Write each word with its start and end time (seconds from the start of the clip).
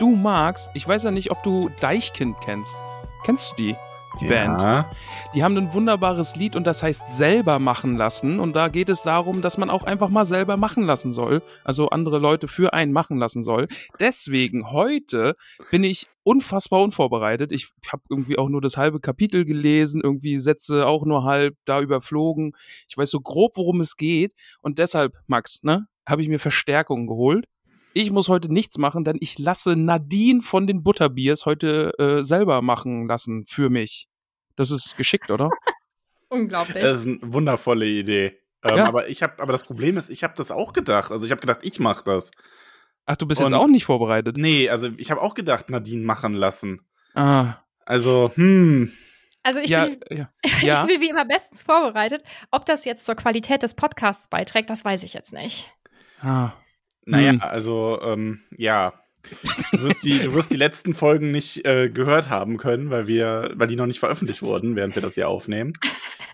Du 0.00 0.16
magst, 0.16 0.70
ich 0.72 0.88
weiß 0.88 1.02
ja 1.02 1.10
nicht, 1.10 1.30
ob 1.30 1.42
du 1.42 1.68
Deichkind 1.82 2.34
kennst. 2.42 2.74
Kennst 3.22 3.50
du 3.50 3.56
die? 3.56 3.76
Die 4.18 4.28
Band. 4.28 4.62
Ja. 4.62 4.90
Die 5.34 5.44
haben 5.44 5.54
ein 5.58 5.74
wunderbares 5.74 6.36
Lied 6.36 6.56
und 6.56 6.66
das 6.66 6.82
heißt 6.82 7.18
selber 7.18 7.58
machen 7.58 7.98
lassen. 7.98 8.40
Und 8.40 8.56
da 8.56 8.68
geht 8.68 8.88
es 8.88 9.02
darum, 9.02 9.42
dass 9.42 9.58
man 9.58 9.68
auch 9.68 9.84
einfach 9.84 10.08
mal 10.08 10.24
selber 10.24 10.56
machen 10.56 10.84
lassen 10.84 11.12
soll. 11.12 11.42
Also 11.64 11.90
andere 11.90 12.18
Leute 12.18 12.48
für 12.48 12.72
einen 12.72 12.92
machen 12.92 13.18
lassen 13.18 13.42
soll. 13.42 13.68
Deswegen 14.00 14.70
heute 14.72 15.36
bin 15.70 15.84
ich 15.84 16.06
unfassbar 16.22 16.80
unvorbereitet. 16.80 17.52
Ich 17.52 17.68
habe 17.92 18.02
irgendwie 18.08 18.38
auch 18.38 18.48
nur 18.48 18.62
das 18.62 18.78
halbe 18.78 19.00
Kapitel 19.00 19.44
gelesen, 19.44 20.00
irgendwie 20.02 20.38
Sätze 20.38 20.86
auch 20.86 21.04
nur 21.04 21.24
halb 21.24 21.56
da 21.66 21.78
überflogen. 21.78 22.52
Ich 22.88 22.96
weiß 22.96 23.10
so 23.10 23.20
grob, 23.20 23.58
worum 23.58 23.82
es 23.82 23.98
geht. 23.98 24.32
Und 24.62 24.78
deshalb, 24.78 25.18
Max, 25.26 25.62
ne, 25.62 25.88
habe 26.08 26.22
ich 26.22 26.28
mir 26.28 26.38
Verstärkung 26.38 27.06
geholt. 27.06 27.44
Ich 27.92 28.10
muss 28.10 28.28
heute 28.28 28.52
nichts 28.52 28.78
machen, 28.78 29.04
denn 29.04 29.16
ich 29.20 29.38
lasse 29.38 29.74
Nadine 29.76 30.42
von 30.42 30.66
den 30.66 30.82
Butterbiers 30.82 31.44
heute 31.46 31.92
äh, 31.98 32.22
selber 32.24 32.62
machen 32.62 33.08
lassen 33.08 33.44
für 33.46 33.68
mich. 33.70 34.08
Das 34.56 34.70
ist 34.70 34.96
geschickt, 34.96 35.30
oder? 35.30 35.50
Unglaublich. 36.28 36.82
Das 36.82 37.00
ist 37.00 37.06
eine 37.06 37.18
wundervolle 37.32 37.86
Idee. 37.86 38.38
Ähm, 38.62 38.76
Ja. 38.76 38.84
Aber 38.86 39.08
ich 39.08 39.22
habe, 39.22 39.42
aber 39.42 39.52
das 39.52 39.64
Problem 39.64 39.96
ist, 39.96 40.10
ich 40.10 40.22
habe 40.22 40.34
das 40.36 40.50
auch 40.52 40.72
gedacht. 40.72 41.10
Also 41.10 41.24
ich 41.26 41.32
habe 41.32 41.40
gedacht, 41.40 41.60
ich 41.62 41.80
mache 41.80 42.04
das. 42.04 42.30
Ach, 43.06 43.16
du 43.16 43.26
bist 43.26 43.40
Und- 43.40 43.48
jetzt 43.48 43.54
auch 43.58 43.66
nicht 43.66 43.84
vorbereitet. 43.86 44.36
Nee, 44.36 44.68
also 44.68 44.88
ich 44.96 45.10
habe 45.10 45.20
auch 45.20 45.34
gedacht, 45.34 45.70
Nadine 45.70 46.04
machen 46.04 46.34
lassen. 46.34 46.86
Ah, 47.14 47.54
Also, 47.86 48.30
hm, 48.36 48.92
also 49.42 49.58
ich, 49.58 49.68
ja, 49.70 49.86
bin, 49.86 49.98
ja. 50.10 50.30
ja. 50.62 50.82
ich 50.82 50.86
bin 50.92 51.00
wie 51.00 51.08
immer 51.08 51.24
bestens 51.24 51.62
vorbereitet. 51.64 52.22
Ob 52.52 52.66
das 52.66 52.84
jetzt 52.84 53.04
zur 53.06 53.16
Qualität 53.16 53.64
des 53.64 53.74
Podcasts 53.74 54.28
beiträgt, 54.28 54.70
das 54.70 54.84
weiß 54.84 55.02
ich 55.02 55.14
jetzt 55.14 55.32
nicht. 55.32 55.68
Ah. 56.20 56.52
Naja, 57.06 57.32
Hm. 57.32 57.40
also, 57.42 58.00
ähm, 58.02 58.40
ja. 58.56 58.94
Du 59.72 59.82
wirst, 59.82 60.02
die, 60.02 60.18
du 60.18 60.32
wirst 60.32 60.50
die 60.50 60.56
letzten 60.56 60.94
Folgen 60.94 61.30
nicht 61.30 61.66
äh, 61.66 61.90
gehört 61.90 62.30
haben 62.30 62.56
können, 62.56 62.88
weil 62.90 63.06
wir, 63.06 63.52
weil 63.54 63.68
die 63.68 63.76
noch 63.76 63.86
nicht 63.86 64.00
veröffentlicht 64.00 64.40
wurden, 64.40 64.76
während 64.76 64.94
wir 64.94 65.02
das 65.02 65.14
hier 65.14 65.28
aufnehmen. 65.28 65.74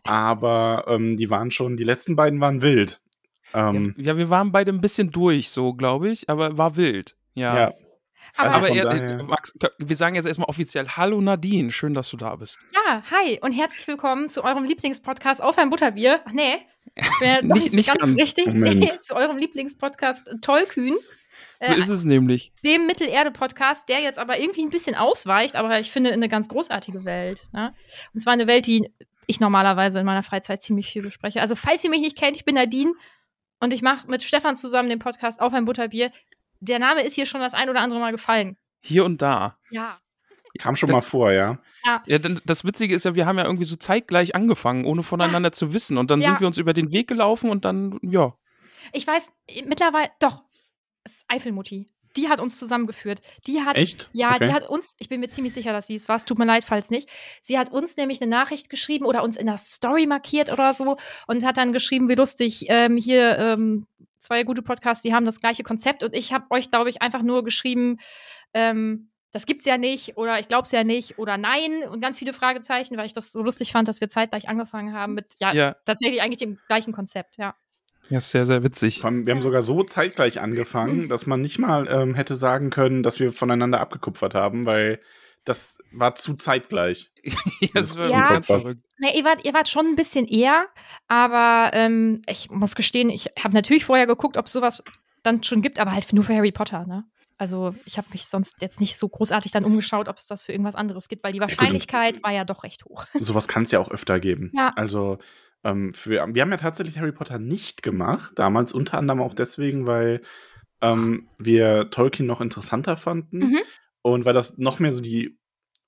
Aber 0.05 0.84
ähm, 0.86 1.17
die 1.17 1.28
waren 1.28 1.50
schon, 1.50 1.77
die 1.77 1.84
letzten 1.84 2.14
beiden 2.14 2.41
waren 2.41 2.62
wild. 2.62 3.00
Ähm, 3.55 3.95
Ja, 3.96 4.17
wir 4.17 4.30
waren 4.30 4.52
beide 4.52 4.73
ein 4.73 4.80
bisschen 4.80 5.11
durch, 5.11 5.51
so 5.51 5.74
glaube 5.74 6.11
ich, 6.11 6.29
aber 6.30 6.58
war 6.58 6.77
wild. 6.77 7.17
Ja. 7.35 7.57
ja. 7.57 7.74
Aber, 8.37 8.55
Also 8.55 8.81
aber 8.83 8.95
er, 8.95 9.23
Max, 9.25 9.53
wir 9.79 9.97
sagen 9.97 10.14
jetzt 10.14 10.27
erstmal 10.27 10.48
offiziell 10.48 10.89
Hallo 10.89 11.20
Nadine, 11.20 11.70
schön, 11.70 11.95
dass 11.95 12.09
du 12.11 12.17
da 12.17 12.37
bist. 12.37 12.59
ja, 12.75 13.03
hi 13.11 13.39
und 13.42 13.53
herzlich 13.53 13.87
willkommen 13.87 14.29
zu 14.31 14.45
eurem 14.45 14.64
Lieblingspodcast 14.64 15.42
auf 15.42 15.59
ein 15.59 15.70
Butterbier. 15.70 16.20
Ach 16.25 16.33
nee, 16.33 16.57
ja 17.20 17.41
Nicht- 17.42 17.73
nicht 17.73 17.92
ganz. 17.98 18.17
richtig. 18.19 18.47
Moment. 18.47 18.81
Nee, 18.81 18.89
zu 19.03 19.14
eurem 19.14 19.39
Lieblingspodcast 19.39 20.31
Tollkühn. 20.42 20.97
So 21.61 21.73
Äh, 21.73 21.79
ist 21.79 21.89
es 21.89 22.05
nämlich. 22.05 22.53
dem 22.64 22.87
Mittelerde-Podcast, 22.87 23.89
der 23.89 24.01
jetzt 24.01 24.19
aber 24.19 24.39
irgendwie 24.39 24.63
ein 24.63 24.70
bisschen 24.70 24.95
ausweicht, 24.95 25.57
aber 25.57 25.81
ich 25.81 25.91
finde 25.91 26.11
in 26.11 26.14
eine 26.17 26.29
ganz 26.29 26.48
großartige 26.48 27.05
Welt. 27.07 27.45
Ne? 27.53 27.73
Und 28.13 28.20
zwar 28.20 28.35
eine 28.35 28.47
Welt, 28.47 28.67
die 28.67 28.91
ich 29.27 29.41
normalerweise 29.41 30.01
in 30.01 30.07
meiner 30.07 30.23
Freizeit 30.23 30.61
ziemlich 30.63 30.87
viel 30.89 31.03
bespreche. 31.03 31.41
Also, 31.41 31.57
falls 31.57 31.83
ihr 31.83 31.91
mich 31.91 32.01
nicht 32.01 32.17
kennt, 32.19 32.37
ich 32.37 32.45
bin 32.45 32.55
Nadine 32.57 32.93
und 33.58 33.73
ich 33.73 33.81
mache 33.83 34.07
mit 34.08 34.23
Stefan 34.23 34.55
zusammen 34.55 34.89
den 34.91 34.98
Podcast 34.98 35.41
Auf 35.41 35.53
ein 35.55 35.64
Butterbier. 35.64 36.11
Der 36.68 36.78
Name 36.78 37.02
ist 37.02 37.14
hier 37.14 37.27
schon 37.27 37.40
das 37.40 37.54
ein 37.54 37.68
oder 37.70 37.80
andere 37.80 38.00
Mal 38.00 38.12
gefallen. 38.12 38.56
Hier 38.80 39.04
und 39.04 39.22
da. 39.22 39.58
Ja. 39.70 39.98
Kam 40.58 40.74
schon 40.74 40.90
mal 40.90 41.02
vor, 41.02 41.32
ja. 41.32 41.58
Ja, 42.06 42.18
denn 42.18 42.40
das 42.46 42.64
Witzige 42.64 42.94
ist 42.94 43.04
ja, 43.04 43.14
wir 43.14 43.27
haben 43.27 43.36
ja 43.38 43.44
irgendwie 43.44 43.66
so 43.66 43.77
zeitgleich 43.77 44.34
angefangen, 44.34 44.86
ohne 44.86 45.02
voneinander 45.02 45.52
zu 45.52 45.74
wissen. 45.74 45.98
Und 45.98 46.10
dann 46.10 46.20
Ja. 46.22 46.28
sind 46.28 46.40
wir 46.40 46.46
uns 46.46 46.56
über 46.58 46.72
den 46.72 46.92
Weg 46.92 47.08
gelaufen 47.08 47.50
und 47.50 47.64
dann, 47.66 47.98
ja. 48.02 48.34
Ich 48.92 49.06
weiß 49.06 49.30
mittlerweile, 49.66 50.10
doch, 50.18 50.42
es 51.04 51.16
ist 51.16 51.24
Eifelmutti. 51.28 51.86
Die 52.16 52.30
hat 52.30 52.40
uns 52.40 52.58
zusammengeführt. 52.58 53.20
Die 53.46 53.60
hat, 53.60 53.77
Echt? 53.77 54.08
ja, 54.14 54.34
Okay. 54.34 54.46
die 54.48 54.54
hat 54.54 54.66
uns, 54.66 54.96
ich 54.98 55.10
bin 55.10 55.20
mir 55.20 55.28
ziemlich 55.28 55.52
sicher, 55.52 55.74
dass 55.74 55.86
sie 55.86 55.96
es 55.96 56.08
war, 56.08 56.16
es 56.16 56.24
tut 56.24 56.38
mir 56.38 56.46
leid, 56.46 56.64
falls 56.64 56.88
nicht. 56.90 57.10
Sie 57.42 57.58
hat 57.58 57.70
uns 57.70 57.98
nämlich 57.98 58.22
eine 58.22 58.30
Nachricht 58.30 58.70
geschrieben 58.70 59.04
oder 59.04 59.22
uns 59.22 59.36
in 59.36 59.44
der 59.44 59.58
Story 59.58 60.06
markiert 60.06 60.50
oder 60.50 60.72
so 60.72 60.96
und 61.27 61.44
hat 61.44 61.58
dann 61.58 61.74
geschrieben, 61.74 62.08
wie 62.08 62.14
lustig, 62.14 62.64
ähm, 62.70 62.96
hier 62.96 63.36
ähm, 63.38 63.86
zwei 64.18 64.42
gute 64.44 64.62
Podcasts, 64.62 65.02
die 65.02 65.14
haben 65.14 65.27
das 65.27 65.40
gleiche 65.40 65.62
Konzept 65.62 66.02
und 66.02 66.14
ich 66.14 66.32
habe 66.32 66.46
euch, 66.50 66.70
glaube 66.70 66.90
ich, 66.90 67.02
einfach 67.02 67.22
nur 67.22 67.44
geschrieben, 67.44 67.98
ähm, 68.54 69.10
das 69.32 69.44
gibt's 69.44 69.66
ja 69.66 69.77
nicht 69.77 70.16
oder 70.16 70.38
ich 70.40 70.48
glaub's 70.48 70.72
ja 70.72 70.82
nicht 70.82 71.18
oder 71.18 71.36
nein 71.36 71.82
und 71.90 72.00
ganz 72.00 72.18
viele 72.18 72.32
Fragezeichen, 72.32 72.96
weil 72.96 73.06
ich 73.06 73.12
das 73.12 73.32
so 73.32 73.42
lustig 73.42 73.72
fand, 73.72 73.86
dass 73.86 74.00
wir 74.00 74.08
zeitgleich 74.08 74.48
angefangen 74.48 74.94
haben 74.94 75.14
mit, 75.14 75.34
ja, 75.40 75.52
Ja, 75.52 75.77
tatsächlich 75.84 76.22
eigentlich 76.22 76.38
dem 76.38 76.58
gleichen 76.68 76.92
Konzept, 76.92 77.36
ja. 77.36 77.54
ja 78.08 78.20
sehr, 78.20 78.46
sehr 78.46 78.62
witzig. 78.62 79.04
Allem, 79.04 79.27
Wir 79.27 79.34
haben 79.34 79.42
sogar 79.42 79.62
so 79.62 79.82
zeitgleich 79.82 80.40
angefangen, 80.40 81.08
dass 81.08 81.27
man 81.27 81.40
nicht 81.40 81.58
mal 81.58 81.86
ähm, 81.88 82.14
hätte 82.14 82.34
sagen 82.34 82.70
können, 82.70 83.02
dass 83.02 83.20
wir 83.20 83.30
voneinander 83.30 83.80
abgekupfert 83.80 84.34
haben, 84.34 84.64
weil 84.64 85.00
das 85.46 85.79
war 85.92 86.14
zu 86.14 86.34
zeitgleich. 86.34 87.11
ja, 87.61 87.68
das 87.74 87.96
war 87.98 88.11
Ja. 88.11 88.29
ganz 88.29 88.46
verrückt. 88.46 88.83
Ne, 88.98 89.17
ihr 89.17 89.24
wart, 89.24 89.45
ihr 89.46 89.55
wart 89.55 89.68
schon 89.68 89.86
ein 89.86 89.96
bisschen 89.96 90.27
eher, 90.27 90.67
aber 91.08 91.70
ähm, 91.74 92.23
ich 92.29 92.51
muss 92.51 92.74
gestehen, 92.74 93.08
ich 93.11 93.29
habe 93.42 93.55
natürlich 93.55 93.84
vorher 93.84 94.07
geguckt, 94.07 94.36
ob 94.36 94.46
es 94.46 94.52
sowas 94.52 94.83
dann 95.23 95.42
schon 95.42 95.62
gibt, 95.62 95.79
aber 95.79 95.92
halt 95.92 96.12
nur 96.12 96.24
für 96.24 96.34
Harry 96.36 96.52
Potter, 96.52 96.86
ne? 96.86 97.05
Also 97.39 97.74
ich 97.84 97.98
habe 97.98 98.07
mich 98.12 98.24
sonst 98.27 98.55
jetzt 98.62 98.80
nicht 98.80 98.96
so 98.96 99.08
großartig 99.11 99.52
dann 99.52 99.64
umgeschaut, 99.67 100.08
ob 100.08 100.17
es 100.17 100.27
das 100.27 100.45
für 100.45 100.52
irgendwas 100.52 100.74
anderes 100.74 101.08
gibt, 101.08 101.23
weil 101.24 101.33
die 101.33 101.39
gut, 101.39 101.51
und- 101.51 101.58
Wahrscheinlichkeit 101.58 102.23
war 102.23 102.33
ja 102.33 102.45
doch 102.45 102.64
recht 102.64 102.84
hoch. 102.86 103.05
Sowas 103.20 103.46
kann 103.46 103.64
es 103.64 103.73
ja 103.73 103.78
auch 103.78 103.90
öfter 103.90 104.20
geben. 104.20 104.51
Ja. 104.55 104.73
Also 104.74 105.18
ähm, 105.63 105.92
für, 105.92 106.27
wir 106.33 106.42
haben 106.42 106.51
ja 106.51 106.57
tatsächlich 106.57 106.98
Harry 106.98 107.13
Potter 107.13 107.39
nicht 107.39 107.83
gemacht, 107.83 108.33
damals 108.36 108.73
unter 108.73 108.96
anderem 108.96 109.20
auch 109.20 109.34
deswegen, 109.34 109.86
weil 109.86 110.23
ähm, 110.80 111.28
wir 111.39 111.90
Tolkien 111.90 112.27
noch 112.27 112.40
interessanter 112.40 112.96
fanden 112.96 113.39
Mhm. 113.39 113.58
Und 114.12 114.24
weil 114.24 114.34
das 114.34 114.56
noch 114.56 114.78
mehr 114.78 114.92
so 114.92 115.00
die 115.00 115.36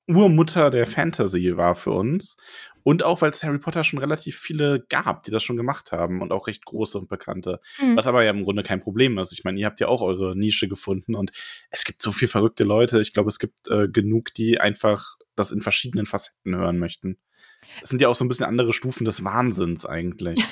Urmutter 0.09 0.71
der 0.71 0.87
Fantasy 0.87 1.57
war 1.57 1.75
für 1.75 1.93
uns. 1.93 2.37
Und 2.83 3.03
auch, 3.03 3.21
weil 3.21 3.31
es 3.31 3.45
Harry 3.45 3.59
Potter 3.59 3.85
schon 3.85 3.99
relativ 3.99 4.39
viele 4.39 4.85
gab, 4.89 5.23
die 5.23 5.31
das 5.31 5.43
schon 5.43 5.59
gemacht 5.59 5.93
haben 5.93 6.23
und 6.23 6.33
auch 6.33 6.47
recht 6.47 6.65
große 6.65 6.99
und 6.99 7.09
bekannte. 7.09 7.61
Mhm. 7.79 7.97
Was 7.97 8.07
aber 8.07 8.25
ja 8.25 8.31
im 8.31 8.45
Grunde 8.45 8.63
kein 8.63 8.81
Problem 8.81 9.19
ist. 9.19 9.33
Ich 9.33 9.45
meine, 9.45 9.61
ihr 9.61 9.67
habt 9.67 9.79
ja 9.81 9.89
auch 9.89 10.01
eure 10.01 10.35
Nische 10.35 10.67
gefunden 10.67 11.15
und 11.15 11.31
es 11.71 11.85
gibt 11.85 12.01
so 12.01 12.11
viel 12.11 12.29
verrückte 12.29 12.65
Leute. 12.65 13.01
Ich 13.01 13.13
glaube, 13.13 13.29
es 13.29 13.39
gibt 13.39 13.69
äh, 13.69 13.89
genug, 13.89 14.33
die 14.33 14.59
einfach 14.59 15.17
das 15.37 15.53
in 15.53 15.61
verschiedenen 15.61 16.07
Facetten 16.07 16.57
hören 16.57 16.79
möchten. 16.79 17.19
Das 17.81 17.91
sind 17.91 18.01
ja 18.01 18.09
auch 18.09 18.17
so 18.17 18.25
ein 18.25 18.29
bisschen 18.29 18.47
andere 18.47 18.73
Stufen 18.73 19.05
des 19.05 19.23
Wahnsinns 19.23 19.85
eigentlich. 19.85 20.43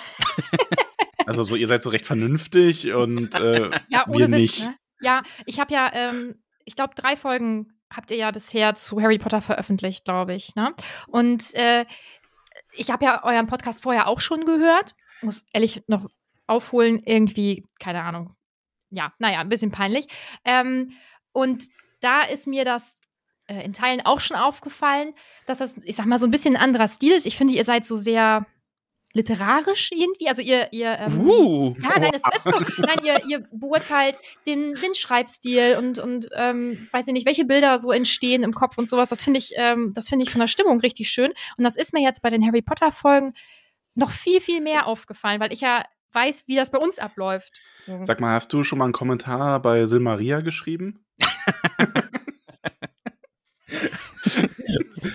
also 1.26 1.42
so, 1.42 1.56
ihr 1.56 1.66
seid 1.66 1.82
so 1.82 1.90
recht 1.90 2.06
vernünftig 2.06 2.92
und 2.92 3.34
äh, 3.34 3.70
Ja, 3.88 4.04
wir 4.08 4.30
Witz, 4.30 4.38
nicht. 4.38 4.66
ne? 4.66 4.74
Ja, 5.00 5.22
ich 5.46 5.58
habe 5.58 5.72
ja, 5.72 5.90
ähm, 5.92 6.36
ich 6.66 6.76
glaube, 6.76 6.94
drei 6.94 7.16
Folgen 7.16 7.72
habt 7.90 8.10
ihr 8.10 8.16
ja 8.18 8.30
bisher 8.30 8.74
zu 8.74 9.00
Harry 9.00 9.18
Potter 9.18 9.40
veröffentlicht, 9.40 10.04
glaube 10.04 10.34
ich. 10.34 10.54
Ne? 10.56 10.74
Und 11.06 11.54
äh, 11.54 11.86
ich 12.72 12.90
habe 12.90 13.04
ja 13.04 13.24
euren 13.24 13.46
Podcast 13.46 13.82
vorher 13.82 14.08
auch 14.08 14.20
schon 14.20 14.44
gehört. 14.44 14.94
Muss 15.22 15.46
ehrlich 15.52 15.82
noch 15.86 16.06
aufholen, 16.46 17.02
irgendwie, 17.04 17.64
keine 17.78 18.02
Ahnung. 18.02 18.34
Ja, 18.90 19.12
naja, 19.18 19.40
ein 19.40 19.48
bisschen 19.48 19.70
peinlich. 19.70 20.06
Ähm, 20.44 20.92
und 21.32 21.64
da 22.00 22.22
ist 22.22 22.46
mir 22.46 22.64
das 22.64 23.00
äh, 23.46 23.64
in 23.64 23.72
Teilen 23.72 24.04
auch 24.04 24.20
schon 24.20 24.36
aufgefallen, 24.36 25.14
dass 25.46 25.58
das, 25.58 25.76
ich 25.78 25.96
sag 25.96 26.06
mal, 26.06 26.18
so 26.18 26.26
ein 26.26 26.30
bisschen 26.30 26.56
ein 26.56 26.62
anderer 26.62 26.88
Stil 26.88 27.12
ist. 27.12 27.26
Ich 27.26 27.36
finde, 27.36 27.54
ihr 27.54 27.64
seid 27.64 27.86
so 27.86 27.96
sehr, 27.96 28.46
literarisch 29.16 29.90
irgendwie. 29.92 30.28
Also 30.28 30.42
ihr, 30.42 30.72
ihr 30.72 30.96
ähm, 30.98 31.20
Uh. 31.20 31.74
ja, 31.82 31.98
nein, 31.98 32.12
es 32.14 32.22
ist 32.36 32.44
so. 32.44 32.82
Nein, 32.82 32.98
ihr, 33.02 33.24
ihr 33.26 33.48
beurteilt 33.50 34.18
den, 34.46 34.74
den 34.74 34.94
Schreibstil 34.94 35.76
und, 35.78 35.98
und 35.98 36.28
ähm, 36.34 36.86
weiß 36.92 37.08
ich 37.08 37.12
nicht, 37.14 37.26
welche 37.26 37.44
Bilder 37.44 37.78
so 37.78 37.90
entstehen 37.90 38.42
im 38.42 38.52
Kopf 38.52 38.78
und 38.78 38.88
sowas. 38.88 39.08
Das 39.08 39.24
finde 39.24 39.38
ich, 39.38 39.54
ähm, 39.56 39.92
das 39.94 40.08
finde 40.08 40.24
ich 40.24 40.30
von 40.30 40.40
der 40.40 40.48
Stimmung 40.48 40.80
richtig 40.80 41.10
schön. 41.10 41.32
Und 41.56 41.64
das 41.64 41.76
ist 41.76 41.92
mir 41.92 42.02
jetzt 42.02 42.22
bei 42.22 42.30
den 42.30 42.46
Harry 42.46 42.62
Potter 42.62 42.92
Folgen 42.92 43.32
noch 43.94 44.10
viel, 44.10 44.40
viel 44.40 44.60
mehr 44.60 44.86
aufgefallen, 44.86 45.40
weil 45.40 45.52
ich 45.52 45.62
ja 45.62 45.82
weiß, 46.12 46.44
wie 46.46 46.56
das 46.56 46.70
bei 46.70 46.78
uns 46.78 46.98
abläuft. 46.98 47.52
So. 47.84 48.04
Sag 48.04 48.20
mal, 48.20 48.34
hast 48.34 48.52
du 48.52 48.62
schon 48.62 48.78
mal 48.78 48.84
einen 48.84 48.92
Kommentar 48.92 49.60
bei 49.60 49.86
Silmaria 49.86 50.40
geschrieben? 50.40 51.04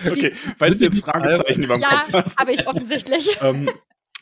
okay, 0.06 0.32
falls 0.58 0.78
du 0.78 0.84
jetzt 0.84 1.00
Fragezeichen 1.00 1.62
über 1.64 1.74
dem 1.74 1.82
Ja, 1.82 1.88
Kopf 1.88 2.12
hast. 2.12 2.38
habe 2.38 2.52
ich 2.52 2.66
offensichtlich. 2.66 3.38
ähm, 3.40 3.70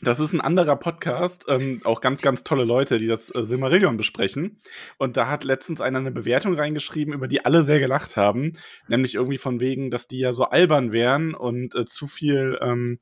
das 0.03 0.19
ist 0.19 0.33
ein 0.33 0.41
anderer 0.41 0.77
Podcast, 0.77 1.45
ähm, 1.47 1.81
auch 1.83 2.01
ganz, 2.01 2.21
ganz 2.23 2.43
tolle 2.43 2.65
Leute, 2.65 2.97
die 2.97 3.05
das 3.05 3.33
äh, 3.35 3.43
Silmarillion 3.43 3.97
besprechen. 3.97 4.57
Und 4.97 5.15
da 5.15 5.27
hat 5.27 5.43
letztens 5.43 5.79
einer 5.79 5.99
eine 5.99 6.11
Bewertung 6.11 6.55
reingeschrieben, 6.55 7.13
über 7.13 7.27
die 7.27 7.45
alle 7.45 7.61
sehr 7.61 7.79
gelacht 7.79 8.17
haben. 8.17 8.53
Nämlich 8.87 9.13
irgendwie 9.15 9.37
von 9.37 9.59
wegen, 9.59 9.91
dass 9.91 10.07
die 10.07 10.19
ja 10.19 10.33
so 10.33 10.45
albern 10.45 10.91
wären 10.91 11.35
und 11.35 11.75
äh, 11.75 11.85
zu 11.85 12.07
viel, 12.07 12.57
ähm, 12.61 12.97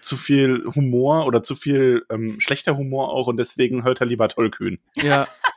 zu 0.00 0.16
viel 0.16 0.64
Humor 0.76 1.26
oder 1.26 1.42
zu 1.42 1.56
viel 1.56 2.04
ähm, 2.10 2.38
schlechter 2.38 2.76
Humor 2.76 3.12
auch 3.12 3.26
und 3.26 3.38
deswegen 3.38 3.82
hört 3.82 4.00
er 4.00 4.06
lieber 4.06 4.28
Tollkühn. 4.28 4.78
Ja, 5.02 5.26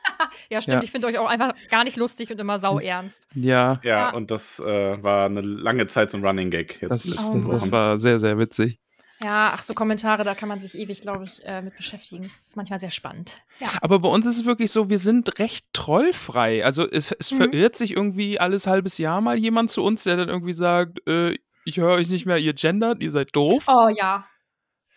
Ja, 0.50 0.60
stimmt. 0.62 0.74
Ja. 0.78 0.82
Ich 0.82 0.90
finde 0.90 1.06
euch 1.06 1.18
auch 1.18 1.28
einfach 1.28 1.54
gar 1.70 1.84
nicht 1.84 1.96
lustig 1.96 2.30
und 2.30 2.38
immer 2.40 2.58
sau 2.58 2.78
ernst. 2.78 3.28
ja. 3.34 3.80
Ja, 3.82 3.90
Ja. 3.90 4.10
und 4.10 4.30
das 4.30 4.58
äh, 4.60 5.02
war 5.02 5.26
eine 5.26 5.40
lange 5.40 5.86
Zeit 5.86 6.10
so 6.10 6.18
ein 6.18 6.24
Running 6.24 6.50
Gag 6.50 6.80
jetzt 6.82 6.90
Das, 6.90 7.04
ist, 7.04 7.16
letzten 7.16 7.46
Oh, 7.46 7.52
das 7.52 7.70
war 7.72 7.98
sehr, 7.98 8.18
sehr 8.20 8.38
witzig. 8.38 8.78
Ja, 9.22 9.52
ach 9.54 9.62
so 9.62 9.74
Kommentare, 9.74 10.24
da 10.24 10.34
kann 10.34 10.48
man 10.48 10.60
sich 10.60 10.74
ewig, 10.78 11.02
glaube 11.02 11.24
ich, 11.24 11.44
äh, 11.44 11.60
mit 11.60 11.76
beschäftigen. 11.76 12.22
Das 12.22 12.32
ist 12.32 12.56
manchmal 12.56 12.78
sehr 12.78 12.88
spannend. 12.88 13.36
Ja. 13.58 13.68
Aber 13.82 13.98
bei 13.98 14.08
uns 14.08 14.24
ist 14.24 14.36
es 14.40 14.44
wirklich 14.46 14.70
so, 14.72 14.88
wir 14.88 14.96
sind 14.98 15.38
recht 15.38 15.66
trollfrei. 15.74 16.64
Also 16.64 16.88
es, 16.90 17.12
es 17.12 17.30
Mhm. 17.32 17.36
verirrt 17.36 17.76
sich 17.76 17.90
irgendwie 17.94 18.40
alles 18.40 18.66
halbes 18.66 18.96
Jahr 18.96 19.20
mal 19.20 19.36
jemand 19.36 19.70
zu 19.70 19.84
uns, 19.84 20.04
der 20.04 20.16
dann 20.16 20.30
irgendwie 20.30 20.54
sagt, 20.54 21.06
äh, 21.06 21.36
ich 21.66 21.76
höre 21.76 21.90
euch 21.96 22.08
nicht 22.08 22.24
mehr, 22.24 22.38
ihr 22.38 22.54
gendert, 22.54 23.02
ihr 23.02 23.10
seid 23.10 23.36
doof. 23.36 23.64
Oh 23.68 23.88
ja. 23.88 24.24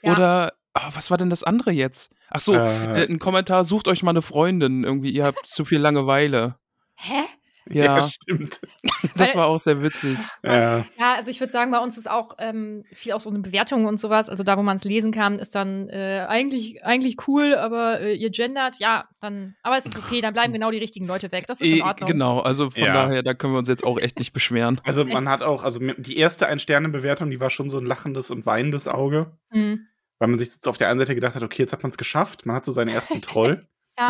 ja. 0.02 0.12
Oder, 0.14 0.54
ah, 0.74 0.90
was 0.94 1.12
war 1.12 1.18
denn 1.18 1.30
das 1.30 1.44
andere 1.44 1.72
jetzt? 1.72 2.10
Ach 2.34 2.40
so, 2.40 2.54
Äh, 2.56 3.04
äh, 3.04 3.10
ein 3.10 3.20
Kommentar, 3.20 3.64
sucht 3.64 3.88
euch 3.88 4.04
mal 4.04 4.12
eine 4.12 4.22
Freundin. 4.22 4.84
Irgendwie, 4.84 5.12
ihr 5.12 5.24
habt 5.26 5.46
zu 5.46 5.66
viel 5.66 5.80
Langeweile. 5.80 6.56
Hä? 6.96 7.24
Ja, 7.70 8.02
stimmt. 8.02 8.60
das 9.16 9.36
war 9.36 9.46
auch 9.48 9.58
sehr 9.58 9.82
witzig. 9.82 10.18
Ja. 10.44 10.80
Ja, 11.00 11.14
also 11.16 11.32
ich 11.32 11.40
würde 11.40 11.54
sagen, 11.54 11.72
bei 11.72 11.80
uns 11.80 11.98
ist 11.98 12.10
auch 12.12 12.34
ähm, 12.40 12.84
viel 12.92 13.14
auch 13.14 13.22
so 13.22 13.30
eine 13.30 13.40
Bewertung 13.40 13.86
und 13.86 14.02
sowas. 14.02 14.28
Also 14.28 14.44
da, 14.44 14.58
wo 14.58 14.64
man 14.64 14.76
es 14.76 14.84
lesen 14.84 15.14
kann, 15.14 15.40
ist 15.40 15.56
dann 15.56 15.88
äh, 15.88 16.26
eigentlich, 16.28 16.84
eigentlich 16.86 17.26
cool, 17.30 17.56
aber 17.56 18.02
äh, 18.02 18.16
ihr 18.16 18.32
gendert, 18.32 18.80
ja, 18.80 19.06
dann, 19.22 19.56
aber 19.64 19.78
es 19.78 19.86
ist 19.86 19.98
okay, 19.98 20.20
dann 20.20 20.34
bleiben 20.34 20.52
genau 20.52 20.72
die 20.72 20.78
richtigen 20.78 21.08
Leute 21.08 21.32
weg. 21.32 21.48
Das 21.48 21.62
ist 21.62 21.70
in 21.72 21.82
Ordnung. 21.84 22.10
genau, 22.10 22.40
also 22.42 22.70
von 22.70 22.84
Ja. 22.84 22.92
daher, 22.94 23.24
da 23.24 23.34
können 23.34 23.54
wir 23.54 23.60
uns 23.60 23.70
jetzt 23.70 23.86
auch 23.86 23.98
echt 23.98 24.20
nicht 24.20 24.34
beschweren. 24.34 24.82
Also 24.84 25.06
man 25.06 25.30
hat 25.30 25.42
auch, 25.42 25.64
also 25.64 25.80
die 25.80 26.18
erste 26.18 26.48
Ein-Sterne-Bewertung, 26.48 27.30
die 27.30 27.40
war 27.40 27.50
schon 27.50 27.70
so 27.70 27.78
ein 27.78 27.86
lachendes 27.86 28.30
und 28.30 28.46
weinendes 28.46 28.90
Auge, 28.90 29.38
Mhm. 29.52 29.88
Weil 30.24 30.30
man 30.30 30.40
sich 30.40 30.54
jetzt 30.54 30.70
auf 30.70 30.78
der 30.78 30.88
einen 30.88 31.00
Seite 31.00 31.16
gedacht 31.16 31.36
hat, 31.36 31.44
okay, 31.44 31.64
jetzt 31.64 31.74
hat 31.74 31.84
man 31.84 31.90
es 31.90 31.98
geschafft, 31.98 32.46
man 32.46 32.56
hat 32.56 32.64
so 32.64 32.72
seinen 32.72 32.88
ersten 32.88 33.22
Troll. 33.22 33.68
Ja. 34.00 34.08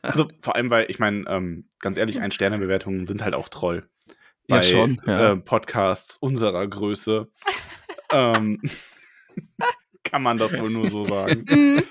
Also 0.00 0.30
vor 0.40 0.56
allem, 0.56 0.70
weil, 0.70 0.86
ich 0.88 0.98
meine, 0.98 1.26
ähm, 1.28 1.68
ganz 1.78 1.98
ehrlich, 1.98 2.22
Ein-Sterne-Bewertungen 2.22 3.04
sind 3.04 3.22
halt 3.22 3.34
auch 3.34 3.50
Troll. 3.50 3.86
Ja, 4.46 4.56
Bei, 4.56 4.62
schon, 4.62 4.98
ja. 5.04 5.32
Äh, 5.32 5.36
Podcasts 5.36 6.16
unserer 6.16 6.66
Größe. 6.66 7.28
ähm, 8.14 8.62
kann 10.04 10.22
man 10.22 10.38
das 10.38 10.58
wohl 10.58 10.70
nur 10.70 10.88
so 10.88 11.04
sagen. 11.04 11.44
Mhm. 11.50 11.82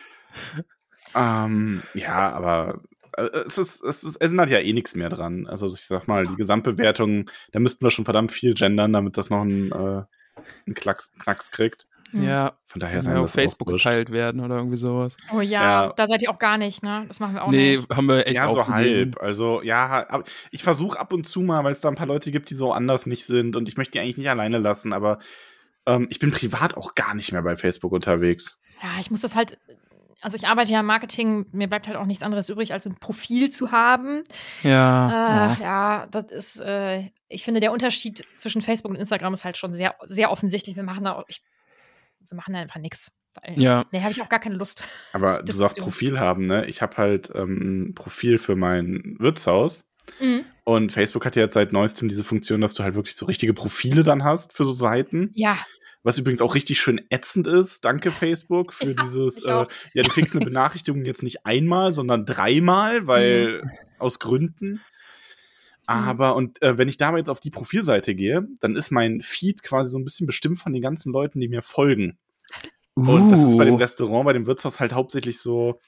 Ähm, 1.13 1.83
ja, 1.93 2.31
aber 2.31 2.81
äh, 3.15 3.29
es, 3.45 3.59
ist, 3.59 3.83
es, 3.83 4.03
ist, 4.03 4.15
ändert 4.15 4.49
ja 4.49 4.57
eh 4.57 4.73
nichts 4.73 4.95
mehr 4.95 5.09
dran. 5.09 5.45
Also 5.45 5.67
ich 5.67 5.85
sag 5.85 6.07
mal, 6.07 6.25
die 6.25 6.35
Gesamtbewertung, 6.35 7.29
da 7.51 7.59
müssten 7.59 7.85
wir 7.85 7.91
schon 7.91 8.05
verdammt 8.05 8.31
viel 8.31 8.55
gendern, 8.55 8.93
damit 8.93 9.17
das 9.17 9.29
noch 9.29 9.41
einen, 9.41 9.71
äh, 9.71 10.03
einen 10.65 10.73
Klacks, 10.73 11.11
Knacks 11.19 11.51
kriegt. 11.51 11.85
Mhm. 12.11 12.23
Ja, 12.23 12.53
Von 12.65 12.79
daher 12.79 12.99
ist 12.99 13.05
ja 13.07 13.15
auf 13.17 13.23
das 13.25 13.33
Facebook 13.33 13.67
geteilt 13.67 14.11
werden 14.11 14.39
oder 14.41 14.55
irgendwie 14.55 14.77
sowas. 14.77 15.17
Oh 15.33 15.41
ja, 15.41 15.85
Ja. 15.87 15.93
da 15.95 16.07
seid 16.07 16.21
ihr 16.21 16.31
auch 16.31 16.39
gar 16.39 16.57
nicht, 16.57 16.83
ne? 16.83 17.05
Das 17.07 17.19
machen 17.19 17.33
wir 17.35 17.43
auch 17.43 17.51
nee, 17.51 17.77
nicht. 17.77 17.89
haben 17.89 18.07
wir 18.07 18.25
echt 18.27 18.35
Ja, 18.37 18.47
so 18.51 18.67
halb. 18.67 19.21
Also, 19.21 19.61
ja, 19.61 20.05
aber 20.09 20.23
ich 20.51 20.63
versuche 20.63 20.99
ab 20.99 21.11
und 21.11 21.25
zu 21.25 21.41
mal, 21.41 21.63
weil 21.63 21.73
es 21.73 21.81
da 21.81 21.89
ein 21.89 21.95
paar 21.95 22.07
Leute 22.07 22.31
gibt, 22.31 22.49
die 22.49 22.55
so 22.55 22.71
anders 22.71 23.05
nicht 23.05 23.25
sind 23.25 23.55
und 23.55 23.67
ich 23.67 23.75
möchte 23.77 23.91
die 23.91 23.99
eigentlich 23.99 24.17
nicht 24.17 24.29
alleine 24.29 24.57
lassen, 24.59 24.93
aber 24.93 25.19
ähm, 25.85 26.07
ich 26.09 26.19
bin 26.19 26.31
privat 26.31 26.77
auch 26.77 26.95
gar 26.95 27.13
nicht 27.13 27.31
mehr 27.31 27.41
bei 27.41 27.55
Facebook 27.55 27.91
unterwegs. 27.91 28.57
Ja, 28.81 28.89
ich 28.99 29.11
muss 29.11 29.21
das 29.21 29.35
halt. 29.35 29.57
Also 30.19 30.35
ich 30.35 30.47
arbeite 30.47 30.73
ja 30.73 30.79
im 30.79 30.85
Marketing, 30.87 31.45
mir 31.51 31.67
bleibt 31.67 31.87
halt 31.87 31.95
auch 31.95 32.05
nichts 32.05 32.23
anderes 32.23 32.49
übrig, 32.49 32.73
als 32.73 32.87
ein 32.87 32.95
Profil 32.95 33.51
zu 33.51 33.71
haben. 33.71 34.23
Ja. 34.63 35.51
Ach 35.51 35.59
ja, 35.61 36.07
das 36.09 36.31
ist, 36.31 36.59
äh, 36.59 37.11
ich 37.29 37.43
finde, 37.43 37.59
der 37.59 37.71
Unterschied 37.71 38.25
zwischen 38.37 38.63
Facebook 38.63 38.89
und 38.91 38.97
Instagram 38.97 39.35
ist 39.35 39.45
halt 39.45 39.57
schon 39.57 39.73
sehr, 39.73 39.95
sehr 40.05 40.31
offensichtlich. 40.31 40.75
Wir 40.75 40.81
machen 40.83 41.03
da, 41.03 41.23
ich, 41.27 41.43
wir 42.29 42.35
machen 42.35 42.53
da 42.53 42.59
einfach 42.59 42.79
nichts. 42.79 43.11
Ja. 43.55 43.85
Nee, 43.91 44.01
habe 44.01 44.11
ich 44.11 44.21
auch 44.21 44.29
gar 44.29 44.39
keine 44.39 44.55
Lust. 44.55 44.83
Aber 45.13 45.43
du 45.43 45.51
sagst. 45.51 45.77
Profil 45.77 46.19
haben, 46.19 46.45
ne? 46.45 46.65
Ich 46.65 46.81
habe 46.81 46.97
halt 46.97 47.31
ähm, 47.35 47.89
ein 47.89 47.95
Profil 47.95 48.37
für 48.37 48.55
mein 48.55 49.15
Wirtshaus. 49.19 49.85
Mhm. 50.19 50.45
Und 50.63 50.91
Facebook 50.91 51.25
hat 51.25 51.35
ja 51.35 51.43
jetzt 51.43 51.53
seit 51.53 51.71
neuestem 51.71 52.07
diese 52.07 52.23
Funktion, 52.23 52.61
dass 52.61 52.73
du 52.73 52.83
halt 52.83 52.95
wirklich 52.95 53.15
so 53.15 53.25
richtige 53.25 53.53
Profile 53.53 54.03
dann 54.03 54.23
hast 54.23 54.53
für 54.53 54.63
so 54.63 54.71
Seiten. 54.71 55.31
Ja, 55.33 55.57
Was 56.03 56.17
übrigens 56.17 56.41
auch 56.41 56.55
richtig 56.55 56.79
schön 56.79 57.01
ätzend 57.09 57.47
ist. 57.47 57.83
Danke, 57.85 58.11
Facebook, 58.11 58.73
für 58.73 58.85
Ja, 58.97 59.03
dieses, 59.03 59.45
äh, 59.45 59.65
ja, 59.93 60.03
du 60.03 60.09
kriegst 60.09 60.35
eine 60.35 60.45
Benachrichtigung 60.45 61.05
jetzt 61.05 61.23
nicht 61.23 61.45
einmal, 61.45 61.93
sondern 61.93 62.25
dreimal, 62.25 63.07
weil 63.07 63.63
aus 63.99 64.19
Gründen. 64.19 64.81
Aber, 65.87 66.35
und 66.35 66.61
äh, 66.61 66.77
wenn 66.77 66.89
ich 66.89 66.97
da 66.97 67.07
aber 67.09 67.17
jetzt 67.17 67.29
auf 67.29 67.39
die 67.39 67.49
Profilseite 67.49 68.13
gehe, 68.13 68.45
dann 68.59 68.75
ist 68.75 68.91
mein 68.91 69.21
Feed 69.21 69.63
quasi 69.63 69.89
so 69.89 69.97
ein 69.97 70.03
bisschen 70.03 70.27
bestimmt 70.27 70.59
von 70.59 70.73
den 70.73 70.81
ganzen 70.81 71.11
Leuten, 71.13 71.39
die 71.39 71.47
mir 71.47 71.61
folgen. 71.61 72.17
Und 72.95 73.29
das 73.29 73.43
ist 73.43 73.57
bei 73.57 73.63
dem 73.65 73.75
Uh. 73.75 73.77
Restaurant, 73.77 74.25
bei 74.25 74.33
dem 74.33 74.47
Wirtshaus 74.47 74.79
halt 74.79 74.91
hauptsächlich 74.93 75.39
so, 75.39 75.79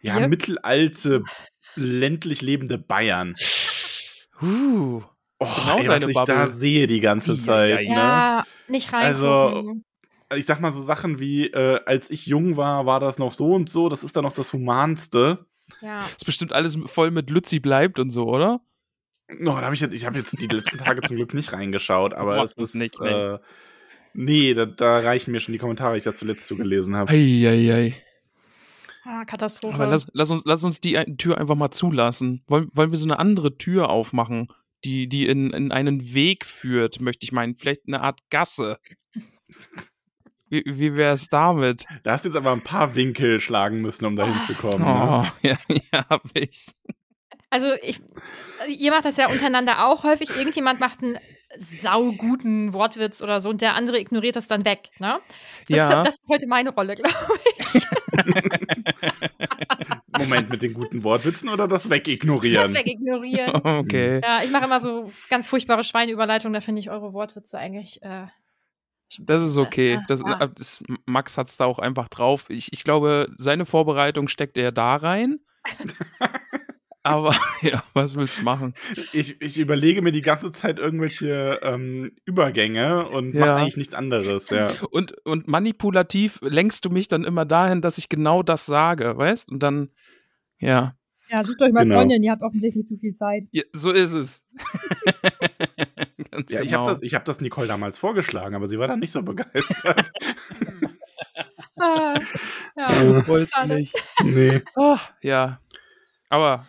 ja, 0.00 0.18
Yep. 0.18 0.30
mittelalte, 0.30 1.22
ländlich 1.76 2.42
lebende 2.42 2.76
Bayern. 2.78 3.34
Uh. 4.42 5.02
Oh, 5.38 5.46
Genau 5.64 5.78
ey, 5.78 5.88
was 5.88 6.08
ich 6.08 6.14
da 6.16 6.24
Bubble. 6.24 6.48
sehe 6.48 6.86
die 6.86 7.00
ganze 7.00 7.32
Ei, 7.32 7.36
Zeit, 7.36 7.72
ei, 7.72 7.76
ei. 7.80 7.82
ne? 7.88 7.94
ja, 7.94 8.44
nicht 8.68 8.92
Also, 8.94 9.26
reingucken. 9.48 9.84
ich 10.34 10.46
sag 10.46 10.60
mal 10.60 10.70
so 10.70 10.80
Sachen 10.82 11.18
wie, 11.20 11.48
äh, 11.48 11.80
als 11.84 12.10
ich 12.10 12.26
jung 12.26 12.56
war, 12.56 12.86
war 12.86 13.00
das 13.00 13.18
noch 13.18 13.34
so 13.34 13.52
und 13.52 13.68
so, 13.68 13.88
das 13.90 14.02
ist 14.02 14.16
dann 14.16 14.24
noch 14.24 14.32
das 14.32 14.52
Humanste. 14.54 15.44
ja. 15.82 16.00
Ist 16.06 16.24
bestimmt 16.24 16.52
alles 16.54 16.78
voll 16.86 17.10
mit 17.10 17.28
Lützi 17.28 17.60
bleibt 17.60 17.98
und 17.98 18.10
so, 18.10 18.24
oder? 18.28 18.60
No, 19.28 19.52
da 19.52 19.62
hab 19.66 19.72
ich, 19.72 19.80
jetzt- 19.80 19.94
ich 19.94 20.06
habe 20.06 20.18
jetzt 20.18 20.40
die 20.40 20.46
letzten 20.46 20.78
Tage 20.78 21.02
zum 21.02 21.16
Glück 21.16 21.34
nicht 21.34 21.52
reingeschaut, 21.52 22.14
aber 22.14 22.36
Mach 22.36 22.44
es 22.44 22.54
das 22.54 22.70
ist 22.70 22.74
nicht, 22.76 23.00
äh, 23.00 23.38
nee, 24.14 24.54
da, 24.54 24.66
da 24.66 25.00
reichen 25.00 25.32
mir 25.32 25.40
schon 25.40 25.52
die 25.52 25.58
Kommentare, 25.58 25.92
die 25.94 25.98
ich 25.98 26.04
da 26.04 26.14
zuletzt 26.14 26.46
so 26.46 26.56
gelesen 26.56 26.94
habe. 26.96 27.10
Eieiei. 27.10 27.94
Ah, 29.04 29.24
Katastrophe. 29.24 29.74
Aber 29.74 29.86
lass, 29.86 30.08
lass, 30.12 30.30
uns, 30.30 30.42
lass 30.46 30.64
uns 30.64 30.80
die 30.80 30.94
Tür 31.16 31.38
einfach 31.38 31.54
mal 31.54 31.70
zulassen. 31.70 32.42
Wollen, 32.48 32.68
wollen 32.72 32.90
wir 32.90 32.98
so 32.98 33.06
eine 33.06 33.18
andere 33.20 33.56
Tür 33.56 33.88
aufmachen, 33.88 34.48
die, 34.84 35.08
die 35.08 35.26
in, 35.26 35.50
in 35.52 35.70
einen 35.72 36.12
Weg 36.14 36.44
führt, 36.44 37.00
möchte 37.00 37.24
ich 37.24 37.32
meinen. 37.32 37.56
Vielleicht 37.56 37.82
eine 37.86 38.00
Art 38.00 38.20
Gasse. 38.30 38.78
Wie, 40.48 40.62
wie 40.66 40.94
wäre 40.94 41.14
es 41.14 41.28
damit? 41.28 41.86
Da 42.04 42.12
hast 42.12 42.24
du 42.24 42.28
jetzt 42.28 42.36
aber 42.36 42.52
ein 42.52 42.62
paar 42.62 42.94
Winkel 42.94 43.40
schlagen 43.40 43.80
müssen, 43.80 44.04
um 44.06 44.14
da 44.16 44.26
hinzukommen. 44.26 44.82
Oh, 44.86 45.22
Ne? 45.22 45.32
ja, 45.42 45.56
ja, 45.92 46.06
hab 46.08 46.22
ich. 46.34 46.66
Also 47.50 47.68
ich, 47.82 48.00
ihr 48.68 48.90
macht 48.90 49.04
das 49.04 49.16
ja 49.16 49.28
untereinander 49.28 49.86
auch 49.86 50.04
häufig. 50.04 50.30
Irgendjemand 50.36 50.80
macht 50.80 51.02
einen 51.02 51.18
sauguten 51.58 52.72
Wortwitz 52.72 53.22
oder 53.22 53.40
so 53.40 53.50
und 53.50 53.60
der 53.60 53.74
andere 53.74 54.00
ignoriert 54.00 54.36
das 54.36 54.48
dann 54.48 54.64
weg. 54.64 54.90
Ne? 54.98 55.18
Das, 55.68 55.76
Ja. 55.76 56.00
ist, 56.02 56.06
das 56.06 56.14
ist 56.18 56.28
heute 56.28 56.46
meine 56.48 56.70
Rolle, 56.70 56.96
glaube 56.96 57.14
ich. 57.72 57.84
Moment, 60.18 60.50
mit 60.50 60.62
den 60.62 60.74
guten 60.74 61.04
Wortwitzen 61.04 61.48
oder 61.48 61.68
das 61.68 61.84
Das 61.84 61.90
Wegignorieren? 61.90 62.74
wegignorieren. 62.74 63.52
Okay. 63.64 64.20
Ja, 64.22 64.40
ich 64.42 64.50
mache 64.50 64.64
immer 64.64 64.80
so 64.80 65.12
ganz 65.28 65.48
furchtbare 65.48 65.84
Schweineüberleitungen, 65.84 66.54
da 66.54 66.60
finde 66.60 66.80
ich 66.80 66.90
eure 66.90 67.12
Wortwitze 67.12 67.58
eigentlich. 67.58 68.02
Äh, 68.02 68.26
schon 69.08 69.24
ein 69.24 69.26
Das 69.26 69.40
ist 69.40 69.56
okay. 69.56 70.00
Das, 70.08 70.24
ah. 70.24 70.44
äh, 70.44 70.48
das, 70.54 70.82
Max 71.04 71.38
hat 71.38 71.48
es 71.48 71.56
da 71.56 71.64
auch 71.66 71.78
einfach 71.78 72.08
drauf. 72.08 72.46
Ich, 72.48 72.72
ich 72.72 72.84
glaube, 72.84 73.28
seine 73.36 73.66
Vorbereitung 73.66 74.28
steckt 74.28 74.56
er 74.56 74.72
da 74.72 74.96
rein. 74.96 75.38
Aber 77.06 77.34
ja, 77.62 77.84
was 77.94 78.16
willst 78.16 78.38
du 78.38 78.42
machen? 78.42 78.74
Ich, 79.12 79.40
ich 79.40 79.58
überlege 79.58 80.02
mir 80.02 80.10
die 80.12 80.22
ganze 80.22 80.50
Zeit 80.50 80.78
irgendwelche 80.80 81.60
ähm, 81.62 82.12
Übergänge 82.24 83.08
und 83.08 83.32
Ja. 83.34 83.40
mache 83.46 83.54
eigentlich 83.54 83.76
nichts 83.76 83.94
anderes, 83.94 84.50
ja. 84.50 84.72
Und, 84.90 85.14
und 85.24 85.46
manipulativ 85.46 86.40
lenkst 86.42 86.84
du 86.84 86.90
mich 86.90 87.06
dann 87.08 87.22
immer 87.24 87.44
dahin, 87.44 87.80
dass 87.80 87.98
ich 87.98 88.08
genau 88.08 88.42
das 88.42 88.66
sage, 88.66 89.16
weißt? 89.16 89.48
Und 89.52 89.62
dann, 89.62 89.90
ja, 90.58 90.96
Ja, 91.28 91.44
sucht 91.44 91.62
euch 91.62 91.72
mal 91.72 91.84
Genau. 91.84 91.96
Freundin, 91.96 92.22
ihr 92.24 92.32
habt 92.32 92.42
offensichtlich 92.42 92.86
zu 92.86 92.96
viel 92.96 93.12
Zeit. 93.12 93.44
ja 93.52 93.62
so 93.72 93.90
ist 93.92 94.12
es. 94.12 94.44
Ganz 96.32 96.52
Ja, 96.52 96.60
ich 96.62 96.70
genau. 96.70 96.80
habe 96.80 96.90
das, 96.90 97.02
ich 97.02 97.14
hab 97.14 97.24
das 97.24 97.40
Nicole 97.40 97.68
damals 97.68 97.98
vorgeschlagen, 97.98 98.54
aber 98.56 98.66
sie 98.66 98.78
war 98.80 98.88
dann 98.88 98.98
nicht 99.00 99.12
so 99.12 99.22
begeistert. 99.22 100.10
Ah, 101.78 102.18
ja, 102.74 102.86
Äh, 103.02 103.26
Wollte 103.28 103.50
nicht. 103.68 103.94
nee. 104.24 104.62
Ah, 104.76 104.98
ja. 105.20 105.60
Aber 106.30 106.66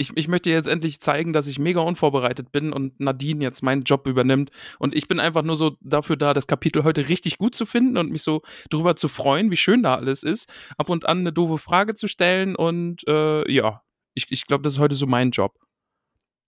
ich, 0.00 0.10
ich 0.16 0.26
möchte 0.28 0.50
jetzt 0.50 0.66
endlich 0.68 0.98
zeigen, 1.00 1.32
dass 1.32 1.46
ich 1.46 1.58
mega 1.58 1.80
unvorbereitet 1.80 2.50
bin 2.52 2.72
und 2.72 2.98
Nadine 2.98 3.44
jetzt 3.44 3.62
meinen 3.62 3.82
Job 3.82 4.06
übernimmt. 4.06 4.50
Und 4.78 4.94
ich 4.94 5.06
bin 5.08 5.20
einfach 5.20 5.42
nur 5.42 5.56
so 5.56 5.76
dafür 5.80 6.16
da, 6.16 6.32
das 6.34 6.46
Kapitel 6.46 6.82
heute 6.84 7.08
richtig 7.08 7.38
gut 7.38 7.54
zu 7.54 7.66
finden 7.66 7.96
und 7.96 8.10
mich 8.10 8.22
so 8.22 8.42
drüber 8.70 8.96
zu 8.96 9.08
freuen, 9.08 9.50
wie 9.50 9.56
schön 9.56 9.82
da 9.82 9.94
alles 9.96 10.22
ist. 10.22 10.48
Ab 10.78 10.88
und 10.88 11.06
an 11.06 11.18
eine 11.20 11.32
doofe 11.32 11.58
Frage 11.58 11.94
zu 11.94 12.08
stellen 12.08 12.56
und 12.56 13.06
äh, 13.06 13.50
ja, 13.52 13.82
ich, 14.14 14.26
ich 14.30 14.46
glaube, 14.46 14.62
das 14.62 14.72
ist 14.74 14.78
heute 14.78 14.94
so 14.96 15.06
mein 15.06 15.30
Job. 15.30 15.58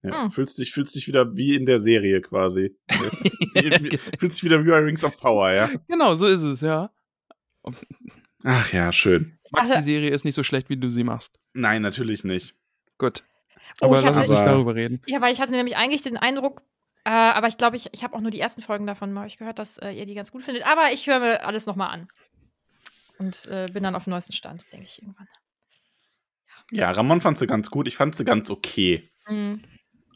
Ja, 0.02 0.24
Hm. 0.24 0.32
fühlst, 0.32 0.58
dich, 0.58 0.72
fühlst 0.72 0.96
dich 0.96 1.06
wieder 1.06 1.36
wie 1.36 1.54
in 1.54 1.64
der 1.64 1.78
Serie 1.78 2.20
quasi. 2.22 2.74
Wie- 3.54 3.96
fühlst 4.18 4.38
dich 4.38 4.44
wieder 4.44 4.64
wie 4.64 4.70
bei 4.70 4.78
Rings 4.78 5.04
of 5.04 5.16
Power, 5.20 5.52
ja. 5.52 5.70
Genau, 5.88 6.14
so 6.16 6.26
ist 6.26 6.42
es, 6.42 6.60
ja. 6.60 6.90
Ach 8.44 8.72
ja, 8.72 8.90
schön. 8.92 9.38
Max, 9.52 9.70
Also- 9.70 9.80
die 9.80 9.84
Serie 9.92 10.10
ist 10.10 10.24
nicht 10.24 10.34
so 10.34 10.42
schlecht, 10.42 10.68
wie 10.70 10.76
du 10.76 10.88
sie 10.88 11.04
machst. 11.04 11.38
Nein, 11.52 11.82
natürlich 11.82 12.24
nicht. 12.24 12.56
Gut. 12.98 13.22
Oh, 13.80 13.86
Aber 13.86 13.98
ich 13.98 14.04
lass 14.04 14.16
uns 14.16 14.28
nicht 14.28 14.44
darüber 14.44 14.74
reden. 14.74 15.00
Ja, 15.06 15.20
weil 15.20 15.32
ich 15.32 15.40
hatte 15.40 15.52
nämlich 15.52 15.76
eigentlich 15.76 16.02
den 16.02 16.16
Eindruck, 16.16 16.62
äh, 17.04 17.10
aber 17.10 17.48
ich 17.48 17.56
glaube, 17.56 17.76
ich, 17.76 17.88
ich 17.92 18.04
habe 18.04 18.14
auch 18.14 18.20
nur 18.20 18.30
die 18.30 18.40
ersten 18.40 18.62
Folgen 18.62 18.86
davon 18.86 19.14
bei 19.14 19.24
euch 19.24 19.38
gehört, 19.38 19.58
dass 19.58 19.78
äh, 19.78 19.90
ihr 19.90 20.06
die 20.06 20.14
ganz 20.14 20.32
gut 20.32 20.42
findet. 20.42 20.66
Aber 20.66 20.92
ich 20.92 21.06
höre 21.06 21.20
mir 21.20 21.44
alles 21.44 21.66
nochmal 21.66 21.90
an. 21.90 22.08
Und 23.18 23.46
äh, 23.46 23.66
bin 23.72 23.82
dann 23.82 23.94
auf 23.94 24.04
dem 24.04 24.10
neuesten 24.10 24.32
Stand, 24.32 24.72
denke 24.72 24.86
ich 24.86 25.00
irgendwann. 25.00 25.28
Ja, 26.70 26.90
Ramon 26.90 27.20
fand 27.20 27.38
sie 27.38 27.46
ganz 27.46 27.70
gut. 27.70 27.86
Ich 27.86 27.96
fand 27.96 28.14
sie 28.14 28.24
ganz 28.24 28.50
okay. 28.50 29.10
Mhm. 29.28 29.62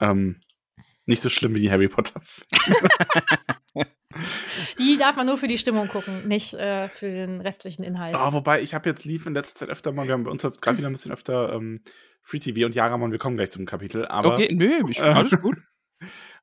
Ähm, 0.01 0.41
nicht 1.05 1.21
so 1.23 1.29
schlimm 1.29 1.55
wie 1.55 1.61
die 1.61 1.71
Harry 1.71 1.89
Potter. 1.89 2.21
Die 4.79 4.97
darf 4.97 5.17
man 5.17 5.27
nur 5.27 5.37
für 5.37 5.49
die 5.49 5.59
Stimmung 5.59 5.89
gucken, 5.89 6.27
nicht 6.27 6.55
äh, 6.55 6.89
für 6.89 7.11
den 7.11 7.41
restlichen 7.41 7.83
Inhalt. 7.83 8.17
Oh, 8.19 8.33
wobei, 8.33 8.63
ich 8.63 8.75
habe 8.75 8.89
jetzt 8.89 9.05
lief 9.05 9.27
in 9.27 9.35
letzter 9.35 9.61
Zeit 9.61 9.69
öfter 9.69 9.93
mal, 9.93 10.07
wir 10.07 10.15
haben 10.15 10.25
bei 10.25 10.31
uns 10.31 10.43
jetzt 10.43 10.63
gerade 10.63 10.79
wieder 10.79 10.89
ein 10.89 10.93
bisschen 10.93 11.13
öfter 11.13 11.53
ähm, 11.53 11.81
Free 12.27 12.41
TV 12.41 12.67
und 12.67 12.75
ja, 12.75 12.87
Ramon, 12.89 13.13
wir 13.13 13.19
kommen 13.21 13.37
gleich 13.37 13.53
zum 13.53 13.67
Kapitel. 13.67 14.05
Aber, 14.07 14.35
okay, 14.35 14.49
nö, 14.53 14.83
ich, 14.91 15.01
alles 15.03 15.41
gut. 15.41 15.57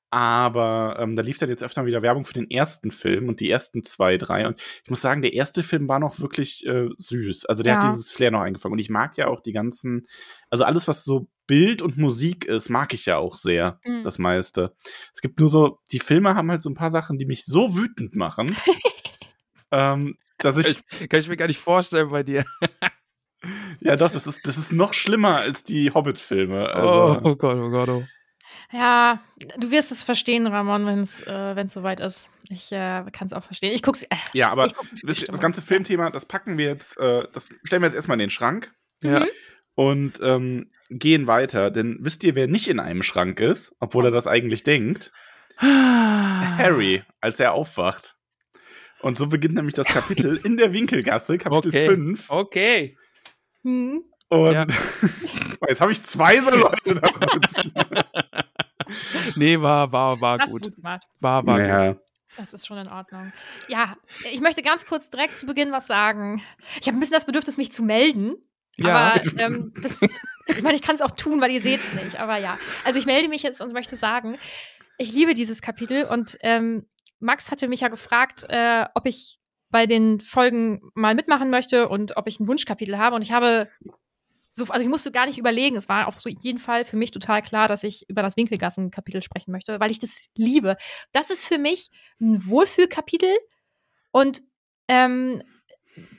aber 0.10 0.96
ähm, 1.00 1.16
da 1.16 1.24
lief 1.24 1.40
dann 1.40 1.50
jetzt 1.50 1.64
öfter 1.64 1.86
wieder 1.86 2.02
Werbung 2.02 2.24
für 2.26 2.34
den 2.34 2.50
ersten 2.50 2.90
Film 2.92 3.28
und 3.28 3.40
die 3.40 3.50
ersten 3.50 3.84
zwei, 3.84 4.18
drei. 4.18 4.48
Und 4.48 4.62
ich 4.84 4.90
muss 4.90 5.02
sagen, 5.02 5.22
der 5.22 5.34
erste 5.34 5.62
Film 5.64 5.90
war 5.90 6.00
noch 6.00 6.20
wirklich 6.20 6.66
äh, 6.66 6.88
süß. 6.98 7.46
Also 7.48 7.64
der 7.64 7.76
hat 7.76 7.84
Ja. 7.84 7.90
dieses 7.90 8.12
Flair 8.12 8.32
noch 8.32 8.42
eingefangen. 8.42 8.74
Und 8.74 8.80
ich 8.80 8.90
mag 8.90 9.18
ja 9.18 9.28
auch 9.28 9.42
die 9.42 9.52
ganzen, 9.52 10.06
also 10.50 10.64
alles, 10.64 10.88
was 10.88 11.04
so 11.04 11.28
Bild 11.48 11.82
und 11.82 11.98
Musik 11.98 12.46
ist, 12.46 12.70
mag 12.70 12.94
ich 12.94 13.06
ja 13.06 13.18
auch 13.18 13.36
sehr. 13.38 13.80
Mhm. 13.84 14.04
Das 14.04 14.20
meiste. 14.20 14.74
Es 15.14 15.20
gibt 15.22 15.40
nur 15.42 15.50
so, 15.50 15.80
die 15.92 16.00
Filme 16.00 16.36
haben 16.36 16.50
halt 16.50 16.62
so 16.62 16.70
ein 16.70 16.76
paar 16.76 16.92
Sachen, 16.92 17.18
die 17.18 17.26
mich 17.26 17.44
so 17.44 17.76
wütend 17.76 18.16
machen. 18.16 18.56
ähm, 19.72 20.16
dass 20.38 20.58
ich, 20.58 20.80
Kann 21.10 21.20
ich 21.20 21.28
mir 21.28 21.38
gar 21.38 21.48
nicht 21.48 21.60
vorstellen 21.60 22.10
bei 22.10 22.24
dir. 22.24 22.46
ja 23.84 23.96
doch, 23.96 24.12
das 24.12 24.28
ist, 24.28 24.46
das 24.48 24.58
ist 24.58 24.72
noch 24.72 24.94
schlimmer 24.94 25.38
als 25.38 25.64
die 25.64 25.92
Hobbit-Filme. 25.92 26.64
oh, 26.64 26.78
Also, 26.78 27.22
oh 27.24 27.36
Gott, 27.36 27.58
oh 27.58 27.70
Gott, 27.70 27.90
oh. 27.90 28.04
Ja, 28.72 29.22
du 29.60 29.70
wirst 29.70 29.92
es 29.92 30.04
verstehen, 30.04 30.48
Ramon, 30.48 30.86
wenn 30.88 31.00
es 31.00 31.22
äh, 31.22 31.56
wenn's 31.56 31.74
soweit 31.74 32.00
ist. 32.00 32.30
Ich 32.50 32.72
äh, 32.72 33.04
kann 33.12 33.28
es 33.28 33.34
auch 33.34 33.44
verstehen. 33.44 33.72
Ich 33.74 33.84
guck's. 33.84 34.04
Äh, 34.04 34.16
ja, 34.34 34.50
aber 34.52 34.70
guck 34.70 34.88
das, 35.04 35.20
das 35.20 35.40
ganze 35.40 35.62
Filmthema, 35.62 36.10
das 36.10 36.26
packen 36.26 36.58
wir 36.58 36.66
jetzt, 36.66 36.98
äh, 36.98 37.28
das 37.34 37.50
stellen 37.64 37.82
wir 37.84 37.88
jetzt 37.88 37.96
erstmal 37.96 38.16
in 38.16 38.20
den 38.22 38.30
Schrank. 38.32 38.72
Ja. 39.02 39.20
Mhm. 39.20 39.26
und 39.76 40.20
ähm, 40.24 40.72
gehen 40.90 41.28
weiter. 41.28 41.70
Denn 41.72 41.98
wisst 42.00 42.24
ihr, 42.24 42.36
wer 42.36 42.48
nicht 42.48 42.68
in 42.70 42.80
einem 42.80 43.04
Schrank 43.04 43.40
ist, 43.42 43.76
obwohl 43.80 44.06
er 44.06 44.12
das 44.12 44.28
eigentlich 44.28 44.64
denkt? 44.64 45.12
Harry, 45.58 47.04
als 47.22 47.40
er 47.40 47.54
aufwacht. 47.54 48.16
Und 49.02 49.18
so 49.18 49.28
beginnt 49.28 49.56
nämlich 49.56 49.74
das 49.76 49.88
Kapitel 49.88 50.38
in 50.44 50.58
der 50.58 50.72
Winkelgasse, 50.74 51.38
Kapitel 51.38 51.70
Okay. 51.70 51.88
5. 51.90 52.30
Okay. 52.30 52.98
Hm. 53.64 54.04
Und 54.30 54.52
Ja. 54.52 54.66
jetzt 55.68 55.82
habe 55.82 55.92
ich 55.92 56.02
zwei 56.04 56.40
so 56.40 56.50
Leute 56.52 56.96
da 56.96 57.10
sitzen. 57.34 57.74
Nee, 59.36 59.60
war, 59.60 59.92
war, 59.92 60.20
war 60.22 60.38
Hast 60.38 60.52
gut. 60.52 60.62
gut 60.64 60.76
gemacht. 60.76 61.04
War, 61.20 61.46
war 61.48 61.58
gut. 61.60 61.68
ja. 61.68 61.96
Das 62.38 62.54
ist 62.54 62.68
schon 62.68 62.78
in 62.78 62.88
Ordnung. 62.88 63.32
Ja, 63.68 63.96
ich 64.32 64.42
möchte 64.42 64.62
ganz 64.62 64.86
kurz 64.86 65.10
direkt 65.10 65.38
zu 65.38 65.46
Beginn 65.46 65.72
was 65.72 65.88
sagen. 65.88 66.44
Ich 66.80 66.88
habe 66.88 66.98
ein 66.98 67.00
bisschen 67.00 67.14
das 67.16 67.26
Bedürfnis, 67.26 67.58
mich 67.58 67.72
zu 67.72 67.84
melden. 67.84 68.36
Ja. 68.76 69.14
Aber 69.14 69.22
ähm, 69.40 69.74
das, 69.82 70.00
ich 70.48 70.62
meine, 70.62 70.76
ich 70.76 70.82
kann 70.82 70.96
es 70.96 71.02
auch 71.02 71.12
tun, 71.12 71.42
weil 71.42 71.52
ihr 71.52 71.62
seht 71.62 71.80
es 71.80 71.94
nicht. 71.94 72.20
Aber 72.20 72.38
ja, 72.38 72.58
also 72.84 72.98
ich 73.00 73.06
melde 73.06 73.30
mich 73.30 73.44
jetzt 73.44 73.62
und 73.62 73.72
möchte 73.72 73.96
sagen, 73.96 74.38
ich 74.98 75.12
liebe 75.12 75.34
dieses 75.34 75.62
Kapitel 75.62 76.06
und 76.06 76.38
ähm, 76.42 76.88
Max 77.20 77.52
hatte 77.52 77.68
mich 77.68 77.82
ja 77.82 77.88
gefragt, 77.88 78.46
äh, 78.50 78.86
ob 78.96 79.06
ich 79.06 79.40
bei 79.74 79.88
den 79.88 80.22
Folgen 80.22 80.92
mal 80.94 81.16
mitmachen 81.16 81.50
möchte 81.50 81.90
und 81.90 82.16
ob 82.16 82.28
ich 82.28 82.40
ein 82.40 82.48
Wunschkapitel 82.48 83.00
habe. 83.00 83.16
Und 83.16 83.24
ich 83.24 83.32
habe 83.32 83.68
so, 84.48 84.66
also 84.66 84.84
ich 84.84 84.88
musste 84.88 85.12
gar 85.12 85.26
nicht 85.26 85.40
überlegen. 85.40 85.76
Es 85.76 85.90
war 85.90 86.08
auf 86.08 86.20
jeden 86.26 86.60
Fall 86.60 86.86
für 86.86 86.96
mich 86.96 87.10
total 87.10 87.42
klar, 87.42 87.68
dass 87.68 87.84
ich 87.84 88.08
über 88.08 88.22
das 88.22 88.38
Winkelgassen-Kapitel 88.38 89.24
sprechen 89.24 89.52
möchte, 89.52 89.80
weil 89.80 89.90
ich 89.90 89.98
das 89.98 90.28
liebe. 90.36 90.78
Das 91.12 91.32
ist 91.32 91.44
für 91.44 91.58
mich 91.58 91.90
ein 92.22 92.46
Wohlfühlkapitel 92.46 93.36
und 94.12 94.44
ähm, 94.88 95.42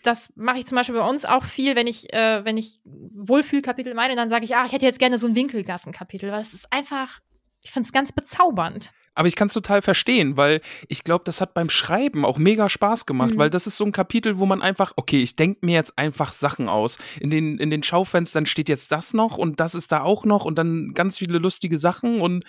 das 0.03 0.33
mache 0.35 0.59
ich 0.59 0.67
zum 0.67 0.75
Beispiel 0.75 0.97
bei 0.97 1.09
uns 1.09 1.25
auch 1.25 1.45
viel, 1.45 1.77
wenn 1.77 1.87
ich, 1.87 2.13
äh, 2.13 2.45
wenn 2.45 2.57
ich 2.57 2.81
Wohlfühlkapitel 2.85 3.95
meine, 3.95 4.17
dann 4.17 4.31
sage 4.31 4.45
ich, 4.45 4.57
ah, 4.57 4.67
ich 4.67 4.73
hätte 4.73 4.85
jetzt 4.85 4.99
gerne 4.99 5.17
so 5.17 5.29
ein 5.29 5.37
Winkelgassen-Kapitel, 5.37 6.33
weil 6.33 6.41
es 6.41 6.55
ist 6.55 6.73
einfach, 6.73 7.21
ich 7.63 7.71
finde 7.71 7.87
es 7.87 7.93
ganz 7.93 8.11
bezaubernd. 8.11 8.93
Aber 9.15 9.29
ich 9.29 9.37
kann 9.37 9.49
es 9.49 9.55
total 9.55 9.81
verstehen, 9.83 10.37
weil 10.37 10.61
ich 10.89 11.05
glaube, 11.05 11.25
das 11.25 11.41
hat 11.41 11.55
beim 11.55 11.71
Schreiben 11.71 12.25
auch 12.25 12.39
mega 12.39 12.69
Spaß 12.69 13.07
gemacht, 13.07 13.35
Mhm. 13.35 13.39
weil 13.39 13.51
das 13.51 13.67
ist 13.67 13.77
so 13.77 13.85
ein 13.85 13.93
Kapitel, 13.93 14.39
wo 14.39 14.47
man 14.47 14.61
einfach, 14.63 14.93
okay, 14.97 15.23
ich 15.23 15.37
denke 15.37 15.65
mir 15.65 15.75
jetzt 15.75 15.97
einfach 15.99 16.33
Sachen 16.33 16.69
aus. 16.69 16.99
In 17.21 17.31
den, 17.31 17.59
in 17.59 17.71
den 17.71 17.83
Schaufenstern 17.83 18.47
steht 18.47 18.69
jetzt 18.69 18.91
das 18.93 19.15
noch 19.15 19.39
und 19.39 19.61
das 19.61 19.75
ist 19.75 19.93
da 19.93 20.03
auch 20.03 20.25
noch 20.25 20.45
und 20.45 20.57
dann 20.57 20.93
ganz 20.95 21.19
viele 21.19 21.39
lustige 21.39 21.79
Sachen 21.79 22.21
und 22.21 22.45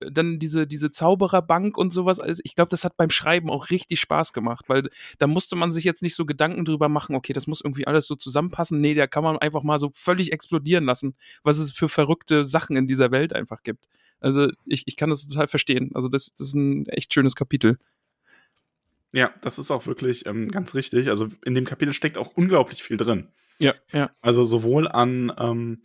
äh, 0.00 0.10
dann 0.10 0.38
diese, 0.38 0.66
diese 0.66 0.90
Zaubererbank 0.90 1.78
und 1.78 1.90
sowas. 1.92 2.18
Also 2.20 2.42
ich 2.44 2.54
glaube, 2.54 2.68
das 2.70 2.84
hat 2.84 2.96
beim 2.96 3.10
Schreiben 3.10 3.50
auch 3.50 3.70
richtig 3.70 4.00
Spaß 4.00 4.32
gemacht, 4.32 4.64
weil 4.68 4.90
da 5.18 5.26
musste 5.26 5.56
man 5.56 5.70
sich 5.70 5.84
jetzt 5.84 6.02
nicht 6.02 6.14
so 6.16 6.26
Gedanken 6.26 6.64
drüber 6.64 6.88
machen, 6.88 7.14
okay, 7.14 7.32
das 7.32 7.46
muss 7.46 7.60
irgendwie 7.62 7.86
alles 7.86 8.06
so 8.06 8.16
zusammenpassen. 8.16 8.80
Nee, 8.80 8.94
da 8.94 9.06
kann 9.06 9.22
man 9.24 9.38
einfach 9.38 9.62
mal 9.62 9.78
so 9.78 9.90
völlig 9.94 10.32
explodieren 10.32 10.84
lassen, 10.84 11.14
was 11.44 11.58
es 11.58 11.72
für 11.72 11.88
verrückte 11.88 12.44
Sachen 12.44 12.76
in 12.76 12.86
dieser 12.86 13.10
Welt 13.10 13.32
einfach 13.34 13.62
gibt. 13.62 13.86
Also 14.20 14.48
ich, 14.66 14.84
ich 14.86 14.96
kann 14.96 15.10
das 15.10 15.26
total 15.26 15.48
verstehen. 15.48 15.90
Also 15.94 16.08
das, 16.08 16.32
das 16.36 16.48
ist 16.48 16.54
ein 16.54 16.86
echt 16.86 17.12
schönes 17.12 17.34
Kapitel. 17.34 17.78
ja, 19.12 19.32
das 19.42 19.58
ist 19.58 19.70
auch 19.70 19.86
wirklich 19.86 20.26
ähm, 20.26 20.48
ganz 20.48 20.74
richtig. 20.74 21.08
Also 21.08 21.28
in 21.44 21.54
dem 21.54 21.64
Kapitel 21.64 21.92
steckt 21.92 22.18
auch 22.18 22.32
unglaublich 22.34 22.82
viel 22.82 22.96
drin. 22.96 23.28
Ja, 23.58 23.74
ja. 23.92 24.10
Also 24.20 24.44
sowohl 24.44 24.88
an, 24.88 25.32
ähm, 25.38 25.80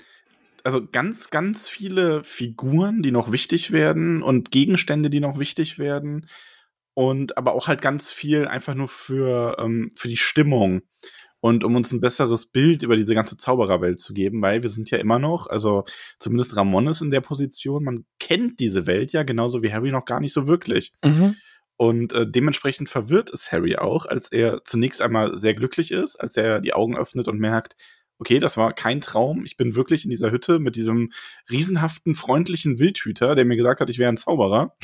also 0.64 0.86
ganz, 0.86 1.30
ganz 1.30 1.70
viele 1.70 2.24
Figuren, 2.24 3.02
die 3.02 3.12
noch 3.12 3.32
wichtig 3.32 3.72
werden 3.72 4.22
und 4.22 4.52
Gegenstände, 4.52 5.10
die 5.10 5.20
noch 5.20 5.40
wichtig 5.40 5.78
werden. 5.80 6.28
Und 6.96 7.38
aber 7.38 7.54
auch 7.54 7.68
halt 7.68 7.82
ganz 7.82 8.12
viel 8.12 8.48
einfach 8.48 8.76
nur 8.76 8.88
für, 8.88 9.58
ähm, 9.60 9.92
für 9.96 10.08
die 10.08 10.18
Stimmung 10.18 10.84
und 11.44 11.66
um 11.66 11.76
uns 11.76 11.92
ein 11.92 12.00
besseres 12.00 12.46
Bild 12.46 12.84
über 12.84 12.96
diese 12.96 13.14
ganze 13.14 13.36
Zaubererwelt 13.36 14.00
zu 14.00 14.14
geben, 14.14 14.42
weil 14.42 14.64
wir 14.64 14.70
sind 14.70 14.90
ja 14.92 14.98
immer 14.98 15.20
noch, 15.20 15.48
also 15.48 15.84
zumindest 16.18 16.56
Ramon 16.56 16.88
ist 16.88 17.02
in 17.02 17.12
der 17.12 17.20
Position, 17.20 17.84
man 17.84 18.06
kennt 18.18 18.62
diese 18.62 18.88
Welt 18.88 19.12
ja 19.12 19.24
genauso 19.24 19.62
wie 19.62 19.74
Harry 19.74 19.92
noch 19.92 20.06
gar 20.06 20.22
nicht 20.22 20.32
so 20.32 20.48
wirklich. 20.48 20.94
Mhm. 21.04 21.36
Und 21.76 22.14
äh, 22.14 22.26
dementsprechend 22.26 22.88
verwirrt 22.88 23.30
ist 23.30 23.52
Harry 23.52 23.76
auch, 23.76 24.06
als 24.06 24.32
er 24.32 24.64
zunächst 24.64 25.02
einmal 25.02 25.38
sehr 25.38 25.54
glücklich 25.54 25.92
ist, 25.92 26.16
als 26.16 26.38
er 26.38 26.62
die 26.62 26.72
Augen 26.72 26.96
öffnet 26.96 27.28
und 27.28 27.40
merkt, 27.40 27.76
okay, 28.20 28.40
das 28.40 28.56
war 28.56 28.72
kein 28.72 29.02
Traum. 29.02 29.44
Ich 29.44 29.58
bin 29.58 29.76
wirklich 29.76 30.06
in 30.06 30.12
dieser 30.12 30.32
Hütte 30.32 30.60
mit 30.60 30.78
diesem 30.78 31.12
riesenhaften, 31.52 32.16
freundlichen 32.16 32.80
Wildhüter, 32.80 33.36
der 33.36 33.44
mir 33.44 33.58
gesagt 33.58 33.82
hat, 33.82 33.90
ich 33.90 34.00
wäre 34.00 34.14
ein 34.14 34.18
Zauberer. 34.18 34.78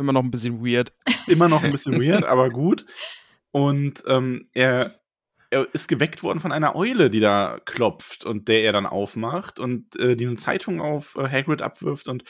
Immer 0.00 0.14
noch 0.14 0.24
ein 0.24 0.30
bisschen 0.30 0.64
weird. 0.64 0.94
Immer 1.26 1.50
noch 1.50 1.62
ein 1.62 1.70
bisschen 1.70 2.00
weird, 2.00 2.24
aber 2.24 2.48
gut. 2.48 2.86
Und 3.50 4.02
ähm, 4.06 4.48
er, 4.54 5.03
er 5.54 5.72
ist 5.72 5.88
geweckt 5.88 6.22
worden 6.22 6.40
von 6.40 6.52
einer 6.52 6.74
Eule, 6.74 7.10
die 7.10 7.20
da 7.20 7.60
klopft 7.64 8.24
und 8.24 8.48
der 8.48 8.64
er 8.64 8.72
dann 8.72 8.86
aufmacht 8.86 9.60
und 9.60 9.96
äh, 9.96 10.16
die 10.16 10.26
eine 10.26 10.36
Zeitung 10.36 10.80
auf 10.80 11.16
äh, 11.16 11.28
Hagrid 11.28 11.62
abwirft 11.62 12.08
und 12.08 12.24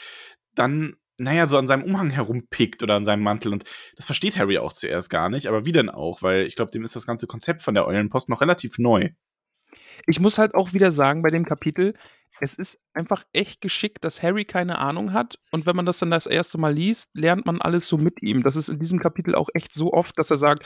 dann, 0.53 0.95
naja, 1.17 1.47
so 1.47 1.57
an 1.57 1.67
seinem 1.67 1.83
Umhang 1.83 2.11
herumpickt 2.11 2.83
oder 2.83 2.95
an 2.95 3.03
seinem 3.03 3.23
Mantel. 3.23 3.51
Und 3.51 3.63
das 3.95 4.05
versteht 4.05 4.37
Harry 4.37 4.59
auch 4.59 4.71
zuerst 4.71 5.09
gar 5.09 5.29
nicht, 5.29 5.47
aber 5.47 5.65
wie 5.65 5.71
denn 5.71 5.89
auch? 5.89 6.21
Weil 6.21 6.45
ich 6.45 6.55
glaube, 6.55 6.71
dem 6.71 6.83
ist 6.83 6.95
das 6.95 7.07
ganze 7.07 7.25
Konzept 7.25 7.63
von 7.63 7.73
der 7.73 7.87
Eulenpost 7.87 8.29
noch 8.29 8.41
relativ 8.41 8.77
neu. 8.77 9.09
Ich 10.05 10.19
muss 10.19 10.37
halt 10.37 10.53
auch 10.53 10.73
wieder 10.73 10.91
sagen 10.91 11.23
bei 11.23 11.31
dem 11.31 11.45
Kapitel, 11.45 11.95
es 12.41 12.53
ist 12.53 12.79
einfach 12.93 13.23
echt 13.33 13.61
geschickt, 13.61 14.03
dass 14.03 14.21
Harry 14.21 14.45
keine 14.45 14.77
Ahnung 14.77 15.13
hat. 15.13 15.39
Und 15.51 15.65
wenn 15.65 15.75
man 15.75 15.85
das 15.85 15.99
dann 15.99 16.11
das 16.11 16.25
erste 16.25 16.57
Mal 16.57 16.73
liest, 16.73 17.09
lernt 17.13 17.45
man 17.45 17.61
alles 17.61 17.87
so 17.87 17.97
mit 17.97 18.21
ihm. 18.21 18.43
Das 18.43 18.55
ist 18.55 18.69
in 18.69 18.79
diesem 18.79 18.99
Kapitel 18.99 19.35
auch 19.35 19.49
echt 19.53 19.73
so 19.73 19.93
oft, 19.93 20.19
dass 20.19 20.31
er 20.31 20.37
sagt, 20.37 20.65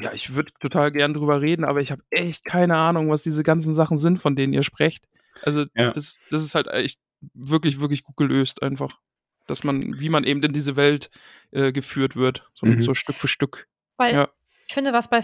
ja, 0.00 0.12
ich 0.12 0.34
würde 0.34 0.52
total 0.60 0.90
gern 0.92 1.14
drüber 1.14 1.40
reden, 1.40 1.64
aber 1.64 1.80
ich 1.80 1.90
habe 1.92 2.02
echt 2.10 2.44
keine 2.44 2.76
Ahnung, 2.76 3.10
was 3.10 3.22
diese 3.22 3.42
ganzen 3.42 3.74
Sachen 3.74 3.98
sind, 3.98 4.18
von 4.18 4.36
denen 4.36 4.52
ihr 4.52 4.62
sprecht. 4.62 5.04
Also 5.42 5.64
Ja. 5.74 5.90
das, 5.90 6.16
das 6.30 6.42
ist 6.42 6.54
halt 6.54 6.68
echt 6.68 6.98
wirklich, 7.34 7.80
wirklich 7.80 8.02
gut 8.02 8.16
gelöst 8.16 8.62
einfach. 8.62 8.98
Dass 9.46 9.64
man, 9.64 9.98
wie 10.00 10.08
man 10.08 10.24
eben 10.24 10.42
in 10.42 10.52
diese 10.52 10.76
Welt 10.76 11.10
äh, 11.50 11.72
geführt 11.72 12.16
wird, 12.16 12.48
so, 12.54 12.66
Mhm. 12.66 12.82
so 12.82 12.94
Stück 12.94 13.16
für 13.16 13.28
Stück. 13.28 13.66
Weil 13.96 14.14
Ja. 14.14 14.28
ich 14.68 14.74
finde, 14.74 14.92
was 14.92 15.10
bei 15.10 15.20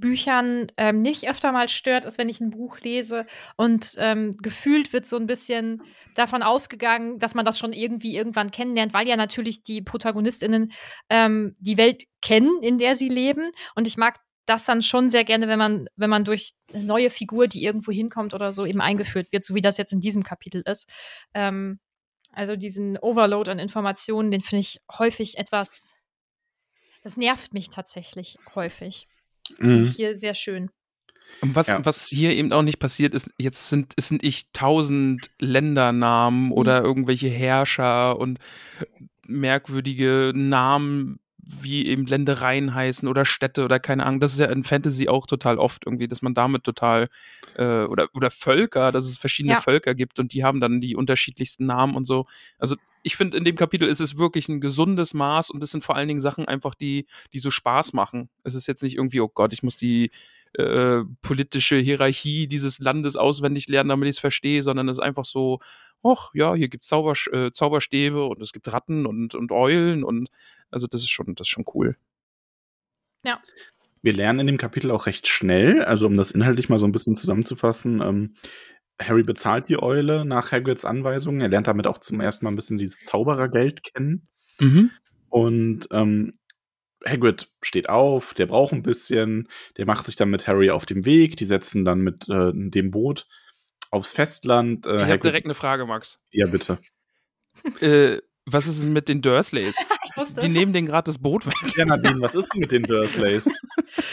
Büchern 0.00 0.66
ähm, 0.76 1.02
nicht 1.02 1.28
öfter 1.28 1.52
mal 1.52 1.68
stört, 1.68 2.04
ist, 2.04 2.18
wenn 2.18 2.28
ich 2.28 2.40
ein 2.40 2.50
Buch 2.50 2.80
lese 2.80 3.26
und 3.56 3.94
ähm, 3.98 4.32
gefühlt 4.42 4.92
wird 4.92 5.06
so 5.06 5.16
ein 5.16 5.26
bisschen 5.26 5.82
davon 6.14 6.42
ausgegangen, 6.42 7.18
dass 7.18 7.34
man 7.34 7.44
das 7.44 7.58
schon 7.58 7.72
irgendwie 7.72 8.16
irgendwann 8.16 8.50
kennenlernt, 8.50 8.94
weil 8.94 9.06
ja 9.06 9.16
natürlich 9.16 9.62
die 9.62 9.82
ProtagonistInnen 9.82 10.72
ähm, 11.08 11.54
die 11.58 11.76
Welt 11.76 12.04
kennen, 12.22 12.62
in 12.62 12.78
der 12.78 12.96
sie 12.96 13.08
leben. 13.08 13.52
Und 13.74 13.86
ich 13.86 13.96
mag 13.96 14.18
das 14.46 14.64
dann 14.64 14.82
schon 14.82 15.10
sehr 15.10 15.24
gerne, 15.24 15.46
wenn 15.46 15.58
man, 15.58 15.86
wenn 15.96 16.10
man 16.10 16.24
durch 16.24 16.54
eine 16.72 16.84
neue 16.84 17.10
Figur, 17.10 17.46
die 17.46 17.62
irgendwo 17.62 17.92
hinkommt 17.92 18.34
oder 18.34 18.52
so, 18.52 18.66
eben 18.66 18.80
eingeführt 18.80 19.32
wird, 19.32 19.44
so 19.44 19.54
wie 19.54 19.60
das 19.60 19.76
jetzt 19.76 19.92
in 19.92 20.00
diesem 20.00 20.24
Kapitel 20.24 20.62
ist. 20.66 20.88
Ähm, 21.34 21.78
also 22.32 22.56
diesen 22.56 22.98
Overload 22.98 23.50
an 23.50 23.58
Informationen, 23.58 24.30
den 24.30 24.40
finde 24.40 24.60
ich 24.60 24.80
häufig 24.98 25.38
etwas, 25.38 25.94
das 27.02 27.16
nervt 27.16 27.54
mich 27.54 27.70
tatsächlich 27.70 28.38
häufig. 28.54 29.06
Das 29.48 29.56
finde 29.58 29.76
Mhm. 29.76 29.82
ich 29.84 29.90
hier 29.96 30.18
sehr 30.18 30.34
schön. 30.34 30.70
Und 31.42 31.54
was, 31.54 31.68
Ja. 31.68 31.84
was 31.84 32.06
hier 32.08 32.32
eben 32.34 32.52
auch 32.52 32.62
nicht 32.62 32.78
passiert 32.78 33.14
ist, 33.14 33.30
jetzt 33.38 33.68
sind, 33.68 33.94
es 33.96 34.08
sind 34.08 34.22
nicht 34.22 34.52
tausend 34.52 35.30
Ländernamen 35.40 36.50
oder 36.52 36.82
irgendwelche 36.82 37.28
Herrscher 37.28 38.18
und 38.18 38.38
merkwürdige 39.26 40.32
Namen, 40.34 41.20
wie 41.38 41.86
eben 41.86 42.06
Ländereien 42.06 42.74
heißen 42.74 43.08
oder 43.08 43.24
Städte 43.24 43.64
oder 43.64 43.80
keine 43.80 44.06
Ahnung. 44.06 44.20
Das 44.20 44.32
ist 44.32 44.38
ja 44.38 44.46
in 44.46 44.64
Fantasy 44.64 45.08
auch 45.08 45.26
total 45.26 45.58
oft 45.58 45.86
irgendwie, 45.86 46.08
dass 46.08 46.22
man 46.22 46.34
damit 46.34 46.64
total 46.64 47.08
äh, 47.56 47.84
oder, 47.84 48.08
oder 48.14 48.30
Völker, 48.30 48.92
dass 48.92 49.04
es 49.04 49.16
verschiedene 49.16 49.54
Ja. 49.54 49.60
Völker 49.60 49.94
gibt 49.94 50.20
und 50.20 50.32
die 50.32 50.44
haben 50.44 50.60
dann 50.60 50.80
die 50.80 50.94
unterschiedlichsten 50.96 51.66
Namen 51.66 51.94
und 51.96 52.04
so. 52.06 52.26
Also 52.58 52.76
ich 53.02 53.16
finde, 53.16 53.36
in 53.36 53.44
dem 53.44 53.56
Kapitel 53.56 53.88
ist 53.88 54.00
es 54.00 54.18
wirklich 54.18 54.48
ein 54.48 54.60
gesundes 54.60 55.14
Maß 55.14 55.50
und 55.50 55.62
es 55.62 55.70
sind 55.70 55.84
vor 55.84 55.96
allen 55.96 56.08
Dingen 56.08 56.20
Sachen 56.20 56.46
einfach, 56.46 56.74
die, 56.74 57.06
die 57.32 57.38
so 57.38 57.50
Spaß 57.50 57.92
machen. 57.92 58.28
Es 58.44 58.54
ist 58.54 58.66
jetzt 58.66 58.82
nicht 58.82 58.96
irgendwie, 58.96 59.20
oh 59.20 59.28
Gott, 59.28 59.52
ich 59.52 59.62
muss 59.62 59.76
die 59.76 60.10
äh, 60.54 61.02
politische 61.22 61.76
Hierarchie 61.76 62.48
dieses 62.48 62.78
Landes 62.80 63.16
auswendig 63.16 63.68
lernen, 63.68 63.90
damit 63.90 64.08
ich 64.08 64.16
es 64.16 64.20
verstehe, 64.20 64.62
sondern 64.62 64.88
es 64.88 64.98
ist 64.98 65.02
einfach 65.02 65.24
so, 65.24 65.60
ach 66.02 66.30
ja, 66.34 66.54
hier 66.54 66.68
gibt 66.68 66.82
es 66.82 66.88
Zauber, 66.88 67.14
äh, 67.32 67.52
Zauberstäbe 67.52 68.24
und 68.24 68.40
es 68.40 68.52
gibt 68.52 68.70
Ratten 68.72 69.06
und, 69.06 69.34
und 69.34 69.52
Eulen 69.52 70.04
und 70.04 70.28
also 70.70 70.86
das 70.86 71.02
ist 71.02 71.10
schon, 71.10 71.34
das 71.34 71.46
ist 71.46 71.50
schon 71.50 71.64
cool. 71.74 71.96
Wir 74.02 74.12
lernen 74.14 74.40
in 74.40 74.46
dem 74.46 74.56
Kapitel 74.56 74.90
auch 74.90 75.06
recht 75.06 75.28
schnell, 75.28 75.84
also 75.84 76.06
um 76.06 76.16
das 76.16 76.30
inhaltlich 76.30 76.68
mal 76.68 76.78
so 76.78 76.86
ein 76.86 76.92
bisschen 76.92 77.16
zusammenzufassen, 77.16 78.00
ähm, 78.00 78.32
Harry 79.00 79.22
bezahlt 79.22 79.68
die 79.68 79.82
Eule 79.82 80.24
nach 80.24 80.52
Hagrids 80.52 80.84
Anweisungen. 80.84 81.40
Er 81.40 81.48
lernt 81.48 81.66
damit 81.66 81.86
auch 81.86 81.98
zum 81.98 82.20
ersten 82.20 82.44
Mal 82.44 82.52
ein 82.52 82.56
bisschen 82.56 82.76
dieses 82.76 82.98
Zauberergeld 83.00 83.82
kennen. 83.82 84.28
Mhm. 84.58 84.90
Und 85.30 85.88
ähm, 85.90 86.32
Hagrid 87.06 87.50
steht 87.62 87.88
auf, 87.88 88.34
der 88.34 88.46
braucht 88.46 88.72
ein 88.72 88.82
bisschen, 88.82 89.48
der 89.78 89.86
macht 89.86 90.06
sich 90.06 90.16
dann 90.16 90.28
mit 90.30 90.46
Harry 90.46 90.70
auf 90.70 90.84
den 90.84 91.04
Weg, 91.06 91.36
die 91.36 91.44
setzen 91.46 91.84
dann 91.84 92.00
mit 92.00 92.28
äh, 92.28 92.52
dem 92.54 92.90
Boot 92.90 93.26
aufs 93.90 94.12
Festland. 94.12 94.86
Äh, 94.86 94.96
Ich 94.96 95.02
habe 95.04 95.18
direkt 95.18 95.46
eine 95.46 95.54
Frage, 95.54 95.86
Max. 95.86 96.20
ja, 96.30 96.46
bitte. 96.46 96.78
Äh, 97.80 98.18
was 98.46 98.66
ist 98.66 98.82
denn 98.82 98.92
mit 98.92 99.08
den 99.08 99.22
Dursleys? 99.22 99.76
Die 100.42 100.48
nehmen 100.48 100.72
den 100.72 100.86
gerade 100.86 101.06
das 101.06 101.18
Boot 101.18 101.46
weg. 101.46 101.54
Ja, 101.76 101.84
Nadine, 101.84 102.20
was 102.20 102.34
ist 102.34 102.52
denn 102.52 102.60
mit 102.60 102.72
den 102.72 102.82
Dursleys? 102.82 103.48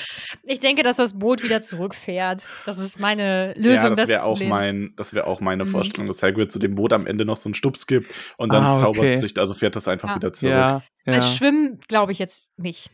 Ich 0.50 0.60
denke, 0.60 0.84
dass 0.84 0.98
das 0.98 1.18
Boot 1.20 1.44
wieder 1.44 1.62
zurückfährt. 1.62 2.48
Das 2.66 2.80
ist 2.80 3.00
meine 3.00 3.54
Lösung 3.56 3.75
ja, 3.75 3.89
das 3.89 4.00
des 4.00 4.10
wäre 4.10 4.24
auch 4.24 4.38
Problems. 4.39 4.50
mein, 4.50 4.94
das 4.96 5.13
wäre 5.13 5.27
auch 5.27 5.39
meine 5.42 5.66
Mhm. 5.66 5.70
Vorstellung, 5.70 6.08
dass 6.08 6.24
Hagrid 6.24 6.51
zu 6.51 6.60
dem 6.60 6.75
Boot 6.75 6.94
am 6.94 7.06
Ende 7.06 7.25
noch 7.25 7.38
so 7.38 7.48
einen 7.50 7.54
Stups 7.54 7.86
gibt 7.88 8.13
und 8.38 8.51
dann 8.54 8.63
Ah, 8.63 8.72
okay. 8.74 8.82
zaubert 8.82 9.20
sich, 9.20 9.38
also 9.38 9.54
fährt 9.54 9.75
das 9.75 9.88
einfach 9.88 10.10
Ja. 10.10 10.16
wieder 10.16 10.34
zurück. 10.34 10.54
Ja, 10.54 10.84
ja. 11.06 11.13
Als 11.13 11.36
Schwimmen 11.36 11.80
glaube 11.88 12.12
ich 12.12 12.20
jetzt 12.20 12.58
nicht. 12.58 12.89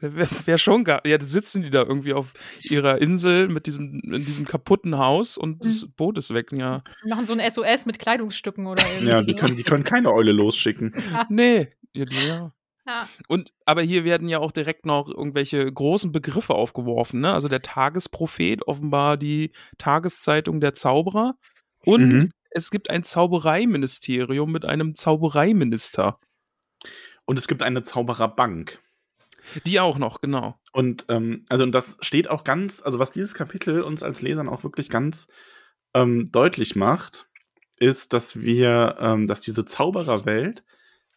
Wäre 0.00 0.28
wär 0.46 0.58
schon 0.58 0.84
gar. 0.84 1.06
Ja, 1.06 1.18
sitzen 1.20 1.62
die 1.62 1.70
da 1.70 1.82
irgendwie 1.82 2.12
auf 2.12 2.32
ihrer 2.62 3.00
Insel 3.00 3.48
mit 3.48 3.66
diesem, 3.66 4.00
in 4.04 4.24
diesem 4.24 4.46
kaputten 4.46 4.98
Haus 4.98 5.36
und 5.38 5.64
das 5.64 5.86
Boot 5.96 6.18
ist 6.18 6.32
weg, 6.34 6.52
ja. 6.52 6.82
Wir 7.02 7.14
machen 7.14 7.26
so 7.26 7.32
ein 7.34 7.40
SOS 7.50 7.86
mit 7.86 7.98
Kleidungsstücken 7.98 8.66
oder 8.66 8.82
irgendwie. 8.86 9.08
Ja, 9.08 9.22
die 9.22 9.34
können, 9.34 9.56
die 9.56 9.62
können 9.62 9.84
keine 9.84 10.12
Eule 10.12 10.32
losschicken. 10.32 10.92
Nee. 11.30 11.68
Ja, 11.94 12.04
ja. 12.26 12.52
Ja. 12.86 13.08
Und 13.28 13.52
aber 13.64 13.82
hier 13.82 14.04
werden 14.04 14.28
ja 14.28 14.38
auch 14.40 14.52
direkt 14.52 14.86
noch 14.86 15.08
irgendwelche 15.08 15.64
großen 15.72 16.10
Begriffe 16.12 16.54
aufgeworfen, 16.54 17.20
ne? 17.20 17.32
Also 17.32 17.48
der 17.48 17.62
Tagesprophet, 17.62 18.66
offenbar 18.66 19.16
die 19.16 19.52
Tageszeitung 19.78 20.60
der 20.60 20.74
Zauberer. 20.74 21.34
Und 21.84 22.08
Mhm. 22.08 22.30
es 22.50 22.70
gibt 22.70 22.90
ein 22.90 23.04
Zaubereiministerium 23.04 24.50
mit 24.52 24.64
einem 24.64 24.94
Zaubereiminister. 24.96 26.18
Und 27.24 27.38
es 27.38 27.48
gibt 27.48 27.62
eine 27.62 27.82
Zaubererbank. 27.82 28.80
Die 29.66 29.80
auch 29.80 29.98
noch, 29.98 30.20
genau. 30.20 30.56
Und 30.72 31.06
ähm, 31.08 31.44
also 31.48 31.64
und 31.64 31.72
das 31.72 31.96
steht 32.00 32.28
auch 32.30 32.44
ganz, 32.44 32.82
also 32.82 32.98
was 32.98 33.10
dieses 33.10 33.34
Kapitel 33.34 33.80
uns 33.82 34.02
als 34.02 34.22
Lesern 34.22 34.48
auch 34.48 34.62
wirklich 34.64 34.88
ganz 34.88 35.28
ähm, 35.94 36.30
deutlich 36.32 36.76
macht, 36.76 37.28
ist, 37.78 38.12
dass 38.12 38.40
wir, 38.40 38.96
ähm, 39.00 39.26
dass 39.26 39.40
diese 39.40 39.64
Zaubererwelt 39.64 40.64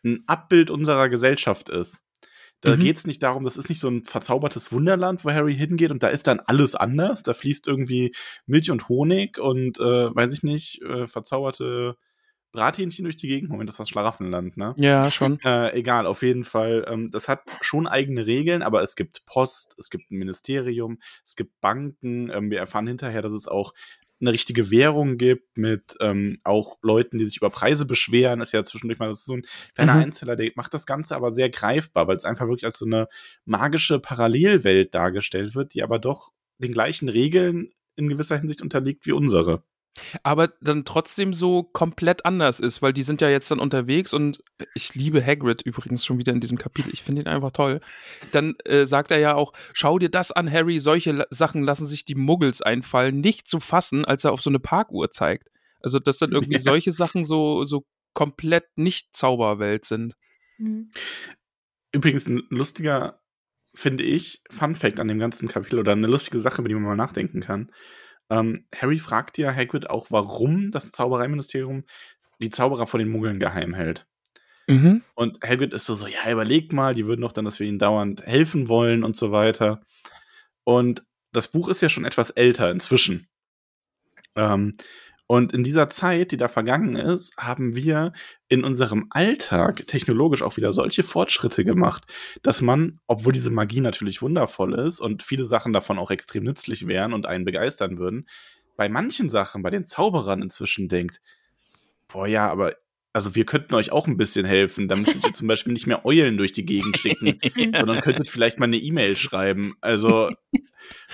ein 0.05 0.23
Abbild 0.27 0.69
unserer 0.71 1.09
Gesellschaft 1.09 1.69
ist. 1.69 2.01
Da 2.61 2.75
Mhm. 2.75 2.79
geht 2.79 2.97
es 2.97 3.05
nicht 3.05 3.21
darum, 3.21 3.43
das 3.43 3.57
ist 3.57 3.67
nicht 3.69 3.79
so 3.81 3.89
ein 3.89 4.05
verzaubertes 4.05 4.71
Wunderland, 4.71 5.25
wo 5.25 5.31
Harry 5.31 5.55
hingeht 5.55 5.91
und 5.91 6.01
da 6.03 6.07
ist 6.07 6.25
dann 6.27 6.39
alles 6.39 6.73
anders. 6.75 7.21
Da 7.21 7.33
fließt 7.33 7.67
irgendwie 7.67 8.15
Milch 8.45 8.71
und 8.71 8.87
Honig 8.87 9.37
und 9.37 9.77
äh, 9.79 10.15
weiß 10.15 10.31
ich 10.33 10.41
nicht, 10.43 10.81
äh, 10.81 11.05
verzauberte 11.05 11.97
Brathähnchen 12.53 13.03
durch 13.03 13.17
die 13.17 13.27
Gegend. 13.27 13.49
Moment, 13.49 13.69
das 13.69 13.77
war 13.79 13.85
Schlaraffenland, 13.85 14.55
ne? 14.55 14.73
Ja, 14.77 15.11
schon. 15.11 15.39
Äh, 15.43 15.77
egal, 15.77 16.07
auf 16.07 16.21
jeden 16.23 16.45
Fall. 16.45 16.85
Ähm, 16.87 17.11
das 17.11 17.27
hat 17.27 17.41
schon 17.59 17.85
eigene 17.85 18.25
Regeln, 18.25 18.61
aber 18.63 18.81
es 18.81 18.95
gibt 18.95 19.25
Post, 19.25 19.75
es 19.77 19.89
gibt 19.89 20.09
ein 20.09 20.17
Ministerium, 20.17 20.97
es 21.25 21.35
gibt 21.35 21.59
Banken. 21.59 22.29
Ähm, 22.31 22.49
wir 22.49 22.59
erfahren 22.59 22.87
hinterher, 22.87 23.21
dass 23.21 23.33
es 23.33 23.47
auch 23.49 23.73
eine 24.21 24.31
richtige 24.31 24.71
Währung 24.71 25.17
gibt 25.17 25.57
mit 25.57 25.95
ähm, 25.99 26.39
auch 26.43 26.77
Leuten, 26.81 27.17
die 27.17 27.25
sich 27.25 27.37
über 27.37 27.49
Preise 27.49 27.85
beschweren. 27.85 28.41
Ist 28.41 28.53
ja 28.53 28.63
zwischendurch 28.63 28.99
mal 28.99 29.13
so 29.13 29.35
ein 29.35 29.45
kleiner 29.73 29.95
Mhm. 29.95 30.01
Einzeller, 30.03 30.35
der 30.35 30.51
macht 30.55 30.73
das 30.73 30.85
Ganze 30.85 31.15
aber 31.15 31.31
sehr 31.31 31.49
greifbar, 31.49 32.07
weil 32.07 32.15
es 32.15 32.25
einfach 32.25 32.47
wirklich 32.47 32.65
als 32.65 32.79
so 32.79 32.85
eine 32.85 33.07
magische 33.45 33.99
Parallelwelt 33.99 34.95
dargestellt 34.95 35.55
wird, 35.55 35.73
die 35.73 35.83
aber 35.83 35.99
doch 35.99 36.31
den 36.59 36.71
gleichen 36.71 37.09
Regeln 37.09 37.71
in 37.95 38.07
gewisser 38.09 38.37
Hinsicht 38.37 38.61
unterliegt 38.61 39.05
wie 39.05 39.11
unsere. 39.11 39.63
Aber 40.23 40.49
dann 40.61 40.85
trotzdem 40.85 41.33
so 41.33 41.63
komplett 41.63 42.25
anders 42.25 42.59
ist, 42.59 42.81
weil 42.81 42.93
die 42.93 43.03
sind 43.03 43.21
ja 43.21 43.29
jetzt 43.29 43.49
dann 43.51 43.59
unterwegs 43.59 44.13
und 44.13 44.43
ich 44.73 44.93
liebe 44.95 45.25
Hagrid 45.25 45.61
übrigens 45.61 46.05
schon 46.05 46.17
wieder 46.17 46.33
in 46.33 46.41
diesem 46.41 46.57
Kapitel. 46.57 46.93
Ich 46.93 47.03
finde 47.03 47.21
ihn 47.21 47.27
einfach 47.27 47.51
toll. 47.51 47.79
Dann 48.31 48.55
äh, 48.65 48.85
sagt 48.85 49.11
er 49.11 49.19
ja 49.19 49.35
auch: 49.35 49.53
Schau 49.73 49.97
dir 49.99 50.09
das 50.09 50.31
an, 50.31 50.51
Harry. 50.51 50.79
Solche 50.79 51.11
La 51.11 51.25
Sachen 51.29 51.63
lassen 51.63 51.87
sich 51.87 52.05
die 52.05 52.15
Muggels 52.15 52.61
einfallen, 52.61 53.21
nicht 53.21 53.47
zu 53.47 53.59
fassen, 53.59 54.05
als 54.05 54.23
er 54.23 54.31
auf 54.31 54.41
so 54.41 54.49
eine 54.49 54.59
Parkuhr 54.59 55.09
zeigt. 55.11 55.49
Also 55.79 55.99
dass 55.99 56.17
dann 56.17 56.31
irgendwie 56.31 56.53
Ja. 56.55 56.61
solche 56.61 56.91
Sachen 56.91 57.23
so 57.23 57.65
so 57.65 57.85
komplett 58.13 58.77
nicht 58.77 59.15
Zauberwelt 59.15 59.85
sind. 59.85 60.15
Mhm. 60.57 60.91
Übrigens 61.91 62.27
ein 62.27 62.43
lustiger, 62.49 63.21
finde 63.73 64.03
ich, 64.03 64.41
Fun 64.49 64.75
Fact 64.75 64.99
an 64.99 65.07
dem 65.07 65.19
ganzen 65.19 65.47
Kapitel 65.47 65.79
oder 65.79 65.93
eine 65.93 66.07
lustige 66.07 66.39
Sache, 66.39 66.61
über 66.61 66.67
die 66.69 66.75
man 66.75 66.83
mal 66.83 66.95
nachdenken 66.95 67.41
kann. 67.41 67.71
Ähm, 68.29 68.65
Harry 68.75 68.99
fragt 68.99 69.37
ja 69.37 69.53
Hagrid 69.53 69.89
auch, 69.89 70.07
warum 70.09 70.71
das 70.71 70.91
Zaubereiministerium 70.91 71.83
die 72.39 72.49
Zauberer 72.49 72.87
vor 72.87 72.99
den 72.99 73.09
Muggeln 73.09 73.39
geheim 73.39 73.73
hält. 73.73 74.05
Mhm. 74.67 75.03
Und 75.13 75.39
Hagrid 75.43 75.73
ist 75.73 75.85
so, 75.85 75.95
so, 75.95 76.07
ja, 76.07 76.29
überleg 76.29 76.73
mal, 76.73 76.95
die 76.95 77.05
würden 77.05 77.21
doch 77.21 77.31
dann, 77.31 77.45
dass 77.45 77.59
wir 77.59 77.67
ihnen 77.67 77.79
dauernd 77.79 78.25
helfen 78.25 78.67
wollen 78.67 79.03
und 79.03 79.15
so 79.15 79.31
weiter. 79.31 79.81
Und 80.63 81.03
das 81.31 81.47
Buch 81.49 81.69
ist 81.69 81.81
ja 81.81 81.89
schon 81.89 82.05
etwas 82.05 82.31
älter 82.31 82.71
inzwischen. 82.71 83.27
Ähm, 84.35 84.75
und 85.27 85.53
in 85.53 85.63
dieser 85.63 85.89
Zeit, 85.89 86.31
die 86.31 86.37
da 86.37 86.47
vergangen 86.47 86.95
ist, 86.95 87.35
haben 87.37 87.75
wir 87.75 88.13
in 88.47 88.63
unserem 88.63 89.07
Alltag 89.09 89.87
technologisch 89.87 90.43
auch 90.43 90.57
wieder 90.57 90.71
solche 90.71 91.03
Fortschritte 91.03 91.65
gemacht, 91.65 92.03
dass 92.43 92.61
man, 92.61 92.99
obwohl 93.07 93.33
diese 93.33 93.49
Magie 93.49 93.81
natürlich 93.81 94.21
wundervoll 94.21 94.73
ist 94.75 94.99
und 94.99 95.23
viele 95.23 95.45
Sachen 95.45 95.73
davon 95.73 95.97
auch 95.97 96.11
extrem 96.11 96.43
nützlich 96.43 96.87
wären 96.87 97.13
und 97.13 97.25
einen 97.25 97.43
begeistern 97.43 97.97
würden, 97.97 98.27
bei 98.77 98.87
manchen 98.87 99.29
Sachen, 99.29 99.63
bei 99.63 99.71
den 99.71 99.87
Zauberern 99.87 100.43
inzwischen 100.43 100.89
denkt, 100.89 101.21
boah 102.07 102.27
ja, 102.27 102.47
aber 102.47 102.75
also 103.11 103.33
wir 103.33 103.45
könnten 103.45 103.75
euch 103.75 103.93
auch 103.93 104.07
ein 104.07 104.17
bisschen 104.17 104.45
helfen. 104.45 104.89
Da 104.89 104.97
müsstet 104.97 105.25
ihr 105.25 105.33
zum 105.33 105.47
Beispiel 105.47 105.71
nicht 105.71 105.87
mehr 105.87 106.05
Eulen 106.05 106.35
durch 106.35 106.51
die 106.51 106.65
Gegend 106.65 106.97
schicken, 106.97 107.39
sondern 107.73 108.01
könntet 108.01 108.27
vielleicht 108.27 108.59
mal 108.59 108.65
eine 108.65 108.75
E-Mail 108.75 109.15
schreiben. 109.15 109.73
Also, 109.79 110.29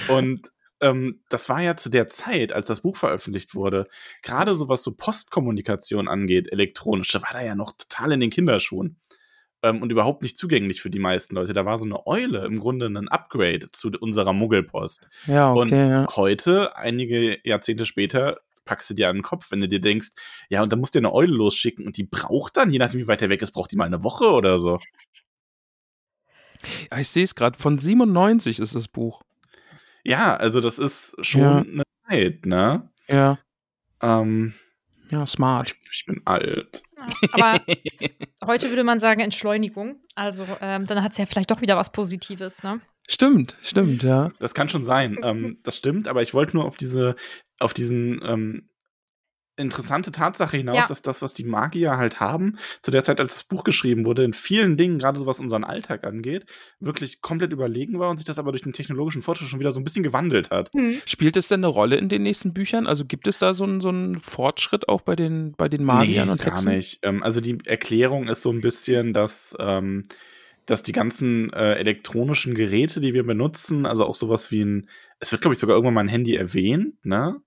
und 0.08 0.52
ähm, 0.82 1.22
das 1.30 1.48
war 1.48 1.62
ja 1.62 1.76
zu 1.76 1.90
der 1.90 2.08
Zeit, 2.08 2.54
als 2.54 2.68
das 2.68 2.82
Buch 2.82 2.98
veröffentlicht 2.98 3.56
wurde, 3.56 3.88
gerade 4.24 4.56
so 4.56 4.68
was 4.68 4.84
so 4.84 4.94
Postkommunikation 4.96 6.08
angeht, 6.08 6.52
elektronische, 6.52 7.22
war 7.22 7.30
da 7.34 7.42
ja 7.42 7.56
noch 7.56 7.74
total 7.78 8.14
in 8.14 8.20
den 8.20 8.30
Kinderschuhen. 8.30 8.98
Ähm, 9.64 9.82
und 9.84 9.92
überhaupt 9.92 10.24
nicht 10.24 10.38
zugänglich 10.38 10.82
für 10.82 10.90
die 10.90 11.00
meisten 11.00 11.36
Leute. 11.36 11.54
Da 11.54 11.66
war 11.66 11.78
so 11.78 11.86
eine 11.86 12.08
Eule 12.08 12.46
im 12.46 12.60
Grunde 12.60 12.88
ein 12.88 13.08
Upgrade 13.08 13.68
zu 13.72 13.92
unserer 14.00 14.34
Muggelpost. 14.34 15.08
Ja, 15.28 15.52
Und 15.52 15.72
okay, 15.72 15.88
ja. 15.88 16.08
heute, 16.16 16.76
einige 16.76 17.38
Jahrzehnte 17.48 17.86
später, 17.86 18.40
packst 18.66 18.90
du 18.90 18.94
dir 18.96 19.10
an 19.10 19.18
den 19.18 19.24
Kopf, 19.24 19.52
wenn 19.52 19.60
du 19.60 19.68
dir 19.68 19.80
denkst, 19.80 20.10
ja, 20.50 20.64
und 20.64 20.72
dann 20.72 20.80
musst 20.80 20.96
du 20.96 21.00
dir 21.00 21.08
eine 21.08 21.14
Eule 21.14 21.34
losschicken 21.34 21.86
und 21.86 21.98
die 21.98 22.06
braucht 22.06 22.58
dann, 22.58 22.72
je 22.72 22.80
nachdem 22.80 23.02
wie 23.02 23.08
weit 23.08 23.22
der 23.22 23.30
weg 23.30 23.44
ist, 23.44 23.52
braucht 23.52 23.72
die 23.72 23.76
mal 23.76 23.86
eine 23.86 24.04
Woche 24.04 24.32
oder 24.32 24.60
so. 24.60 24.80
Ja, 26.92 27.00
ich 27.00 27.10
sehe 27.10 27.24
es 27.24 27.36
gerade. 27.36 27.58
Von 27.58 27.78
97 27.78 28.60
ist 28.60 28.76
das 28.76 28.88
Buch. 28.88 29.22
Ja, 30.04 30.36
also 30.36 30.62
das 30.62 30.80
ist 30.80 31.16
schon 31.22 31.42
Ja. 31.42 31.58
eine 31.60 31.84
Zeit, 32.10 32.46
ne? 32.46 32.90
Ja. 33.10 33.40
Ähm, 34.02 34.54
Ja, 35.10 35.26
smart. 35.28 35.76
ich 35.92 36.06
bin 36.06 36.22
alt. 36.26 36.84
Aber 37.34 37.60
heute 38.46 38.70
würde 38.70 38.84
man 38.84 39.00
sagen 39.00 39.20
Entschleunigung. 39.22 40.02
Also 40.16 40.46
ähm, 40.62 40.86
dann 40.86 41.04
hat 41.04 41.12
es 41.12 41.18
ja 41.18 41.26
vielleicht 41.26 41.52
doch 41.52 41.62
wieder 41.62 41.78
was 41.78 41.92
Positives, 41.92 42.64
ne? 42.64 42.82
Stimmt, 43.10 43.56
stimmt, 43.62 44.04
ja. 44.04 44.32
Das 44.40 44.54
kann 44.54 44.70
schon 44.70 44.84
sein. 44.84 45.18
ähm, 45.24 45.58
das 45.64 45.78
stimmt, 45.78 46.08
aber 46.08 46.22
ich 46.22 46.34
wollte 46.34 46.56
nur 46.56 46.66
auf 46.66 46.78
diese, 46.78 47.16
auf 47.60 47.74
diesen 47.74 48.22
ähm, 48.24 48.70
interessante 49.62 50.12
Tatsache 50.12 50.58
hinaus, 50.58 50.78
Ja. 50.78 50.86
dass 50.88 51.02
das, 51.02 51.22
was 51.22 51.34
die 51.34 51.44
Magier 51.44 51.98
halt 51.98 52.20
haben, 52.20 52.58
zu 52.82 52.92
der 52.92 53.04
Zeit, 53.04 53.20
als 53.20 53.34
das 53.34 53.44
Buch 53.46 53.64
geschrieben 53.64 54.04
wurde, 54.06 54.24
in 54.24 54.34
vielen 54.34 54.78
Dingen, 54.78 55.00
gerade 55.00 55.20
so 55.20 55.26
was 55.26 55.40
unseren 55.40 55.64
Alltag 55.64 56.04
angeht, 56.04 56.46
wirklich 56.80 57.22
komplett 57.22 57.54
überlegen 57.54 58.00
war 58.00 58.10
und 58.10 58.18
sich 58.18 58.26
das 58.26 58.40
aber 58.40 58.52
durch 58.52 58.64
den 58.64 58.74
technologischen 58.74 59.22
Fortschritt 59.22 59.50
schon 59.50 59.60
wieder 59.60 59.72
so 59.72 59.80
ein 59.80 59.84
bisschen 59.84 60.04
gewandelt 60.04 60.50
hat. 60.52 60.72
Spielt 61.06 61.38
es 61.38 61.48
denn 61.48 61.60
eine 61.62 61.68
Rolle 61.68 61.96
in 61.98 62.10
den 62.10 62.24
nächsten 62.24 62.54
Büchern? 62.54 62.88
Also 62.88 63.06
gibt 63.06 63.28
es 63.28 63.40
da 63.40 63.54
so 63.54 63.64
einen, 63.64 63.82
so 63.82 63.90
einen 63.90 64.20
Fortschritt 64.20 64.90
auch 64.90 65.02
bei 65.02 65.16
den, 65.16 65.54
bei 65.58 65.70
den 65.70 65.84
Magiern 65.84 66.30
und 66.30 66.40
gar 66.42 66.54
Hexen? 66.56 66.72
nicht. 66.74 67.00
Ähm, 67.04 67.24
also 67.24 67.42
die 67.42 67.58
Erklärung 67.66 68.28
ist 68.28 68.42
so 68.42 68.52
ein 68.52 68.62
bisschen, 68.62 69.14
dass, 69.14 69.56
ähm, 69.60 70.04
dass 70.66 70.84
die 70.84 70.92
ganzen 70.92 71.52
äh, 71.54 71.74
elektronischen 71.74 72.54
Geräte, 72.54 73.02
die 73.02 73.14
wir 73.14 73.26
benutzen, 73.26 73.86
also 73.86 74.06
auch 74.06 74.16
sowas 74.16 74.52
wie 74.52 74.64
ein, 74.64 74.88
es 75.20 75.32
wird 75.32 75.42
glaube 75.42 75.54
ich 75.54 75.60
sogar 75.60 75.76
irgendwann 75.76 75.96
mal 75.96 76.02
ein 76.02 76.08
Handy 76.08 76.36
erwähnt, 76.36 76.94
ne? 77.04 77.42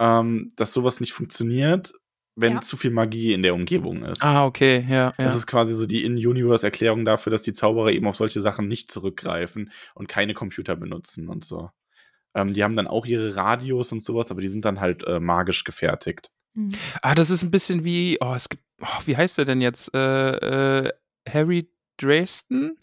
Ähm, 0.00 0.50
dass 0.56 0.72
sowas 0.72 0.98
nicht 0.98 1.12
funktioniert, 1.12 1.92
wenn 2.34 2.54
Ja. 2.54 2.60
zu 2.62 2.76
viel 2.78 2.90
Magie 2.90 3.34
in 3.34 3.42
der 3.42 3.54
Umgebung 3.54 4.02
ist. 4.02 4.22
Ah, 4.24 4.46
okay, 4.46 4.86
ja, 4.88 4.94
ja. 5.08 5.14
Das 5.18 5.36
ist 5.36 5.46
quasi 5.46 5.74
so 5.74 5.84
die 5.86 6.04
In-Universe-Erklärung 6.04 7.04
dafür, 7.04 7.30
dass 7.30 7.42
die 7.42 7.52
Zauberer 7.52 7.90
eben 7.90 8.06
auf 8.06 8.16
solche 8.16 8.40
Sachen 8.40 8.66
nicht 8.66 8.90
zurückgreifen 8.90 9.70
und 9.94 10.08
keine 10.08 10.32
Computer 10.32 10.74
benutzen 10.74 11.28
und 11.28 11.44
so. 11.44 11.70
Ähm, 12.34 12.54
die 12.54 12.64
haben 12.64 12.76
dann 12.76 12.86
auch 12.86 13.04
ihre 13.04 13.36
Radios 13.36 13.92
und 13.92 14.02
sowas, 14.02 14.30
aber 14.30 14.40
die 14.40 14.48
sind 14.48 14.64
dann 14.64 14.80
halt 14.80 15.04
äh, 15.04 15.20
magisch 15.20 15.64
gefertigt. 15.64 16.30
Ah, 17.02 17.14
das 17.14 17.30
ist 17.30 17.42
ein 17.42 17.50
bisschen 17.50 17.84
wie, 17.84 18.18
oh, 18.20 18.32
es 18.34 18.48
gibt, 18.48 18.64
oh, 18.80 18.86
wie 19.04 19.16
heißt 19.16 19.36
der 19.38 19.44
denn 19.44 19.60
jetzt? 19.60 19.94
Äh, 19.94 20.86
äh, 20.86 20.92
Harry 21.28 21.70
Dresden? 21.98 22.78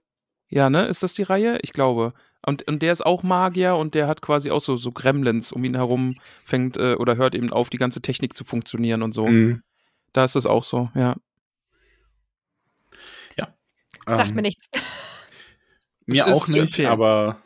Ja, 0.50 0.70
ne? 0.70 0.86
Ist 0.86 1.02
das 1.04 1.16
die 1.16 1.24
Reihe? 1.24 1.58
Ich 1.64 1.74
glaube. 1.74 2.14
Und, 2.46 2.68
und 2.68 2.82
der 2.82 2.94
ist 2.94 3.06
auch 3.06 3.24
Magier 3.24 3.76
und 3.76 3.94
der 3.96 4.08
hat 4.08 4.22
quasi 4.22 4.52
auch 4.52 4.62
so, 4.62 4.78
so 4.78 4.92
Gremlins 4.92 5.52
um 5.52 5.64
ihn 5.64 5.76
herum, 5.76 6.16
fängt 6.46 6.78
äh, 6.78 6.96
oder 6.96 7.18
hört 7.18 7.36
eben 7.36 7.52
auf, 7.52 7.70
die 7.70 7.78
ganze 7.78 8.02
Technik 8.02 8.36
zu 8.36 8.46
funktionieren 8.46 9.02
und 9.02 9.14
so. 9.14 9.28
Mhm. 9.28 9.64
Da 10.14 10.24
ist 10.24 10.36
das 10.36 10.46
auch 10.46 10.64
so, 10.64 10.90
ja. 10.96 11.16
Sagt 14.10 14.30
Ähm, 14.30 14.36
mir 14.36 14.42
nichts. 14.44 14.70
Mir 16.06 16.28
auch 16.28 16.48
nicht, 16.48 16.58
empfehlen. 16.58 16.88
aber 16.90 17.42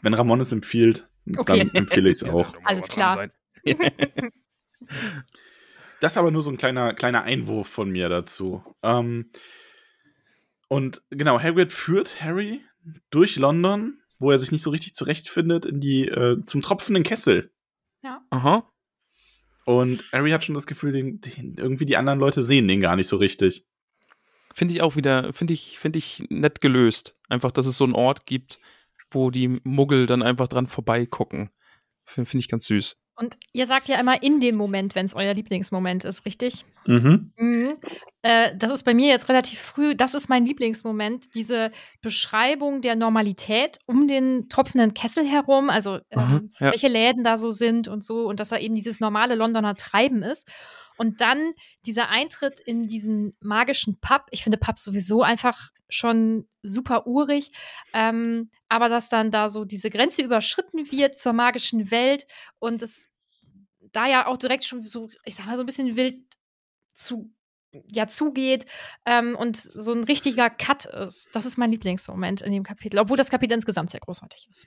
wenn 0.00 0.14
Ramon 0.14 0.40
es 0.40 0.50
empfiehlt, 0.52 1.06
Okay. 1.36 1.58
dann 1.58 1.70
empfehle 1.74 2.08
ich 2.08 2.16
es 2.22 2.24
auch. 2.24 2.54
Alles 2.64 2.88
klar. 2.88 3.28
Das 6.00 6.12
ist 6.12 6.18
aber 6.18 6.32
nur 6.32 6.42
so 6.42 6.50
ein 6.50 6.56
kleiner, 6.56 6.94
kleiner 6.94 7.22
Einwurf 7.22 7.68
von 7.68 7.88
mir 7.88 8.08
dazu. 8.08 8.64
Ähm, 8.82 9.30
und 10.66 11.00
genau, 11.10 11.38
Hagrid 11.40 11.72
führt 11.72 12.20
Harry 12.20 12.60
durch 13.10 13.36
London, 13.36 14.01
wo 14.22 14.30
er 14.30 14.38
sich 14.38 14.52
nicht 14.52 14.62
so 14.62 14.70
richtig 14.70 14.94
zurechtfindet, 14.94 15.66
in 15.66 15.80
die, 15.80 16.06
äh, 16.08 16.42
zum 16.44 16.62
tropfenden 16.62 17.02
Kessel. 17.02 17.50
Aha. 18.30 18.68
Und 19.64 20.04
Harry 20.12 20.30
hat 20.30 20.44
schon 20.44 20.54
das 20.54 20.66
Gefühl, 20.66 20.92
den, 20.92 21.20
den, 21.20 21.56
irgendwie 21.56 21.86
die 21.86 21.96
anderen 21.96 22.18
Leute 22.18 22.42
sehen 22.42 22.66
den 22.66 22.80
gar 22.80 22.96
nicht 22.96 23.08
so 23.08 23.16
richtig. 23.16 23.64
Finde 24.54 24.74
ich 24.74 24.82
auch 24.82 24.96
wieder, 24.96 25.32
finde 25.32 25.54
ich, 25.54 25.78
finde 25.78 25.98
ich 25.98 26.24
nett 26.28 26.60
gelöst. 26.60 27.16
Einfach, 27.28 27.50
dass 27.50 27.66
es 27.66 27.76
so 27.76 27.84
einen 27.84 27.94
Ort 27.94 28.26
gibt, 28.26 28.58
wo 29.10 29.30
die 29.30 29.60
Muggel 29.64 30.06
dann 30.06 30.22
einfach 30.22 30.48
dran 30.48 30.66
vorbeigucken. 30.66 31.50
Finde 32.04 32.28
find 32.28 32.42
ich 32.42 32.48
ganz 32.48 32.66
süß. 32.66 32.96
Und 33.16 33.38
ihr 33.52 33.66
sagt 33.66 33.88
ja 33.88 34.00
immer 34.00 34.22
in 34.22 34.40
dem 34.40 34.56
Moment, 34.56 34.94
wenn 34.94 35.06
es 35.06 35.14
euer 35.14 35.34
Lieblingsmoment 35.34 36.04
ist, 36.04 36.26
richtig? 36.26 36.64
Mhm. 36.86 37.32
Mhm. 37.36 37.74
Äh, 38.22 38.56
das 38.56 38.70
ist 38.70 38.84
bei 38.84 38.94
mir 38.94 39.08
jetzt 39.08 39.28
relativ 39.28 39.60
früh. 39.60 39.94
Das 39.94 40.14
ist 40.14 40.28
mein 40.28 40.46
Lieblingsmoment. 40.46 41.34
Diese 41.34 41.72
Beschreibung 42.00 42.80
der 42.80 42.96
Normalität 42.96 43.78
um 43.86 44.06
den 44.06 44.48
tropfenden 44.48 44.94
Kessel 44.94 45.26
herum, 45.26 45.70
also 45.70 45.98
Aha, 46.14 46.36
ähm, 46.36 46.52
ja. 46.58 46.70
welche 46.70 46.88
Läden 46.88 47.24
da 47.24 47.36
so 47.36 47.50
sind 47.50 47.88
und 47.88 48.04
so 48.04 48.26
und 48.26 48.40
dass 48.40 48.50
da 48.50 48.58
eben 48.58 48.74
dieses 48.74 49.00
normale 49.00 49.34
Londoner 49.34 49.74
Treiben 49.74 50.22
ist. 50.22 50.48
Und 50.98 51.20
dann 51.20 51.52
dieser 51.84 52.10
Eintritt 52.10 52.60
in 52.60 52.82
diesen 52.82 53.34
magischen 53.40 53.98
Pub. 54.00 54.26
Ich 54.30 54.44
finde 54.44 54.58
Pubs 54.58 54.84
sowieso 54.84 55.22
einfach 55.22 55.70
schon 55.88 56.46
super 56.62 57.06
urig. 57.06 57.50
Ähm, 57.92 58.50
aber 58.68 58.88
dass 58.88 59.08
dann 59.08 59.30
da 59.30 59.48
so 59.48 59.64
diese 59.64 59.90
Grenze 59.90 60.22
überschritten 60.22 60.90
wird 60.90 61.18
zur 61.18 61.32
magischen 61.32 61.90
Welt 61.90 62.26
und 62.58 62.82
es 62.82 63.08
da 63.92 64.06
ja 64.06 64.26
auch 64.26 64.36
direkt 64.36 64.64
schon 64.64 64.82
so, 64.82 65.08
ich 65.24 65.34
sag 65.34 65.46
mal, 65.46 65.56
so 65.56 65.62
ein 65.62 65.66
bisschen 65.66 65.96
wild 65.96 66.22
zu, 66.94 67.30
ja, 67.90 68.08
zugeht 68.08 68.66
ähm, 69.06 69.34
und 69.36 69.56
so 69.56 69.92
ein 69.92 70.04
richtiger 70.04 70.50
Cut 70.50 70.84
ist. 70.86 71.28
Das 71.32 71.46
ist 71.46 71.56
mein 71.58 71.70
Lieblingsmoment 71.70 72.42
in 72.42 72.52
dem 72.52 72.62
Kapitel, 72.64 72.98
obwohl 72.98 73.16
das 73.16 73.30
Kapitel 73.30 73.54
insgesamt 73.54 73.90
sehr 73.90 74.00
großartig 74.00 74.46
ist. 74.48 74.66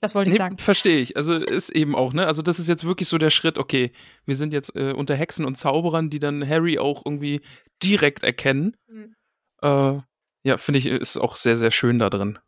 Das 0.00 0.14
wollte 0.14 0.30
ich 0.30 0.34
Nee, 0.34 0.38
sagen. 0.38 0.56
verstehe 0.58 1.00
ich. 1.00 1.16
Also 1.16 1.34
ist 1.34 1.68
eben 1.70 1.94
auch, 1.94 2.14
ne? 2.14 2.26
Also 2.26 2.40
das 2.40 2.58
ist 2.58 2.68
jetzt 2.68 2.84
wirklich 2.86 3.08
so 3.08 3.18
der 3.18 3.28
Schritt, 3.30 3.58
okay, 3.58 3.92
wir 4.24 4.34
sind 4.34 4.52
jetzt 4.54 4.74
äh, 4.74 4.92
unter 4.92 5.14
Hexen 5.14 5.44
und 5.44 5.56
Zauberern, 5.56 6.08
die 6.08 6.18
dann 6.18 6.46
Harry 6.48 6.78
auch 6.78 7.02
irgendwie 7.04 7.42
direkt 7.82 8.22
erkennen. 8.22 8.76
Mhm. 8.88 9.14
Äh, 9.62 9.98
ja, 10.42 10.56
finde 10.56 10.78
ich, 10.78 10.86
ist 10.86 11.18
auch 11.18 11.36
sehr, 11.36 11.58
sehr 11.58 11.70
schön 11.70 11.98
da 11.98 12.08
drin. 12.08 12.38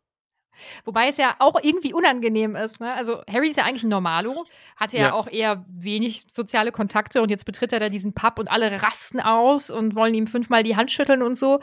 Wobei 0.85 1.09
es 1.09 1.17
ja 1.17 1.37
auch 1.38 1.59
irgendwie 1.62 1.93
unangenehm 1.93 2.57
ist. 2.57 2.81
Ne? 2.81 2.93
Also 2.93 3.23
Harry 3.31 3.51
ist 3.51 3.57
ja 3.57 3.65
eigentlich 3.65 3.85
ein 3.85 3.91
Normalo, 3.91 4.45
hatte 4.77 4.97
ja. 4.97 5.03
Ja. 5.03 5.12
auch 5.15 5.29
eher 5.29 5.65
wenig 5.69 6.25
soziale 6.31 6.73
Kontakte 6.73 7.23
und 7.23 7.31
jetzt 7.31 7.45
betritt 7.45 7.73
er 7.73 7.81
da 7.81 7.88
diesen 7.88 8.12
Pub 8.12 8.38
und 8.38 8.51
alle 8.51 8.83
rasten 8.83 9.21
aus 9.21 9.71
und 9.71 9.95
wollen 9.95 10.15
ihm 10.15 10.27
fünfmal 10.27 10.62
die 10.62 10.77
Hand 10.77 10.91
schütteln 10.91 11.23
und 11.23 11.37
so. 11.37 11.61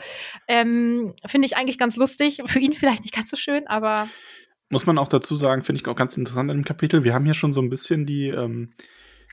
Ähm, 0.48 1.14
Finde 1.26 1.46
ich 1.46 1.56
eigentlich 1.56 1.78
ganz 1.78 1.96
lustig. 1.96 2.42
Für 2.46 2.58
ihn 2.58 2.72
vielleicht 2.72 3.02
nicht 3.02 3.14
ganz 3.14 3.30
so 3.30 3.36
schön, 3.36 3.66
aber 3.66 4.08
Muss 4.68 4.86
man 4.86 4.98
auch 4.98 5.08
dazu 5.08 5.34
sagen, 5.34 5.62
finde 5.62 5.80
ich 5.80 5.88
auch 5.88 5.96
ganz 5.96 6.16
interessant 6.16 6.50
in 6.50 6.58
dem 6.58 6.64
Kapitel. 6.64 7.04
Wir 7.04 7.14
haben 7.14 7.24
hier 7.24 7.34
schon 7.34 7.52
so 7.52 7.60
ein 7.60 7.70
bisschen 7.70 8.06
die, 8.06 8.28
ähm, 8.28 8.70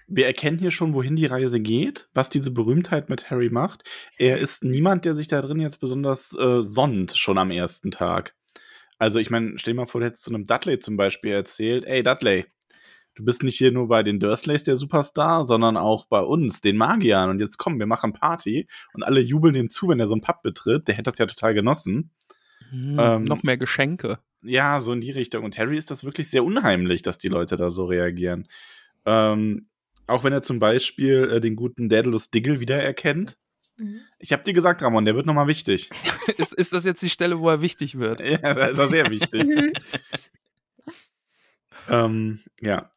wir 0.08 0.26
erkennen 0.26 0.58
hier 0.58 0.72
schon, 0.72 0.94
wohin 0.94 1.16
die 1.16 1.26
Reise 1.26 1.60
geht, 1.60 2.08
was 2.14 2.30
diese 2.30 2.52
Berühmtheit 2.52 3.10
mit 3.10 3.30
Harry 3.30 3.50
macht. 3.50 3.84
Er 4.18 4.38
ist 4.38 4.64
niemand, 4.64 5.06
der 5.06 5.16
sich 5.16 5.28
da 5.28 5.42
drin 5.42 5.60
jetzt 5.60 5.80
besonders 5.80 6.34
äh, 6.38 6.62
sonnt, 6.64 7.16
schon 7.16 7.38
am 7.38 7.52
ersten 7.52 7.92
Tag. 7.92 8.34
Also 8.98 9.20
ich 9.20 9.30
meine, 9.30 9.54
stell 9.58 9.74
dir 9.74 9.82
mal 9.82 9.86
vor, 9.86 10.02
du 10.02 10.08
hättest 10.08 10.24
zu 10.24 10.34
einem 10.34 10.46
Dudley 10.46 10.80
zum 10.80 10.98
Beispiel 10.98 11.32
erzählt, 11.32 11.86
ey 11.86 12.04
Dudley, 12.04 12.46
du 13.16 13.24
bist 13.24 13.44
nicht 13.44 13.58
hier 13.58 13.72
nur 13.72 13.88
bei 13.88 14.04
den 14.04 14.20
Dursleys 14.20 14.64
der 14.64 14.78
Superstar, 14.78 15.46
sondern 15.46 15.78
auch 15.78 16.06
bei 16.06 16.20
uns, 16.20 16.62
den 16.62 16.78
Magiern. 16.78 17.30
Und 17.30 17.40
jetzt 17.40 17.58
komm, 17.58 17.80
wir 17.80 17.88
machen 17.88 18.14
Party 18.14 18.68
und 18.94 19.04
alle 19.04 19.20
jubeln 19.20 19.56
ihm 19.56 19.70
zu, 19.70 19.88
wenn 19.88 20.00
er 20.00 20.08
so 20.08 20.14
einen 20.14 20.22
Pub 20.22 20.42
betritt. 20.42 20.88
Der 20.88 20.96
hätte 20.96 21.12
das 21.12 21.20
ja 21.20 21.26
total 21.26 21.54
genossen. 21.54 22.12
Hm, 22.70 22.98
Ähm, 23.00 23.24
noch 23.24 23.44
mehr 23.44 23.58
Geschenke. 23.58 24.20
Ja, 24.44 24.80
so 24.80 24.94
in 24.94 25.02
die 25.02 25.12
Richtung. 25.12 25.44
Und 25.44 25.58
Harry 25.58 25.78
ist 25.78 25.90
das 25.92 26.04
wirklich 26.04 26.30
sehr 26.30 26.44
unheimlich, 26.44 27.02
dass 27.02 27.18
die 27.18 27.28
Leute 27.28 27.56
da 27.56 27.70
so 27.70 27.86
reagieren. 27.86 28.48
Ähm, 29.06 29.68
auch 30.08 30.24
wenn 30.24 30.34
er 30.34 30.42
zum 30.42 30.60
Beispiel 30.60 31.30
äh, 31.32 31.42
den 31.42 31.56
guten 31.56 31.90
Daedalus 31.90 32.30
Diggle 32.30 32.60
wiedererkennt. 32.60 33.38
Mhm. 33.80 34.02
Ich 34.20 34.32
habe 34.34 34.44
dir 34.44 34.54
gesagt, 34.54 34.82
Ramon, 34.82 35.06
der 35.06 35.16
wird 35.16 35.26
nochmal 35.26 35.48
wichtig. 35.48 35.90
ist, 36.38 36.54
ist 36.54 36.74
das 36.74 36.86
jetzt 36.86 37.02
die 37.02 37.10
Stelle, 37.10 37.40
wo 37.40 37.50
er 37.50 37.62
wichtig 37.62 37.98
wird? 37.98 38.20
ja, 38.22 38.54
da 38.54 38.66
ist 38.66 38.78
er 38.78 38.88
sehr 38.88 39.10
wichtig. 39.10 39.44
Mhm. 39.44 39.74
ähm, 41.90 42.40
ja. 42.62 42.92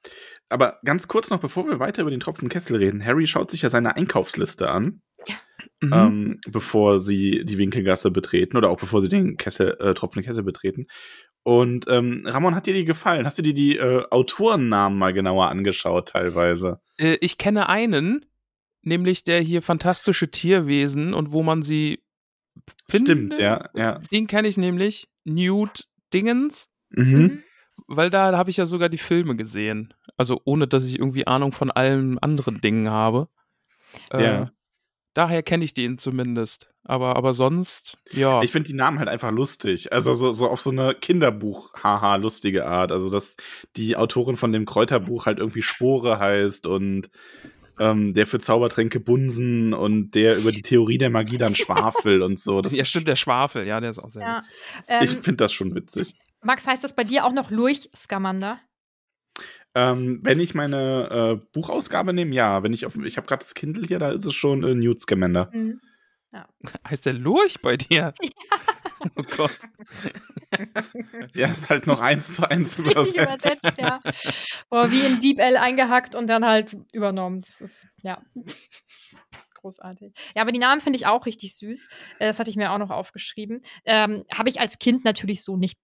Aber 0.49 0.79
ganz 0.85 1.07
kurz 1.07 1.31
noch, 1.31 1.40
bevor 1.40 1.66
wir 1.69 1.79
weiter 1.79 2.03
über 2.03 2.11
den 2.11 2.21
Tropfen 2.21 2.49
Kessel 2.49 2.77
reden. 2.77 3.05
Harry 3.05 3.27
schaut 3.27 3.51
sich 3.51 3.62
ja 3.62 3.71
seine 3.71 3.97
Einkaufsliste 3.97 4.69
an, 4.69 5.03
Mhm. 5.83 5.93
ähm, 5.93 6.40
bevor 6.49 7.01
sie 7.01 7.43
die 7.45 7.57
Winkelgasse 7.59 8.11
betreten 8.11 8.57
oder 8.57 8.69
auch 8.69 8.79
bevor 8.79 9.01
sie 9.01 9.09
den 9.09 9.37
Kessel, 9.38 9.77
äh, 9.81 9.95
Tropfen 9.95 10.23
Kessel 10.23 10.45
betreten. 10.45 10.87
Und 11.43 11.87
ähm, 11.88 12.23
Ramon, 12.27 12.55
hat 12.55 12.66
dir 12.66 12.75
die 12.75 12.85
gefallen? 12.85 13.25
Hast 13.25 13.38
du 13.38 13.43
dir 13.43 13.55
die 13.55 13.79
äh, 13.79 14.05
Autorennamen 14.11 14.99
mal 14.99 15.14
genauer 15.14 15.49
angeschaut 15.49 16.09
teilweise? 16.09 16.81
Äh, 16.99 17.16
ich 17.23 17.38
kenne 17.38 17.71
einen, 17.71 18.27
nämlich 18.83 19.25
der 19.25 19.40
hier 19.40 19.62
fantastische 19.62 20.31
Tierwesen 20.31 21.14
und 21.14 21.33
wo 21.33 21.43
man 21.43 21.62
sie 21.62 22.03
findet. 22.88 23.16
Stimmt, 23.16 23.38
ja, 23.38 23.69
ja. 23.75 23.99
Den 24.12 24.27
kenne 24.27 24.49
ich 24.49 24.57
nämlich, 24.57 25.09
Newt 25.25 25.87
Dingens, 26.12 26.69
Mhm. 26.90 27.12
Mhm. 27.19 27.43
weil 27.87 28.11
da 28.11 28.37
habe 28.37 28.51
ich 28.51 28.57
ja 28.57 28.66
sogar 28.66 28.88
die 28.88 28.99
Filme 28.99 29.37
gesehen. 29.37 29.95
Also 30.16 30.40
ohne, 30.45 30.66
dass 30.66 30.85
ich 30.85 30.99
irgendwie 30.99 31.27
Ahnung 31.27 31.53
von 31.53 31.71
allen 31.71 32.19
anderen 32.19 32.61
Dingen 32.61 32.90
habe. 32.90 33.29
Äh, 34.12 34.25
Ja. 34.25 34.51
Daher 35.14 35.43
kenne 35.43 35.64
ich 35.64 35.75
den 35.75 35.99
zumindest. 35.99 36.71
Aber, 36.85 37.16
aber 37.16 37.35
sonst, 37.35 37.99
ja. 38.12 38.43
Ich 38.43 38.53
finde 38.53 38.69
die 38.69 38.77
Namen 38.77 38.99
halt 39.01 39.09
einfach 39.09 39.33
lustig. 39.33 39.93
Also 39.93 40.14
so, 40.14 40.31
so 40.33 40.49
auf 40.49 40.61
so 40.61 40.71
eine 40.71 40.95
Kinderbuch-haha 40.95 42.16
lustige 42.16 42.66
Art. 42.66 42.90
Also 42.93 43.11
dass 43.11 43.37
die 43.77 43.97
Autorin 43.97 44.37
von 44.37 44.53
dem 44.53 44.66
Kräuterbuch 44.66 45.27
halt 45.27 45.38
irgendwie 45.38 45.62
Spore 45.62 46.19
heißt 46.19 46.66
und 46.66 47.11
ähm, 47.81 48.12
der 48.14 48.27
für 48.27 48.38
Zaubertränke 48.38 49.01
bunsen 49.01 49.73
und 49.75 50.12
der 50.12 50.37
über 50.37 50.53
die 50.53 50.62
Theorie 50.62 50.99
der 50.99 51.11
Magie 51.11 51.38
dann 51.38 51.55
schwafel 51.57 52.23
und 52.23 52.38
so. 52.38 52.61
Das 52.61 52.73
ja, 52.73 52.85
stimmt, 52.85 53.09
der 53.09 53.16
Schwafel, 53.16 53.66
ja, 53.66 53.81
der 53.81 53.90
ist 53.90 53.99
auch 53.99 54.11
sehr 54.11 54.23
Ja. 54.23 54.37
witzig. 54.37 54.53
Ähm, 54.87 55.03
ich 55.05 55.11
finde 55.11 55.37
das 55.37 55.53
schon 55.53 55.75
witzig. 55.75 56.14
Max, 56.43 56.66
heißt 56.66 56.85
das 56.85 56.95
bei 56.95 57.05
dir 57.05 57.25
auch 57.25 57.33
noch 57.33 57.51
Lurch 57.51 57.90
Scamander? 57.97 58.61
Ähm, 59.75 60.21
wenn 60.23 60.40
ich 60.40 60.55
meine 60.55 61.40
äh, 61.40 61.47
Buchausgabe 61.53 62.12
nehme, 62.12 62.35
ja. 62.35 62.62
Wenn 62.62 62.73
ich 62.73 62.87
auf, 62.87 62.97
ich 62.97 63.16
habe 63.16 63.27
gerade 63.27 63.40
das 63.45 63.55
Kindle 63.55 63.85
hier, 63.87 63.99
da 63.99 64.11
ist 64.11 64.25
es 64.27 64.35
schon 64.35 64.62
äh, 64.64 64.75
Newt 64.75 65.01
Scamander. 65.01 65.51
Mhm. 65.53 65.81
Heißt 66.88 67.07
der 67.07 67.14
Lurch 67.14 67.61
bei 67.62 67.77
dir? 67.77 68.14
Oh 69.16 69.22
Gott. 69.36 69.58
Ja, 71.34 71.48
ist 71.48 71.70
halt 71.70 71.86
noch 71.86 72.00
eins 72.00 72.34
zu 72.36 72.48
eins 72.50 72.76
übersetzt. 72.78 73.14
übersetzt, 73.16 73.78
ja. 73.78 74.00
Boah, 74.68 74.90
wie 74.90 75.00
in 75.06 75.20
Deep 75.20 75.38
L 75.38 75.56
eingehackt 75.56 76.14
und 76.14 76.26
dann 76.26 76.44
halt 76.44 76.76
übernommen. 76.92 77.42
Das 77.46 77.60
ist, 77.60 77.88
ja. 78.02 78.20
Großartig. 79.54 80.12
Ja, 80.34 80.42
aber 80.42 80.52
die 80.52 80.58
Namen 80.58 80.80
finde 80.80 80.96
ich 80.98 81.06
auch 81.06 81.26
richtig 81.26 81.54
süß. 81.56 81.88
Äh, 82.18 82.26
Das 82.28 82.38
hatte 82.38 82.50
ich 82.50 82.56
mir 82.56 82.72
auch 82.72 82.78
noch 82.78 82.90
aufgeschrieben. 82.90 83.62
Ähm, 83.84 84.24
Habe 84.32 84.48
ich 84.48 84.60
als 84.60 84.78
Kind 84.78 85.04
natürlich 85.04 85.42
so 85.44 85.56
nicht 85.56 85.78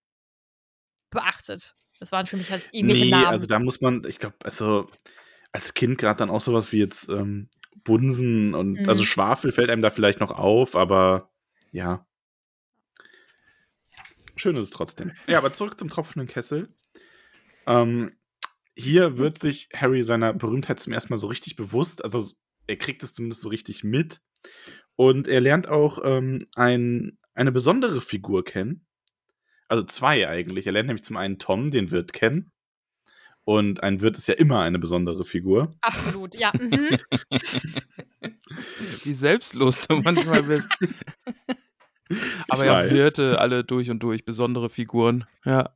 beachtet. 1.10 1.74
Das 2.00 2.12
waren 2.12 2.26
für 2.26 2.36
mich 2.36 2.50
halt 2.50 2.68
irgendwelche 2.72 3.04
Nee, 3.04 3.10
Namen. 3.10 3.26
also 3.26 3.46
da 3.46 3.58
muss 3.58 3.80
man, 3.80 4.02
ich 4.06 4.18
glaube, 4.18 4.36
also 4.44 4.90
als 5.52 5.74
Kind 5.74 5.98
gerade 5.98 6.18
dann 6.18 6.30
auch 6.30 6.40
sowas 6.40 6.72
wie 6.72 6.78
jetzt 6.78 7.08
ähm, 7.08 7.48
Bunsen 7.84 8.54
und 8.54 8.80
Mhm. 8.80 8.88
also 8.88 9.04
Schwafel 9.04 9.52
fällt 9.52 9.70
einem 9.70 9.82
da 9.82 9.90
vielleicht 9.90 10.20
noch 10.20 10.32
auf, 10.32 10.76
aber 10.76 11.30
ja. 11.72 12.05
Schön 14.36 14.54
ist 14.54 14.64
es 14.64 14.70
trotzdem. 14.70 15.12
Ja, 15.26 15.38
aber 15.38 15.52
zurück 15.52 15.78
zum 15.78 15.88
tropfenden 15.88 16.28
Kessel. 16.28 16.68
Ähm, 17.66 18.12
hier 18.76 19.16
wird 19.18 19.38
sich 19.38 19.68
Harry 19.74 20.02
seiner 20.02 20.34
Berühmtheit 20.34 20.78
zum 20.78 20.92
ersten 20.92 21.12
Mal 21.12 21.18
so 21.18 21.26
richtig 21.26 21.56
bewusst. 21.56 22.04
Also 22.04 22.32
er 22.66 22.76
kriegt 22.76 23.02
es 23.02 23.14
zumindest 23.14 23.40
so 23.40 23.48
richtig 23.48 23.82
mit. 23.82 24.20
Und 24.94 25.28
er 25.28 25.40
lernt 25.40 25.68
auch 25.68 25.98
ähm, 26.04 26.38
ein, 26.54 27.18
eine 27.34 27.52
besondere 27.52 28.00
Figur 28.00 28.44
kennen. 28.44 28.86
Also 29.68 29.82
zwei 29.84 30.28
eigentlich. 30.28 30.66
Er 30.66 30.72
lernt 30.72 30.88
nämlich 30.88 31.04
zum 31.04 31.16
einen 31.16 31.38
Tom, 31.38 31.68
den 31.68 31.90
Wirt 31.90 32.12
kennen. 32.12 32.52
Und 33.44 33.82
ein 33.82 34.00
Wirt 34.00 34.18
ist 34.18 34.28
ja 34.28 34.34
immer 34.34 34.60
eine 34.60 34.78
besondere 34.78 35.24
Figur. 35.24 35.70
Absolut, 35.80 36.34
ja. 36.34 36.52
Mhm. 36.60 36.98
Wie 39.04 39.12
selbstlos 39.12 39.86
du 39.86 39.96
manchmal 39.96 40.42
bist. 40.44 40.68
Aber 42.48 42.64
Ich 42.64 42.70
weiß. 42.70 42.90
Wirte 42.92 43.38
alle 43.40 43.64
durch 43.64 43.90
und 43.90 44.02
durch, 44.02 44.24
besondere 44.24 44.70
Figuren. 44.70 45.24
Ja. 45.44 45.70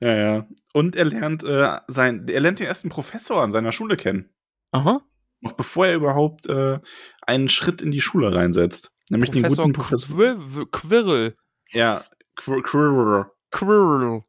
Ja, 0.00 0.16
ja. 0.16 0.46
Und 0.72 0.96
er 0.96 1.04
lernt, 1.04 1.44
äh, 1.44 1.78
sein, 1.88 2.26
er 2.28 2.40
lernt 2.40 2.58
den 2.58 2.66
ersten 2.66 2.88
Professor 2.88 3.42
an 3.42 3.50
seiner 3.50 3.72
Schule 3.72 3.96
kennen. 3.96 4.30
Aha. 4.72 5.02
Noch 5.40 5.52
bevor 5.52 5.86
er 5.86 5.96
überhaupt 5.96 6.46
äh, 6.46 6.78
einen 7.22 7.48
Schritt 7.48 7.82
in 7.82 7.90
die 7.90 8.00
Schule 8.00 8.34
reinsetzt. 8.34 8.92
Nämlich 9.10 9.30
Professor 9.32 9.64
den 9.64 9.72
guten 9.72 9.88
Professor. 9.88 10.66
Quirl. 10.70 11.36
Ja, 11.72 12.04
Quir 12.36 12.62
Quirrell. 12.62 14.22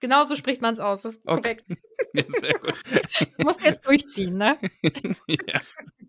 Quirl. 0.00 0.10
Genau 0.10 0.24
so 0.24 0.34
spricht 0.36 0.60
man 0.62 0.72
es 0.74 0.80
aus. 0.80 1.02
Das 1.02 1.16
ist 1.16 1.22
Okay. 1.26 1.56
korrekt. 1.56 1.64
Ja, 2.14 2.24
sehr 2.40 2.54
gut. 2.58 2.74
Du 3.38 3.44
musst 3.44 3.62
jetzt 3.64 3.86
durchziehen, 3.86 4.36
ne? 4.36 4.58
ja. 5.28 5.60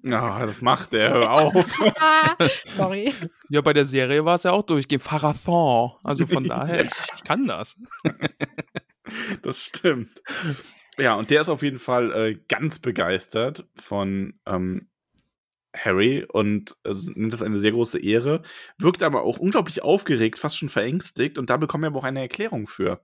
Ja, 0.03 0.45
das 0.47 0.61
macht 0.61 0.93
er. 0.95 1.13
Hör 1.13 1.31
auf. 1.31 1.79
Ah, 1.99 2.35
sorry. 2.65 3.13
ja, 3.49 3.61
bei 3.61 3.73
der 3.73 3.85
Serie 3.85 4.25
war 4.25 4.35
es 4.35 4.43
ja 4.43 4.51
auch 4.51 4.63
durchgehend. 4.63 5.03
Pharathon. 5.03 5.91
Also 6.03 6.25
von 6.25 6.43
daher, 6.45 6.85
ich, 6.85 6.91
ich 7.15 7.23
kann 7.23 7.45
das. 7.45 7.77
das 9.43 9.65
stimmt. 9.65 10.09
Ja, 10.97 11.15
und 11.15 11.29
der 11.29 11.41
ist 11.41 11.49
auf 11.49 11.61
jeden 11.61 11.77
Fall 11.77 12.11
äh, 12.13 12.39
ganz 12.47 12.79
begeistert 12.79 13.67
von 13.75 14.39
ähm, 14.47 14.89
Harry 15.75 16.25
und 16.27 16.77
äh, 16.83 16.93
nimmt 17.13 17.33
das 17.33 17.43
eine 17.43 17.59
sehr 17.59 17.71
große 17.71 17.99
Ehre, 17.99 18.41
wirkt 18.77 19.03
aber 19.03 19.21
auch 19.21 19.37
unglaublich 19.37 19.83
aufgeregt, 19.83 20.39
fast 20.39 20.57
schon 20.57 20.69
verängstigt 20.69 21.37
und 21.37 21.49
da 21.49 21.57
bekommen 21.57 21.83
wir 21.83 21.87
aber 21.89 21.99
auch 21.99 22.03
eine 22.05 22.21
Erklärung 22.21 22.65
für. 22.67 23.03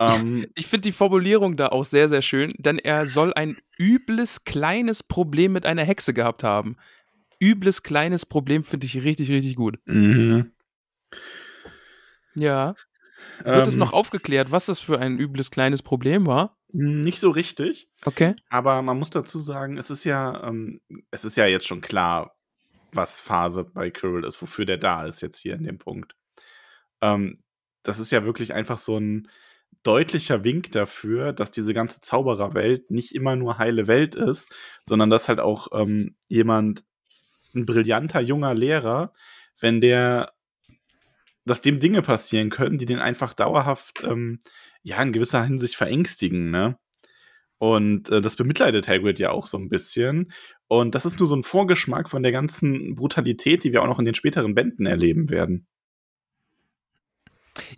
Ähm, 0.00 0.46
Ich 0.56 0.66
finde 0.66 0.82
die 0.82 0.92
Formulierung 0.92 1.56
da 1.56 1.68
auch 1.68 1.84
sehr, 1.84 2.08
sehr 2.08 2.22
schön, 2.22 2.52
denn 2.58 2.78
er 2.78 3.06
soll 3.06 3.32
ein 3.34 3.56
übles, 3.78 4.44
kleines 4.44 5.02
Problem 5.02 5.52
mit 5.52 5.66
einer 5.66 5.84
Hexe 5.84 6.12
gehabt 6.14 6.42
haben. 6.44 6.76
Übles, 7.40 7.82
kleines 7.82 8.24
Problem 8.26 8.64
finde 8.64 8.86
ich 8.86 9.02
richtig, 9.02 9.30
richtig 9.30 9.56
gut. 9.56 9.78
mhm. 9.86 10.52
Ja. 12.34 12.74
Wird 13.44 13.66
es 13.66 13.74
Ähm, 13.74 13.80
noch 13.80 13.92
aufgeklärt, 13.92 14.50
was 14.50 14.66
das 14.66 14.80
für 14.80 14.98
ein 14.98 15.18
übles, 15.18 15.50
kleines 15.50 15.82
Problem 15.82 16.26
war? 16.26 16.58
Nicht 16.72 17.18
so 17.20 17.30
richtig, 17.30 17.88
Okay. 18.04 18.34
aber 18.50 18.82
man 18.82 18.98
muss 18.98 19.10
dazu 19.10 19.38
sagen, 19.38 19.78
es 19.78 19.88
ist 19.88 20.04
ja, 20.04 20.46
ähm, 20.48 20.80
es 21.10 21.24
ist 21.24 21.36
ja 21.36 21.46
jetzt 21.46 21.66
schon 21.66 21.80
klar, 21.80 22.36
was 22.92 23.20
Phase 23.20 23.64
bei 23.64 23.90
Quirrell 23.90 24.24
ist, 24.24 24.42
wofür 24.42 24.64
der 24.66 24.76
da 24.76 25.04
ist 25.06 25.22
jetzt 25.22 25.38
hier 25.38 25.54
in 25.54 25.64
dem 25.64 25.78
Punkt. 25.78 26.14
Ähm, 27.00 27.42
das 27.82 27.98
ist 27.98 28.10
ja 28.12 28.24
wirklich 28.24 28.52
einfach 28.52 28.78
so 28.78 28.98
ein 28.98 29.28
deutlicher 29.82 30.44
Wink 30.44 30.72
dafür, 30.72 31.32
dass 31.32 31.50
diese 31.50 31.72
ganze 31.72 32.00
Zaubererwelt 32.00 32.90
nicht 32.90 33.14
immer 33.14 33.36
nur 33.36 33.58
heile 33.58 33.86
Welt 33.86 34.14
ist, 34.14 34.54
sondern 34.84 35.10
dass 35.10 35.28
halt 35.28 35.40
auch 35.40 35.68
ähm, 35.72 36.16
jemand, 36.28 36.84
ein 37.54 37.66
brillanter 37.66 38.20
junger 38.20 38.54
Lehrer, 38.54 39.12
wenn 39.58 39.80
der, 39.80 40.32
dass 41.44 41.60
dem 41.60 41.78
Dinge 41.78 42.02
passieren 42.02 42.50
können, 42.50 42.78
die 42.78 42.86
den 42.86 42.98
einfach 42.98 43.32
dauerhaft, 43.32 44.02
ähm, 44.04 44.40
ja, 44.82 45.02
in 45.02 45.12
gewisser 45.12 45.42
Hinsicht 45.44 45.76
verängstigen, 45.76 46.50
ne? 46.50 46.78
Und 47.58 48.10
äh, 48.10 48.20
das 48.20 48.36
bemitleidet 48.36 48.86
Hagrid 48.86 49.18
ja 49.18 49.30
auch 49.30 49.46
so 49.46 49.56
ein 49.56 49.70
bisschen. 49.70 50.30
Und 50.68 50.94
das 50.94 51.06
ist 51.06 51.18
nur 51.18 51.26
so 51.26 51.34
ein 51.34 51.42
Vorgeschmack 51.42 52.10
von 52.10 52.22
der 52.22 52.32
ganzen 52.32 52.94
Brutalität, 52.94 53.64
die 53.64 53.72
wir 53.72 53.82
auch 53.82 53.86
noch 53.86 53.98
in 53.98 54.04
den 54.04 54.14
späteren 54.14 54.54
Bänden 54.54 54.84
erleben 54.84 55.30
werden. 55.30 55.66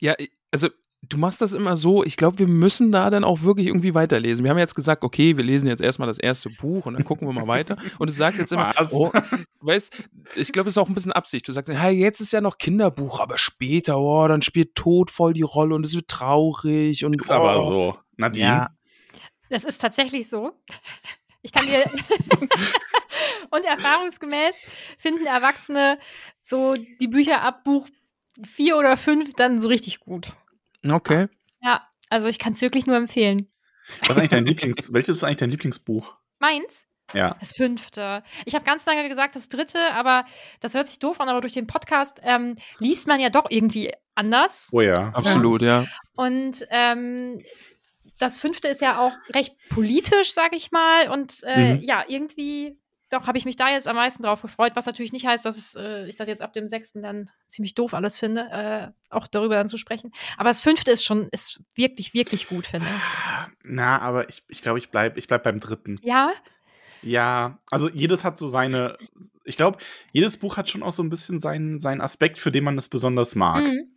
Ja, 0.01 0.17
also 0.51 0.69
du 1.03 1.17
machst 1.17 1.41
das 1.41 1.53
immer 1.53 1.77
so, 1.77 2.05
ich 2.05 2.17
glaube, 2.17 2.39
wir 2.39 2.47
müssen 2.47 2.91
da 2.91 3.11
dann 3.11 3.25
auch 3.25 3.43
wirklich 3.43 3.69
irgendwie 3.69 3.95
weiterlesen. 3.95 4.45
Wir 4.45 4.51
haben 4.51 4.59
jetzt 4.59 4.75
gesagt, 4.75 5.05
okay, 5.05 5.37
wir 5.37 5.45
lesen 5.45 5.69
jetzt 5.69 5.81
erstmal 5.81 6.09
das 6.09 6.19
erste 6.19 6.51
Buch 6.51 6.87
und 6.87 6.95
dann 6.95 7.05
gucken 7.05 7.29
wir 7.29 7.33
mal 7.33 7.47
weiter. 7.47 7.77
Und 7.99 8.11
du 8.11 8.15
sagst 8.15 8.39
jetzt 8.39 8.53
immer, 8.53 8.73
oh, 8.91 9.11
weißt, 9.61 10.09
ich 10.37 10.53
glaube, 10.53 10.67
das 10.67 10.75
ist 10.75 10.79
auch 10.79 10.89
ein 10.89 10.95
bisschen 10.95 11.13
Absicht. 11.13 11.47
Du 11.47 11.53
sagst, 11.53 11.71
hey, 11.71 11.95
jetzt 11.95 12.21
ist 12.21 12.33
ja 12.33 12.41
noch 12.41 12.59
Kinderbuch, 12.59 13.21
aber 13.21 13.39
später, 13.39 13.99
oh, 13.99 14.27
dann 14.27 14.43
spielt 14.43 14.75
Tod 14.75 15.11
voll 15.11 15.33
die 15.33 15.43
Rolle 15.43 15.75
und 15.75 15.87
es 15.87 15.95
wird 15.95 16.09
traurig 16.09 17.05
und 17.05 17.17
Ist 17.21 17.31
aber 17.31 17.65
oh. 17.65 17.69
so. 17.69 17.99
Nadine? 18.17 18.47
Ja. 18.47 18.71
Das 19.51 19.65
ist 19.65 19.79
tatsächlich 19.79 20.29
so. 20.29 20.53
Ich 21.41 21.53
kann 21.53 21.67
dir. 21.67 21.85
und 23.51 23.65
erfahrungsgemäß 23.65 24.67
finden 24.99 25.25
Erwachsene 25.25 26.01
so 26.43 26.75
die 27.01 27.07
Bücher 27.07 27.43
ab 27.43 27.63
Buch 27.63 27.87
vier 28.45 28.77
oder 28.77 28.97
fünf 28.97 29.31
dann 29.35 29.61
so 29.61 29.69
richtig 29.69 30.01
gut. 30.01 30.35
Okay. 30.89 31.29
Ja, 31.61 31.87
also 32.11 32.29
ich 32.29 32.39
kann 32.39 32.53
es 32.53 32.61
wirklich 32.61 32.87
nur 32.87 32.97
empfehlen. 32.97 33.49
Was 34.01 34.11
ist 34.11 34.17
eigentlich 34.19 34.31
dein 34.31 34.47
Lieblings, 34.47 34.93
welches 34.93 35.17
ist 35.19 35.25
eigentlich 35.25 35.37
dein 35.39 35.51
Lieblingsbuch? 35.51 36.17
Meins? 36.39 36.87
Ja. 37.15 37.37
Das 37.41 37.53
fünfte. 37.53 38.23
Ich 38.45 38.55
habe 38.55 38.65
ganz 38.67 38.85
lange 38.85 39.09
gesagt, 39.09 39.35
das 39.35 39.49
dritte, 39.49 39.93
aber 39.95 40.25
das 40.61 40.75
hört 40.75 40.87
sich 40.87 40.99
doof 40.99 41.21
an, 41.21 41.29
aber 41.31 41.41
durch 41.41 41.55
den 41.55 41.67
Podcast 41.67 42.21
ähm, 42.23 42.57
liest 42.79 43.07
man 43.09 43.19
ja 43.19 43.31
doch 43.31 43.47
irgendwie 43.49 43.93
anders. 44.15 44.69
Oh 44.73 44.83
ja. 44.83 45.09
Absolut, 45.15 45.63
ja. 45.63 45.87
Und 46.17 46.67
ähm, 46.71 47.41
das 48.19 48.39
fünfte 48.39 48.69
ist 48.69 48.83
ja 48.83 48.99
auch 48.99 49.13
recht 49.35 49.55
politisch, 49.71 50.33
sag 50.33 50.55
ich 50.55 50.71
mal. 50.71 51.09
Und 51.09 51.43
äh, 51.45 51.75
Mhm. 51.77 51.81
ja, 51.83 52.05
irgendwie, 52.07 52.79
doch, 53.11 53.27
habe 53.27 53.39
ich 53.39 53.45
mich 53.45 53.57
da 53.57 53.71
jetzt 53.71 53.89
am 53.89 53.97
meisten 53.97 54.23
drauf 54.23 54.43
gefreut, 54.43 54.73
was 54.75 54.87
natürlich 54.87 55.13
nicht 55.13 55.27
heißt, 55.27 55.45
dass 55.45 55.57
es, 55.57 55.75
äh, 55.75 56.07
ich 56.07 56.17
das 56.17 56.29
jetzt 56.29 56.43
ab 56.43 56.53
dem 56.53 56.69
sechsten 56.69 57.03
dann 57.03 57.31
ziemlich 57.47 57.75
doof 57.75 57.95
alles 57.95 58.19
finde, 58.19 58.49
äh, 58.51 58.89
auch 59.11 59.27
darüber 59.27 59.55
dann 59.55 59.69
zu 59.69 59.79
sprechen. 59.79 60.13
Aber 60.37 60.51
das 60.51 60.61
fünfte 60.61 60.91
ist 60.91 61.05
schon, 61.05 61.29
ist 61.31 61.61
wirklich, 61.75 62.15
wirklich 62.15 62.49
gut, 62.49 62.67
finde 62.67 62.87
ich. 62.87 63.49
Na, 63.65 64.01
aber 64.01 64.29
ich, 64.29 64.43
ich 64.49 64.63
glaube, 64.63 64.79
ich 64.79 64.91
bleib, 64.91 65.17
ich 65.17 65.27
bleib 65.27 65.43
beim 65.43 65.61
dritten. 65.61 65.99
Ja, 66.03 66.33
Ja, 67.03 67.59
also 67.71 67.89
jedes 67.89 68.25
hat 68.25 68.37
so 68.37 68.47
seine, 68.47 68.99
ich 69.45 69.57
glaube, 69.57 69.79
jedes 70.13 70.37
Buch 70.37 70.57
hat 70.57 70.69
schon 70.69 70.83
auch 70.83 70.93
so 70.93 71.03
ein 71.03 71.11
bisschen 71.11 71.39
seinen, 71.39 71.81
seinen 71.81 72.01
Aspekt, 72.01 72.39
für 72.39 72.53
den 72.53 72.65
man 72.65 72.77
es 72.77 72.89
besonders 72.89 73.35
mag. 73.35 73.65
mhm. 73.65 73.89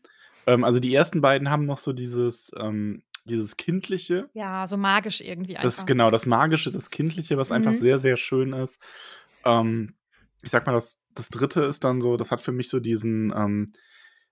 Ähm, 0.47 0.63
also 0.63 0.79
die 0.79 0.93
ersten 0.93 1.21
beiden 1.21 1.49
haben 1.49 1.65
noch 1.65 1.77
so 1.77 1.93
dieses, 1.93 2.51
ähm, 2.57 3.03
dieses 3.25 3.57
Kindliche. 3.57 4.29
ja, 4.33 4.65
so 4.67 4.77
magisch 4.77 5.21
irgendwie 5.21 5.57
einfach. 5.57 5.75
Das 5.77 5.85
genau, 5.85 6.11
das 6.11 6.25
Magische, 6.25 6.71
das 6.71 6.89
Kindliche, 6.89 7.37
was 7.37 7.51
einfach 7.51 7.71
Mhm. 7.73 7.77
sehr, 7.77 7.99
sehr 7.99 8.17
schön 8.17 8.53
ist. 8.53 8.79
Ähm, 9.45 9.95
ich 10.41 10.51
sag 10.51 10.65
mal, 10.65 10.73
das, 10.73 10.97
das 11.13 11.29
dritte 11.29 11.61
ist 11.61 11.83
dann 11.83 12.01
so, 12.01 12.17
das 12.17 12.31
hat 12.31 12.41
für 12.41 12.51
mich 12.51 12.69
so 12.69 12.79
diesen, 12.79 13.31
ähm, 13.35 13.71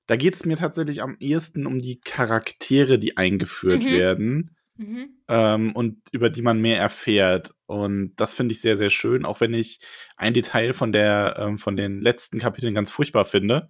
da 0.07 0.15
geht 0.15 0.33
es 0.35 0.45
mir 0.45 0.57
tatsächlich 0.57 1.01
am 1.03 1.15
ehesten 1.19 1.67
um 1.67 1.79
die 1.79 1.99
Charaktere, 1.99 2.97
die 2.97 3.15
eingeführt 3.17 3.83
Mhm. 3.83 3.91
werden 3.91 4.55
Mhm. 4.77 5.09
ähm, 5.27 5.75
und 5.75 5.97
über 6.11 6.29
die 6.31 6.41
man 6.41 6.59
mehr 6.61 6.79
erfährt. 6.79 7.51
Und 7.67 8.15
das 8.15 8.33
finde 8.33 8.53
ich 8.53 8.61
sehr, 8.61 8.77
sehr 8.77 8.89
schön, 8.89 9.25
auch 9.25 9.39
wenn 9.41 9.53
ich 9.53 9.79
ein 10.17 10.33
Detail 10.33 10.73
von 10.73 10.91
der, 10.91 11.35
ähm, 11.37 11.57
von 11.59 11.75
den 11.75 11.99
letzten 12.01 12.39
Kapiteln 12.39 12.73
ganz 12.73 12.89
furchtbar 12.91 13.25
finde. 13.25 13.69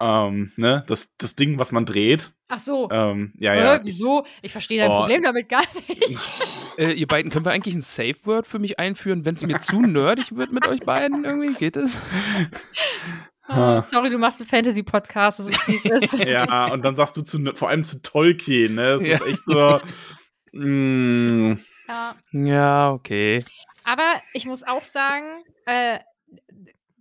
Ähm, 0.00 0.52
ne, 0.56 0.84
das, 0.86 1.10
das 1.18 1.34
Ding, 1.36 1.58
was 1.58 1.72
man 1.72 1.86
dreht. 1.86 2.32
Ach 2.48 2.58
so. 2.58 2.88
Ähm, 2.90 3.32
ja, 3.38 3.54
äh, 3.54 3.58
ja. 3.58 3.76
ich- 3.76 3.84
wieso? 3.84 4.24
Ich 4.42 4.52
verstehe 4.52 4.80
dein 4.80 4.90
Oh. 4.90 5.00
Problem 5.00 5.22
damit 5.22 5.48
gar 5.48 5.62
nicht. 5.88 6.18
Äh, 6.76 6.90
ihr 6.94 7.06
beiden, 7.06 7.30
können 7.30 7.44
wir 7.44 7.52
eigentlich 7.52 7.76
ein 7.76 7.80
Safe 7.80 8.16
Word 8.24 8.48
für 8.48 8.58
mich 8.58 8.80
einführen, 8.80 9.24
wenn 9.24 9.36
es 9.36 9.46
mir 9.46 9.60
zu 9.60 9.80
nerdig 9.80 10.34
wird 10.34 10.50
mit 10.50 10.66
euch 10.66 10.80
beiden 10.80 11.24
irgendwie? 11.24 11.54
Geht 11.54 11.76
es? 11.76 12.00
Ah, 13.46 13.82
sorry, 13.82 14.08
du 14.08 14.16
machst 14.18 14.40
einen 14.40 14.48
Fantasy-Podcast, 14.48 15.38
das 15.40 15.48
ist 15.48 15.68
wie 15.68 15.76
es 15.76 15.84
ist. 15.84 16.24
ja, 16.26 16.72
und 16.72 16.82
dann 16.82 16.96
sagst 16.96 17.14
du 17.18 17.22
zu, 17.22 17.38
vor 17.54 17.68
allem 17.68 17.84
zu 17.84 18.00
Tolkien, 18.00 18.74
ne? 18.74 18.94
Das 18.98 19.06
Ja. 19.06 19.16
ist 19.16 19.26
echt 19.26 19.44
so. 19.44 19.80
mm, 20.52 21.52
Ja. 21.86 22.16
Ja, 22.32 22.90
okay. 22.92 23.44
Aber 23.84 24.14
ich 24.32 24.46
muss 24.46 24.62
auch 24.62 24.82
sagen, 24.82 25.44
äh, 25.66 25.98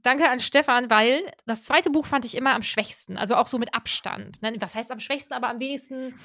danke 0.04 0.30
an 0.30 0.40
Stefan, 0.40 0.90
weil 0.90 1.32
das 1.46 1.64
zweite 1.64 1.90
Buch 1.90 2.06
fand 2.06 2.26
ich 2.26 2.36
immer 2.36 2.54
am 2.54 2.62
schwächsten. 2.62 3.18
Also 3.18 3.36
auch 3.36 3.48
so 3.48 3.58
mit 3.58 3.74
Abstand. 3.74 4.42
Ne? 4.42 4.54
Was 4.60 4.76
heißt 4.76 4.92
am 4.92 5.00
schwächsten, 5.00 5.34
aber 5.34 5.50
am 5.50 5.60
wenigsten. 5.60 6.20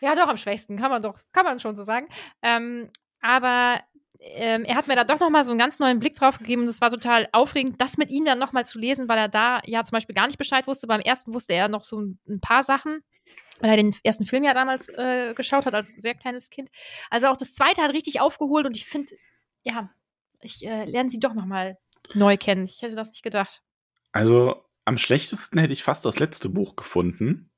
Ja, 0.00 0.14
doch, 0.14 0.28
am 0.28 0.36
schwächsten, 0.36 0.76
kann 0.76 0.90
man 0.90 1.02
doch, 1.02 1.18
kann 1.32 1.44
man 1.44 1.58
schon 1.58 1.74
so 1.74 1.82
sagen. 1.82 2.08
Ähm, 2.42 2.90
aber 3.20 3.80
ähm, 4.20 4.64
er 4.64 4.76
hat 4.76 4.88
mir 4.88 4.96
da 4.96 5.04
doch 5.04 5.20
nochmal 5.20 5.44
so 5.44 5.52
einen 5.52 5.58
ganz 5.58 5.78
neuen 5.78 5.98
Blick 5.98 6.14
drauf 6.14 6.38
gegeben 6.38 6.62
und 6.62 6.68
es 6.68 6.80
war 6.80 6.90
total 6.90 7.28
aufregend, 7.32 7.80
das 7.80 7.96
mit 7.96 8.10
ihm 8.10 8.24
dann 8.24 8.38
nochmal 8.38 8.66
zu 8.66 8.78
lesen, 8.78 9.08
weil 9.08 9.18
er 9.18 9.28
da 9.28 9.60
ja 9.64 9.84
zum 9.84 9.96
Beispiel 9.96 10.14
gar 10.14 10.26
nicht 10.26 10.38
Bescheid 10.38 10.66
wusste. 10.66 10.86
Beim 10.86 11.00
ersten 11.00 11.32
wusste 11.32 11.54
er 11.54 11.68
noch 11.68 11.82
so 11.82 12.00
ein, 12.00 12.40
paar 12.40 12.62
Sachen, 12.62 13.02
weil 13.60 13.70
er 13.70 13.76
den 13.76 13.94
ersten 14.02 14.26
Film 14.26 14.44
ja 14.44 14.54
damals 14.54 14.88
äh, 14.90 15.34
geschaut 15.34 15.66
hat 15.66 15.74
als 15.74 15.92
sehr 15.96 16.14
kleines 16.14 16.50
Kind. 16.50 16.70
Also 17.10 17.28
auch 17.28 17.36
das 17.36 17.54
zweite 17.54 17.82
hat 17.82 17.92
richtig 17.92 18.20
aufgeholt 18.20 18.66
und 18.66 18.76
ich 18.76 18.86
finde, 18.86 19.12
ja, 19.62 19.90
ich 20.40 20.66
äh, 20.66 20.84
lerne 20.84 21.10
sie 21.10 21.20
doch 21.20 21.34
nochmal 21.34 21.78
neu 22.14 22.36
kennen. 22.36 22.64
Ich 22.66 22.82
hätte 22.82 22.94
das 22.96 23.10
nicht 23.10 23.22
gedacht. 23.22 23.62
Also, 24.12 24.64
am 24.84 24.98
schlechtesten 24.98 25.58
hätte 25.58 25.72
ich 25.72 25.82
fast 25.82 26.04
das 26.04 26.18
letzte 26.18 26.48
Buch 26.48 26.76
gefunden. 26.76 27.50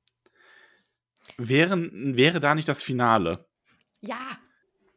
Wären, 1.37 2.17
wäre 2.17 2.39
da 2.39 2.55
nicht 2.55 2.67
das 2.67 2.83
Finale. 2.83 3.47
Ja, 4.01 4.19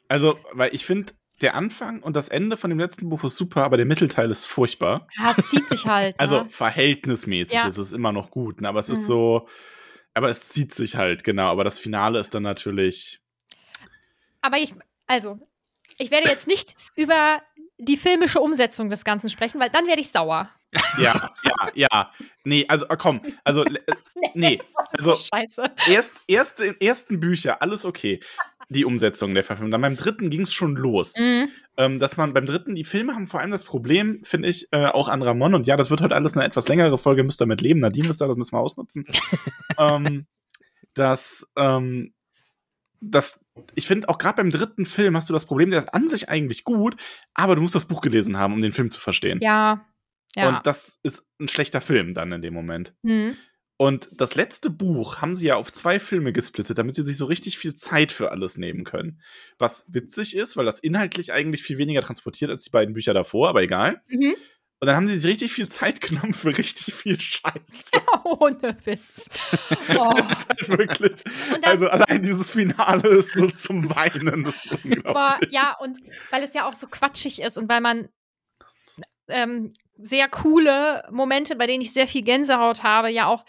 Also, 0.08 0.38
weil 0.52 0.74
ich 0.74 0.84
finde, 0.84 1.12
der 1.40 1.54
Anfang 1.54 2.02
und 2.02 2.14
das 2.14 2.28
Ende 2.28 2.56
von 2.56 2.70
dem 2.70 2.78
letzten 2.78 3.08
Buch 3.08 3.24
ist 3.24 3.36
super, 3.36 3.64
aber 3.64 3.76
der 3.76 3.86
Mittelteil 3.86 4.30
ist 4.30 4.46
furchtbar. 4.46 5.08
ja 5.16 5.34
es 5.36 5.48
zieht 5.48 5.68
sich 5.68 5.86
halt. 5.86 6.14
Also 6.18 6.42
ne? 6.44 6.50
verhältnismäßig 6.50 7.54
Ja. 7.54 7.66
ist 7.66 7.78
es 7.78 7.92
immer 7.92 8.12
noch 8.12 8.30
gut, 8.30 8.60
ne? 8.60 8.68
aber 8.68 8.80
es 8.80 8.88
Mhm. 8.88 8.94
ist 8.94 9.06
so, 9.06 9.48
aber 10.14 10.28
es 10.28 10.48
zieht 10.48 10.72
sich 10.74 10.96
halt, 10.96 11.24
genau. 11.24 11.50
Aber 11.50 11.64
das 11.64 11.78
Finale 11.78 12.20
ist 12.20 12.34
dann 12.34 12.42
natürlich. 12.44 13.20
Aber 14.40 14.58
ich, 14.58 14.74
also, 15.06 15.38
ich 15.98 16.10
werde 16.10 16.28
jetzt 16.28 16.46
nicht 16.46 16.76
über 16.96 17.42
die 17.84 17.96
filmische 17.96 18.40
Umsetzung 18.40 18.88
des 18.88 19.04
Ganzen 19.04 19.28
sprechen, 19.28 19.60
weil 19.60 19.70
dann 19.70 19.86
werde 19.86 20.00
ich 20.00 20.10
sauer. 20.10 20.48
Ja, 20.98 21.30
ja, 21.44 21.66
ja. 21.74 22.12
Nee, 22.44 22.64
also 22.68 22.86
äh, 22.88 22.96
komm, 22.96 23.20
also 23.44 23.64
äh, 23.64 23.78
nee, 24.34 24.60
Also- 24.76 25.14
so 25.14 25.20
scheiße. 25.22 25.64
erst, 25.88 26.22
erst 26.26 26.60
in 26.60 26.80
ersten 26.80 27.20
Bücher, 27.20 27.60
alles 27.60 27.84
okay. 27.84 28.20
Die 28.68 28.86
Umsetzung 28.86 29.34
der 29.34 29.44
Verfilmung. 29.44 29.70
Dann 29.70 29.82
beim 29.82 29.96
dritten 29.96 30.30
ging 30.30 30.42
es 30.42 30.52
schon 30.54 30.76
los. 30.76 31.14
Mhm. 31.18 31.48
Ähm, 31.76 31.98
dass 31.98 32.16
man 32.16 32.32
beim 32.32 32.46
dritten, 32.46 32.74
die 32.74 32.84
Filme 32.84 33.14
haben 33.14 33.26
vor 33.26 33.40
allem 33.40 33.50
das 33.50 33.64
Problem, 33.64 34.24
finde 34.24 34.48
ich, 34.48 34.68
äh, 34.72 34.86
auch 34.86 35.08
an 35.08 35.20
Ramon, 35.20 35.54
und 35.54 35.66
ja, 35.66 35.76
das 35.76 35.90
wird 35.90 36.00
heute 36.00 36.14
alles 36.14 36.36
eine 36.36 36.46
etwas 36.46 36.68
längere 36.68 36.96
Folge, 36.96 37.22
müsst 37.22 37.42
ihr 37.42 37.44
damit 37.44 37.60
leben. 37.60 37.80
Nadine 37.80 38.08
ist 38.08 38.20
da, 38.22 38.26
das 38.26 38.36
müssen 38.36 38.52
wir 38.54 38.60
ausnutzen. 38.60 39.04
ähm, 39.78 40.26
dass, 40.94 41.46
ähm, 41.56 42.14
dass, 43.00 43.38
ich 43.74 43.86
finde, 43.86 44.08
auch 44.08 44.18
gerade 44.18 44.36
beim 44.36 44.50
dritten 44.50 44.84
Film 44.84 45.16
hast 45.16 45.28
du 45.28 45.32
das 45.32 45.46
Problem, 45.46 45.70
der 45.70 45.80
ist 45.80 45.94
an 45.94 46.08
sich 46.08 46.28
eigentlich 46.28 46.64
gut, 46.64 46.96
aber 47.34 47.54
du 47.54 47.62
musst 47.62 47.74
das 47.74 47.86
Buch 47.86 48.00
gelesen 48.00 48.38
haben, 48.38 48.54
um 48.54 48.62
den 48.62 48.72
Film 48.72 48.90
zu 48.90 49.00
verstehen. 49.00 49.40
Ja. 49.42 49.86
Ja. 50.34 50.48
Und 50.48 50.66
das 50.66 50.98
ist 51.02 51.24
ein 51.40 51.48
schlechter 51.48 51.80
Film 51.80 52.14
dann 52.14 52.32
in 52.32 52.40
dem 52.40 52.54
Moment. 52.54 52.94
Mhm. 53.02 53.36
Und 53.76 54.08
das 54.12 54.34
letzte 54.36 54.70
Buch 54.70 55.20
haben 55.20 55.34
sie 55.34 55.46
ja 55.46 55.56
auf 55.56 55.72
zwei 55.72 55.98
Filme 55.98 56.32
gesplittet, 56.32 56.78
damit 56.78 56.94
sie 56.94 57.04
sich 57.04 57.16
so 57.16 57.26
richtig 57.26 57.58
viel 57.58 57.74
Zeit 57.74 58.12
für 58.12 58.30
alles 58.30 58.56
nehmen 58.56 58.84
können. 58.84 59.20
Was 59.58 59.84
witzig 59.88 60.36
ist, 60.36 60.56
weil 60.56 60.64
das 60.64 60.78
inhaltlich 60.78 61.32
eigentlich 61.32 61.62
viel 61.62 61.78
weniger 61.78 62.00
transportiert 62.00 62.50
als 62.50 62.62
die 62.62 62.70
beiden 62.70 62.94
Bücher 62.94 63.12
davor, 63.12 63.48
aber 63.48 63.62
egal. 63.62 64.00
Mhm. 64.08 64.36
Und 64.82 64.86
dann 64.88 64.96
haben 64.96 65.06
sie 65.06 65.16
sich 65.16 65.30
richtig 65.30 65.52
viel 65.52 65.68
Zeit 65.68 66.00
genommen 66.00 66.34
für 66.34 66.58
richtig 66.58 66.92
viel 66.92 67.20
Scheiße. 67.20 67.52
Ohne 68.24 68.76
Witz. 68.84 69.28
Oh. 69.96 70.12
Es 70.18 70.28
ist 70.30 70.48
halt 70.48 70.68
wirklich. 70.70 71.22
Dann- 71.52 71.64
Also 71.64 71.88
allein 71.88 72.20
dieses 72.22 72.50
Finale 72.50 73.08
ist 73.10 73.34
so 73.34 73.48
zum 73.48 73.88
Weinen. 73.94 74.42
Das 74.42 74.56
ist 74.64 74.84
unglaublich. 74.84 75.52
ja, 75.52 75.76
und 75.78 75.98
weil 76.30 76.42
es 76.42 76.52
ja 76.54 76.66
auch 76.68 76.72
so 76.74 76.88
quatschig 76.88 77.40
ist 77.40 77.58
und 77.58 77.68
weil 77.68 77.80
man 77.80 78.08
ähm, 79.28 79.72
sehr 79.98 80.28
coole 80.28 81.06
Momente, 81.12 81.54
bei 81.54 81.68
denen 81.68 81.82
ich 81.82 81.92
sehr 81.92 82.08
viel 82.08 82.22
Gänsehaut 82.22 82.82
habe, 82.82 83.08
ja 83.08 83.26
auch 83.26 83.44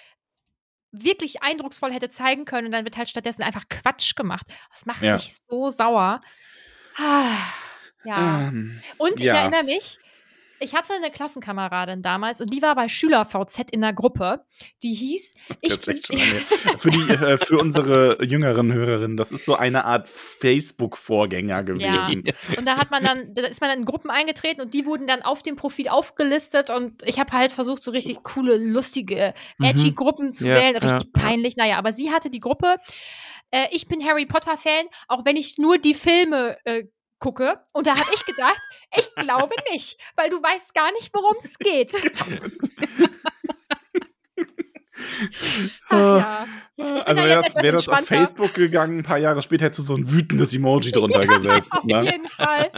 wirklich 0.91 1.41
eindrucksvoll 1.41 1.91
hätte 1.91 2.09
zeigen 2.09 2.45
können 2.45 2.67
und 2.67 2.71
dann 2.73 2.85
wird 2.85 2.97
halt 2.97 3.09
stattdessen 3.09 3.41
einfach 3.41 3.63
Quatsch 3.69 4.15
gemacht. 4.15 4.45
Das 4.71 4.85
macht 4.85 5.01
Ja. 5.01 5.13
mich 5.13 5.35
so 5.49 5.71
sauer. 5.71 6.21
Ah, 6.97 7.25
Ja. 8.05 8.41
Ähm, 8.49 8.79
Und 8.97 9.19
ich 9.19 9.25
ja. 9.27 9.35
erinnere 9.37 9.63
mich, 9.63 9.97
ich 10.63 10.73
hatte 10.73 10.93
eine 10.93 11.11
Klassenkameradin 11.11 12.01
damals 12.01 12.41
und 12.41 12.53
die 12.53 12.61
war 12.61 12.75
bei 12.75 12.87
SchülerVZ 12.87 13.71
in 13.71 13.81
der 13.81 13.93
Gruppe. 13.93 14.45
Die 14.81 14.93
hieß, 14.93 15.35
ich 15.61 15.79
bin, 15.79 15.95
echt 15.95 16.07
schon 16.07 16.17
lange. 16.17 16.39
für, 16.77 16.89
die, 16.89 17.09
äh, 17.11 17.37
für 17.37 17.57
unsere 17.57 18.23
jüngeren 18.23 18.71
Hörerinnen, 18.71 19.17
das 19.17 19.31
ist 19.31 19.45
so 19.45 19.55
eine 19.55 19.85
Art 19.85 20.07
Facebook-Vorgänger 20.07 21.63
gewesen. 21.63 22.23
Und 22.57 22.65
da 22.65 22.77
hat 22.77 22.91
man 22.91 23.03
dann, 23.03 23.33
da 23.33 23.43
ist 23.43 23.61
man 23.61 23.69
dann 23.69 23.79
in 23.79 23.85
Gruppen 23.85 24.09
eingetreten 24.09 24.61
und 24.61 24.73
die 24.73 24.85
wurden 24.85 25.07
dann 25.07 25.21
auf 25.21 25.43
dem 25.43 25.55
Profil 25.55 25.87
aufgelistet 25.89 26.69
und 26.69 27.03
ich 27.05 27.19
habe 27.19 27.33
halt 27.33 27.51
versucht, 27.51 27.83
so 27.83 27.91
richtig 27.91 28.23
coole, 28.23 28.57
lustige, 28.57 29.33
edgy 29.61 29.91
Mhm. 29.91 29.95
Gruppen 29.95 30.33
zu 30.33 30.47
Ja, 30.47 30.55
wählen. 30.55 30.75
Richtig 30.75 30.91
ja, 30.91 31.21
ja. 31.21 31.21
peinlich. 31.27 31.57
Naja, 31.57 31.77
aber 31.77 31.91
sie 31.91 32.11
hatte 32.11 32.29
die 32.29 32.39
Gruppe. 32.39 32.77
Äh, 33.51 33.67
ich 33.71 33.87
bin 33.87 34.03
Harry 34.05 34.25
Potter-Fan, 34.25 34.85
auch 35.07 35.25
wenn 35.25 35.35
ich 35.35 35.57
nur 35.57 35.77
die 35.77 35.93
Filme 35.93 36.57
äh, 36.65 36.85
gucke. 37.23 37.57
Und 37.71 37.87
da 37.87 37.95
habe 37.95 38.09
ich 38.13 38.25
gedacht, 38.25 38.59
ich 38.97 39.09
glaube 39.15 39.55
nicht, 39.71 39.97
weil 40.17 40.29
du 40.29 40.43
weißt 40.43 40.73
gar 40.75 40.91
nicht, 40.91 41.09
worum 41.13 41.35
es 41.39 41.57
geht. 41.57 41.93
Ach, 45.89 45.95
ja. 45.95 46.47
Also 47.05 47.21
wäre 47.23 47.41
das, 47.43 47.55
wär 47.55 47.71
das 47.71 47.89
auf. 47.89 47.99
Facebook 48.05 48.53
gegangen, 48.53 48.99
ein 48.99 49.03
paar 49.03 49.17
Jahre 49.19 49.41
später 49.41 49.65
hättest 49.65 49.79
du 49.79 49.83
so 49.83 49.95
ein 49.95 50.11
wütendes 50.11 50.53
Emoji 50.53 50.91
drunter 50.91 51.25
gesetzt. 51.27 51.71
Auf 51.73 51.83
Ne? 51.83 52.03
jeden 52.03 52.27
Fall. 52.27 52.71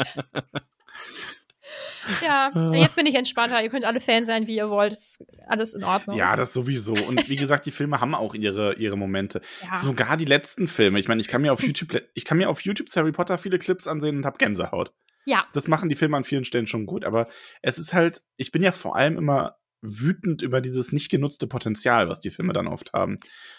Ja, 2.23 2.51
jetzt 2.73 2.95
bin 2.95 3.05
ich 3.05 3.15
entspannter. 3.15 3.61
Ihr 3.61 3.69
könnt 3.69 3.85
alle 3.85 3.99
Fan 4.01 4.25
sein, 4.25 4.47
wie 4.47 4.55
ihr 4.55 4.69
wollt. 4.69 4.93
Ist 4.93 5.23
alles 5.47 5.73
in 5.73 5.83
Ordnung. 5.83 6.17
Ja, 6.17 6.35
das 6.35 6.53
sowieso. 6.53 6.93
Und 6.93 7.29
wie 7.29 7.35
gesagt, 7.35 7.65
die 7.65 7.71
Filme 7.71 7.99
haben 8.01 8.15
auch 8.15 8.33
ihre, 8.33 8.75
ihre 8.75 8.97
Momente. 8.97 9.41
Ja. 9.63 9.77
Sogar 9.77 10.17
die 10.17 10.25
letzten 10.25 10.67
Filme. 10.67 10.99
Ich 10.99 11.07
meine, 11.07 11.21
ich 11.21 11.27
kann 11.27 11.41
mir 11.41 11.53
auf 11.53 11.63
YouTube, 11.63 12.01
ich 12.13 12.25
kann 12.25 12.37
mir 12.37 12.49
auf 12.49 12.61
YouTube 12.61 12.87
Harry 12.95 13.11
Potter 13.11 13.37
viele 13.37 13.59
Clips 13.59 13.87
ansehen 13.87 14.17
und 14.17 14.25
habe 14.25 14.37
Gänsehaut. 14.37 14.93
ja. 15.25 15.45
Das 15.53 15.67
machen 15.67 15.89
die 15.89 15.95
Filme 15.95 16.17
an 16.17 16.23
vielen 16.23 16.45
Stellen 16.45 16.67
schon 16.67 16.85
gut. 16.85 17.05
Aber 17.05 17.27
es 17.61 17.77
ist 17.77 17.93
halt, 17.93 18.21
ich 18.37 18.51
bin 18.51 18.63
ja 18.63 18.71
vor 18.71 18.95
allem 18.95 19.17
immer 19.17 19.57
wütend 19.81 20.41
über 20.41 20.61
dieses 20.61 20.91
nicht 20.91 21.11
genutzte 21.11 21.47
Potenzial, 21.47 22.09
was 22.09 22.19
die 22.19 22.31
Filme 22.31 22.53
dann 22.53 22.67
oft 22.67 22.91
haben. 22.93 23.17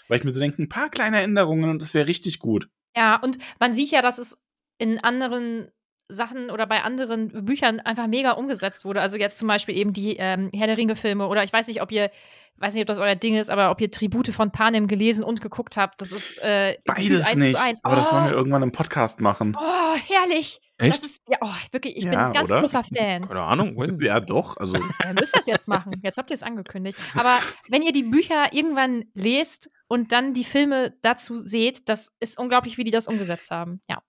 Weil 0.09 0.19
ich 0.19 0.25
mir 0.25 0.33
so 0.33 0.41
denke, 0.41 0.61
ein 0.63 0.69
paar 0.69 0.91
kleine 0.91 1.21
Änderungen 1.23 1.71
und 1.71 1.83
es 1.83 1.95
wäre 1.95 2.09
richtig 2.09 2.39
gut. 2.39 2.69
Ja, 2.97 3.17
und 3.17 3.39
man 3.61 3.75
sieht 3.75 3.91
ja, 3.91 4.03
dass 4.03 4.19
es 4.19 4.37
in 4.79 4.99
anderen 4.99 5.69
Sachen 6.09 6.51
oder 6.51 6.67
bei 6.67 6.83
anderen 6.83 7.45
Büchern 7.45 7.81
einfach 7.81 8.07
mega 8.07 8.33
umgesetzt 8.33 8.85
wurde. 8.85 9.01
Also 9.01 9.17
jetzt 9.17 9.39
zum 9.39 9.49
Beispiel 9.49 9.77
eben 9.77 9.93
die 9.93 10.17
ähm, 10.17 10.51
Herr 10.55 10.67
der 10.67 10.77
Ringe-Filme 10.77 11.27
oder 11.27 11.43
ich 11.43 11.53
weiß 11.53 11.67
nicht, 11.67 11.83
ob 11.83 11.91
ihr, 11.91 12.11
weiß 12.57 12.75
nicht, 12.75 12.83
ob 12.83 12.87
das 12.87 12.99
euer 12.99 13.17
Ding 13.17 13.35
ist, 13.35 13.51
aber 13.51 13.71
ob 13.71 13.81
ihr 13.81 13.91
Tribute 13.91 14.29
von 14.29 14.53
Panem 14.53 14.87
gelesen 14.87 15.25
und 15.25 15.41
geguckt 15.41 15.77
habt. 15.77 16.01
Das 16.01 16.13
ist 16.13 16.39
äh, 16.43 16.77
Beides 16.85 17.27
eins 17.27 17.37
nicht. 17.37 17.57
Zu 17.57 17.63
eins. 17.63 17.81
Aber 17.83 17.97
das 17.97 18.11
oh, 18.11 18.15
wollen 18.15 18.25
wir 18.27 18.33
irgendwann 18.33 18.63
im 18.63 18.73
Podcast 18.73 19.21
machen. 19.21 19.57
oh, 19.59 19.97
herrlich. 20.07 20.61
Echt? 20.79 21.03
Das 21.03 21.11
ist, 21.11 21.23
ja, 21.29 21.39
oh, 21.41 21.49
wirklich, 21.73 21.97
ich 21.97 22.05
bin 22.05 22.13
Ja, 22.13 22.27
ein 22.27 22.33
ganz 22.33 22.51
oder? 22.51 22.61
großer 22.61 22.85
Fan. 22.85 23.27
Keine 23.27 23.41
Ahnung. 23.41 24.01
Ja, 24.01 24.21
doch. 24.21 24.59
Also, 24.59 24.77
Ihr 25.05 25.15
müsst 25.15 25.35
das 25.35 25.47
jetzt 25.47 25.69
machen. 25.69 25.93
Jetzt 26.03 26.19
habt 26.19 26.31
ihr 26.31 26.35
es 26.35 26.43
angekündigt. 26.43 26.99
Aber 27.15 27.39
wenn 27.69 27.83
ihr 27.83 27.93
die 27.93 28.03
Bücher 28.03 28.53
irgendwann 28.53 29.05
lest 29.15 29.71
und 29.89 30.13
dann 30.13 30.35
die 30.35 30.45
Filme 30.45 30.95
dazu 31.01 31.39
seht, 31.39 31.89
das 31.89 32.13
ist 32.21 32.39
unglaublich, 32.39 32.77
wie 32.77 32.85
die 32.85 32.91
das 32.91 33.09
umgesetzt 33.09 33.51
haben. 33.51 33.81
Ja. 33.89 34.03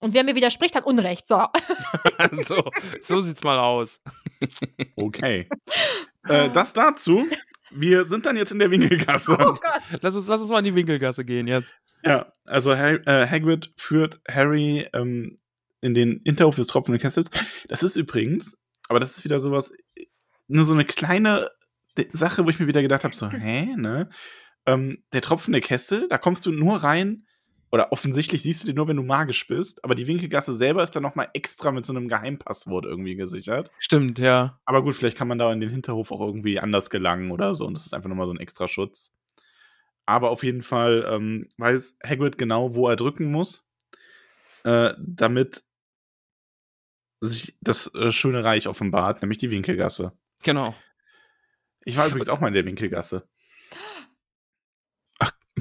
Und 0.00 0.14
wer 0.14 0.24
mir 0.24 0.34
widerspricht, 0.34 0.74
hat 0.74 0.86
Unrecht. 0.86 1.26
So. 1.26 1.46
so, 2.42 2.70
so 3.00 3.20
sieht's 3.20 3.42
mal 3.42 3.58
aus. 3.58 4.00
okay. 4.96 5.48
äh, 6.28 6.50
das 6.50 6.72
dazu. 6.72 7.26
Wir 7.70 8.08
sind 8.08 8.24
dann 8.24 8.36
jetzt 8.36 8.52
in 8.52 8.58
der 8.58 8.70
Winkelgasse. 8.70 9.32
Oh 9.32 9.54
Gott. 9.54 9.82
Lass 10.00 10.16
uns, 10.16 10.26
lass 10.26 10.40
uns 10.40 10.50
mal 10.50 10.60
in 10.60 10.66
die 10.66 10.74
Winkelgasse 10.74 11.24
gehen 11.24 11.46
jetzt. 11.46 11.76
Ja, 12.04 12.32
also 12.44 12.76
Harry, 12.76 13.00
äh, 13.06 13.26
Hagrid 13.26 13.72
führt 13.76 14.20
Harry 14.28 14.86
ähm, 14.92 15.36
in 15.80 15.94
den 15.94 16.20
Hinterhof 16.24 16.56
des 16.56 16.68
tropfenden 16.68 17.00
Kessels. 17.00 17.28
Das 17.68 17.82
ist 17.82 17.96
übrigens, 17.96 18.56
aber 18.88 19.00
das 19.00 19.18
ist 19.18 19.24
wieder 19.24 19.40
sowas, 19.40 19.72
nur 20.46 20.64
so 20.64 20.74
eine 20.74 20.84
kleine 20.84 21.48
Sache, 22.12 22.44
wo 22.46 22.50
ich 22.50 22.60
mir 22.60 22.68
wieder 22.68 22.82
gedacht 22.82 23.04
habe, 23.04 23.14
so, 23.14 23.30
hä, 23.30 23.74
ne? 23.76 24.08
Ähm, 24.66 25.02
der 25.12 25.22
tropfende 25.22 25.60
Kessel, 25.60 26.06
da 26.08 26.18
kommst 26.18 26.46
du 26.46 26.52
nur 26.52 26.76
rein, 26.76 27.26
oder 27.70 27.92
offensichtlich 27.92 28.42
siehst 28.42 28.62
du 28.62 28.66
den 28.66 28.76
nur, 28.76 28.88
wenn 28.88 28.96
du 28.96 29.02
magisch 29.02 29.46
bist, 29.46 29.84
aber 29.84 29.94
die 29.94 30.06
Winkelgasse 30.06 30.54
selber 30.54 30.82
ist 30.82 30.96
dann 30.96 31.02
nochmal 31.02 31.28
extra 31.34 31.70
mit 31.70 31.84
so 31.84 31.92
einem 31.92 32.08
Geheimpasswort 32.08 32.84
irgendwie 32.86 33.14
gesichert. 33.16 33.70
Stimmt, 33.78 34.18
ja. 34.18 34.58
Aber 34.64 34.82
gut, 34.82 34.94
vielleicht 34.94 35.18
kann 35.18 35.28
man 35.28 35.38
da 35.38 35.52
in 35.52 35.60
den 35.60 35.70
Hinterhof 35.70 36.10
auch 36.10 36.20
irgendwie 36.20 36.58
anders 36.60 36.90
gelangen 36.90 37.30
oder 37.30 37.54
so. 37.54 37.66
Und 37.66 37.74
das 37.74 37.86
ist 37.86 37.94
einfach 37.94 38.08
nochmal 38.08 38.26
so 38.26 38.32
ein 38.32 38.40
extra 38.40 38.68
Schutz. 38.68 39.12
Aber 40.06 40.30
auf 40.30 40.42
jeden 40.42 40.62
Fall 40.62 41.06
ähm, 41.10 41.48
weiß 41.58 41.98
Hagrid 42.04 42.38
genau, 42.38 42.74
wo 42.74 42.88
er 42.88 42.96
drücken 42.96 43.30
muss. 43.30 43.64
äh, 44.64 44.94
damit 44.98 45.62
sich 47.20 47.56
das 47.60 47.92
äh, 47.94 48.10
schöne 48.12 48.44
Reich 48.44 48.68
offenbart, 48.68 49.22
nämlich 49.22 49.38
die 49.38 49.50
Winkelgasse. 49.50 50.12
Genau. 50.42 50.74
Ich 51.84 51.96
war 51.96 52.06
übrigens 52.06 52.28
auch 52.28 52.40
mal 52.40 52.48
in 52.48 52.54
der 52.54 52.66
Winkelgasse. 52.66 53.26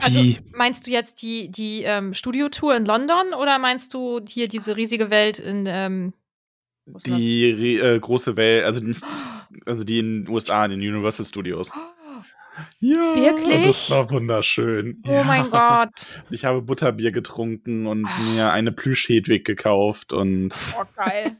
Also 0.03 0.23
meinst 0.53 0.87
du 0.87 0.91
jetzt 0.91 1.21
die, 1.21 1.49
die 1.49 1.83
ähm, 1.83 2.13
Studiotour 2.13 2.75
in 2.75 2.85
London 2.85 3.33
oder 3.33 3.57
meinst 3.59 3.93
du 3.93 4.21
hier 4.27 4.47
diese 4.47 4.75
riesige 4.75 5.09
Welt 5.09 5.39
in 5.39 5.65
ähm, 5.67 6.13
Die 7.05 7.77
äh, 7.79 7.99
große 7.99 8.37
Welt, 8.37 8.63
also, 8.65 8.81
also 9.65 9.83
die 9.83 9.99
in 9.99 10.25
den 10.25 10.33
USA, 10.33 10.65
in 10.65 10.71
den 10.71 10.79
Universal 10.81 11.25
Studios. 11.25 11.71
Ja, 12.79 13.15
Wirklich? 13.15 13.63
das 13.65 13.89
war 13.91 14.09
wunderschön. 14.09 15.01
Oh 15.07 15.23
mein 15.23 15.49
Gott. 15.49 15.89
Ich 16.31 16.43
habe 16.45 16.61
Butterbier 16.61 17.11
getrunken 17.11 17.85
und 17.87 18.05
Ah. 18.05 18.19
mir 18.19 18.51
eine 18.51 18.71
Plüsch-Hedwig 18.71 19.45
gekauft 19.45 20.13
und 20.13 20.55
Oh, 20.77 20.83
geil. 20.95 21.37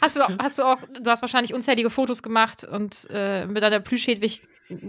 Hast 0.00 0.16
du, 0.16 0.20
hast 0.38 0.58
du 0.58 0.62
auch, 0.62 0.78
du 1.00 1.10
hast 1.10 1.22
wahrscheinlich 1.22 1.52
unzählige 1.54 1.90
Fotos 1.90 2.22
gemacht 2.22 2.64
und 2.64 3.08
äh, 3.10 3.46
mit 3.46 3.62
deiner 3.62 3.80
Plüschhedwig 3.80 4.42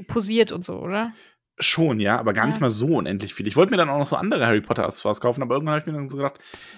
posiert 0.08 0.52
und 0.52 0.64
so, 0.64 0.80
oder? 0.80 1.14
Schon, 1.60 2.00
ja, 2.00 2.20
aber 2.20 2.34
gar 2.34 2.46
Ja. 2.46 2.52
nicht 2.52 2.62
mal 2.62 2.70
so 2.70 2.88
unendlich 2.98 3.34
viel. 3.34 3.48
Ich 3.48 3.56
wollte 3.56 3.72
mir 3.72 3.78
dann 3.78 3.90
auch 3.90 3.98
noch 3.98 4.06
so 4.06 4.16
andere 4.16 4.46
Harry 4.46 4.62
Potter 4.62 4.86
Accessoires 4.86 5.20
kaufen, 5.22 5.42
aber 5.42 5.56
irgendwann 5.56 5.74
habe 5.76 5.82
ich 5.82 5.88
mir 5.92 5.98
dann 5.98 6.08
so 6.10 6.18
gedacht, 6.18 6.36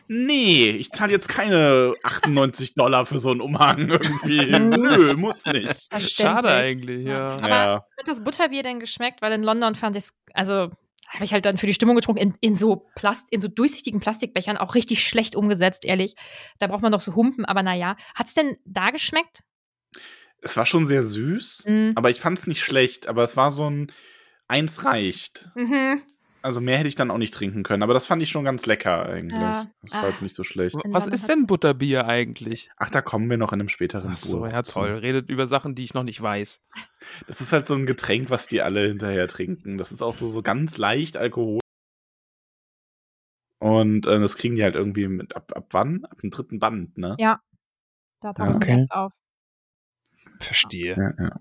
nee, 0.08 0.70
ich 0.70 0.92
zahle 0.92 1.12
jetzt 1.12 1.28
keine 1.30 1.96
98 2.04 2.76
Dollar 2.76 3.06
für 3.06 3.20
so 3.20 3.32
einen 3.32 3.42
Umhang 3.42 3.90
irgendwie. 3.90 4.48
Nö, 4.60 5.14
muss 5.16 5.46
nicht. 5.46 5.92
Schade 6.16 6.50
eigentlich, 6.50 7.06
ja. 7.06 7.32
Aber 7.38 7.50
Ja. 7.50 7.74
hat 7.98 8.08
das 8.08 8.24
Butterbier 8.24 8.64
denn 8.64 8.80
geschmeckt? 8.80 9.22
Weil 9.22 9.34
in 9.34 9.44
London 9.44 9.76
fand 9.76 9.96
ich 9.98 10.04
es, 10.06 10.18
also 10.34 10.72
habe 11.12 11.24
ich 11.24 11.34
halt 11.34 11.46
dann 11.46 11.58
für 11.58 11.66
die 11.68 11.74
Stimmung 11.74 11.96
getrunken, 11.96 12.22
in, 12.22 12.34
in, 12.40 12.56
so 12.56 12.88
Plast 12.96 13.26
in 13.32 13.42
so 13.42 13.48
durchsichtigen 13.48 14.00
Plastikbechern, 14.00 14.58
auch 14.58 14.76
richtig 14.76 15.04
schlecht 15.04 15.36
umgesetzt, 15.36 15.84
ehrlich. 15.84 16.16
Da 16.60 16.68
braucht 16.68 16.84
man 16.84 16.92
doch 16.92 17.00
so 17.00 17.16
Humpen, 17.16 17.46
aber 17.46 17.64
naja. 17.64 17.96
Hat 18.16 18.28
es 18.28 18.34
denn 18.36 18.58
da 18.66 18.92
geschmeckt? 18.92 19.42
Es 20.42 20.56
war 20.56 20.66
schon 20.66 20.86
sehr 20.86 21.04
süß, 21.04 21.64
Mhm. 21.66 21.92
aber 21.96 22.10
ich 22.12 22.20
fand 22.22 22.38
es 22.40 22.48
nicht 22.48 22.64
schlecht, 22.64 23.08
aber 23.08 23.24
es 23.24 23.36
war 23.36 23.52
so 23.52 23.70
ein 23.70 23.92
Eins 24.50 24.84
reicht. 24.84 25.50
Mhm. 25.56 26.02
Also 26.41 26.62
mehr 26.62 26.78
hätte 26.78 26.88
ich 26.88 26.95
dann 26.95 27.12
auch 27.12 27.18
nicht 27.18 27.34
trinken 27.34 27.64
können, 27.64 27.84
aber 27.84 27.93
das 27.93 28.06
fand 28.08 28.22
ich 28.22 28.30
schon 28.30 28.45
ganz 28.45 28.66
lecker 28.66 29.06
eigentlich. 29.08 29.34
Ja. 29.41 29.70
Das 29.82 29.91
war 29.91 30.04
Ah. 30.06 30.08
jetzt 30.08 30.22
nicht 30.22 30.34
so 30.36 30.43
schlecht. 30.45 30.78
Was 30.86 31.06
ist 31.08 31.28
denn 31.28 31.47
Butterbier 31.47 32.08
eigentlich? 32.08 32.72
Ach, 32.78 32.89
da 32.89 33.02
kommen 33.02 33.30
wir 33.30 33.36
noch 33.38 33.52
in 33.52 33.60
einem 33.60 33.68
späteren 33.68 34.12
Ach 34.14 34.18
so, 34.18 34.39
Buch 34.39 34.47
ja 34.47 34.62
toll. 34.64 34.91
Redet 35.00 35.30
über 35.30 35.47
Sachen, 35.47 35.76
die 35.76 35.84
ich 35.84 35.93
noch 35.93 36.04
nicht 36.04 36.22
weiß. 36.22 36.62
Das 37.28 37.41
ist 37.41 37.52
halt 37.52 37.66
so 37.66 37.76
ein 37.76 37.86
Getränk, 37.86 38.30
was 38.30 38.47
die 38.47 38.62
alle 38.62 38.88
hinterher 38.88 39.28
trinken. 39.28 39.78
Das 39.78 39.91
ist 39.91 40.02
auch 40.02 40.14
so, 40.14 40.28
so 40.28 40.41
ganz 40.41 40.78
leicht 40.78 41.18
Alkohol. 41.18 41.60
Und 43.62 44.08
äh, 44.08 44.20
das 44.20 44.38
kriegen 44.38 44.56
die 44.56 44.64
halt 44.64 44.76
irgendwie 44.76 45.08
mit 45.10 45.36
ab, 45.36 45.52
ab 45.56 45.68
wann? 45.72 46.06
Ab 46.06 46.20
dem 46.22 46.30
dritten 46.30 46.60
Band, 46.60 46.97
ne? 46.97 47.16
Ja. 47.20 47.41
Da 48.22 48.32
taucht 48.34 48.52
es 48.52 48.56
Okay. 48.58 48.72
erst 48.72 48.91
auf. 48.91 49.14
Verstehe. 50.42 50.96
Ja, 50.98 51.26
ja. 51.26 51.36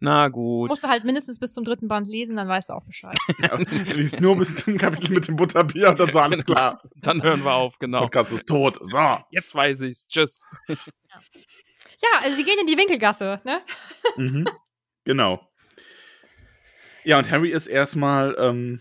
Na 0.00 0.28
gut. 0.28 0.68
Musst 0.68 0.82
du 0.82 0.88
halt 0.88 1.04
mindestens 1.04 1.38
bis 1.38 1.54
zum 1.54 1.64
dritten 1.64 1.86
Band 1.86 2.08
lesen, 2.08 2.36
dann 2.36 2.48
weißt 2.48 2.70
du 2.70 2.74
auch 2.74 2.84
Bescheid. 2.84 3.16
ja. 3.42 3.58
Er 3.58 3.94
liest 3.94 4.20
nur 4.20 4.36
bis 4.36 4.56
zum 4.56 4.76
Kapitel 4.76 5.12
mit 5.12 5.28
dem 5.28 5.36
Butterbier 5.36 5.90
und 5.90 6.00
dann 6.00 6.12
so 6.12 6.18
alles 6.18 6.44
klar. 6.46 6.82
Dann 6.96 7.22
hören 7.22 7.44
wir 7.44 7.52
auf, 7.52 7.78
genau. 7.78 8.00
Podcast 8.00 8.32
ist 8.32 8.48
tot. 8.48 8.78
So. 8.80 9.18
Jetzt 9.30 9.54
weiß 9.54 9.82
ich's. 9.82 10.06
Tschüss. 10.08 10.42
ja, 10.68 10.76
also 12.22 12.36
sie 12.36 12.44
gehen 12.44 12.58
in 12.60 12.66
die 12.66 12.76
Winkelgasse, 12.76 13.40
ne? 13.44 13.60
Mhm. 14.16 14.48
Genau. 15.04 15.48
Ja, 17.04 17.18
und 17.18 17.30
Harry 17.30 17.50
ist 17.50 17.68
erstmal 17.68 18.36
ähm, 18.38 18.80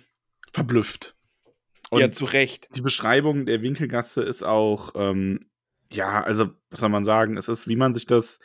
verblüfft. 0.52 1.16
Und 1.92 2.14
zu 2.14 2.26
Recht. 2.26 2.68
die 2.76 2.82
Beschreibung 2.82 3.46
der 3.46 3.62
Winkelgasse 3.62 4.22
ist 4.22 4.44
auch, 4.44 4.92
ähm, 4.96 5.40
ja, 5.92 6.24
also, 6.24 6.50
was 6.70 6.80
soll 6.82 6.90
man 6.90 7.04
sagen? 7.04 7.38
Es 7.38 7.48
ist, 7.48 7.68
wie 7.68 7.76
man 7.76 7.96
sich 7.96 8.06
das 8.06 8.40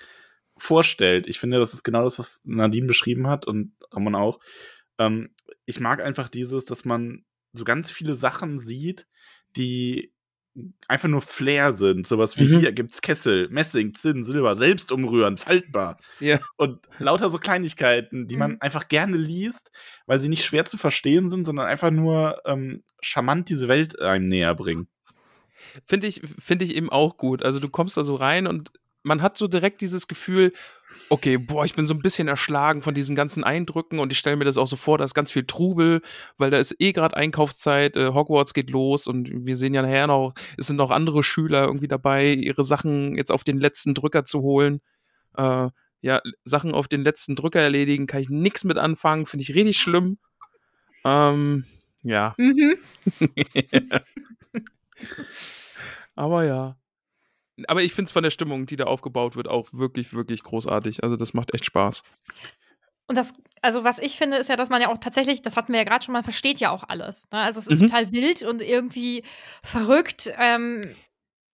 vorstellt. 0.56 1.26
Ich 1.26 1.38
finde, 1.38 1.58
das 1.58 1.74
ist 1.74 1.82
genau 1.84 2.04
das, 2.04 2.18
was 2.18 2.40
Nadine 2.44 2.86
beschrieben 2.86 3.26
hat 3.26 3.46
und 3.46 3.72
Ramon 3.92 4.14
auch. 4.14 4.40
Ähm, 4.98 5.34
ich 5.66 5.80
mag 5.80 6.00
einfach 6.00 6.28
dieses, 6.28 6.64
dass 6.64 6.84
man 6.84 7.24
so 7.52 7.64
ganz 7.64 7.90
viele 7.90 8.14
Sachen 8.14 8.58
sieht, 8.58 9.06
die 9.56 10.12
einfach 10.86 11.08
nur 11.08 11.20
Flair 11.20 11.72
sind. 11.72 12.06
Sowas 12.06 12.36
wie 12.38 12.44
Mhm. 12.44 12.60
hier 12.60 12.72
gibt's 12.72 13.02
Kessel, 13.02 13.48
Messing, 13.48 13.92
Zinn, 13.94 14.22
Silber, 14.22 14.54
selbst 14.54 14.92
umrühren, 14.92 15.36
faltbar. 15.36 15.98
Ja. 16.20 16.38
Und 16.56 16.86
lauter 17.00 17.28
so 17.28 17.38
Kleinigkeiten, 17.38 18.28
die 18.28 18.36
man 18.36 18.52
Mhm. 18.52 18.56
einfach 18.60 18.86
gerne 18.86 19.16
liest, 19.16 19.72
weil 20.06 20.20
sie 20.20 20.28
nicht 20.28 20.44
schwer 20.44 20.64
zu 20.64 20.78
verstehen 20.78 21.28
sind, 21.28 21.44
sondern 21.44 21.66
einfach 21.66 21.90
nur 21.90 22.40
ähm, 22.44 22.84
charmant 23.00 23.48
diese 23.48 23.66
Welt 23.66 23.98
einem 23.98 24.28
näher 24.28 24.54
bringen. 24.54 24.86
Finde 25.86 26.06
ich, 26.06 26.20
finde 26.38 26.64
ich 26.64 26.76
eben 26.76 26.90
auch 26.90 27.16
gut. 27.16 27.42
Also 27.42 27.58
du 27.58 27.68
kommst 27.68 27.96
da 27.96 28.04
so 28.04 28.14
rein 28.14 28.46
und 28.46 28.70
man 29.04 29.22
hat 29.22 29.36
so 29.36 29.46
direkt 29.46 29.80
dieses 29.80 30.08
Gefühl, 30.08 30.52
okay, 31.10 31.36
boah, 31.36 31.64
ich 31.64 31.74
bin 31.74 31.86
so 31.86 31.94
ein 31.94 32.00
bisschen 32.00 32.28
erschlagen 32.28 32.82
von 32.82 32.94
diesen 32.94 33.14
ganzen 33.14 33.44
Eindrücken 33.44 33.98
und 33.98 34.10
ich 34.10 34.18
stelle 34.18 34.36
mir 34.36 34.44
das 34.44 34.56
auch 34.56 34.66
so 34.66 34.76
vor, 34.76 34.98
da 34.98 35.04
ist 35.04 35.14
ganz 35.14 35.30
viel 35.30 35.44
Trubel, 35.44 36.00
weil 36.38 36.50
da 36.50 36.58
ist 36.58 36.74
eh 36.78 36.92
gerade 36.92 37.16
Einkaufszeit, 37.16 37.96
äh, 37.96 38.12
Hogwarts 38.12 38.54
geht 38.54 38.70
los 38.70 39.06
und 39.06 39.30
wir 39.30 39.56
sehen 39.56 39.74
ja 39.74 39.82
nachher 39.82 40.06
noch, 40.06 40.32
es 40.56 40.66
sind 40.66 40.76
noch 40.76 40.90
andere 40.90 41.22
Schüler 41.22 41.64
irgendwie 41.64 41.88
dabei, 41.88 42.32
ihre 42.32 42.64
Sachen 42.64 43.16
jetzt 43.16 43.30
auf 43.30 43.44
den 43.44 43.60
letzten 43.60 43.94
Drücker 43.94 44.24
zu 44.24 44.40
holen. 44.40 44.80
Äh, 45.36 45.68
ja, 46.00 46.20
Sachen 46.44 46.72
auf 46.72 46.88
den 46.88 47.02
letzten 47.02 47.36
Drücker 47.36 47.60
erledigen, 47.60 48.06
kann 48.06 48.20
ich 48.20 48.30
nichts 48.30 48.64
mit 48.64 48.78
anfangen, 48.78 49.26
finde 49.26 49.42
ich 49.42 49.54
richtig 49.54 49.78
schlimm. 49.78 50.18
Ähm, 51.04 51.64
ja, 52.02 52.34
Mhm. 52.38 52.76
aber 56.14 56.44
ja. 56.44 56.76
Aber 57.68 57.82
ich 57.82 57.92
finde 57.92 58.08
es 58.08 58.12
von 58.12 58.22
der 58.22 58.30
Stimmung, 58.30 58.66
die 58.66 58.76
da 58.76 58.84
aufgebaut 58.84 59.36
wird, 59.36 59.48
auch 59.48 59.68
wirklich, 59.72 60.12
wirklich 60.12 60.42
großartig. 60.42 61.02
Also 61.04 61.16
das 61.16 61.34
macht 61.34 61.54
echt 61.54 61.64
Spaß. 61.64 62.02
Und 63.06 63.18
das, 63.18 63.34
also 63.62 63.84
was 63.84 63.98
ich 63.98 64.16
finde, 64.16 64.38
ist 64.38 64.48
ja, 64.48 64.56
dass 64.56 64.70
man 64.70 64.80
ja 64.80 64.88
auch 64.88 64.98
tatsächlich, 64.98 65.42
das 65.42 65.56
hatten 65.56 65.72
wir 65.72 65.78
ja 65.80 65.84
gerade 65.84 66.04
schon, 66.04 66.12
man 66.14 66.24
versteht 66.24 66.58
ja 66.58 66.70
auch 66.70 66.84
alles. 66.88 67.28
Ne? 67.30 67.38
Also 67.40 67.60
es 67.60 67.66
ist 67.66 67.80
Mhm. 67.80 67.86
total 67.88 68.12
wild 68.12 68.42
und 68.42 68.62
irgendwie 68.62 69.22
verrückt 69.62 70.32
ähm, 70.38 70.94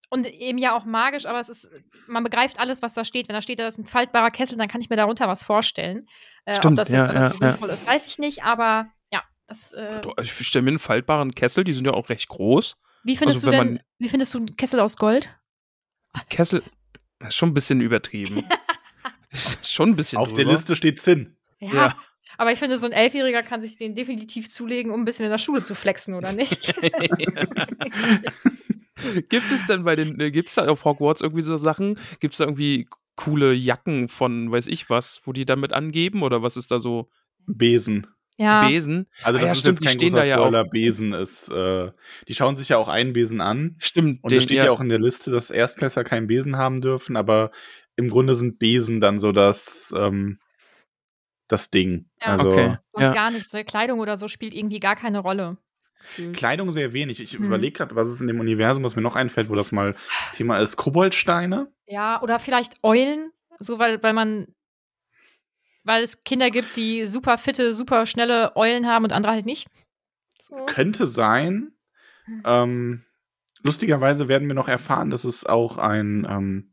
und 0.09 0.25
eben 0.31 0.57
ja 0.57 0.75
auch 0.75 0.85
magisch, 0.85 1.25
aber 1.25 1.39
es 1.39 1.49
ist, 1.49 1.69
man 2.07 2.23
begreift 2.23 2.59
alles, 2.59 2.81
was 2.81 2.93
da 2.93 3.03
steht. 3.05 3.27
Wenn 3.27 3.35
da 3.35 3.41
steht, 3.41 3.59
da 3.59 3.67
ist 3.67 3.77
ein 3.77 3.85
faltbarer 3.85 4.31
Kessel, 4.31 4.57
dann 4.57 4.67
kann 4.69 4.81
ich 4.81 4.89
mir 4.89 4.95
darunter 4.95 5.27
was 5.27 5.43
vorstellen. 5.43 6.07
Äh, 6.45 6.53
ob 6.53 6.57
Stimmt, 6.57 6.79
das 6.79 6.89
ja, 6.89 7.01
jetzt 7.05 7.09
alles 7.09 7.29
ja, 7.31 7.35
so 7.37 7.45
ja. 7.45 7.51
sinnvoll 7.51 7.69
ist, 7.69 7.85
weiß 7.85 8.07
ich 8.07 8.17
nicht, 8.17 8.43
aber 8.43 8.89
ja, 9.13 9.21
das. 9.47 9.73
Äh, 9.73 10.01
Ich 10.21 10.31
stelle 10.47 10.63
mir 10.63 10.69
einen 10.71 10.79
faltbaren 10.79 11.35
Kessel, 11.35 11.63
die 11.65 11.73
sind 11.73 11.85
ja 11.85 11.93
auch 11.93 12.07
recht 12.09 12.29
groß. 12.29 12.77
wie 13.03 13.17
findest 13.17 13.43
also 13.45 13.51
du 13.51 13.57
denn, 13.57 13.73
man- 13.73 13.83
wie 13.99 14.09
findest 14.09 14.33
du 14.33 14.37
einen 14.39 14.55
Kessel 14.55 14.79
aus 14.79 14.95
Gold? 14.97 15.29
Kessel, 16.29 16.63
das 17.19 17.29
ist 17.29 17.35
schon 17.35 17.49
ein 17.49 17.53
bisschen 17.53 17.81
übertrieben. 17.81 18.43
Das 19.33 19.55
ist 19.55 19.71
schon 19.71 19.91
ein 19.91 19.95
bisschen 19.95 20.19
Auf 20.19 20.33
der 20.33 20.43
drüber. 20.43 20.51
Liste 20.57 20.75
steht 20.75 21.01
Zinn. 21.01 21.37
Ja. 21.59 21.73
Ja. 21.73 21.95
Aber 22.37 22.51
ich 22.51 22.59
finde, 22.59 22.77
so 22.77 22.85
ein 22.85 22.91
Elfjähriger 22.91 23.43
kann 23.43 23.61
sich 23.61 23.77
den 23.77 23.95
definitiv 23.95 24.51
zulegen, 24.51 24.91
um 24.91 25.01
ein 25.01 25.05
bisschen 25.05 25.23
in 25.23 25.31
der 25.31 25.37
Schule 25.37 25.63
zu 25.63 25.73
flexen, 25.73 26.15
oder 26.15 26.33
nicht? 26.33 26.73
Gibt 29.29 29.51
es 29.51 29.65
denn 29.67 29.83
bei 29.83 29.95
den, 29.95 30.19
äh, 30.19 30.31
gibt 30.31 30.49
es 30.49 30.55
da 30.55 30.67
auf 30.67 30.85
Hogwarts 30.85 31.21
irgendwie 31.21 31.41
so 31.41 31.57
Sachen? 31.57 31.97
Gibt 32.19 32.33
es 32.33 32.39
da 32.39 32.43
irgendwie 32.45 32.87
coole 33.15 33.53
Jacken 33.53 34.07
von 34.07 34.51
weiß 34.51 34.67
ich 34.67 34.89
was, 34.89 35.21
wo 35.25 35.33
die 35.33 35.45
damit 35.45 35.73
angeben? 35.73 36.23
Oder 36.23 36.41
was 36.41 36.57
ist 36.57 36.71
da 36.71 36.79
so? 36.79 37.09
Besen. 37.47 38.07
Ja. 38.41 38.67
Besen? 38.67 39.07
Also 39.23 39.37
Ah 39.37 39.39
das 39.39 39.41
ja, 39.47 39.51
ist 39.53 39.59
stimmt, 39.59 39.79
jetzt 39.81 39.87
kein 39.89 39.97
die 39.99 40.05
großer 40.07 40.17
da 40.17 40.25
ja 40.25 40.37
auch. 40.37 40.47
Spoiler. 40.47 40.63
Besen 40.65 41.13
ist, 41.13 41.49
äh, 41.49 41.91
die 42.27 42.33
schauen 42.33 42.55
sich 42.57 42.69
ja 42.69 42.77
auch 42.77 42.89
einen 42.89 43.13
Besen 43.13 43.41
an. 43.41 43.75
Stimmt. 43.79 44.23
Und 44.23 44.31
es 44.33 44.43
steht 44.43 44.57
ja. 44.57 44.71
auch 44.71 44.81
in 44.81 44.89
der 44.89 44.99
Liste, 44.99 45.31
dass 45.31 45.51
Erstklässler 45.51 46.03
keinen 46.03 46.27
Besen 46.27 46.57
haben 46.57 46.81
dürfen, 46.81 47.15
aber 47.15 47.51
im 47.95 48.09
Grunde 48.09 48.35
sind 48.35 48.59
Besen 48.59 48.99
dann 49.01 49.19
so 49.19 49.31
das, 49.31 49.93
ähm, 49.97 50.39
das 51.47 51.69
Ding. 51.69 52.09
Ja. 52.21 52.27
Also 52.27 52.49
Okay. 52.51 52.77
Sonst 52.93 53.03
Ja. 53.07 53.13
gar 53.13 53.31
nichts. 53.31 53.53
ne? 53.53 53.63
Kleidung 53.65 53.99
oder 53.99 54.17
so 54.17 54.27
spielt 54.27 54.53
irgendwie 54.53 54.79
gar 54.79 54.95
keine 54.95 55.19
Rolle. 55.19 55.57
Gefühlt. 55.99 56.35
Kleidung 56.35 56.71
sehr 56.71 56.93
wenig. 56.93 57.21
Ich 57.21 57.33
Hm. 57.33 57.43
überlege 57.45 57.73
gerade, 57.73 57.95
was 57.95 58.09
ist 58.09 58.21
in 58.21 58.27
dem 58.27 58.39
Universum, 58.39 58.83
was 58.83 58.95
mir 58.95 59.01
noch 59.03 59.15
einfällt, 59.15 59.49
wo 59.49 59.55
das 59.55 59.71
mal 59.71 59.93
Thema 60.35 60.57
ist. 60.57 60.75
Koboldsteine? 60.77 61.71
Ja, 61.87 62.21
oder 62.23 62.39
vielleicht 62.39 62.73
Eulen, 62.83 63.31
so 63.59 63.77
weil, 63.77 64.01
weil 64.01 64.13
man, 64.13 64.47
weil 65.83 66.03
es 66.03 66.23
Kinder 66.23 66.49
gibt, 66.51 66.77
die 66.77 67.05
super 67.07 67.37
fitte, 67.37 67.73
super 67.73 68.05
schnelle 68.05 68.55
Eulen 68.55 68.87
haben 68.87 69.03
und 69.05 69.13
andere 69.13 69.33
halt 69.33 69.45
nicht. 69.45 69.67
So. 70.39 70.55
Könnte 70.65 71.05
sein. 71.05 71.71
Hm. 72.25 72.43
Ähm, 72.45 73.03
lustigerweise 73.63 74.27
werden 74.27 74.47
wir 74.47 74.55
noch 74.55 74.67
erfahren, 74.67 75.09
dass 75.09 75.23
es 75.23 75.45
auch 75.45 75.77
ein, 75.77 76.25
ähm, 76.29 76.71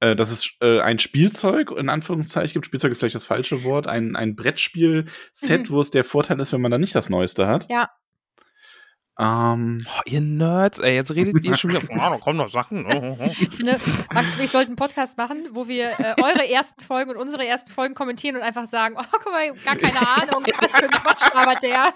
äh, 0.00 0.14
dass 0.16 0.30
es 0.30 0.50
äh, 0.60 0.80
ein 0.80 0.98
Spielzeug 0.98 1.70
in 1.72 1.88
Anführungszeichen 1.88 2.54
gibt. 2.54 2.66
Spielzeug 2.66 2.92
ist 2.92 2.98
vielleicht 2.98 3.14
das 3.14 3.26
falsche 3.26 3.64
Wort. 3.64 3.86
Ein, 3.86 4.16
ein 4.16 4.34
Brettspiel-Set, 4.36 5.68
Mhm. 5.68 5.70
wo 5.70 5.80
es 5.80 5.90
der 5.90 6.04
Vorteil 6.04 6.40
ist, 6.40 6.52
wenn 6.52 6.60
man 6.60 6.70
da 6.70 6.78
nicht 6.78 6.94
das 6.94 7.10
Neueste 7.10 7.46
hat. 7.46 7.66
Ja. 7.70 7.90
Ähm, 9.22 9.82
Boah, 9.84 10.02
ihr 10.06 10.20
Nerds, 10.22 10.78
ey, 10.78 10.94
jetzt 10.94 11.14
redet 11.14 11.44
ihr 11.44 11.54
schon 11.54 11.70
wieder. 11.70 11.80
Oh, 11.90 11.96
da 11.98 12.16
kommen 12.18 12.38
noch 12.38 12.48
Sachen. 12.48 12.86
Oh, 12.86 12.90
oh, 12.94 13.16
oh. 13.20 13.24
Ich 13.26 13.50
finde, 13.50 13.78
Max 14.14 14.32
und 14.32 14.40
ich 14.40 14.50
sollten 14.50 14.70
einen 14.70 14.76
Podcast 14.76 15.18
machen, 15.18 15.48
wo 15.52 15.68
wir 15.68 15.90
äh, 15.98 16.14
eure 16.22 16.48
ersten 16.48 16.80
Folgen 16.82 17.10
und 17.10 17.16
unsere 17.18 17.46
ersten 17.46 17.70
Folgen 17.70 17.94
kommentieren 17.94 18.36
und 18.36 18.42
einfach 18.42 18.66
sagen, 18.66 18.94
oh, 18.98 19.04
guck 19.10 19.26
mal, 19.32 19.52
gar 19.64 19.76
keine 19.76 19.98
Ahnung, 19.98 20.44
was 20.58 20.70
für 20.72 20.84
ein 20.84 20.90
Quatsch 20.90 21.34
labert 21.34 21.62
der. 21.62 21.92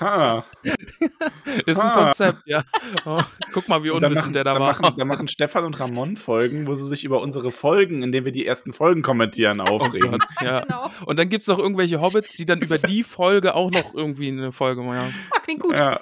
Ha. 0.00 0.44
Ist 1.66 1.78
ein 1.80 1.86
Ah. 1.90 2.04
Konzept, 2.06 2.38
ja. 2.46 2.62
Oh, 3.04 3.20
guck 3.52 3.68
mal, 3.68 3.82
wie 3.84 3.90
unwissend 3.90 4.34
der 4.34 4.44
da 4.44 4.54
dann 4.54 4.62
war. 4.62 4.80
Machen, 4.80 4.96
dann 4.96 5.06
machen 5.06 5.28
Stefan 5.28 5.64
und 5.64 5.78
Ramon 5.78 6.16
Folgen, 6.16 6.66
wo 6.66 6.74
sie 6.74 6.86
sich 6.88 7.04
über 7.04 7.20
unsere 7.20 7.50
Folgen, 7.50 8.02
in 8.02 8.10
denen 8.12 8.24
wir 8.24 8.32
die 8.32 8.46
ersten 8.46 8.72
Folgen 8.72 9.02
kommentieren, 9.02 9.60
Oh 9.60 9.64
aufregen. 9.64 10.12
Gott, 10.12 10.22
ja. 10.40 10.60
Genau. 10.60 10.90
Und 11.04 11.18
dann 11.18 11.28
gibt's 11.28 11.46
noch 11.46 11.58
irgendwelche 11.58 12.00
Hobbits, 12.00 12.32
die 12.34 12.46
dann 12.46 12.60
über 12.62 12.78
die 12.78 13.02
Folge 13.04 13.54
auch 13.54 13.70
noch 13.70 13.92
irgendwie 13.94 14.28
eine 14.28 14.52
Folge 14.52 14.80
machen. 14.82 15.14
Oh, 15.34 15.38
klingt 15.42 15.60
gut. 15.60 15.76
Ja. 15.76 16.00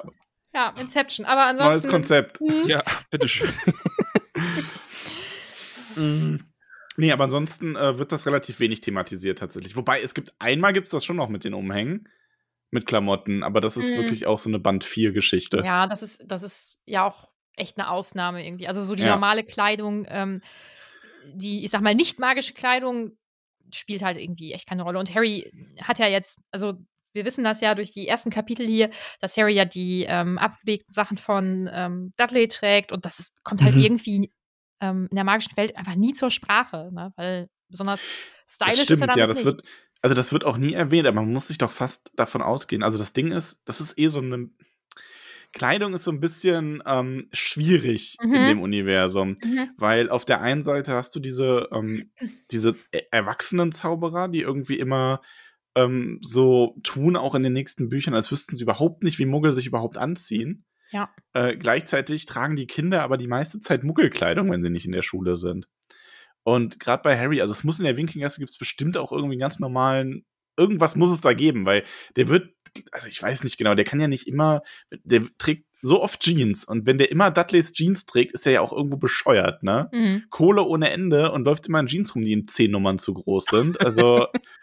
Ja, 0.55 0.75
Inception. 0.81 1.27
Aber 1.27 1.53
neues 1.53 1.61
ansonsten. 1.87 1.91
Konzept. 1.91 2.41
Hm, 2.41 2.67
Ja, 2.69 2.83
bitteschön. 3.11 3.49
Mm. 5.97 6.37
Nee, 6.97 7.13
aber 7.13 7.25
ansonsten 7.25 7.75
äh, 7.77 7.99
wird 7.99 8.13
das 8.13 8.27
relativ 8.27 8.61
wenig 8.61 8.81
thematisiert 8.81 9.39
tatsächlich. 9.39 9.77
Wobei 9.77 10.01
es 10.01 10.15
gibt, 10.15 10.35
einmal 10.39 10.73
gibt 10.73 10.87
es 10.87 10.91
das 10.91 11.05
schon 11.05 11.17
noch 11.17 11.29
mit 11.29 11.45
den 11.45 11.55
Umhängen, 11.55 12.09
mit 12.71 12.87
Klamotten, 12.87 13.43
aber 13.43 13.61
das 13.61 13.77
ist 13.77 13.91
Mhm. 13.95 14.01
wirklich 14.01 14.27
auch 14.27 14.39
so 14.39 14.51
eine 14.51 14.59
Band 14.59 14.85
4 14.85 15.13
Geschichte. 15.13 15.63
Ja, 15.65 15.87
das 15.87 16.03
ist, 16.03 16.23
das 16.27 16.43
ist 16.43 16.81
ja 16.87 17.07
auch 17.07 17.29
echt 17.57 17.79
eine 17.79 17.91
Ausnahme 17.91 18.45
irgendwie. 18.45 18.69
Also 18.69 18.83
so 18.83 18.95
die 18.95 19.03
Ja. 19.05 19.11
normale 19.11 19.45
Kleidung, 19.45 20.07
ähm, 20.09 20.43
die, 21.35 21.65
ich 21.65 21.71
sag 21.71 21.81
mal, 21.83 21.95
nicht 21.95 22.19
magische 22.19 22.55
Kleidung 22.55 23.17
spielt 23.75 24.03
halt 24.03 24.19
irgendwie 24.19 24.53
echt 24.53 24.69
keine 24.69 24.83
Rolle. 24.83 24.99
Und 24.99 25.15
Harry 25.15 25.51
hat 25.83 25.99
ja 25.99 26.07
jetzt, 26.09 26.39
also 26.51 26.75
wir 27.13 27.25
wissen 27.25 27.45
das 27.45 27.61
ja 27.61 27.75
durch 27.75 27.93
die 27.93 28.09
ersten 28.09 28.31
Kapitel 28.31 28.67
hier, 28.67 28.91
dass 29.21 29.37
Harry 29.37 29.55
ja 29.55 29.65
die 29.65 30.05
ähm, 30.09 30.39
abgelegten 30.39 30.93
Sachen 30.93 31.19
von 31.19 31.69
ähm, 31.73 32.13
Dudley 32.17 32.49
trägt 32.49 32.93
und 32.93 33.05
das 33.07 33.33
kommt 33.45 33.63
halt 33.63 33.75
Mhm. 33.77 33.83
irgendwie 33.83 34.33
ähm, 34.81 35.09
in 35.11 35.15
der 35.17 35.25
magischen 35.25 35.57
Welt 35.57 35.77
einfach 35.77 35.95
nie 35.95 36.13
zur 36.13 36.31
Sprache, 36.31 36.91
ne? 36.93 37.13
weil 37.17 37.49
besonders 37.69 38.19
stylisch 38.49 38.59
Das 38.59 38.75
ist 38.75 38.81
er 38.81 38.85
stimmt, 38.85 39.01
damit 39.01 39.17
ja, 39.17 39.27
das 39.27 39.37
nicht. 39.39 39.45
wird, 39.47 39.63
also 40.03 40.15
das 40.15 40.33
wird 40.33 40.45
auch 40.45 40.57
nie 40.57 40.73
erwähnt, 40.73 41.07
aber 41.07 41.21
man 41.23 41.33
muss 41.33 41.49
sich 41.49 41.59
doch 41.59 41.71
fast 41.71 42.11
davon 42.17 42.43
ausgehen. 42.43 42.83
Also 42.83 42.99
das 42.99 43.13
Ding 43.13 43.31
ist, 43.33 43.63
das 43.67 43.81
ist 43.81 43.99
eh 43.99 44.09
so 44.09 44.21
eine 44.21 44.51
Kleidung 45.53 45.93
ist 45.95 46.05
so 46.05 46.11
ein 46.11 46.21
bisschen 46.21 46.83
ähm, 46.87 47.29
schwierig 47.33 48.17
in 48.23 48.31
Mhm. 48.31 48.47
dem 48.47 48.63
Universum, 48.63 49.37
Mhm. 49.45 49.71
weil 49.77 50.09
auf 50.09 50.25
der 50.25 50.41
einen 50.41 50.65
Seite 50.65 50.95
hast 50.95 51.15
du 51.15 51.21
diese, 51.21 51.69
ähm, 51.73 52.11
diese 52.51 52.75
e- 52.91 53.03
Erwachsenen-Zauberer, 53.11 54.29
die 54.29 54.41
irgendwie 54.41 54.79
immer 54.79 55.21
ähm, 55.75 56.19
so 56.23 56.77
tun, 56.83 57.17
auch 57.17 57.35
in 57.35 57.43
den 57.43 57.53
nächsten 57.53 57.89
Büchern, 57.89 58.15
als 58.15 58.31
wüssten 58.31 58.57
sie 58.57 58.65
überhaupt 58.65 59.03
nicht, 59.05 59.19
wie 59.19 59.27
Muggel 59.27 59.53
sich 59.53 59.67
überhaupt 59.67 59.99
anziehen. 59.99 60.65
Ja. 60.91 61.11
Äh, 61.33 61.57
gleichzeitig 61.57 62.27
tragen 62.27 62.57
die 62.57 62.67
Kinder 62.67 63.03
aber 63.03 63.17
die 63.17 63.29
meiste 63.29 63.61
Zeit 63.61 63.83
Muggelkleidung, 63.83 64.51
wenn 64.51 64.63
sie 64.63 64.71
nicht 64.71 64.87
in 64.87 64.93
der 64.93 65.03
Schule 65.03 65.37
sind. 65.37 65.67
Und 66.45 66.81
gerade 66.81 67.03
bei 67.03 67.19
Harry, 67.19 67.41
also 67.41 67.53
es 67.53 67.65
muss 67.65 67.79
in 67.79 67.85
der 67.85 67.97
Winkelgasse 67.97 68.41
gibt 68.41 68.51
es 68.51 68.59
bestimmt 68.59 68.97
auch 68.97 69.13
irgendwie 69.13 69.35
einen 69.35 69.41
ganz 69.41 69.59
normalen, 69.59 70.25
irgendwas 70.57 70.97
muss 70.97 71.11
es 71.11 71.21
da 71.21 71.33
geben, 71.33 71.65
weil 71.67 71.85
der 72.17 72.29
wird, 72.29 72.51
also 72.91 73.07
ich 73.07 73.23
weiß 73.23 73.45
nicht 73.45 73.57
genau, 73.57 73.75
der 73.75 73.85
kann 73.85 74.01
ja 74.01 74.09
nicht 74.09 74.27
immer, 74.29 74.63
der 74.91 75.23
trägt 75.39 75.67
so 75.81 76.01
oft 76.01 76.21
Jeans 76.21 76.65
und 76.65 76.87
wenn 76.87 76.99
der 76.99 77.11
immer 77.11 77.31
Dudleys 77.31 77.73
Jeans 77.73 78.07
trägt, 78.07 78.33
ist 78.33 78.47
er 78.47 78.53
ja 78.53 78.61
auch 78.61 78.73
irgendwo 78.73 78.97
bescheuert, 78.97 79.63
ne? 79.65 79.89
Mhm. 79.93 80.25
Kohle 80.31 80.63
ohne 80.63 80.91
Ende 80.91 81.33
und 81.33 81.45
läuft 81.45 81.67
immer 81.67 81.81
in 81.81 81.89
Jeans 81.89 82.15
rum, 82.15 82.23
die 82.23 82.33
in 82.33 82.47
zehn 82.47 82.71
Nummern 82.71 83.01
zu 83.01 83.15
groß 83.15 83.47
sind. 83.47 83.81
Also, 83.81 84.27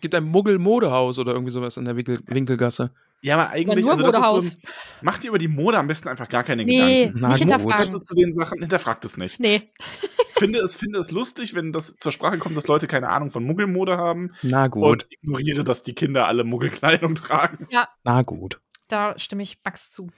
Gibt 0.00 0.14
ein 0.14 0.24
Muggel-Modehaus 0.24 1.18
oder 1.18 1.32
irgendwie 1.32 1.52
sowas 1.52 1.76
in 1.76 1.84
der 1.84 1.96
Winkel 1.96 2.18
Winkelgasse. 2.26 2.90
ja, 3.22 3.34
aber 3.34 3.50
eigentlich, 3.50 3.84
nur 3.84 3.92
also 3.92 4.10
das 4.10 4.44
ist 4.44 4.50
so 4.52 4.56
ein, 4.56 4.62
macht 5.02 5.24
ihr 5.24 5.28
über 5.30 5.38
die 5.38 5.48
Mode 5.48 5.78
am 5.78 5.86
besten 5.86 6.08
einfach 6.08 6.28
gar 6.28 6.42
keine 6.44 6.64
Nee, 6.64 7.06
Gedanken. 7.06 7.20
Na 7.20 7.28
nicht 7.28 7.38
hinterfragen. 7.38 8.00
Zu 8.00 8.14
den 8.14 8.32
Sachen, 8.32 8.58
hinterfragt 8.60 9.04
es 9.04 9.16
nicht. 9.16 9.40
Nee. 9.40 9.70
finde 10.38 10.58
es, 10.58 10.76
finde 10.76 10.98
es 10.98 11.10
lustig, 11.10 11.54
wenn 11.54 11.72
das 11.72 11.96
zur 11.96 12.12
Sprache 12.12 12.38
kommt, 12.38 12.56
dass 12.56 12.66
Leute 12.66 12.86
keine 12.86 13.08
Ahnung 13.08 13.30
von 13.30 13.44
Muggelmode 13.44 13.96
haben 13.96 14.32
Na 14.42 14.66
gut, 14.68 14.82
und 14.84 15.06
ignoriere, 15.10 15.64
dass 15.64 15.82
die 15.82 15.94
Kinder 15.94 16.26
alle 16.26 16.44
Muggelkleidung 16.44 17.14
tragen. 17.16 17.68
na 18.04 18.22
gut. 18.22 18.60
Da 18.88 19.18
stimme 19.18 19.42
ich 19.42 19.58
Max 19.64 19.90
zu. 19.92 20.10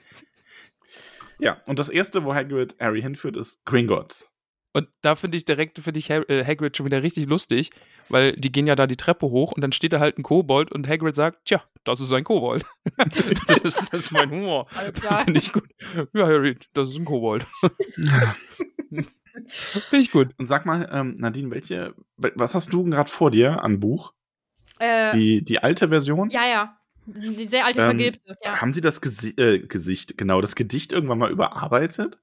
Ja, 1.39 1.61
und 1.67 1.79
das 1.79 1.89
erste, 1.89 2.25
wo 2.25 2.33
Hagrid 2.35 2.75
Harry 2.79 3.01
hinführt, 3.01 3.37
ist 3.37 3.63
Gringotts. 3.65 4.29
Und 4.73 4.87
da 5.01 5.15
finde 5.15 5.37
ich 5.37 5.45
direkt, 5.45 5.79
finde 5.79 5.99
ich 5.99 6.09
äh, 6.09 6.45
Hagrid 6.45 6.77
schon 6.77 6.85
wieder 6.85 7.01
richtig 7.01 7.27
lustig, 7.27 7.71
weil 8.09 8.33
die 8.33 8.51
gehen 8.51 8.67
ja 8.67 8.75
da 8.75 8.87
die 8.87 8.97
Treppe 8.97 9.27
hoch 9.27 9.51
und 9.51 9.61
dann 9.61 9.71
steht 9.71 9.93
da 9.93 9.99
halt 9.99 10.17
ein 10.17 10.23
Kobold 10.23 10.71
und 10.71 10.87
Hagrid 10.87 11.15
sagt, 11.15 11.45
tja, 11.45 11.63
das 11.83 11.99
ist 12.01 12.11
ein 12.11 12.23
Kobold. 12.23 12.65
das, 13.47 13.59
ist, 13.59 13.93
das 13.93 13.99
ist 14.01 14.11
mein 14.11 14.29
Humor. 14.31 14.67
Alles 14.75 14.95
klar. 15.01 15.19
Finde 15.19 15.39
ich 15.39 15.51
gut. 15.53 15.69
Ja, 16.13 16.25
Harry, 16.27 16.57
das 16.73 16.89
ist 16.89 16.97
ein 16.97 17.05
Kobold. 17.05 17.45
Finde 18.89 20.01
ich 20.03 20.11
gut. 20.11 20.29
Und 20.37 20.47
sag 20.47 20.65
mal, 20.65 20.89
ähm, 20.91 21.15
Nadine, 21.17 21.51
welche, 21.51 21.93
was 22.17 22.55
hast 22.55 22.73
du 22.73 22.83
gerade 22.85 23.09
vor 23.09 23.31
dir 23.31 23.63
an 23.63 23.79
Buch? 23.79 24.13
Äh, 24.79 25.13
Die, 25.15 25.43
die 25.43 25.59
alte 25.61 25.89
Version? 25.89 26.29
ja, 26.29 26.47
ja. 26.47 26.75
Die 27.05 27.47
sehr 27.47 27.65
alte 27.65 27.79
Ähm, 27.81 27.87
Vergilbte. 27.87 28.37
Ja. 28.45 28.61
Haben 28.61 28.71
sie 28.71 28.81
das 28.81 29.01
Gesi 29.01 29.29
äh, 29.31 29.59
Gesicht, 29.59 30.15
genau, 30.15 30.41
das 30.41 30.53
Gedicht 30.55 30.93
irgendwann 30.93 31.17
mal 31.17 31.31
überarbeitet? 31.31 32.19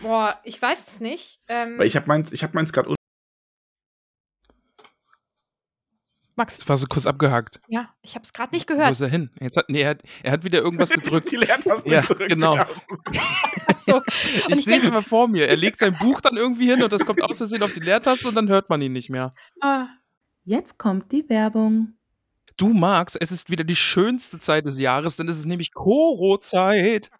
Boah, 0.00 0.40
ich 0.42 0.60
weiß 0.62 0.88
es 0.88 1.00
nicht. 1.00 1.40
Ähm, 1.48 1.76
Weil 1.76 1.86
ich 1.86 1.96
habe 1.96 2.06
meins, 2.06 2.32
ich 2.32 2.42
habe 2.42 2.54
meins 2.54 2.72
gerade 2.72 2.88
Max, 6.36 6.58
Das 6.58 6.68
war 6.68 6.76
so 6.76 6.86
kurz 6.86 7.06
abgehakt. 7.06 7.60
ja, 7.68 7.88
ich 8.02 8.14
habe 8.14 8.22
es 8.22 8.32
gerade 8.32 8.54
nicht 8.54 8.68
Wo 8.68 8.74
gehört. 8.74 8.92
ist 8.92 9.00
er 9.00 9.08
hin? 9.08 9.30
Jetzt 9.40 9.56
hat, 9.56 9.68
nee, 9.70 9.80
er 9.80 9.90
hat, 9.90 10.02
er 10.22 10.32
hat 10.32 10.44
wieder 10.44 10.60
irgendwas 10.60 10.90
gedrückt. 11.00 11.30
die 11.32 11.36
Leertaste 11.36 11.88
Ja, 11.90 12.02
gedrückt. 12.02 12.28
genau. 12.30 12.56
Ja. 12.56 12.66
So. 13.78 14.02
Ich, 14.24 14.48
ich 14.48 14.64
sehe 14.64 14.78
es 14.78 14.84
immer 14.84 15.02
vor 15.02 15.28
mir. 15.28 15.46
Er 15.48 15.56
legt 15.56 15.78
sein 15.78 15.94
Buch 16.00 16.20
dann 16.20 16.36
irgendwie 16.36 16.68
hin 16.68 16.82
und 16.82 16.92
das 16.92 17.06
kommt 17.06 17.22
aus 17.22 17.36
Versehen 17.36 17.62
auf 17.62 17.72
die 17.72 17.78
Leertaste 17.80 18.26
und 18.26 18.34
dann 18.34 18.48
hört 18.48 18.68
man 18.68 18.82
ihn 18.82 18.92
nicht 18.92 19.10
mehr. 19.10 19.32
Ah, 19.60 19.86
Jetzt 20.42 20.76
kommt 20.76 21.12
die 21.12 21.28
Werbung. 21.28 21.94
Du 22.56 22.68
magst, 22.72 23.16
es 23.20 23.30
ist 23.30 23.48
wieder 23.48 23.62
die 23.62 23.76
schönste 23.76 24.40
Zeit 24.40 24.66
des 24.66 24.80
Jahres, 24.80 25.14
denn 25.14 25.28
es 25.28 25.38
ist 25.38 25.46
nämlich 25.46 25.72
Koro-Zeit. 25.72 27.10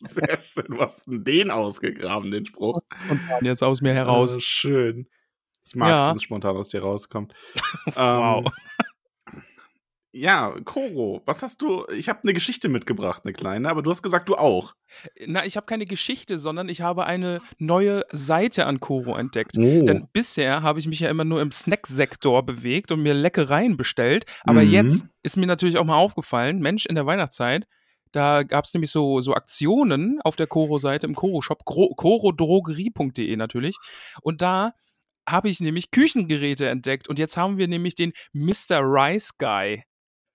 Sehr 0.00 0.40
schön. 0.40 0.64
Du 0.68 0.78
hast 0.80 1.04
den 1.06 1.50
ausgegraben, 1.52 2.30
den 2.30 2.46
Spruch. 2.46 2.80
Und 3.10 3.20
jetzt 3.46 3.62
aus 3.62 3.80
mir 3.80 3.94
heraus. 3.94 4.36
Äh, 4.36 4.40
schön. 4.40 5.08
Ich 5.68 5.74
mag 5.76 5.88
es, 5.96 6.02
Ja. 6.02 6.08
wenn 6.10 6.16
es 6.16 6.22
spontan 6.22 6.56
aus 6.56 6.68
dir 6.70 6.82
rauskommt. 6.82 7.34
Wow. 7.94 8.46
Ähm, 8.46 8.52
ja, 10.12 10.54
Koro, 10.64 11.20
was 11.26 11.42
hast 11.42 11.60
du? 11.60 11.84
Ich 11.94 12.08
habe 12.08 12.20
eine 12.24 12.32
Geschichte 12.32 12.68
mitgebracht, 12.70 13.22
eine 13.24 13.34
kleine, 13.34 13.68
aber 13.68 13.82
du 13.82 13.90
hast 13.90 14.02
gesagt, 14.02 14.28
du 14.30 14.36
auch. 14.36 14.74
Na, 15.26 15.44
ich 15.44 15.56
habe 15.56 15.66
keine 15.66 15.84
Geschichte, 15.84 16.38
sondern 16.38 16.68
ich 16.70 16.80
habe 16.80 17.04
eine 17.04 17.40
neue 17.58 18.02
Seite 18.10 18.64
an 18.66 18.80
Koro 18.80 19.14
entdeckt. 19.16 19.52
Oh. 19.58 19.84
Denn 19.84 20.08
bisher 20.12 20.62
habe 20.62 20.78
ich 20.80 20.86
mich 20.88 21.00
ja 21.00 21.10
immer 21.10 21.24
nur 21.24 21.42
im 21.42 21.52
Snacksektor 21.52 22.42
bewegt 22.44 22.90
und 22.90 23.02
mir 23.02 23.12
Leckereien 23.14 23.76
bestellt. 23.76 24.24
Aber 24.44 24.62
Mhm. 24.62 24.70
jetzt 24.70 25.06
ist 25.22 25.36
mir 25.36 25.46
natürlich 25.46 25.76
auch 25.76 25.84
mal 25.84 25.96
aufgefallen, 25.96 26.58
Mensch, 26.60 26.86
in 26.86 26.94
der 26.94 27.04
Weihnachtszeit, 27.06 27.66
da 28.12 28.42
gab 28.44 28.64
es 28.64 28.72
nämlich 28.72 28.90
so, 28.90 29.20
so 29.20 29.34
Aktionen 29.34 30.18
auf 30.24 30.34
der 30.36 30.46
Koro-Seite 30.46 31.06
im 31.06 31.14
Koro-Shop, 31.14 31.66
korodrogerie.de 31.66 33.36
natürlich. 33.36 33.76
Und 34.22 34.40
da 34.40 34.72
habe 35.30 35.48
ich 35.48 35.60
nämlich 35.60 35.90
Küchengeräte 35.90 36.68
entdeckt. 36.68 37.08
Und 37.08 37.18
jetzt 37.18 37.36
haben 37.36 37.58
wir 37.58 37.68
nämlich 37.68 37.94
den 37.94 38.12
Mr. 38.32 38.80
Rice 38.80 39.36
Guy. 39.38 39.84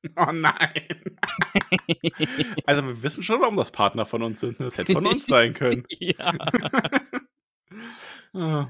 Oh 0.18 0.34
nein. 0.34 0.74
also 2.66 2.86
wir 2.86 3.04
wissen 3.04 3.24
schon, 3.24 3.40
warum 3.40 3.56
das 3.56 3.72
Partner 3.72 4.06
von 4.06 4.22
uns 4.22 4.42
sind. 4.42 4.60
Das 4.60 4.78
hätte 4.78 4.92
von 4.92 5.08
uns 5.08 5.26
sein 5.26 5.54
können. 5.54 5.86
ja. 5.98 6.34
Ah. 8.34 8.70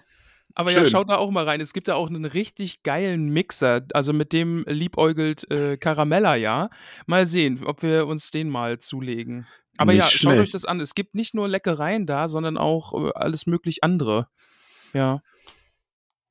Aber 0.55 0.71
ja, 0.71 0.82
Schön. 0.82 0.91
schaut 0.91 1.09
da 1.09 1.15
auch 1.15 1.32
mal 1.32 1.45
rein. 1.45 1.59
Es 1.59 1.74
gibt 1.74 1.88
da 1.88 1.95
auch 1.95 2.07
einen 2.07 2.26
richtig 2.26 2.84
geilen 2.84 3.30
Mixer. 3.30 3.82
Also 3.93 4.13
mit 4.13 4.32
dem 4.32 4.63
liebäugelt 4.67 5.49
äh, 5.49 5.78
Caramella, 5.78 6.36
ja. 6.36 6.69
Mal 7.07 7.26
sehen, 7.26 7.63
ob 7.65 7.82
wir 7.82 8.05
uns 8.05 8.30
den 8.30 8.49
mal 8.49 8.78
zulegen. 8.78 9.47
Aber 9.78 9.93
Nicht 9.93 10.03
ja, 10.03 10.07
schaut 10.07 10.34
euch 10.34 10.49
schlecht. 10.49 10.53
das 10.53 10.65
an. 10.65 10.80
Es 10.80 10.93
gibt 10.93 11.15
nicht 11.15 11.34
nur 11.34 11.47
Leckereien 11.47 12.05
da, 12.05 12.28
sondern 12.28 12.57
auch 12.57 12.93
äh, 12.93 13.11
alles 13.15 13.47
möglich 13.47 13.84
andere. 13.84 14.28
Ja. 14.93 15.21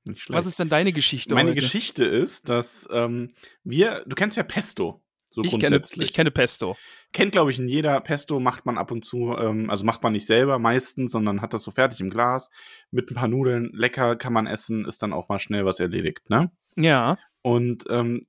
Nicht 0.05 0.23
schlecht. 0.23 0.37
Was 0.37 0.47
ist 0.47 0.59
denn 0.59 0.69
deine 0.69 0.93
Geschichte 0.93 1.35
Meine 1.35 1.51
heute? 1.51 1.61
Geschichte 1.61 2.05
ist, 2.05 2.49
dass 2.49 2.89
ähm, 2.91 3.29
wir, 3.65 4.05
du 4.07 4.15
kennst 4.15 4.37
ja 4.37 4.43
Pesto. 4.43 5.03
So 5.35 5.43
ich 5.43 5.59
kenne, 5.59 5.81
ich 5.95 6.13
kenne 6.13 6.31
Pesto. 6.31 6.77
Kennt, 7.13 7.33
glaube 7.33 7.51
ich, 7.51 7.59
in 7.59 7.67
jeder. 7.67 7.99
Pesto 8.01 8.39
macht 8.39 8.67
man 8.67 8.77
ab 8.77 8.91
und 8.91 9.03
zu, 9.03 9.35
ähm, 9.35 9.71
also 9.71 9.85
macht 9.85 10.03
man 10.03 10.13
nicht 10.13 10.27
selber 10.27 10.59
meistens, 10.59 11.13
sondern 11.13 11.41
hat 11.41 11.55
das 11.55 11.63
so 11.63 11.71
fertig 11.71 12.01
im 12.01 12.11
Glas. 12.11 12.51
Mit 12.91 13.11
ein 13.11 13.15
paar 13.15 13.29
Nudeln, 13.29 13.71
lecker 13.73 14.17
kann 14.17 14.35
man 14.35 14.47
essen, 14.47 14.85
ist 14.85 15.03
dann 15.03 15.15
auch 15.15 15.31
mal 15.31 15.39
schnell 15.39 15.65
was 15.65 15.81
erledigt, 15.81 16.29
ne? 16.29 16.51
Ja. 16.77 17.17
Und 17.41 17.85
ähm, 17.89 18.21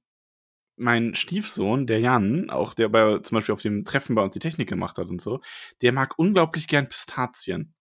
mein 0.78 1.14
Stiefsohn, 1.14 1.88
der 1.88 2.00
Jan, 2.00 2.50
auch 2.50 2.74
der 2.74 2.88
bei 2.88 3.20
zum 3.20 3.36
Beispiel 3.36 3.54
auf 3.54 3.62
dem 3.62 3.84
Treffen 3.84 4.16
bei 4.16 4.24
uns 4.24 4.34
die 4.34 4.40
Technik 4.40 4.70
gemacht 4.70 4.98
hat 4.98 5.10
und 5.10 5.22
so, 5.22 5.42
der 5.82 5.92
mag 5.92 6.18
unglaublich 6.18 6.68
gern 6.68 6.88
Pistazien. 6.88 7.74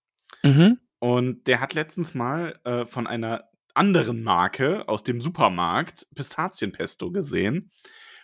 Mhm. 0.42 0.78
Und 0.98 1.46
der 1.46 1.60
hat 1.60 1.74
letztens 1.74 2.14
mal 2.14 2.58
äh, 2.64 2.86
von 2.86 3.06
einer 3.06 3.44
anderen 3.74 4.22
Marke 4.22 4.88
aus 4.88 5.02
dem 5.02 5.20
Supermarkt 5.20 6.06
Pistazienpesto 6.14 7.10
gesehen 7.10 7.70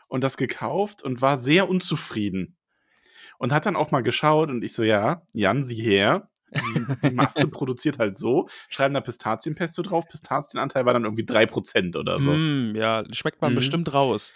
und 0.09 0.25
das 0.25 0.37
gekauft 0.37 1.03
und 1.03 1.21
war 1.23 1.39
sehr 1.39 1.69
unzufrieden. 1.69 2.57
Und 3.39 3.53
hat 3.53 3.67
dann 3.67 3.77
auch 3.77 3.91
mal 3.91 4.03
geschaut 4.03 4.49
und 4.51 4.63
ich 4.63 4.73
so, 4.73 4.83
ja, 4.83 5.23
Jan, 5.33 5.63
sieh 5.63 5.81
her. 5.81 6.29
Die, 6.51 6.87
die 7.09 7.15
Masse 7.15 7.47
produziert 7.51 7.99
halt 7.99 8.17
so, 8.17 8.49
schreiben 8.69 8.95
da 8.95 9.01
Pistazienpesto 9.01 9.83
drauf, 9.83 10.09
Pistazienanteil 10.09 10.87
war 10.87 10.95
dann 10.95 11.05
irgendwie 11.05 11.25
3% 11.27 11.97
oder 11.97 12.21
so. 12.21 12.33
Mm, 12.33 12.75
ja, 12.75 13.05
schmeckt 13.13 13.43
man 13.43 13.53
Mhm. 13.53 13.57
bestimmt 13.57 13.93
raus. 13.93 14.35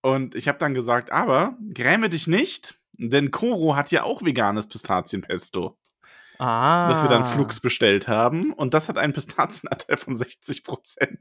Und 0.00 0.34
ich 0.34 0.48
habe 0.48 0.58
dann 0.58 0.72
gesagt, 0.72 1.12
aber 1.12 1.58
gräme 1.74 2.08
dich 2.08 2.26
nicht, 2.26 2.76
denn 2.98 3.30
Koro 3.30 3.76
hat 3.76 3.90
ja 3.90 4.04
auch 4.04 4.22
veganes 4.24 4.66
Pistazienpesto. 4.68 5.76
Ah. 6.40 6.88
Das 6.88 7.02
wir 7.02 7.08
dann 7.08 7.24
Flux 7.24 7.60
bestellt 7.60 8.08
haben. 8.08 8.52
Und 8.52 8.74
das 8.74 8.88
hat 8.88 8.98
einen 8.98 9.12
Pistazienanteil 9.12 9.96
von 9.96 10.16
60 10.16 10.64
Prozent. 10.64 11.20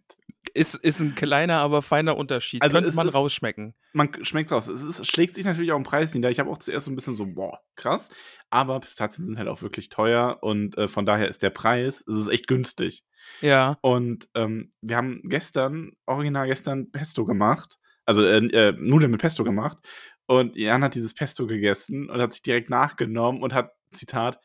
Ist, 0.56 0.76
ist 0.76 1.00
ein 1.00 1.14
kleiner, 1.14 1.58
aber 1.60 1.82
feiner 1.82 2.18
Unterschied. 2.18 2.62
Also 2.64 2.76
Könnte 2.76 2.90
es 2.90 2.96
man 2.96 3.08
ist- 3.08 3.14
rausschmecken. 3.14 3.76
Man 3.94 4.10
schmeckt 4.24 4.52
raus. 4.52 4.68
Es 4.68 4.82
ist, 4.82 5.06
schlägt 5.06 5.36
sich 5.36 5.46
natürlich 5.46 5.72
auch 5.72 5.78
im 5.78 5.84
Preis 5.84 6.14
nieder. 6.16 6.30
Ich 6.32 6.40
habe 6.40 6.50
auch 6.50 6.58
zuerst 6.58 6.86
so 6.86 6.92
ein 6.92 6.96
bisschen 6.96 7.14
so, 7.16 7.26
boah, 7.28 7.60
krass. 7.76 8.10
Aber 8.50 8.80
Pistazien 8.80 9.26
sind 9.26 9.38
halt 9.38 9.48
auch 9.48 9.62
wirklich 9.62 9.90
teuer 9.90 10.40
und 10.42 10.78
äh, 10.78 10.88
von 10.88 11.06
daher 11.06 11.28
ist 11.28 11.44
der 11.44 11.50
Preis, 11.52 12.04
es 12.08 12.16
ist 12.16 12.30
echt 12.30 12.48
günstig. 12.48 13.04
Ja. 13.42 13.78
Und 13.82 14.28
ähm, 14.34 14.72
wir 14.82 14.96
haben 14.98 15.22
gestern, 15.26 15.92
original 16.08 16.48
gestern, 16.48 16.90
Pesto 16.92 17.26
gemacht. 17.26 17.78
Also 18.06 18.24
äh, 18.24 18.38
äh, 18.48 18.72
Nudeln 18.80 19.12
mit 19.12 19.22
Pesto 19.22 19.44
gemacht. 19.44 19.78
Und 20.26 20.58
Jan 20.58 20.84
hat 20.84 20.96
dieses 20.96 21.14
Pesto 21.14 21.46
gegessen 21.46 22.10
und 22.10 22.20
hat 22.22 22.34
sich 22.34 22.42
direkt 22.42 22.70
nachgenommen 22.72 23.42
und 23.44 23.54
hat, 23.54 23.72
Zitat, 23.92 24.40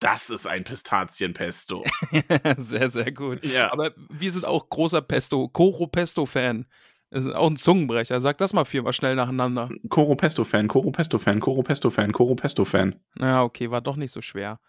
das 0.00 0.30
ist 0.30 0.46
ein 0.46 0.64
Pistazienpesto. 0.64 1.84
sehr, 2.56 2.88
sehr 2.88 3.12
gut. 3.12 3.44
ja. 3.44 3.72
Aber 3.72 3.92
wir 4.10 4.32
sind 4.32 4.44
auch 4.44 4.68
großer 4.68 5.02
Pesto, 5.02 5.48
Koro-Pesto-Fan. 5.48 6.66
Das 7.10 7.24
ist 7.24 7.34
auch 7.34 7.48
ein 7.48 7.56
Zungenbrecher. 7.56 8.20
Sag 8.20 8.36
das 8.38 8.52
mal 8.52 8.64
viermal 8.66 8.92
schnell 8.92 9.14
nacheinander. 9.16 9.70
Koro 9.88 10.14
Pesto-Fan, 10.14 10.68
Koro 10.68 10.90
Pesto-Fan, 10.90 11.40
Koro 11.40 11.62
Pesto-Fan, 11.62 12.12
Koro 12.12 12.34
Pesto-Fan. 12.34 12.96
Na, 13.14 13.42
okay, 13.44 13.70
war 13.70 13.80
doch 13.80 13.96
nicht 13.96 14.12
so 14.12 14.20
schwer. 14.20 14.60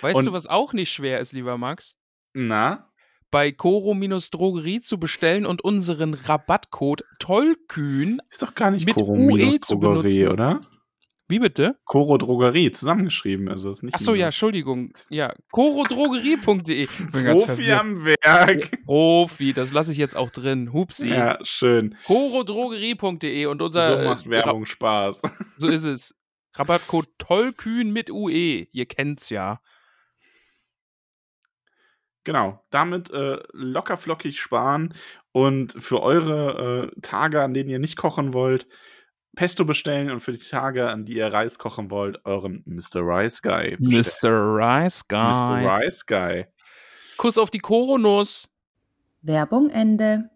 Weißt 0.00 0.16
Und- 0.16 0.26
du, 0.26 0.32
was 0.32 0.46
auch 0.46 0.72
nicht 0.72 0.92
schwer 0.92 1.18
ist, 1.20 1.32
lieber 1.32 1.58
Max? 1.58 1.98
Na? 2.34 2.84
Bei 3.30 3.50
Koro-Drogerie 3.52 4.80
zu 4.80 4.98
bestellen 4.98 5.44
und 5.44 5.62
unseren 5.62 6.14
Rabattcode 6.14 7.02
Tollkühn. 7.18 8.22
Ist 8.30 8.42
doch 8.42 8.54
gar 8.54 8.70
nicht 8.70 8.86
Mit 8.86 8.94
Koro 8.94 9.12
UE 9.12 9.18
minus 9.36 9.58
zu 9.60 9.74
Drogerie, 9.76 10.20
benutzen. 10.24 10.32
oder? 10.32 10.60
Wie 11.30 11.38
bitte? 11.38 11.76
Koro 11.84 12.16
Drogerie, 12.16 12.72
zusammengeschrieben. 12.72 13.48
Also 13.50 13.70
ist 13.70 13.82
nicht 13.82 13.94
Achso, 13.94 14.14
ja. 14.14 14.26
Entschuldigung. 14.26 14.92
Ja, 15.10 15.34
korodrogerie.de. 15.52 16.86
Profi 17.12 17.72
am 17.72 18.04
Werk. 18.06 18.82
Profi, 18.86 19.52
das 19.52 19.70
lasse 19.70 19.92
ich 19.92 19.98
jetzt 19.98 20.16
auch 20.16 20.30
drin. 20.30 20.72
Hupsi. 20.72 21.08
Ja, 21.08 21.38
schön. 21.42 21.96
Korodrogerie.de 22.06 23.44
und 23.46 23.60
unser. 23.60 24.00
so 24.02 24.08
macht 24.08 24.26
äh, 24.26 24.30
Werbung 24.30 24.64
Spaß. 24.64 25.24
Ra- 25.24 25.32
so 25.58 25.68
ist 25.68 25.84
es. 25.84 26.14
Rabattcode 26.54 27.08
Tollkühn 27.18 27.92
mit 27.92 28.10
UE. 28.10 28.66
Ihr 28.72 28.86
kennt's 28.86 29.28
ja. 29.28 29.60
Genau, 32.24 32.62
damit 32.70 33.10
äh, 33.10 33.38
locker 33.52 33.96
flockig 33.96 34.38
sparen 34.40 34.94
und 35.32 35.74
für 35.82 36.02
eure 36.02 36.90
äh, 36.94 37.00
Tage, 37.00 37.42
an 37.42 37.54
denen 37.54 37.70
ihr 37.70 37.78
nicht 37.78 37.96
kochen 37.96 38.34
wollt, 38.34 38.66
Pesto 39.36 39.64
bestellen 39.64 40.10
und 40.10 40.20
für 40.20 40.32
die 40.32 40.38
Tage, 40.38 40.88
an 40.90 41.04
die 41.04 41.14
ihr 41.16 41.32
Reis 41.32 41.58
kochen 41.58 41.90
wollt, 41.90 42.24
euren 42.24 42.62
Mr. 42.66 43.00
Rice 43.02 43.40
Guy 43.42 43.76
bestellen. 43.78 44.34
Mr. 44.34 44.56
Rice 44.84 45.06
Guy. 45.08 45.18
Mr. 45.20 45.78
Rice 45.78 46.06
Guy. 46.06 46.46
Kuss 47.16 47.38
auf 47.38 47.50
die 47.50 47.58
Koronuss. 47.60 48.48
Werbung 49.22 49.70
Ende. 49.70 50.30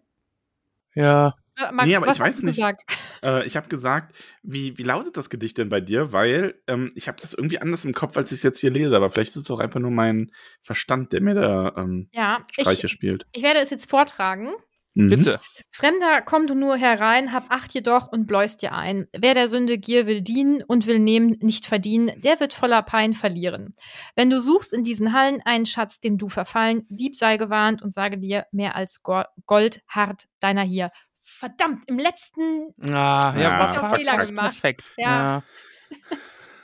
Ja. 0.95 1.33
Äh, 1.57 1.71
Max, 1.71 1.87
Nee, 1.87 1.95
aber 1.95 2.07
was 2.07 2.17
ich 2.17 2.21
weiß 2.21 2.33
hast 2.33 2.41
du 2.41 2.45
nicht. 2.45 2.55
gesagt? 2.55 2.81
Äh, 3.23 3.45
ich 3.45 3.55
habe 3.55 3.67
gesagt, 3.67 4.15
wie, 4.41 4.77
wie 4.77 4.83
lautet 4.83 5.17
das 5.17 5.29
Gedicht 5.29 5.57
denn 5.57 5.69
bei 5.69 5.81
dir? 5.81 6.11
Weil 6.11 6.55
ähm, 6.67 6.91
ich 6.95 7.07
habe 7.07 7.21
das 7.21 7.33
irgendwie 7.33 7.59
anders 7.59 7.85
im 7.85 7.93
Kopf, 7.93 8.17
als 8.17 8.31
ich 8.31 8.37
es 8.39 8.43
jetzt 8.43 8.59
hier 8.59 8.71
lese. 8.71 8.95
Aber 8.95 9.09
vielleicht 9.09 9.29
ist 9.35 9.43
es 9.43 9.51
auch 9.51 9.59
einfach 9.59 9.79
nur 9.79 9.91
mein 9.91 10.31
Verstand, 10.61 11.13
der 11.13 11.21
mir 11.21 11.35
da 11.35 11.73
ähm, 11.77 12.09
Ja, 12.11 12.43
Streiche 12.51 12.87
ich, 12.87 12.91
spielt. 12.93 13.25
ich 13.33 13.43
werde 13.43 13.59
es 13.59 13.69
jetzt 13.69 13.89
vortragen. 13.89 14.53
Mhm. 14.95 15.07
Bitte. 15.09 15.39
Fremder, 15.71 16.21
komm 16.21 16.45
du 16.47 16.53
nur 16.55 16.77
herein, 16.77 17.33
hab 17.33 17.49
Acht 17.49 17.73
jedoch 17.73 18.11
und 18.11 18.27
bläust 18.27 18.61
dir 18.61 18.73
ein. 18.73 19.07
Wer 19.17 19.33
der 19.33 19.47
Sünde 19.47 19.77
Gier 19.79 20.05
will 20.05 20.21
dienen 20.21 20.63
und 20.63 20.85
will 20.85 20.99
nehmen, 20.99 21.35
nicht 21.41 21.65
verdienen, 21.65 22.11
der 22.21 22.39
wird 22.39 22.53
voller 22.53 22.83
Pein 22.83 23.13
verlieren. 23.13 23.75
Wenn 24.15 24.29
du 24.29 24.39
suchst 24.39 24.71
in 24.73 24.83
diesen 24.83 25.13
Hallen 25.13 25.41
einen 25.45 25.65
Schatz, 25.65 25.99
dem 25.99 26.17
du 26.17 26.29
verfallen, 26.29 26.85
Dieb 26.89 27.15
sei 27.15 27.37
gewarnt 27.37 27.81
und 27.81 27.93
sage 27.93 28.17
dir, 28.19 28.45
mehr 28.51 28.75
als 28.75 29.01
Go 29.01 29.23
Gold 29.47 29.81
hart 29.87 30.25
deiner 30.39 30.61
hier. 30.63 30.91
Verdammt, 31.21 31.85
im 31.87 31.97
letzten, 31.97 32.73
Ah, 32.91 33.33
ja, 33.35 33.39
Ja, 33.39 33.59
was 33.59 33.75
fast 33.75 33.95
Fehler 33.95 34.17
gemacht. 34.17 34.51
perfekt. 34.51 34.91
Ja. 34.97 35.43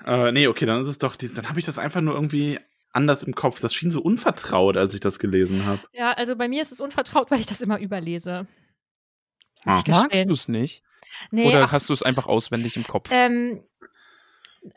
Äh, 0.06 0.32
nee, 0.32 0.48
okay, 0.48 0.66
dann 0.66 0.82
ist 0.82 0.88
es 0.88 0.98
doch, 0.98 1.16
die, 1.16 1.34
dann 1.34 1.50
habe 1.50 1.60
ich 1.60 1.66
das 1.66 1.78
einfach 1.80 2.02
nur 2.02 2.14
irgendwie 2.14 2.60
anders 2.92 3.24
im 3.24 3.36
Kopf. 3.36 3.60
Das 3.60 3.74
schien 3.74 3.92
so 3.92 4.02
unvertraut, 4.02 4.78
als 4.78 4.94
ich 4.94 5.00
das 5.00 5.20
gelesen 5.20 5.66
habe. 5.66 5.82
ja, 5.94 6.12
also 6.14 6.36
bei 6.36 6.48
mir 6.48 6.62
ist 6.62 6.72
es 6.72 6.82
unvertraut, 6.82 7.32
weil 7.32 7.40
ich 7.40 7.46
das 7.46 7.62
immer 7.62 7.80
überlese. 7.80 8.48
Ah. 9.66 9.76
Muss 9.76 9.84
ich 9.86 9.94
Magst 9.94 10.26
du 10.26 10.34
es 10.34 10.48
nicht? 10.48 10.84
Nee, 11.32 11.48
Oder 11.48 11.66
ach, 11.66 11.72
hast 11.72 11.90
du 11.90 11.94
es 11.94 12.04
einfach 12.04 12.28
auswendig 12.28 12.78
im 12.78 12.86
Kopf? 12.86 13.10
Ähm, 13.12 13.64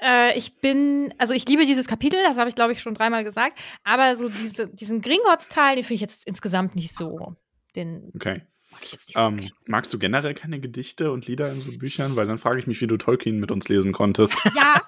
äh, 0.00 0.36
ich 0.38 0.58
bin, 0.60 1.14
also 1.18 1.34
ich 1.34 1.46
liebe 1.48 1.66
dieses 1.66 1.86
Kapitel, 1.86 2.18
das 2.24 2.38
habe 2.38 2.48
ich 2.48 2.54
glaube 2.54 2.72
ich 2.72 2.80
schon 2.80 2.94
dreimal 2.94 3.24
gesagt, 3.24 3.60
aber 3.84 4.16
so 4.16 4.28
diese, 4.28 4.68
diesen 4.68 5.00
Gringotts-Teil, 5.00 5.76
den 5.76 5.84
finde 5.84 5.96
ich 5.96 6.00
jetzt 6.00 6.26
insgesamt 6.26 6.74
nicht 6.74 6.94
so, 6.94 7.36
den 7.76 8.10
Okay. 8.14 8.42
Mag 8.72 8.80
ich 8.84 8.92
jetzt 8.92 9.08
nicht 9.08 9.18
so. 9.18 9.26
Ähm, 9.28 9.50
magst 9.66 9.92
du 9.92 9.98
generell 9.98 10.34
keine 10.34 10.58
Gedichte 10.60 11.12
und 11.12 11.26
Lieder 11.26 11.52
in 11.52 11.60
so 11.60 11.70
Büchern? 11.78 12.16
Weil 12.16 12.26
dann 12.26 12.38
frage 12.38 12.58
ich 12.58 12.66
mich, 12.66 12.80
wie 12.80 12.86
du 12.86 12.96
Tolkien 12.96 13.38
mit 13.38 13.50
uns 13.50 13.68
lesen 13.68 13.92
konntest. 13.92 14.34
Ja, 14.56 14.82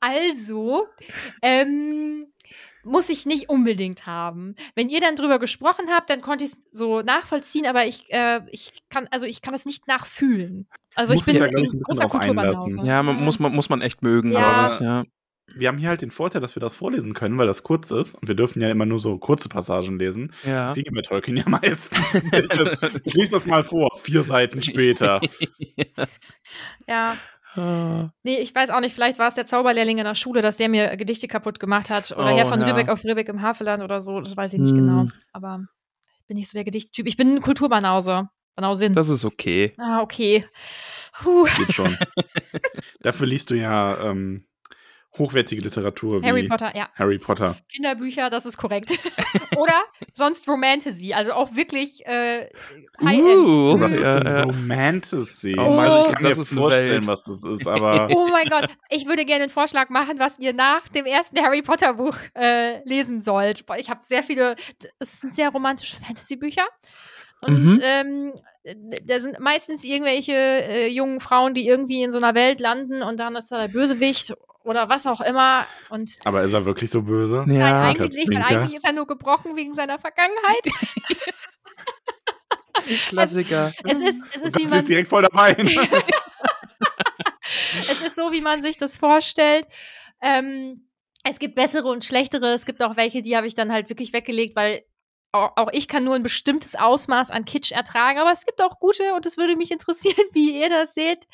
also, 0.00 0.86
ähm, 1.42 2.26
muss 2.84 3.08
ich 3.08 3.24
nicht 3.26 3.48
unbedingt 3.48 4.06
haben. 4.06 4.54
Wenn 4.74 4.88
ihr 4.90 5.00
dann 5.00 5.16
drüber 5.16 5.38
gesprochen 5.38 5.86
habt, 5.90 6.10
dann 6.10 6.20
konnte 6.20 6.44
ich 6.44 6.52
es 6.52 6.58
so 6.70 7.00
nachvollziehen, 7.00 7.66
aber 7.66 7.86
ich, 7.86 8.12
äh, 8.12 8.42
ich 8.50 8.82
kann, 8.90 9.08
also 9.10 9.24
ich 9.24 9.40
kann 9.42 9.52
das 9.52 9.64
nicht 9.64 9.88
nachfühlen. 9.88 10.68
Also 10.94 11.14
Muss 11.14 11.26
ich 11.26 11.32
bin 11.32 11.38
da, 11.38 11.46
ich, 11.46 11.54
ein 11.72 11.78
bisschen 11.78 11.96
drauf 11.96 12.14
einlassen. 12.14 12.84
Ja, 12.84 13.02
man, 13.02 13.24
muss, 13.24 13.38
man, 13.38 13.54
muss 13.54 13.68
man 13.68 13.80
echt 13.80 14.02
mögen, 14.02 14.32
Ja. 14.32 14.66
glaube 14.68 14.74
ich. 14.74 14.80
Ja. 14.80 15.04
Wir 15.56 15.68
haben 15.68 15.78
hier 15.78 15.88
halt 15.90 16.02
den 16.02 16.10
Vorteil, 16.10 16.40
dass 16.40 16.56
wir 16.56 16.60
das 16.60 16.74
vorlesen 16.74 17.12
können, 17.14 17.38
weil 17.38 17.46
das 17.46 17.62
kurz 17.62 17.90
ist. 17.90 18.14
Und 18.14 18.26
wir 18.28 18.34
dürfen 18.34 18.62
ja 18.62 18.70
immer 18.70 18.86
nur 18.86 18.98
so 18.98 19.18
kurze 19.18 19.48
Passagen 19.48 19.98
lesen. 19.98 20.32
ja. 20.44 20.72
Liegen 20.72 20.94
bei 20.94 21.02
Tolkien 21.02 21.36
ja 21.36 21.44
meistens. 21.48 22.14
ich, 22.14 23.02
ich 23.04 23.14
lese 23.14 23.32
das 23.32 23.46
mal 23.46 23.62
vor, 23.62 23.90
vier 24.00 24.22
Seiten 24.22 24.62
später. 24.62 25.20
Ja, 26.88 27.16
Ah. 27.56 28.10
Nee, 28.24 28.38
ich 28.38 28.52
weiß 28.52 28.70
auch 28.70 28.80
nicht, 28.80 28.94
vielleicht 28.96 29.20
war 29.20 29.28
es 29.28 29.34
der 29.34 29.46
Zauberlehrling 29.46 29.98
in 29.98 30.04
der 30.04 30.16
Schule, 30.16 30.42
dass 30.42 30.56
der 30.56 30.68
mir 30.68 30.96
Gedichte 30.96 31.28
kaputt 31.28 31.60
gemacht 31.60 31.88
hat. 31.88 32.10
Oder 32.10 32.32
Oh, 32.34 32.36
Herr 32.36 32.46
von 32.46 32.60
ja. 32.60 32.66
Ribbeck 32.66 32.88
auf 32.88 33.04
Ribbeck 33.04 33.28
im 33.28 33.42
Havelland 33.42 33.80
oder 33.80 34.00
so, 34.00 34.20
das 34.20 34.36
weiß 34.36 34.54
ich 34.54 34.58
nicht 34.58 34.72
Hm. 34.72 34.76
genau. 34.78 35.06
Aber 35.32 35.60
ich 36.20 36.26
bin 36.26 36.36
nicht 36.36 36.48
so 36.48 36.56
der 36.58 36.64
Gedichttyp. 36.64 37.06
Ich 37.06 37.16
bin 37.16 37.36
ein 37.36 37.40
Kulturbanause. 37.40 38.28
Banausin. 38.56 38.92
Das 38.92 39.08
ist 39.08 39.24
okay. 39.24 39.72
ah, 39.78 40.00
okay. 40.02 40.46
Puh. 41.22 41.44
Geht 41.56 41.72
schon. 41.74 41.96
Dafür 43.02 43.28
liest 43.28 43.50
du 43.50 43.54
ja 43.54 44.00
ähm, 44.10 44.44
hochwertige 45.18 45.62
Literatur 45.62 46.22
wie 46.22 46.26
Harry 46.26 46.48
Potter, 46.48 46.74
ja. 46.76 46.88
Harry 46.94 47.18
Potter. 47.18 47.56
Kinderbücher, 47.72 48.30
das 48.30 48.46
ist 48.46 48.56
korrekt. 48.56 48.90
oder 49.56 49.82
sonst 50.12 50.48
Romantasy, 50.48 51.12
also 51.12 51.32
auch 51.32 51.54
wirklich 51.54 52.04
äh, 52.06 52.48
High-End. 53.02 53.24
Uh, 53.38 53.80
Was 53.80 53.92
ist 53.92 54.04
denn 54.04 54.26
ja. 54.26 54.42
Romantasy? 54.44 55.54
Oh, 55.58 55.78
also 55.78 56.08
ich 56.08 56.14
kann 56.14 56.22
das 56.24 56.38
mir 56.38 56.44
vorstellen, 56.44 56.88
Welt. 56.90 57.06
was 57.06 57.22
das 57.24 57.42
ist, 57.44 57.66
aber 57.66 58.08
Oh 58.14 58.28
mein 58.30 58.48
Gott, 58.48 58.68
ich 58.90 59.06
würde 59.06 59.24
gerne 59.24 59.44
einen 59.44 59.50
Vorschlag 59.50 59.88
machen, 59.88 60.18
was 60.18 60.38
ihr 60.38 60.52
nach 60.52 60.88
dem 60.88 61.06
ersten 61.06 61.38
Harry 61.42 61.62
Potter 61.62 61.94
Buch 61.94 62.16
äh, 62.34 62.82
lesen 62.88 63.22
sollt. 63.22 63.66
Boah, 63.66 63.76
Ich 63.78 63.90
habe 63.90 64.00
sehr 64.02 64.22
viele, 64.22 64.56
es 64.98 65.20
sind 65.20 65.34
sehr 65.34 65.50
romantische 65.50 65.96
Fantasy-Bücher. 65.96 66.64
Und 67.40 67.64
Mhm. 67.64 67.80
ähm, 67.82 68.32
da 69.04 69.20
sind 69.20 69.38
meistens 69.38 69.84
irgendwelche 69.84 70.32
äh, 70.32 70.88
jungen 70.88 71.20
Frauen, 71.20 71.52
die 71.52 71.66
irgendwie 71.68 72.02
in 72.02 72.10
so 72.10 72.16
einer 72.18 72.34
Welt 72.34 72.58
landen 72.60 73.02
und 73.02 73.20
dann 73.20 73.36
ist 73.36 73.52
da 73.52 73.58
der 73.60 73.68
Bösewicht 73.68 74.32
oder 74.64 74.88
was 74.88 75.06
auch 75.06 75.20
immer. 75.20 75.66
Und 75.90 76.10
aber 76.24 76.42
ist 76.42 76.52
er 76.54 76.64
wirklich 76.64 76.90
so 76.90 77.02
böse? 77.02 77.44
nein, 77.46 77.56
Ja, 77.56 77.82
eigentlich 77.82 78.10
nicht, 78.10 78.30
weil 78.30 78.42
eigentlich 78.42 78.74
ist 78.74 78.84
er 78.84 78.92
nur 78.92 79.06
gebrochen 79.06 79.54
wegen 79.56 79.74
seiner 79.74 79.98
Vergangenheit. 79.98 80.64
Klassiker. 83.08 83.72
es 83.84 84.00
ist, 84.00 84.26
es 84.34 84.42
ist, 84.42 84.58
wie 84.58 84.64
ist 84.64 84.88
direkt 84.88 85.08
voll 85.08 85.22
dabei. 85.22 85.52
es 87.78 88.00
ist 88.00 88.16
so, 88.16 88.32
wie 88.32 88.40
man 88.40 88.62
sich 88.62 88.78
das 88.78 88.96
vorstellt. 88.96 89.66
Ähm, 90.20 90.88
es 91.22 91.38
gibt 91.38 91.54
bessere 91.54 91.88
und 91.88 92.04
schlechtere. 92.04 92.52
Es 92.52 92.66
gibt 92.66 92.82
auch 92.82 92.96
welche, 92.96 93.22
die 93.22 93.36
habe 93.36 93.46
ich 93.46 93.54
dann 93.54 93.72
halt 93.72 93.88
wirklich 93.88 94.12
weggelegt, 94.12 94.56
weil 94.56 94.82
auch, 95.34 95.56
auch 95.56 95.68
ich 95.72 95.88
kann 95.88 96.04
nur 96.04 96.14
ein 96.14 96.22
bestimmtes 96.22 96.74
Ausmaß 96.74 97.30
an 97.30 97.44
Kitsch 97.44 97.72
ertragen. 97.72 98.18
Aber 98.18 98.32
es 98.32 98.46
gibt 98.46 98.62
auch 98.62 98.78
gute 98.80 99.14
und 99.14 99.26
es 99.26 99.36
würde 99.36 99.56
mich 99.56 99.70
interessieren, 99.72 100.24
wie 100.32 100.58
ihr 100.60 100.70
das 100.70 100.94
seht. 100.94 101.26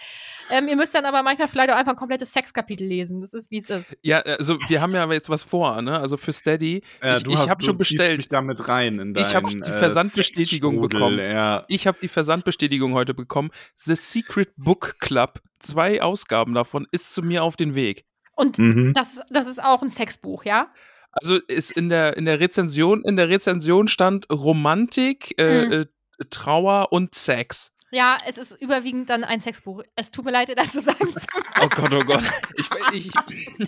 Ähm, 0.51 0.67
ihr 0.69 0.77
müsst 0.77 0.95
dann 0.95 1.05
aber 1.05 1.23
manchmal 1.23 1.49
vielleicht 1.49 1.71
auch 1.71 1.77
einfach 1.77 1.93
ein 1.93 1.97
komplettes 1.99 2.33
Sexkapitel 2.33 2.87
lesen. 2.87 3.21
Das 3.21 3.35
ist, 3.35 3.51
wie 3.51 3.59
es 3.59 3.71
ist. 3.71 3.97
Ja, 4.03 4.19
also 4.21 4.59
wir 4.69 4.81
haben 4.81 4.93
ja 4.95 5.11
jetzt 5.13 5.31
was 5.31 5.45
vor, 5.45 5.81
ne? 5.83 5.99
Also 6.01 6.17
für 6.17 6.33
Steady. 6.33 6.83
Äh, 7.03 7.19
ich 7.19 7.23
du 7.23 7.31
ich 7.33 7.37
hast- 7.39 7.51
habe 7.51 7.63
schon 7.63 7.79
bestellt. 7.79 8.17
mich 8.17 8.29
damit 8.29 8.69
rein 8.69 8.99
in 8.99 9.15
Ich 9.17 9.35
hab 9.35 9.45
dein, 9.47 9.61
die 9.63 9.71
äh, 9.71 9.79
Versandbestätigung 9.79 10.75
Sexstrudel, 10.75 10.99
bekommen. 11.01 11.19
Ja. 11.19 11.65
Ich 11.69 11.87
habe 11.87 11.99
die 12.03 12.09
Versandbestätigung 12.09 12.95
heute 12.95 13.15
bekommen. 13.15 13.51
The 13.77 13.95
Secret 13.95 14.51
Book 14.57 14.97
Club, 15.01 15.41
zwei 15.59 16.03
Ausgaben 16.03 16.55
davon, 16.55 16.87
ist 16.91 17.13
zu 17.15 17.23
mir 17.23 17.45
auf 17.45 17.57
den 17.57 17.75
Weg. 17.75 18.05
Und 18.35 18.59
Mhm. 18.59 18.95
das, 18.95 19.21
das 19.31 19.47
ist 19.47 19.63
auch 19.63 19.83
ein 19.83 19.91
Sexbuch, 19.91 20.45
ja? 20.45 20.69
Also 21.13 21.37
ist 21.37 21.71
in 21.73 21.89
der 21.89 22.17
in 22.17 22.25
der 22.25 22.39
Rezension 22.41 23.03
in 23.05 23.17
der 23.17 23.29
Rezension 23.29 23.89
stand 23.89 24.27
Romantik, 24.31 25.39
äh, 25.41 25.67
Mhm. 25.67 25.85
Trauer 26.31 26.93
und 26.93 27.15
Sex. 27.15 27.73
Ja, 27.93 28.17
es 28.29 28.39
ist 28.39 28.61
überwiegend 28.61 29.11
dann 29.11 29.25
ein 29.25 29.41
Sexbuch. 29.41 29.83
Es 29.97 30.11
tut 30.13 30.25
mir 30.25 30.31
leid, 30.31 30.53
das 30.57 30.71
zu 30.73 30.81
sagen. 30.81 31.13
zu 31.17 31.27
Oh 31.63 31.69
Gott, 31.69 31.93
oh 31.93 32.05
Gott. 32.05 32.23
Ich, 32.55 32.69
ich, 32.93 33.07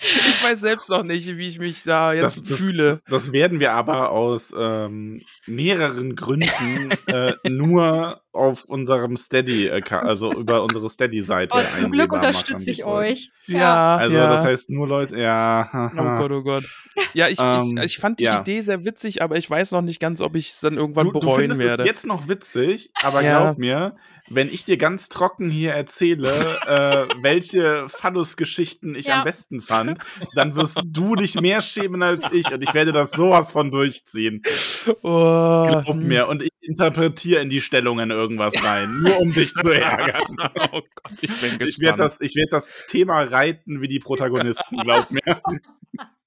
ich 0.00 0.42
weiß 0.42 0.60
selbst 0.60 0.88
noch 0.88 1.02
nicht, 1.02 1.36
wie 1.36 1.46
ich 1.48 1.58
mich 1.58 1.82
da 1.82 2.12
jetzt 2.14 2.38
Das, 2.38 2.42
das, 2.44 2.58
fühle. 2.58 3.00
das 3.08 3.32
werden 3.32 3.60
wir 3.60 3.72
aber 3.72 4.10
aus 4.10 4.54
ähm, 4.56 5.20
mehreren 5.46 6.16
Gründen 6.16 6.90
äh, 7.08 7.34
nur 7.48 8.21
auf 8.32 8.64
unserem 8.64 9.16
Steady, 9.16 9.70
also 9.70 10.32
über 10.32 10.62
unsere 10.62 10.88
Steady-Seite 10.88 11.54
Oh, 11.58 11.80
zum 11.80 11.90
Glück 11.90 12.12
unterstütze 12.12 12.70
ich 12.70 12.84
euch. 12.84 13.30
Ja, 13.46 13.96
Also 13.96 14.16
ja. 14.16 14.26
das 14.28 14.44
heißt 14.44 14.70
nur 14.70 14.88
Leute, 14.88 15.18
ja. 15.18 15.90
Oh. 15.94 16.18
Gott, 16.18 16.30
oh 16.32 16.42
Gott. 16.42 16.64
Ja, 17.12 17.28
ich, 17.28 17.38
Ähm, 17.40 17.76
ich, 17.78 17.84
ich 17.84 17.98
fand 17.98 18.20
die 18.20 18.24
ja. 18.24 18.40
Idee 18.40 18.60
sehr 18.62 18.84
witzig, 18.84 19.22
aber 19.22 19.36
ich 19.36 19.48
weiß 19.48 19.72
noch 19.72 19.82
nicht 19.82 20.00
ganz, 20.00 20.20
ob 20.22 20.34
ich 20.36 20.50
es 20.50 20.60
dann 20.60 20.74
irgendwann 20.76 21.06
Du, 21.06 21.12
du 21.12 21.20
bereuen 21.20 21.40
findest 21.42 21.60
werde. 21.62 21.82
es 21.82 21.88
jetzt 21.88 22.06
noch 22.06 22.28
witzig, 22.28 22.90
aber 23.02 23.22
Ja. 23.22 23.40
glaub 23.42 23.58
mir, 23.58 23.96
wenn 24.30 24.48
ich 24.48 24.64
dir 24.64 24.78
ganz 24.78 25.08
trocken 25.10 25.50
hier 25.50 25.72
erzähle, 25.72 26.30
äh, 26.66 27.06
welche 27.22 27.86
Phallus-Geschichten 27.88 28.94
ich 28.94 29.06
Ja. 29.08 29.18
am 29.18 29.24
besten 29.24 29.60
fand, 29.60 29.98
dann 30.34 30.54
wirst 30.56 30.80
du 30.84 31.16
dich 31.16 31.38
mehr 31.40 31.60
schämen 31.60 32.02
als 32.02 32.24
ich 32.32 32.52
und 32.52 32.62
ich 32.62 32.72
werde 32.72 32.92
das 32.92 33.10
sowas 33.10 33.50
von 33.50 33.70
durchziehen. 33.70 34.42
oh, 35.02 35.64
Glaub 35.66 35.86
hm. 35.88 36.06
mir. 36.08 36.28
Und 36.28 36.42
ich 36.42 36.50
interpretiere 36.62 37.42
in 37.42 37.50
die 37.50 37.60
Stellungen 37.60 38.10
irgendwas 38.10 38.54
rein, 38.64 38.90
nur 39.02 39.20
um 39.20 39.32
dich 39.32 39.52
zu 39.54 39.70
ärgern. 39.70 40.22
Oh 40.72 40.80
Gott, 40.80 41.12
ich 41.20 41.40
bin 41.40 41.58
gespannt. 41.58 41.68
Ich 41.68 41.80
werde 41.80 41.98
das, 41.98 42.20
ich 42.20 42.34
werd 42.36 42.52
das 42.52 42.70
Thema 42.86 43.22
reiten 43.22 43.80
wie 43.80 43.88
die 43.88 43.98
Protagonisten, 43.98 44.76
glaub 44.78 45.10
mir. 45.10 45.20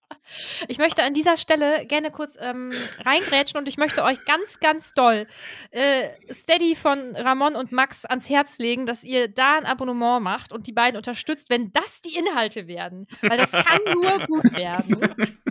Ich 0.68 0.78
möchte 0.78 1.04
an 1.04 1.14
dieser 1.14 1.38
Stelle 1.38 1.86
gerne 1.86 2.12
kurz 2.12 2.38
ähm, 2.40 2.74
reingrätschen 3.06 3.60
und 3.60 3.68
ich 3.68 3.78
möchte 3.78 4.04
euch 4.04 4.24
ganz, 4.26 4.60
ganz 4.60 4.94
doll 4.94 5.28
äh, 5.72 6.10
Steady 6.32 6.76
von 6.76 7.16
Ramon 7.16 7.56
und 7.56 7.72
Max 7.72 8.06
ans 8.06 8.30
Herz 8.30 8.58
legen, 8.58 8.86
dass 8.86 9.04
ihr 9.04 9.28
da 9.28 9.58
ein 9.58 9.66
Abonnement 9.66 10.22
macht 10.22 10.52
und 10.52 10.68
die 10.68 10.74
beiden 10.74 10.98
unterstützt, 10.98 11.50
wenn 11.50 11.72
das 11.72 12.02
die 12.02 12.16
Inhalte 12.18 12.68
werden. 12.68 13.08
Weil 13.22 13.38
das 13.38 13.52
kann 13.52 13.80
nur 13.94 14.20
gut 14.28 14.56
werden. 14.56 15.36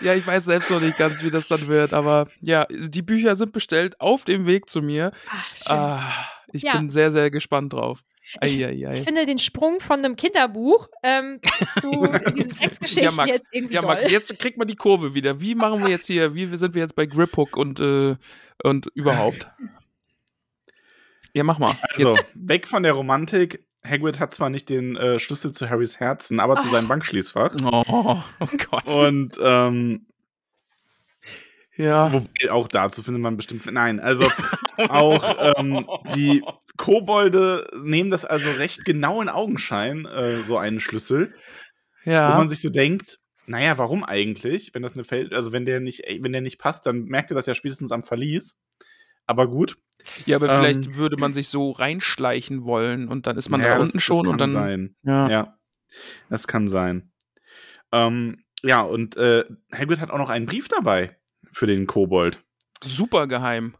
Ja, 0.00 0.14
ich 0.14 0.26
weiß 0.26 0.44
selbst 0.44 0.70
noch 0.70 0.80
nicht 0.80 0.98
ganz, 0.98 1.22
wie 1.22 1.30
das 1.30 1.48
dann 1.48 1.66
wird, 1.68 1.94
aber 1.94 2.28
ja, 2.40 2.66
die 2.70 3.02
Bücher 3.02 3.36
sind 3.36 3.52
bestellt 3.52 4.00
auf 4.00 4.24
dem 4.24 4.46
Weg 4.46 4.68
zu 4.68 4.82
mir. 4.82 5.12
Ach, 5.30 5.56
schön. 5.56 5.76
Ah, 5.76 6.12
ich 6.54 6.62
Ja. 6.62 6.76
bin 6.76 6.90
sehr, 6.90 7.10
sehr 7.10 7.30
gespannt 7.30 7.72
drauf. 7.72 8.02
Ich-. 8.42 8.60
Ich 8.60 9.00
finde 9.00 9.24
den 9.26 9.38
Sprung 9.38 9.80
von 9.80 9.98
einem 10.04 10.14
Kinderbuch 10.16 10.88
ähm, 11.02 11.40
zu 11.80 11.90
diesen 12.36 12.50
Sexgeschichten 12.50 13.04
Ja, 13.04 13.10
Max. 13.10 13.30
jetzt 13.30 13.46
irgendwie 13.50 13.74
Ja, 13.74 13.82
Max, 13.82 14.04
doll. 14.04 14.12
jetzt 14.12 14.38
kriegt 14.38 14.58
man 14.58 14.68
die 14.68 14.76
Kurve 14.76 15.14
wieder. 15.14 15.40
Wie 15.40 15.54
machen 15.54 15.82
wir 15.82 15.88
jetzt 15.90 16.06
hier, 16.06 16.34
wie 16.34 16.46
sind 16.56 16.74
wir 16.74 16.82
jetzt 16.82 16.94
bei 16.94 17.06
Grip 17.06 17.36
Hook 17.36 17.56
und, 17.56 17.80
äh, 17.80 18.16
und 18.62 18.86
überhaupt? 18.94 19.48
Ja, 21.32 21.44
mach 21.44 21.58
mal. 21.60 21.76
Also, 21.94 22.18
weg 22.34 22.66
von 22.66 22.82
der 22.82 22.92
Romantik. 22.94 23.64
Hagrid 23.86 24.18
hat 24.18 24.34
zwar 24.34 24.50
nicht 24.50 24.68
den 24.68 24.96
äh, 24.96 25.18
Schlüssel 25.20 25.52
zu 25.52 25.70
Harrys 25.70 26.00
Herzen, 26.00 26.40
aber 26.40 26.56
zu 26.56 26.66
Ah. 26.66 26.70
seinem 26.72 26.88
Bankschließfach. 26.88 27.54
Oh, 27.64 27.84
oh 28.40 28.46
Gott. 28.70 28.86
Und 28.88 29.38
ähm, 29.42 30.06
ja. 31.76 32.12
wobei 32.12 32.50
auch 32.50 32.68
dazu 32.68 33.02
findet 33.02 33.22
man 33.22 33.36
bestimmt. 33.36 33.64
Nein, 33.70 34.00
also 34.00 34.24
auch 34.88 35.54
ähm, 35.58 35.86
die 36.14 36.42
Kobolde 36.76 37.66
nehmen 37.82 38.10
das 38.10 38.24
also 38.24 38.50
recht 38.50 38.84
genau 38.84 39.20
in 39.22 39.28
Augenschein, 39.28 40.06
äh, 40.06 40.42
so 40.42 40.56
einen 40.58 40.80
Schlüssel, 40.80 41.34
wo 42.04 42.10
Ja. 42.10 42.36
man 42.36 42.48
sich 42.48 42.60
so 42.62 42.70
denkt, 42.70 43.18
naja, 43.46 43.78
warum 43.78 44.04
eigentlich? 44.04 44.70
Wenn 44.74 44.82
das 44.82 44.94
eine 44.94 45.04
Feld, 45.04 45.32
also 45.34 45.52
wenn 45.52 45.66
der 45.66 45.80
nicht, 45.80 46.04
wenn 46.20 46.32
der 46.32 46.40
nicht 46.40 46.58
passt, 46.58 46.86
dann 46.86 47.04
merkt 47.04 47.30
ihr 47.30 47.34
das 47.34 47.46
ja 47.46 47.54
spätestens 47.54 47.90
am 47.92 48.04
Verlies. 48.04 48.56
Aber 49.26 49.46
gut. 49.48 49.76
Ja, 50.24 50.36
aber 50.36 50.48
vielleicht 50.48 50.86
ähm, 50.86 50.96
würde 50.96 51.16
man 51.18 51.34
sich 51.34 51.48
so 51.48 51.72
reinschleichen 51.72 52.64
wollen 52.64 53.06
und 53.08 53.26
dann 53.26 53.36
ist 53.36 53.48
man 53.50 53.60
Ja, 53.60 53.68
da 53.68 53.74
das- 53.74 53.82
unten 53.82 53.96
das 53.98 54.02
schon 54.02 54.22
kann 54.24 54.32
und 54.32 54.40
dann. 54.40 54.50
Sein. 54.50 54.96
Ja. 55.02 55.28
Ja, 55.28 55.58
das 56.30 56.46
kann 56.46 56.68
sein. 56.68 57.12
Ähm, 57.92 58.44
ja, 58.62 58.80
und 58.82 59.16
äh, 59.16 59.44
Hagrid 59.74 60.00
hat 60.00 60.10
auch 60.10 60.18
noch 60.18 60.30
einen 60.30 60.46
Brief 60.46 60.68
dabei 60.68 61.16
für 61.52 61.66
den 61.66 61.86
Kobold. 61.86 62.42
Super 62.82 63.26
geheim. 63.26 63.76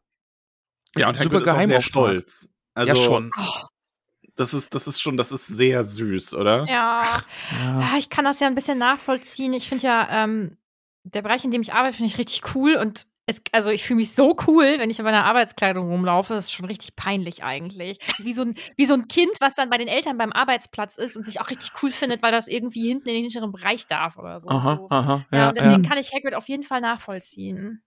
Ja, 0.96 1.08
und 1.08 1.18
Super 1.20 1.38
Hagrid 1.38 1.46
ist 1.46 1.52
auch 1.52 1.66
sehr 1.66 1.82
stolz. 1.82 2.48
Also, 2.74 2.94
ja, 2.94 2.96
schon. 2.96 3.30
Das 4.36 4.54
ist, 4.54 4.74
das 4.74 4.86
ist 4.86 5.00
schon, 5.00 5.16
das 5.16 5.32
ist 5.32 5.46
sehr 5.46 5.84
süß, 5.84 6.34
oder? 6.34 6.64
Ja. 6.66 7.22
Ja. 7.62 7.78
Ah, 7.78 7.98
ich 7.98 8.10
kann 8.10 8.24
das 8.24 8.40
ja 8.40 8.46
ein 8.46 8.54
bisschen 8.54 8.78
nachvollziehen. 8.78 9.52
Ich 9.52 9.68
finde 9.68 9.86
ja, 9.86 10.24
ähm, 10.24 10.56
der 11.04 11.22
Bereich, 11.22 11.44
in 11.44 11.50
dem 11.50 11.62
ich 11.62 11.72
arbeite, 11.72 11.96
finde 11.96 12.08
ich 12.08 12.18
richtig 12.18 12.54
cool 12.54 12.76
und 12.76 13.06
es, 13.30 13.42
also 13.52 13.70
ich 13.70 13.84
fühle 13.84 13.98
mich 13.98 14.14
so 14.14 14.36
cool, 14.46 14.76
wenn 14.78 14.90
ich 14.90 14.98
in 14.98 15.04
meiner 15.04 15.24
Arbeitskleidung 15.24 15.88
rumlaufe. 15.88 16.34
Das 16.34 16.46
ist 16.46 16.52
schon 16.52 16.66
richtig 16.66 16.96
peinlich 16.96 17.42
eigentlich. 17.44 17.98
Das 17.98 18.20
ist 18.20 18.24
wie 18.26 18.32
so, 18.32 18.42
ein, 18.42 18.54
wie 18.76 18.86
so 18.86 18.94
ein 18.94 19.08
Kind, 19.08 19.32
was 19.40 19.54
dann 19.54 19.70
bei 19.70 19.78
den 19.78 19.88
Eltern 19.88 20.18
beim 20.18 20.32
Arbeitsplatz 20.32 20.98
ist 20.98 21.16
und 21.16 21.24
sich 21.24 21.40
auch 21.40 21.48
richtig 21.48 21.72
cool 21.82 21.90
findet, 21.90 22.22
weil 22.22 22.32
das 22.32 22.48
irgendwie 22.48 22.88
hinten 22.88 23.08
in 23.08 23.14
den 23.14 23.22
hinteren 23.24 23.52
Bereich 23.52 23.86
darf 23.86 24.18
oder 24.18 24.40
so. 24.40 24.50
Aha, 24.50 24.76
so. 24.76 24.90
aha. 24.90 25.26
Ja, 25.30 25.38
Ja, 25.38 25.48
und 25.48 25.58
deswegen 25.58 25.84
ja. 25.84 25.88
kann 25.88 25.98
ich 25.98 26.12
Hagrid 26.12 26.34
auf 26.34 26.48
jeden 26.48 26.64
Fall 26.64 26.80
nachvollziehen. 26.80 27.82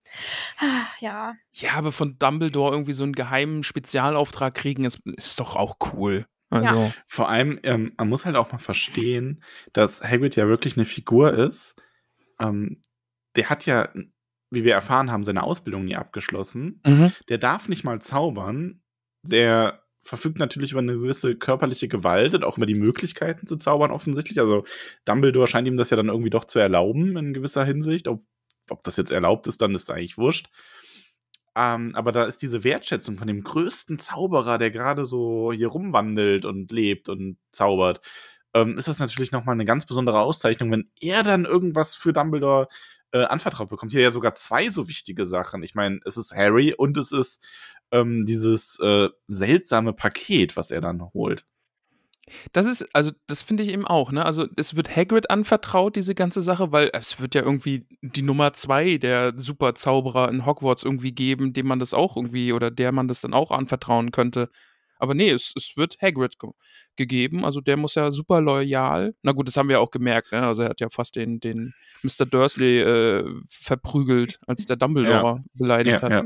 Ja. 0.99 1.33
ja, 1.51 1.73
aber 1.73 1.91
von 1.91 2.17
Dumbledore 2.17 2.71
irgendwie 2.71 2.93
so 2.93 3.03
einen 3.03 3.13
geheimen 3.13 3.63
Spezialauftrag 3.63 4.53
kriegen, 4.53 4.85
ist, 4.85 4.99
ist 5.17 5.39
doch 5.39 5.55
auch 5.55 5.77
cool. 5.93 6.25
Also, 6.49 6.93
Vor 7.07 7.29
allem, 7.29 7.59
ähm, 7.63 7.93
man 7.97 8.09
muss 8.09 8.25
halt 8.25 8.35
auch 8.35 8.51
mal 8.51 8.59
verstehen, 8.59 9.43
dass 9.73 10.03
Hagrid 10.03 10.35
ja 10.35 10.47
wirklich 10.47 10.77
eine 10.77 10.85
Figur 10.85 11.33
ist. 11.33 11.75
Ähm, 12.39 12.79
der 13.35 13.49
hat 13.49 13.65
ja, 13.65 13.89
wie 14.53 14.63
wir 14.63 14.73
erfahren 14.73 15.11
haben, 15.11 15.23
seine 15.23 15.43
Ausbildung 15.43 15.85
nie 15.85 15.95
abgeschlossen. 15.95 16.81
mhm. 16.85 17.11
Der 17.29 17.37
darf 17.37 17.69
nicht 17.69 17.83
mal 17.83 17.99
zaubern. 17.99 18.81
Der 19.23 19.83
verfügt 20.03 20.37
natürlich 20.37 20.71
über 20.71 20.81
eine 20.81 20.93
gewisse 20.93 21.35
körperliche 21.35 21.87
Gewalt 21.87 22.35
und 22.35 22.43
auch 22.43 22.57
über 22.57 22.65
die 22.65 22.75
Möglichkeiten 22.75 23.47
zu 23.47 23.57
zaubern 23.57 23.91
offensichtlich. 23.91 24.39
Also 24.39 24.65
Dumbledore 25.05 25.47
scheint 25.47 25.67
ihm 25.67 25.77
das 25.77 25.89
ja 25.89 25.97
dann 25.97 26.09
irgendwie 26.09 26.29
doch 26.29 26.45
zu 26.45 26.59
erlauben 26.59 27.15
in 27.17 27.33
gewisser 27.33 27.63
Hinsicht. 27.63 28.07
Ob, 28.07 28.23
ob 28.69 28.83
das 28.83 28.97
jetzt 28.97 29.11
erlaubt 29.11 29.47
ist, 29.47 29.61
dann 29.61 29.73
ist 29.73 29.89
eigentlich 29.89 30.17
wurscht. 30.17 30.49
Ähm, 31.55 31.91
aber 31.95 32.11
da 32.11 32.25
ist 32.25 32.41
diese 32.41 32.63
Wertschätzung 32.63 33.17
von 33.17 33.27
dem 33.27 33.43
größten 33.43 33.97
Zauberer, 33.97 34.57
der 34.57 34.71
gerade 34.71 35.05
so 35.05 35.53
hier 35.53 35.67
rumwandelt 35.67 36.45
und 36.45 36.71
lebt 36.71 37.09
und 37.09 37.37
zaubert, 37.51 38.01
ähm, 38.53 38.77
ist 38.77 38.87
das 38.87 38.99
natürlich 38.99 39.31
nochmal 39.31 39.53
eine 39.53 39.65
ganz 39.65 39.85
besondere 39.85 40.19
Auszeichnung, 40.19 40.71
wenn 40.71 40.89
er 40.99 41.23
dann 41.23 41.45
irgendwas 41.45 41.95
für 41.95 42.11
Dumbledore 42.11 42.67
äh, 43.13 43.23
anvertraut 43.25 43.69
bekommt. 43.69 43.91
Hier 43.91 44.01
ja 44.01 44.11
sogar 44.11 44.35
zwei 44.35 44.69
so 44.69 44.87
wichtige 44.87 45.25
Sachen. 45.25 45.63
Ich 45.63 45.75
meine, 45.75 45.99
es 46.03 46.17
ist 46.17 46.33
Harry 46.33 46.73
und 46.73 46.97
es 46.97 47.11
ist 47.11 47.41
ähm, 47.91 48.25
dieses 48.25 48.79
äh, 48.79 49.09
seltsame 49.27 49.93
Paket, 49.93 50.57
was 50.57 50.71
er 50.71 50.81
dann 50.81 51.01
holt. 51.13 51.45
Das 52.53 52.65
ist, 52.65 52.87
also 52.93 53.11
das 53.27 53.41
finde 53.41 53.63
ich 53.63 53.69
eben 53.69 53.85
auch, 53.85 54.11
ne? 54.11 54.25
Also 54.25 54.47
es 54.55 54.75
wird 54.75 54.95
Hagrid 54.95 55.29
anvertraut, 55.29 55.95
diese 55.95 56.15
ganze 56.15 56.41
Sache, 56.41 56.71
weil 56.71 56.89
es 56.93 57.19
wird 57.19 57.35
ja 57.35 57.43
irgendwie 57.43 57.85
die 58.01 58.21
Nummer 58.21 58.53
zwei 58.53 58.97
der 58.97 59.33
Superzauberer 59.35 60.29
in 60.29 60.45
Hogwarts 60.45 60.83
irgendwie 60.83 61.11
geben, 61.11 61.53
dem 61.53 61.67
man 61.67 61.79
das 61.79 61.93
auch 61.93 62.15
irgendwie 62.15 62.53
oder 62.53 62.71
der 62.71 62.91
man 62.93 63.07
das 63.07 63.21
dann 63.21 63.33
auch 63.33 63.51
anvertrauen 63.51 64.11
könnte. 64.11 64.49
Aber 65.03 65.13
nee, 65.13 65.29
es, 65.31 65.51
es 65.57 65.73
wird 65.75 65.97
Hagrid 66.01 66.39
ge 66.39 66.49
gegeben, 66.95 67.43
also 67.43 67.59
der 67.59 67.75
muss 67.75 67.95
ja 67.95 68.11
super 68.11 68.39
loyal. 68.39 69.15
Na 69.23 69.31
gut, 69.31 69.47
das 69.47 69.57
haben 69.57 69.67
wir 69.67 69.81
auch 69.81 69.89
gemerkt, 69.91 70.31
ne? 70.31 70.45
Also 70.45 70.61
er 70.61 70.69
hat 70.69 70.79
ja 70.79 70.89
fast 70.89 71.15
den, 71.15 71.39
den 71.39 71.73
Mr. 72.03 72.25
Dursley 72.25 72.79
äh, 72.81 73.25
verprügelt, 73.49 74.39
als 74.47 74.65
der 74.65 74.75
Dumbledore 74.77 75.43
beleidigt 75.55 76.01
Ja, 76.01 76.09
hat. 76.09 76.11
ja. 76.11 76.23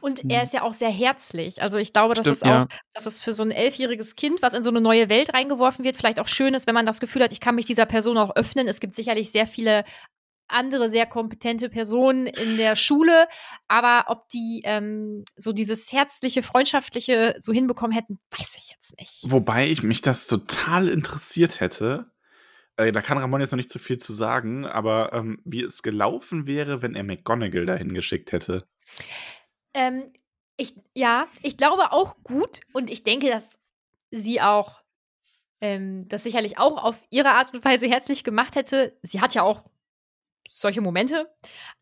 Und 0.00 0.24
Mhm. 0.24 0.30
er 0.30 0.42
ist 0.42 0.52
ja 0.54 0.62
auch 0.62 0.72
sehr 0.74 0.90
herzlich. 0.90 1.62
Also 1.62 1.78
ich 1.78 1.92
glaube, 1.92 2.14
das 2.14 2.24
Stimmt, 2.24 2.36
ist 2.36 2.42
auch, 2.44 2.48
ja. 2.48 2.68
dass 2.94 3.06
es 3.06 3.20
für 3.22 3.32
so 3.32 3.42
ein 3.42 3.50
elfjähriges 3.50 4.16
Kind, 4.16 4.42
was 4.42 4.54
in 4.54 4.62
so 4.64 4.70
eine 4.70 4.80
neue 4.80 5.08
Welt 5.08 5.32
reingeworfen 5.34 5.84
wird, 5.84 5.96
vielleicht 5.96 6.18
auch 6.18 6.28
schön 6.28 6.54
ist, 6.54 6.66
wenn 6.66 6.74
man 6.74 6.86
das 6.86 6.98
Gefühl 6.98 7.22
hat, 7.22 7.30
ich 7.32 7.40
kann 7.40 7.54
mich 7.54 7.66
dieser 7.66 7.86
Person 7.86 8.18
auch 8.18 8.34
öffnen. 8.34 8.66
Es 8.68 8.80
gibt 8.80 8.94
sicherlich 8.94 9.30
sehr 9.30 9.46
viele 9.46 9.84
andere 10.52 10.90
sehr 10.90 11.06
kompetente 11.06 11.68
Personen 11.68 12.26
in 12.26 12.56
der 12.56 12.76
Schule, 12.76 13.26
aber 13.68 14.04
ob 14.08 14.28
die 14.28 14.62
ähm, 14.64 15.24
so 15.36 15.52
dieses 15.52 15.92
herzliche, 15.92 16.42
freundschaftliche 16.42 17.36
so 17.40 17.52
hinbekommen 17.52 17.92
hätten, 17.92 18.18
weiß 18.30 18.56
ich 18.58 18.70
jetzt 18.70 18.98
nicht. 18.98 19.24
Wobei 19.26 19.68
ich 19.68 19.82
mich 19.82 20.02
das 20.02 20.26
total 20.26 20.88
interessiert 20.88 21.60
hätte. 21.60 22.10
Äh, 22.76 22.92
da 22.92 23.02
kann 23.02 23.18
Ramon 23.18 23.40
jetzt 23.40 23.52
noch 23.52 23.58
nicht 23.58 23.70
so 23.70 23.78
viel 23.78 23.98
zu 23.98 24.12
sagen, 24.12 24.64
aber 24.64 25.12
ähm, 25.12 25.40
wie 25.44 25.62
es 25.62 25.82
gelaufen 25.82 26.46
wäre, 26.46 26.82
wenn 26.82 26.94
er 26.94 27.04
McGonagall 27.04 27.66
dahin 27.66 27.92
geschickt 27.92 28.32
hätte. 28.32 28.66
Ähm, 29.74 30.12
ich, 30.56 30.74
ja, 30.94 31.26
ich 31.42 31.56
glaube 31.56 31.92
auch 31.92 32.16
gut 32.22 32.60
und 32.72 32.90
ich 32.90 33.02
denke, 33.02 33.28
dass 33.28 33.58
sie 34.10 34.40
auch 34.40 34.82
ähm, 35.60 36.08
das 36.08 36.22
sicherlich 36.22 36.58
auch 36.58 36.82
auf 36.82 36.96
ihre 37.10 37.30
Art 37.30 37.54
und 37.54 37.64
Weise 37.64 37.86
herzlich 37.86 38.24
gemacht 38.24 38.56
hätte. 38.56 38.96
Sie 39.02 39.20
hat 39.20 39.34
ja 39.34 39.42
auch 39.42 39.64
solche 40.48 40.80
Momente. 40.80 41.28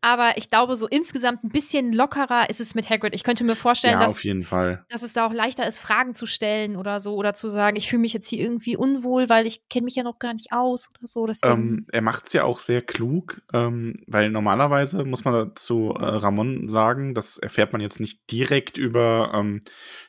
Aber 0.01 0.37
ich 0.37 0.49
glaube, 0.49 0.75
so 0.75 0.87
insgesamt 0.87 1.43
ein 1.43 1.49
bisschen 1.49 1.91
lockerer 1.93 2.49
ist 2.49 2.59
es 2.59 2.75
mit 2.75 2.89
Hagrid. 2.89 3.15
Ich 3.15 3.23
könnte 3.23 3.43
mir 3.43 3.55
vorstellen, 3.55 3.93
Ja, 3.93 3.99
dass, 3.99 4.11
auf 4.11 4.23
jeden 4.23 4.43
Fall. 4.43 4.85
dass 4.89 5.01
es 5.03 5.13
da 5.13 5.25
auch 5.25 5.33
leichter 5.33 5.67
ist, 5.67 5.77
Fragen 5.79 6.15
zu 6.15 6.25
stellen 6.25 6.75
oder 6.75 6.99
so. 6.99 7.15
Oder 7.15 7.33
zu 7.33 7.49
sagen, 7.49 7.77
ich 7.77 7.89
fühle 7.89 8.01
mich 8.01 8.13
jetzt 8.13 8.27
hier 8.27 8.39
irgendwie 8.39 8.77
unwohl, 8.77 9.29
weil 9.29 9.47
ich 9.47 9.67
kenne 9.69 9.85
mich 9.85 9.95
ja 9.95 10.03
noch 10.03 10.19
gar 10.19 10.33
nicht 10.33 10.51
aus 10.51 10.89
oder 11.15 11.33
so. 11.33 11.47
Ähm, 11.47 11.85
er 11.91 12.01
macht 12.01 12.27
es 12.27 12.33
ja 12.33 12.43
auch 12.43 12.59
sehr 12.59 12.81
klug, 12.81 13.41
ähm, 13.53 13.95
weil 14.07 14.29
normalerweise 14.29 15.03
muss 15.03 15.25
man 15.25 15.33
dazu 15.33 15.95
äh, 15.99 16.05
Ramon 16.05 16.67
sagen, 16.67 17.13
das 17.13 17.37
erfährt 17.37 17.73
man 17.73 17.81
jetzt 17.81 17.99
nicht 17.99 18.31
direkt 18.31 18.77
über 18.77 19.31
ähm, 19.33 19.61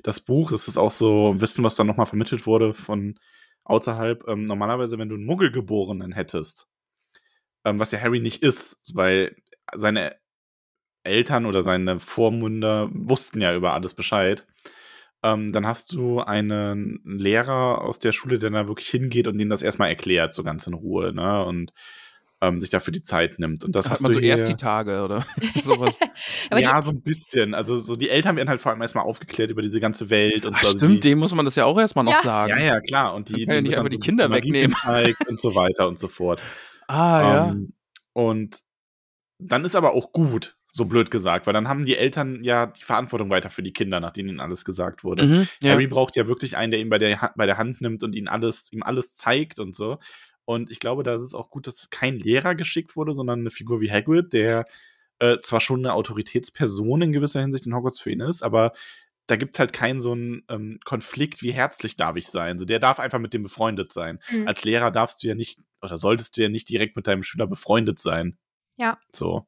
das 0.02 0.20
Buch. 0.20 0.50
Das 0.50 0.68
ist 0.68 0.76
auch 0.76 0.90
so 0.90 1.34
Wissen, 1.38 1.64
was 1.64 1.74
dann 1.74 1.86
nochmal 1.86 2.06
vermittelt 2.06 2.46
wurde 2.46 2.74
von 2.74 3.18
außerhalb. 3.64 4.26
Ähm, 4.28 4.44
normalerweise, 4.44 4.98
wenn 4.98 5.08
du 5.08 5.14
einen 5.14 5.26
Muggelgeborenen 5.26 6.12
hättest, 6.12 6.66
ähm, 7.64 7.78
was 7.80 7.92
ja 7.92 8.00
Harry 8.00 8.20
nicht 8.20 8.42
ist, 8.42 8.78
weil 8.94 9.36
seine 9.74 10.16
Eltern 11.02 11.46
oder 11.46 11.62
seine 11.62 11.98
Vormünder 12.00 12.88
wussten 12.92 13.40
ja 13.40 13.54
über 13.54 13.72
alles 13.72 13.94
Bescheid. 13.94 14.46
Ähm, 15.22 15.52
dann 15.52 15.66
hast 15.66 15.92
du 15.92 16.20
einen 16.20 17.00
Lehrer 17.04 17.82
aus 17.82 17.98
der 17.98 18.12
Schule, 18.12 18.38
der 18.38 18.50
da 18.50 18.68
wirklich 18.68 18.88
hingeht 18.88 19.26
und 19.26 19.36
denen 19.38 19.50
das 19.50 19.62
erstmal 19.62 19.88
erklärt, 19.90 20.32
so 20.34 20.42
ganz 20.42 20.66
in 20.66 20.74
Ruhe, 20.74 21.12
ne? 21.14 21.44
Und 21.44 21.72
ähm, 22.42 22.58
sich 22.58 22.70
dafür 22.70 22.92
die 22.92 23.02
Zeit 23.02 23.38
nimmt. 23.38 23.64
Und 23.64 23.76
das 23.76 23.84
Hat 23.84 23.92
hast 23.92 24.00
man 24.00 24.12
du 24.12 24.14
so 24.14 24.20
hier, 24.20 24.30
erst 24.30 24.48
die 24.48 24.56
Tage 24.56 25.02
oder 25.04 25.26
sowas. 25.62 25.98
aber 26.50 26.60
ja, 26.60 26.78
die, 26.78 26.84
so 26.86 26.90
ein 26.90 27.02
bisschen. 27.02 27.52
Also 27.54 27.76
so 27.76 27.96
die 27.96 28.08
Eltern 28.08 28.36
werden 28.36 28.48
halt 28.48 28.60
vor 28.62 28.72
allem 28.72 28.80
erstmal 28.80 29.04
aufgeklärt 29.04 29.50
über 29.50 29.60
diese 29.60 29.78
ganze 29.78 30.08
Welt 30.08 30.46
und 30.46 30.54
Ach, 30.54 30.62
so. 30.62 30.66
Also 30.68 30.78
stimmt, 30.78 31.04
die, 31.04 31.10
dem 31.10 31.18
muss 31.18 31.34
man 31.34 31.44
das 31.44 31.54
ja 31.56 31.66
auch 31.66 31.78
erstmal 31.78 32.04
noch 32.06 32.12
Ja. 32.12 32.22
sagen. 32.22 32.58
ja, 32.58 32.64
ja, 32.64 32.80
klar. 32.80 33.14
Und 33.14 33.28
die, 33.28 33.44
kann 33.44 33.56
ja 33.56 33.60
nicht 33.60 33.76
einfach 33.76 33.90
die 33.90 33.96
so 33.96 34.00
ein 34.00 34.02
Kinder 34.04 34.30
wegnehmen. 34.30 34.72
gezeigt 34.72 35.28
und 35.28 35.38
so 35.38 35.54
weiter 35.54 35.86
und 35.86 35.98
so 35.98 36.08
fort. 36.08 36.40
Ah, 36.90 37.20
ja. 37.22 37.50
Ähm, 37.50 37.72
und 38.12 38.62
dann 39.38 39.64
ist 39.64 39.74
aber 39.76 39.94
auch 39.94 40.12
gut, 40.12 40.56
so 40.72 40.84
blöd 40.84 41.10
gesagt, 41.10 41.46
weil 41.46 41.54
dann 41.54 41.68
haben 41.68 41.84
die 41.84 41.96
Eltern 41.96 42.42
ja 42.44 42.66
die 42.66 42.82
Verantwortung 42.82 43.30
weiter 43.30 43.50
für 43.50 43.62
die 43.62 43.72
Kinder, 43.72 44.00
nachdem 44.00 44.28
ihnen 44.28 44.40
alles 44.40 44.64
gesagt 44.64 45.02
wurde. 45.02 45.26
Mhm, 45.26 45.48
ja. 45.62 45.72
Harry 45.72 45.86
braucht 45.86 46.16
ja 46.16 46.28
wirklich 46.28 46.56
einen, 46.56 46.70
der 46.70 46.80
ihn 46.80 46.88
bei 46.90 46.98
der, 46.98 47.20
Ha- 47.22 47.32
bei 47.36 47.46
der 47.46 47.58
Hand 47.58 47.80
nimmt 47.80 48.02
und 48.02 48.14
ihn 48.14 48.28
alles, 48.28 48.72
ihm 48.72 48.82
alles 48.82 49.14
zeigt 49.14 49.58
und 49.58 49.74
so. 49.74 49.98
Und 50.44 50.70
ich 50.70 50.78
glaube, 50.80 51.02
da 51.02 51.14
ist 51.16 51.22
es 51.22 51.34
auch 51.34 51.50
gut, 51.50 51.66
dass 51.66 51.90
kein 51.90 52.18
Lehrer 52.18 52.54
geschickt 52.54 52.96
wurde, 52.96 53.14
sondern 53.14 53.40
eine 53.40 53.50
Figur 53.50 53.80
wie 53.80 53.90
Hagrid, 53.90 54.32
der 54.32 54.66
äh, 55.20 55.38
zwar 55.42 55.60
schon 55.60 55.80
eine 55.80 55.94
Autoritätsperson 55.94 57.02
in 57.02 57.12
gewisser 57.12 57.40
Hinsicht 57.40 57.66
in 57.66 57.74
Hogwarts 57.74 58.00
für 58.00 58.10
ihn 58.10 58.20
ist, 58.20 58.42
aber 58.42 58.72
da 59.30 59.36
gibt 59.36 59.54
es 59.54 59.60
halt 59.60 59.72
keinen 59.72 60.00
so 60.00 60.12
einen 60.12 60.42
ähm, 60.48 60.80
Konflikt, 60.84 61.40
wie 61.42 61.52
herzlich 61.52 61.96
darf 61.96 62.16
ich 62.16 62.26
sein. 62.28 62.58
So, 62.58 62.64
der 62.64 62.80
darf 62.80 62.98
einfach 62.98 63.20
mit 63.20 63.32
dem 63.32 63.44
befreundet 63.44 63.92
sein. 63.92 64.18
Mhm. 64.30 64.48
Als 64.48 64.64
Lehrer 64.64 64.90
darfst 64.90 65.22
du 65.22 65.28
ja 65.28 65.36
nicht, 65.36 65.60
oder 65.80 65.98
solltest 65.98 66.36
du 66.36 66.42
ja 66.42 66.48
nicht 66.48 66.68
direkt 66.68 66.96
mit 66.96 67.06
deinem 67.06 67.22
Schüler 67.22 67.46
befreundet 67.46 68.00
sein. 68.00 68.38
Ja. 68.76 68.98
So. 69.12 69.46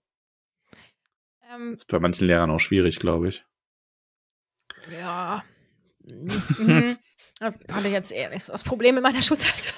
ähm, 1.50 1.74
Ist 1.74 1.86
bei 1.88 1.98
manchen 1.98 2.28
Lehrern 2.28 2.50
auch 2.50 2.60
schwierig, 2.60 3.00
glaube 3.00 3.28
ich. 3.28 3.44
ja. 4.90 5.44
Mhm. 6.04 6.96
Das 7.40 7.58
hatte 7.72 7.88
ich 7.88 7.92
jetzt 7.92 8.12
eher 8.12 8.30
nicht 8.30 8.44
so 8.44 8.52
das 8.52 8.62
Problem 8.62 8.96
in 8.96 9.02
meiner 9.02 9.22
Schulzeit. 9.22 9.74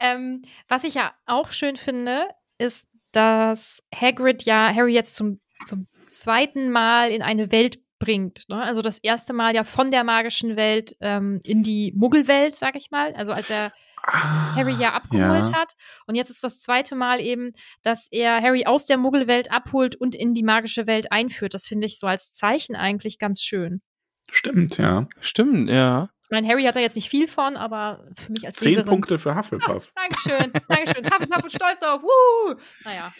ähm, 0.00 0.42
was 0.66 0.82
ich 0.82 0.94
ja 0.94 1.14
auch 1.26 1.52
schön 1.52 1.76
finde, 1.76 2.28
ist, 2.58 2.88
dass 3.12 3.84
Hagrid 3.94 4.42
ja 4.42 4.72
Harry 4.74 4.94
jetzt 4.94 5.14
zum, 5.14 5.40
zum 5.64 5.86
zweiten 6.08 6.70
Mal 6.70 7.10
in 7.10 7.22
eine 7.22 7.52
Welt 7.52 7.78
bringt. 8.02 8.48
Ne? 8.48 8.60
Also 8.60 8.82
das 8.82 8.98
erste 8.98 9.32
Mal 9.32 9.54
ja 9.54 9.62
von 9.62 9.92
der 9.92 10.02
magischen 10.02 10.56
Welt 10.56 10.96
ähm, 11.00 11.40
in 11.46 11.62
die 11.62 11.92
Muggelwelt, 11.96 12.56
sag 12.56 12.74
ich 12.74 12.90
mal. 12.90 13.12
Also 13.14 13.32
als 13.32 13.48
er 13.48 13.72
Harry 14.04 14.74
ja 14.74 14.94
abgeholt 14.94 15.54
hat. 15.54 15.74
Und 16.08 16.16
jetzt 16.16 16.30
ist 16.30 16.42
das 16.42 16.60
zweite 16.60 16.96
Mal 16.96 17.20
eben, 17.20 17.52
dass 17.82 18.08
er 18.10 18.42
Harry 18.42 18.66
aus 18.66 18.86
der 18.86 18.98
Muggelwelt 18.98 19.52
abholt 19.52 19.94
und 19.94 20.16
in 20.16 20.34
die 20.34 20.42
magische 20.42 20.88
Welt 20.88 21.12
einführt. 21.12 21.54
Das 21.54 21.68
finde 21.68 21.86
ich 21.86 22.00
so 22.00 22.08
als 22.08 22.32
Zeichen 22.32 22.74
eigentlich 22.74 23.20
ganz 23.20 23.40
schön. 23.40 23.80
Stimmt, 24.28 24.78
ja. 24.78 25.06
Stimmt, 25.20 25.70
ja. 25.70 26.10
Ich 26.24 26.30
meine, 26.30 26.48
Harry 26.48 26.64
hat 26.64 26.74
da 26.74 26.80
jetzt 26.80 26.96
nicht 26.96 27.10
viel 27.10 27.28
von, 27.28 27.56
aber 27.56 28.04
für 28.16 28.32
mich 28.32 28.44
als 28.44 28.56
Zehn 28.56 28.70
Leserin. 28.70 28.88
Punkte 28.88 29.18
für 29.18 29.36
Hufflepuff. 29.36 29.92
Dankeschön, 29.94 30.52
Dankeschön. 30.68 31.04
Hufflepuff 31.04 31.44
und 31.44 31.52
stolz 31.52 31.78
drauf. 31.78 32.02
Woo! 32.02 32.54
Naja. 32.84 33.12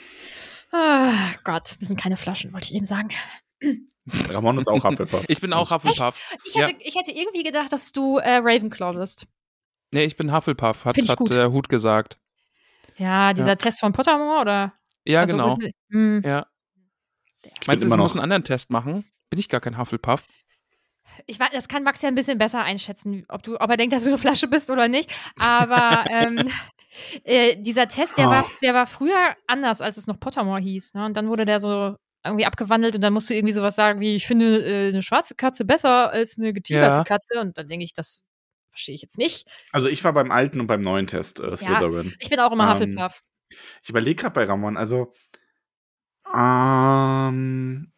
Ah, 0.73 1.35
Gott, 1.45 1.77
wir 1.79 1.87
sind 1.87 2.01
keine 2.01 2.17
Flaschen, 2.17 2.53
wollte 2.53 2.71
ich 2.71 2.75
eben 2.75 2.87
sagen. 2.87 3.11
Ramon 4.29 4.59
ist 4.59 4.69
auch 4.69 4.83
Hufflepuff. 4.83 5.25
Ich 5.29 5.41
bin 5.41 5.53
auch 5.53 5.71
Hufflepuff. 5.71 6.37
Ich 6.45 6.55
hätte, 6.57 6.75
ich 6.81 6.95
hätte 6.97 7.13
irgendwie 7.13 7.43
gedacht, 7.45 7.73
dass 7.73 7.93
du 7.93 8.19
äh, 8.19 8.37
Ravenclaw 8.43 8.99
bist. 8.99 9.27
Nee, 9.93 10.05
ich 10.05 10.17
bin 10.17 10.33
Hufflepuff, 10.35 10.85
hat, 10.85 10.97
hat 10.97 11.31
der 11.31 11.53
Hut 11.53 11.69
gesagt. 11.69 12.19
Ja, 12.97 13.33
dieser 13.33 13.49
Ja. 13.49 13.57
Test 13.57 13.81
von 13.81 13.93
Pottermore, 13.93 14.41
oder? 14.41 14.73
Ja, 15.05 15.21
Also, 15.21 15.37
genau. 15.37 15.57
wissen- 15.57 15.73
Hm. 15.91 16.23
Ja. 16.25 16.47
Ich 17.61 17.67
Meinst 17.67 17.85
du, 17.85 17.89
ich 17.89 17.97
muss 17.97 18.13
einen 18.13 18.21
anderen 18.21 18.45
Test 18.45 18.71
machen? 18.71 19.05
Bin 19.31 19.39
ich 19.41 19.49
gar 19.49 19.61
kein 19.61 19.79
Hufflepuff? 19.79 20.25
Ich 21.27 21.39
weiß, 21.39 21.51
das 21.53 21.69
kann 21.69 21.83
Max 21.85 22.01
ja 22.03 22.09
ein 22.09 22.15
bisschen 22.15 22.39
besser 22.39 22.63
einschätzen, 22.63 23.25
ob, 23.29 23.43
du, 23.43 23.61
ob 23.61 23.71
er 23.71 23.77
denkt, 23.77 23.93
dass 23.95 24.03
du 24.05 24.09
eine 24.11 24.19
Flasche 24.19 24.49
bist 24.49 24.71
oder 24.71 24.89
nicht. 24.89 25.13
Aber 25.39 26.05
ähm, 26.11 26.49
äh, 27.25 27.57
dieser 27.61 27.87
Test, 27.89 28.17
der 28.19 28.29
war, 28.29 28.47
der 28.63 28.75
war 28.75 28.87
früher 28.87 29.37
anders, 29.47 29.81
als 29.81 29.97
es 29.97 30.07
noch 30.07 30.19
Pottermore 30.19 30.61
hieß. 30.61 30.95
Ne? 30.95 31.05
Und 31.05 31.17
dann 31.17 31.29
wurde 31.29 31.45
der 31.45 31.59
so 31.61 31.97
irgendwie 32.25 32.47
abgewandelt 32.47 32.95
und 32.95 33.01
dann 33.01 33.13
musst 33.13 33.29
du 33.31 33.35
irgendwie 33.35 33.53
sowas 33.53 33.75
sagen 33.75 34.01
wie, 34.01 34.15
ich 34.15 34.27
finde 34.27 34.65
äh, 34.65 34.89
eine 34.89 35.03
schwarze 35.03 35.35
Katze 35.35 35.65
besser 35.65 36.11
als 36.11 36.39
eine 36.39 36.53
getigerte 36.53 36.99
Ja. 36.99 37.05
Katze. 37.05 37.41
Und 37.41 37.59
dann 37.59 37.69
denke 37.69 37.85
ich, 37.85 37.93
das 37.95 38.25
verstehe 38.71 38.95
ich 38.95 39.03
jetzt 39.03 39.19
nicht. 39.19 39.49
Also 39.73 39.89
ich 39.89 40.03
war 40.05 40.13
beim 40.13 40.31
alten 40.31 40.61
und 40.61 40.67
beim 40.67 40.81
neuen 40.81 41.07
Test 41.07 41.41
äh, 41.41 41.57
Slytherin. 41.57 42.15
Ich 42.21 42.31
bin 42.31 42.41
auch 42.41 42.53
immer 42.53 42.65
Ähm, 42.65 42.71
Hufflepuff. 42.97 43.23
Ich 43.83 43.91
überlege 43.91 44.23
gerade 44.23 44.35
bei 44.35 44.45
Ramon, 44.45 44.77
also 44.77 45.13
ähm, 46.35 47.93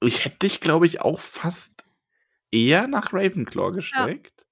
ich 0.00 0.24
hätte 0.24 0.38
dich, 0.38 0.60
glaube 0.60 0.86
ich, 0.86 1.00
auch 1.00 1.20
fast 1.20 1.84
eher 2.50 2.86
nach 2.86 3.12
Ravenclaw 3.12 3.72
gesteckt. 3.72 4.43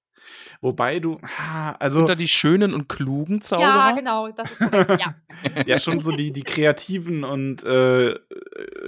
Wobei 0.61 0.99
du, 0.99 1.19
also 1.79 1.97
Sind 1.97 2.09
da 2.09 2.15
die 2.15 2.27
schönen 2.27 2.73
und 2.73 2.87
klugen 2.87 3.41
Zauberer? 3.41 3.67
Ja, 3.67 3.91
genau, 3.91 4.31
das 4.31 4.51
ist 4.51 4.59
korrekt. 4.59 4.99
Ja. 4.99 5.15
ja 5.65 5.79
schon 5.79 5.99
so 5.99 6.11
die, 6.11 6.31
die 6.31 6.43
kreativen 6.43 7.23
und 7.23 7.63
äh, 7.63 8.11
äh, 8.11 8.17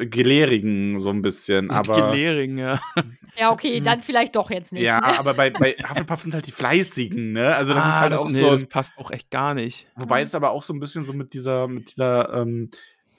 gelehrigen 0.05 0.99
so 0.99 1.09
ein 1.09 1.21
bisschen, 1.21 1.71
aber 1.71 2.11
Gelehring, 2.11 2.57
ja. 2.57 2.79
ja, 3.37 3.51
okay, 3.51 3.81
dann 3.81 4.01
vielleicht 4.01 4.35
doch 4.35 4.49
jetzt 4.49 4.73
nicht. 4.73 4.83
ja, 4.83 5.01
ne? 5.01 5.07
aber 5.19 5.33
bei, 5.33 5.49
bei 5.49 5.73
Hufflepuff 5.73 6.21
sind 6.21 6.33
halt 6.33 6.47
die 6.47 6.51
fleißigen, 6.51 7.33
ne? 7.33 7.55
Also 7.55 7.73
das 7.73 7.85
ist 7.85 7.91
ah, 7.91 7.99
halt 7.99 8.13
das, 8.13 8.19
auch 8.21 8.29
nee, 8.29 8.39
so 8.39 8.51
das 8.51 8.65
passt 8.65 8.93
auch 8.97 9.11
echt 9.11 9.29
gar 9.31 9.53
nicht. 9.53 9.87
Wobei 9.95 10.21
es 10.21 10.35
aber 10.35 10.51
auch 10.51 10.63
so 10.63 10.73
ein 10.73 10.79
bisschen 10.79 11.03
so 11.03 11.13
mit 11.13 11.33
dieser, 11.33 11.67
mit 11.67 11.91
dieser 11.91 12.33
ähm, 12.33 12.69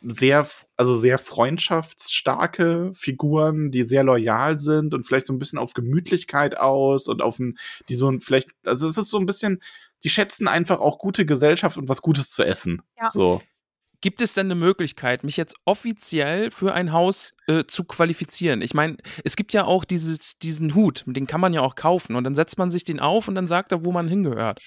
sehr, 0.08 0.46
also 0.76 0.96
sehr 0.96 1.18
freundschaftsstarke 1.18 2.92
Figuren, 2.94 3.70
die 3.70 3.84
sehr 3.84 4.04
loyal 4.04 4.58
sind 4.58 4.94
und 4.94 5.04
vielleicht 5.04 5.26
so 5.26 5.32
ein 5.32 5.38
bisschen 5.38 5.58
auf 5.58 5.74
Gemütlichkeit 5.74 6.56
aus 6.58 7.08
und 7.08 7.22
auf 7.22 7.38
ein, 7.38 7.56
die 7.88 7.94
so 7.96 8.10
ein, 8.10 8.20
vielleicht, 8.20 8.50
also 8.64 8.86
es 8.86 8.98
ist 8.98 9.10
so 9.10 9.18
ein 9.18 9.26
bisschen, 9.26 9.60
die 10.04 10.10
schätzen 10.10 10.48
einfach 10.48 10.80
auch 10.80 10.98
gute 10.98 11.26
Gesellschaft 11.26 11.76
und 11.76 11.88
was 11.88 12.02
Gutes 12.02 12.30
zu 12.30 12.44
essen. 12.44 12.82
Ja. 12.98 13.08
So. 13.08 13.40
Gibt 14.00 14.20
es 14.22 14.34
denn 14.34 14.46
eine 14.46 14.54
Möglichkeit, 14.54 15.24
mich 15.24 15.36
jetzt 15.36 15.56
offiziell 15.64 16.50
für 16.50 16.74
ein 16.74 16.92
Haus 16.92 17.32
äh, 17.46 17.64
zu 17.64 17.84
qualifizieren? 17.84 18.60
Ich 18.62 18.74
meine, 18.74 18.96
es 19.24 19.36
gibt 19.36 19.52
ja 19.52 19.64
auch 19.64 19.84
dieses, 19.84 20.38
diesen 20.38 20.74
Hut, 20.74 21.04
den 21.06 21.26
kann 21.26 21.40
man 21.40 21.52
ja 21.52 21.60
auch 21.62 21.74
kaufen 21.74 22.14
und 22.16 22.24
dann 22.24 22.34
setzt 22.34 22.58
man 22.58 22.70
sich 22.70 22.84
den 22.84 23.00
auf 23.00 23.28
und 23.28 23.34
dann 23.34 23.46
sagt 23.46 23.72
er, 23.72 23.84
wo 23.84 23.92
man 23.92 24.08
hingehört. 24.08 24.60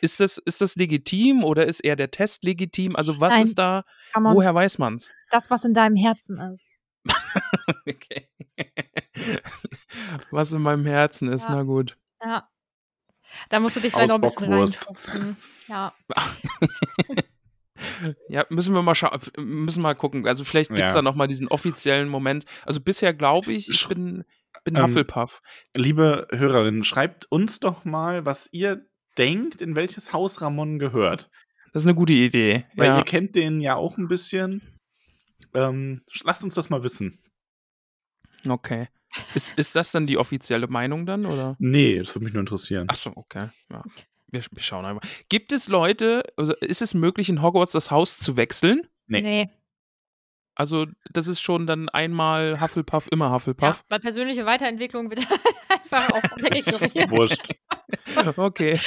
Ist 0.00 0.20
das, 0.20 0.38
ist 0.38 0.60
das 0.60 0.76
legitim 0.76 1.44
oder 1.44 1.66
ist 1.66 1.80
eher 1.80 1.96
der 1.96 2.10
Test 2.10 2.44
legitim? 2.44 2.96
Also 2.96 3.20
was 3.20 3.34
Nein. 3.34 3.42
ist 3.42 3.58
da, 3.58 3.84
man 4.18 4.34
woher 4.34 4.54
weiß 4.54 4.78
man's? 4.78 5.10
das, 5.30 5.50
was 5.50 5.64
in 5.64 5.74
deinem 5.74 5.96
Herzen 5.96 6.38
ist. 6.52 6.78
Okay. 7.88 8.28
Was 10.30 10.52
in 10.52 10.60
meinem 10.62 10.84
Herzen 10.84 11.28
ist, 11.28 11.44
Ja. 11.44 11.50
na 11.56 11.62
gut. 11.62 11.96
Ja. 12.22 12.48
Da 13.48 13.60
musst 13.60 13.76
du 13.76 13.80
dich 13.80 13.92
vielleicht 13.92 14.08
noch 14.08 14.16
ein 14.16 14.20
bisschen 14.20 14.52
reinfuchsen. 14.52 15.36
Ja. 15.68 15.92
Ja, 18.28 18.46
müssen 18.50 18.74
wir 18.74 18.82
mal 18.82 18.94
schauen, 18.94 19.18
müssen 19.38 19.82
mal 19.82 19.94
gucken. 19.94 20.26
Also 20.26 20.44
vielleicht 20.44 20.70
gibt 20.70 20.80
es 20.80 20.92
Ja. 20.92 20.98
da 20.98 21.02
nochmal 21.02 21.28
diesen 21.28 21.48
offiziellen 21.48 22.08
Moment. 22.08 22.44
Also 22.64 22.80
bisher 22.80 23.14
glaube 23.14 23.52
ich, 23.52 23.68
ich 23.68 23.88
bin, 23.88 24.24
bin 24.64 24.76
Ähm, 24.76 24.82
Hufflepuff. 24.84 25.40
Liebe 25.76 26.28
Hörerinnen, 26.30 26.84
schreibt 26.84 27.30
uns 27.30 27.60
doch 27.60 27.84
mal, 27.84 28.26
was 28.26 28.48
ihr 28.52 28.86
denkt, 29.18 29.60
in 29.60 29.76
welches 29.76 30.12
Haus 30.12 30.40
Ramon 30.40 30.78
gehört. 30.78 31.30
Das 31.72 31.82
ist 31.82 31.86
eine 31.86 31.94
gute 31.94 32.12
Idee. 32.12 32.66
Weil 32.76 32.86
ja. 32.86 32.98
ihr 32.98 33.04
kennt 33.04 33.34
den 33.34 33.60
ja 33.60 33.76
auch 33.76 33.96
ein 33.96 34.08
bisschen. 34.08 34.62
Ähm, 35.54 36.00
lasst 36.24 36.44
uns 36.44 36.54
das 36.54 36.70
mal 36.70 36.82
wissen. 36.82 37.18
Okay. 38.48 38.88
Ist, 39.34 39.58
ist 39.58 39.74
das 39.74 39.90
dann 39.90 40.06
die 40.06 40.18
offizielle 40.18 40.68
Meinung 40.68 41.04
dann, 41.04 41.26
oder? 41.26 41.56
Nee, 41.58 41.98
das 41.98 42.14
würde 42.14 42.24
mich 42.24 42.32
nur 42.34 42.40
interessieren. 42.40 42.88
Achso, 42.88 43.12
okay. 43.16 43.48
Ja. 43.70 43.82
Wir, 44.30 44.42
wir 44.50 44.62
schauen 44.62 44.84
einfach. 44.84 45.08
Gibt 45.28 45.52
es 45.52 45.68
Leute, 45.68 46.22
also 46.36 46.54
ist 46.60 46.82
es 46.82 46.94
möglich, 46.94 47.28
in 47.28 47.42
Hogwarts 47.42 47.72
das 47.72 47.90
Haus 47.90 48.18
zu 48.18 48.36
wechseln? 48.36 48.86
Nee. 49.06 49.22
Nee. 49.22 49.50
Also, 50.54 50.86
das 51.10 51.26
ist 51.26 51.40
schon 51.40 51.66
dann 51.66 51.88
einmal 51.88 52.60
Hufflepuff, 52.60 53.08
immer 53.10 53.26
Ja, 53.26 53.32
Hufflepuff. 53.34 53.82
weil 53.88 54.00
persönliche 54.00 54.44
Weiterentwicklung 54.44 55.08
wird 55.08 55.20
einfach 55.68 56.10
auch 56.10 56.22
ist 56.42 57.10
wurscht. 57.10 57.54
Okay. 58.36 58.78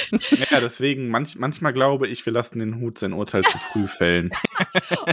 Ja, 0.51 0.59
deswegen, 0.59 1.09
manch, 1.09 1.35
manchmal 1.37 1.73
glaube 1.73 2.07
ich, 2.07 2.25
wir 2.25 2.33
lassen 2.33 2.59
den 2.59 2.79
Hut 2.79 2.97
sein 2.99 3.13
Urteil 3.13 3.43
zu 3.43 3.57
früh 3.57 3.87
fällen. 3.87 4.31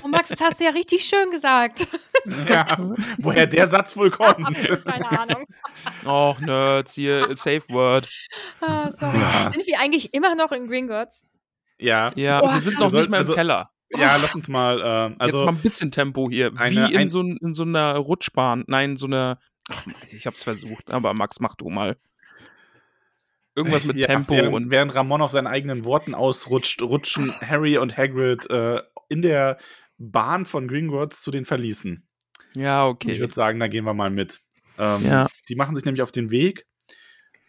Oh, 0.03 0.09
Max, 0.09 0.29
das 0.29 0.41
hast 0.41 0.61
du 0.61 0.65
ja 0.65 0.71
richtig 0.71 1.05
schön 1.05 1.31
gesagt. 1.31 1.87
ja, 2.49 2.77
woher 3.19 3.47
der 3.47 3.67
Satz 3.67 3.97
wohl 3.97 4.11
kommt. 4.11 4.57
Keine 4.85 5.19
Ahnung. 5.21 5.47
Och, 6.05 6.41
Nerds, 6.41 6.95
hier, 6.95 7.37
Safe 7.37 7.63
Word. 7.69 8.09
Ah, 8.61 8.91
sorry. 8.91 9.19
Ja. 9.19 9.51
Sind 9.53 9.67
wir 9.67 9.81
eigentlich 9.81 10.13
immer 10.15 10.35
noch 10.35 10.53
in 10.53 10.67
Gringotts? 10.69 11.25
Ja, 11.79 12.13
Ja, 12.15 12.43
Oh, 12.43 12.53
wir 12.53 12.61
sind 12.61 12.79
noch 12.79 12.93
nicht 12.93 13.09
mal 13.09 13.17
im 13.19 13.23
Also- 13.23 13.35
Keller. 13.35 13.71
ja, 13.91 14.17
lass 14.17 14.35
uns 14.35 14.49
mal, 14.49 15.11
Jetzt 15.13 15.21
also, 15.21 15.45
mal 15.45 15.53
ein 15.53 15.59
bisschen 15.59 15.91
Tempo 15.91 16.29
hier. 16.31 16.53
eine- 16.57 16.89
Wie 16.89 16.95
in, 16.95 17.01
ein- 17.01 17.09
so, 17.09 17.21
in 17.23 17.55
so 17.55 17.63
einer 17.65 17.97
Rutschbahn. 17.97 18.65
Nein, 18.67 18.97
so 18.97 19.07
eine. 19.07 19.39
Ach, 19.71 19.83
ich 20.11 20.27
hab's 20.27 20.43
versucht, 20.43 20.91
aber 20.91 21.15
Max, 21.15 21.41
mach 21.41 21.55
du 21.55 21.71
mal. 21.71 21.97
Irgendwas 23.61 23.85
mit 23.85 23.97
ja, 23.97 24.07
Tempo 24.07 24.35
während, 24.35 24.55
und. 24.55 24.71
während 24.71 24.95
Ramon 24.95 25.23
auf 25.23 25.31
seinen 25.31 25.47
eigenen 25.47 25.85
Worten 25.85 26.15
ausrutscht, 26.15 26.83
rutschen 26.83 27.33
Harry 27.41 27.79
und 27.79 27.97
Hagrid 27.97 28.49
äh, 28.51 28.81
in 29.09 29.23
der 29.23 29.59
Bahn 29.99 30.47
von 30.47 30.69
Gringotts 30.69 31.23
zu 31.23 31.31
den 31.31 31.45
Verließen. 31.45 32.07
Ja, 32.55 32.87
okay. 32.87 33.11
Ich 33.13 33.21
würde 33.21 33.35
sagen, 33.35 33.59
da 33.59 33.69
gehen 33.69 33.85
wir 33.85 33.95
mal 33.95 34.11
mit. 34.11 34.41
Ähm, 34.79 35.05
Ja. 35.05 35.29
Die 35.49 35.55
machen 35.55 35.75
sich 35.77 35.85
nämlich 35.85 36.03
auf 36.03 36.13
den 36.13 36.31
Weg 36.31 36.67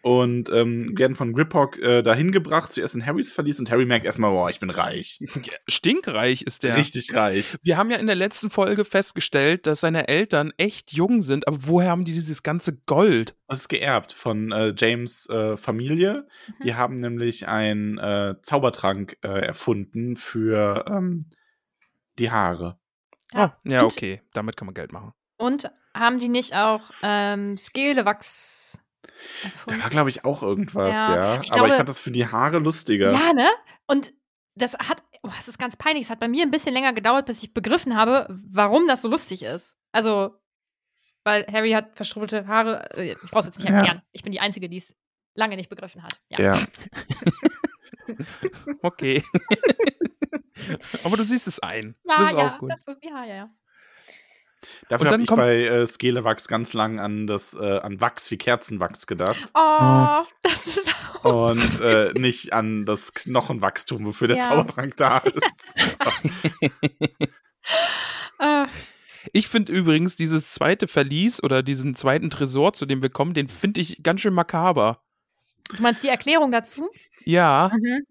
und 0.02 0.50
ähm, 0.50 0.98
werden 0.98 1.14
von 1.14 1.32
Griphock 1.32 1.78
äh, 1.78 2.02
dahin 2.02 2.32
gebracht, 2.32 2.72
zuerst 2.72 2.94
in 2.94 3.06
Harrys 3.06 3.30
Verlies 3.30 3.60
und 3.60 3.70
Harry 3.70 3.86
merkt 3.86 4.04
erstmal, 4.04 4.32
boah, 4.32 4.50
ich 4.50 4.60
bin 4.60 4.70
reich. 4.70 5.20
Stinkreich 5.68 6.42
ist 6.42 6.64
der. 6.64 6.76
Richtig 6.76 7.14
reich. 7.14 7.56
Wir 7.62 7.76
haben 7.76 7.90
ja 7.90 7.98
in 7.98 8.06
der 8.06 8.16
letzten 8.16 8.50
Folge 8.50 8.84
festgestellt, 8.84 9.66
dass 9.66 9.80
seine 9.80 10.08
Eltern 10.08 10.52
echt 10.56 10.92
jung 10.92 11.22
sind, 11.22 11.46
aber 11.46 11.58
woher 11.60 11.90
haben 11.90 12.04
die 12.04 12.12
dieses 12.12 12.42
ganze 12.42 12.76
Gold? 12.84 13.36
Das 13.46 13.60
ist 13.60 13.68
geerbt 13.68 14.12
von 14.12 14.50
äh, 14.50 14.74
James 14.76 15.28
äh, 15.28 15.56
Familie. 15.56 16.26
Mhm. 16.48 16.64
Die 16.64 16.74
haben 16.74 16.96
nämlich 16.96 17.46
einen 17.46 17.98
äh, 17.98 18.34
Zaubertrank 18.42 19.16
äh, 19.22 19.28
erfunden 19.28 20.16
für 20.16 20.84
ähm, 20.88 21.20
die 22.18 22.30
Haare. 22.30 22.78
Ja. 23.32 23.56
Oh, 23.64 23.68
ja, 23.68 23.84
okay. 23.84 24.20
Damit 24.32 24.56
kann 24.56 24.66
man 24.66 24.74
Geld 24.74 24.92
machen. 24.92 25.12
Und 25.38 25.70
haben 25.94 26.18
die 26.18 26.28
nicht 26.28 26.54
auch 26.54 26.90
ähm, 27.02 27.56
Skelewachs 27.56 28.81
Da 29.42 29.48
erfunden? 29.48 29.82
war, 29.82 29.90
glaube 29.90 30.10
ich, 30.10 30.24
auch 30.24 30.42
irgendwas, 30.42 30.94
Ja, 30.96 31.14
ja. 31.14 31.40
ich 31.40 31.50
Aber 31.50 31.58
glaube- 31.58 31.68
ich 31.68 31.74
fand 31.74 31.88
das 31.88 32.00
für 32.00 32.10
die 32.10 32.26
Haare 32.26 32.58
lustiger. 32.58 33.10
Ja, 33.12 33.32
ne? 33.32 33.48
Und 33.86 34.12
das 34.54 34.74
hat, 34.74 35.02
oh, 35.22 35.30
das 35.36 35.48
ist 35.48 35.58
ganz 35.58 35.76
peinlich. 35.76 36.04
Es 36.04 36.10
hat 36.10 36.20
bei 36.20 36.28
mir 36.28 36.42
ein 36.44 36.50
bisschen 36.50 36.74
länger 36.74 36.92
gedauert, 36.92 37.26
bis 37.26 37.42
ich 37.42 37.54
begriffen 37.54 37.96
habe, 37.96 38.26
warum 38.50 38.86
das 38.86 39.02
so 39.02 39.08
lustig 39.08 39.42
ist. 39.42 39.76
Also, 39.92 40.34
weil 41.24 41.46
Harry 41.50 41.70
hat 41.72 41.94
verstrubbelte 41.96 42.46
Haare. 42.46 42.90
äh, 42.96 43.12
Ich 43.12 43.30
brauch's 43.30 43.46
jetzt 43.46 43.58
nicht 43.58 43.68
Ja. 43.68 43.76
erklären. 43.76 44.02
Ich 44.12 44.22
bin 44.22 44.32
die 44.32 44.40
Einzige, 44.40 44.68
die 44.68 44.76
es 44.78 44.94
lange 45.34 45.56
nicht 45.56 45.68
begriffen 45.70 46.02
hat. 46.02 46.20
Ja. 46.28 46.40
Ja. 46.40 46.58
Okay. 48.82 49.22
aber 51.04 51.16
du 51.16 51.24
siehst 51.24 51.46
es 51.46 51.60
ein. 51.60 51.94
Ja, 52.04 52.18
das 52.18 52.28
ist 52.32 52.38
ja, 52.38 52.54
auch 52.54 52.58
gut. 52.58 52.70
Das 52.70 52.80
ist, 52.80 52.88
ja, 53.02 53.24
ja, 53.24 53.34
ja. 53.34 53.50
Dafür 54.88 55.10
habe 55.10 55.22
ich 55.22 55.28
bei 55.28 55.64
äh, 55.64 55.86
Skelewachs 55.86 56.46
ganz 56.48 56.72
lang 56.72 57.00
an 57.00 57.26
das 57.26 57.54
äh, 57.54 57.78
an 57.80 58.00
Wachs 58.00 58.30
wie 58.30 58.38
Kerzenwachs 58.38 59.06
gedacht 59.06 59.36
Oh, 59.54 60.22
das 60.42 60.66
ist 60.66 60.94
auch. 61.22 61.50
und 61.50 61.80
äh, 61.80 62.12
nicht 62.18 62.52
an 62.52 62.84
das 62.84 63.12
Knochenwachstum, 63.14 64.04
wofür 64.06 64.28
der 64.28 64.36
Ja. 64.38 64.44
Zaubertrank 64.44 64.96
da 64.96 65.18
ist. 65.24 65.74
Äh, 68.38 68.66
Ich 69.32 69.48
finde 69.48 69.72
übrigens 69.72 70.16
dieses 70.16 70.50
zweite 70.50 70.88
Verlies 70.88 71.42
oder 71.42 71.62
diesen 71.62 71.94
zweiten 71.94 72.28
Tresor, 72.30 72.72
zu 72.72 72.86
dem 72.86 73.02
wir 73.02 73.10
kommen, 73.10 73.34
den 73.34 73.48
finde 73.48 73.80
ich 73.80 74.02
ganz 74.02 74.20
schön 74.20 74.34
makaber. 74.34 75.00
du 75.74 75.80
meinst 75.82 76.02
die 76.02 76.08
Erklärung 76.08 76.50
dazu? 76.52 76.88
Ja, 77.24 77.70
Mhm. 77.72 78.02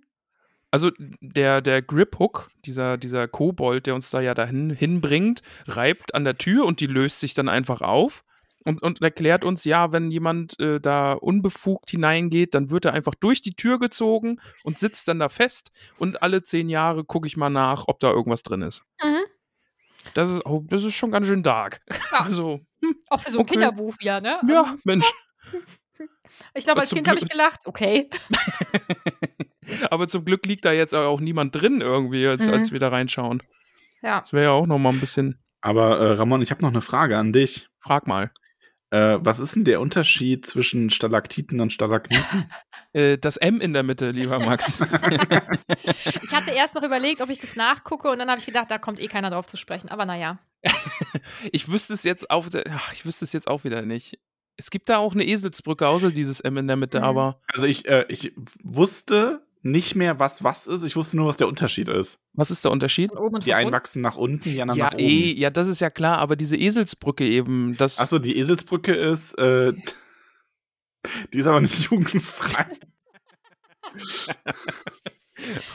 Also 0.72 0.90
der, 1.20 1.62
der 1.62 1.82
Griphook, 1.82 2.50
dieser, 2.66 2.98
dieser 2.98 3.28
Kobold, 3.28 3.88
der 3.88 3.96
uns 3.96 4.10
da 4.10 4.22
ja 4.22 4.34
dahin 4.34 4.70
hinbringt, 4.70 5.42
reibt 5.68 6.16
an 6.16 6.24
der 6.24 6.38
Tür 6.38 6.66
und 6.66 6.80
die 6.80 6.88
löst 6.88 7.20
sich 7.20 7.34
dann 7.34 7.50
einfach 7.50 7.82
auf 7.82 8.24
und, 8.64 8.82
und 8.82 9.02
erklärt 9.02 9.44
uns, 9.44 9.66
ja, 9.66 9.92
wenn 9.92 10.12
jemand 10.12 10.60
äh, 10.60 10.80
da 10.80 11.14
unbefugt 11.14 11.90
hineingeht, 11.90 12.54
dann 12.54 12.70
wird 12.70 12.86
er 12.86 12.94
einfach 12.94 13.16
durch 13.16 13.42
die 13.42 13.56
Tür 13.56 13.80
gezogen 13.80 14.40
und 14.64 14.80
sitzt 14.80 15.08
dann 15.08 15.20
da 15.20 15.30
fest 15.30 15.72
und 15.98 16.22
alle 16.24 16.44
zehn 16.44 16.70
Jahre 16.70 17.04
gucke 17.04 17.28
ich 17.28 17.38
mal 17.38 17.50
nach, 17.50 17.86
ob 17.88 18.00
da 18.00 18.12
irgendwas 18.12 18.44
drin 18.44 18.62
ist. 18.62 18.84
Mhm. 19.04 19.26
Das 20.14 20.30
ist, 20.30 20.46
oh, 20.46 20.64
das 20.68 20.84
ist 20.84 20.96
schon 20.96 21.12
ganz 21.12 21.28
schön 21.28 21.44
dark. 21.44 21.82
Ja. 21.90 21.98
Also, 22.32 22.62
Auch 23.10 23.22
für 23.22 23.32
so 23.32 23.40
ein 23.40 23.42
Okay. 23.42 23.54
Kinderbuch 23.54 24.00
wieder, 24.00 24.22
ne? 24.22 24.40
ja, 24.48 24.76
Mensch. 24.84 25.12
Ich 26.54 26.64
glaube, 26.66 26.82
als 26.82 26.90
Zum 26.90 26.98
Kind 26.98 27.08
habe 27.08 27.20
ich 27.20 27.30
gelacht. 27.30 27.60
Okay. 27.66 28.10
Aber 29.90 30.08
zum 30.08 30.26
Glück 30.26 30.46
liegt 30.46 30.66
da 30.66 30.72
jetzt 30.72 30.94
auch 30.94 31.20
niemand 31.20 31.56
drin 31.56 31.82
irgendwie, 31.82 32.28
als, 32.28 32.46
Mhm. 32.48 32.54
als 32.54 32.72
wir 32.72 32.80
da 32.80 32.90
reinschauen. 32.90 33.42
Ja. 34.02 34.20
Das 34.20 34.34
wäre 34.34 34.46
ja 34.46 34.52
auch 34.52 34.68
noch 34.68 34.80
mal 34.80 34.90
ein 34.94 35.00
bisschen. 35.00 35.40
Aber 35.62 36.00
äh, 36.00 36.12
Ramon, 36.14 36.42
ich 36.42 36.52
habe 36.52 36.62
noch 36.62 36.70
eine 36.72 36.82
Frage 36.82 37.18
an 37.18 37.34
dich. 37.34 37.68
Frag 37.80 38.08
mal. 38.08 38.32
Äh, 38.90 39.20
was 39.22 39.40
ist 39.40 39.56
denn 39.56 39.64
der 39.64 39.80
Unterschied 39.80 40.46
zwischen 40.46 40.90
Stalaktiten 40.90 41.60
und 41.62 41.72
Stalagniten? 41.72 42.46
Äh, 42.94 43.18
das 43.18 43.38
M 43.38 43.62
in 43.62 43.72
der 43.72 43.84
Mitte, 43.84 44.12
lieber 44.12 44.38
Max. 44.40 44.84
Ich 46.24 46.32
hatte 46.34 46.52
erst 46.52 46.76
noch 46.76 46.84
überlegt, 46.84 47.22
ob 47.22 47.30
ich 47.30 47.40
das 47.40 47.56
nachgucke 47.56 48.10
und 48.10 48.20
dann 48.20 48.30
habe 48.30 48.40
ich 48.40 48.46
gedacht, 48.46 48.70
da 48.70 48.78
kommt 48.78 49.00
eh 49.00 49.08
keiner 49.08 49.30
drauf 49.30 49.48
zu 49.48 49.56
sprechen. 49.58 49.90
Aber 49.90 50.06
naja. 50.06 50.40
ich 51.52 51.72
wüsste 51.72 51.94
es 51.94 52.04
jetzt 52.04 52.30
auch, 52.30 52.48
ach, 52.70 52.94
ich 52.94 53.06
wüsste 53.06 53.26
es 53.26 53.34
jetzt 53.34 53.48
auch 53.48 53.64
wieder 53.64 53.82
nicht. 53.84 54.20
Es 54.58 54.70
gibt 54.70 54.90
da 54.90 54.98
auch 54.98 55.14
eine 55.14 55.24
Eselsbrücke, 55.26 55.88
außer 55.88 56.12
dieses 56.12 56.42
M 56.42 56.58
in 56.58 56.68
der 56.68 56.76
Mitte, 56.76 57.00
Mhm. 57.00 57.06
aber 57.06 57.42
Also 57.54 57.66
ich, 57.66 57.88
äh, 57.88 58.06
ich 58.10 58.34
wusste 58.64 59.46
nicht 59.64 59.96
mehr, 59.96 60.20
was 60.20 60.44
was 60.44 60.68
ist. 60.68 60.84
Ich 60.84 60.96
wusste 60.96 61.18
nur, 61.18 61.28
was 61.28 61.38
der 61.38 61.48
Unterschied 61.48 61.88
ist. 61.88 62.20
was 62.34 62.50
ist 62.52 62.64
der 62.66 62.72
Unterschied? 62.72 63.10
Von 63.12 63.20
oben 63.20 63.36
und 63.36 63.46
Die 63.46 63.54
einen 63.54 63.68
unten. 63.68 63.76
wachsen 63.76 64.02
nach 64.02 64.16
unten, 64.16 64.44
die 64.50 64.62
anderen 64.62 64.78
Ja, 64.80 64.86
nach 64.86 64.94
oben. 64.94 65.04
eh, 65.04 65.34
ja, 65.34 65.50
das 65.50 65.68
ist 65.68 65.82
ja 65.82 65.90
klar, 65.90 66.18
aber 66.18 66.36
diese 66.36 66.58
Eselsbrücke 66.58 67.26
eben, 67.26 67.76
das. 67.78 68.00
Achso, 68.00 68.20
die 68.20 68.38
Eselsbrücke 68.38 68.94
ist, 68.94 69.34
äh, 69.38 69.74
die 71.34 71.38
ist 71.40 71.46
aber 71.48 71.62
nicht 71.62 71.80
jugendfrei. 71.92 72.66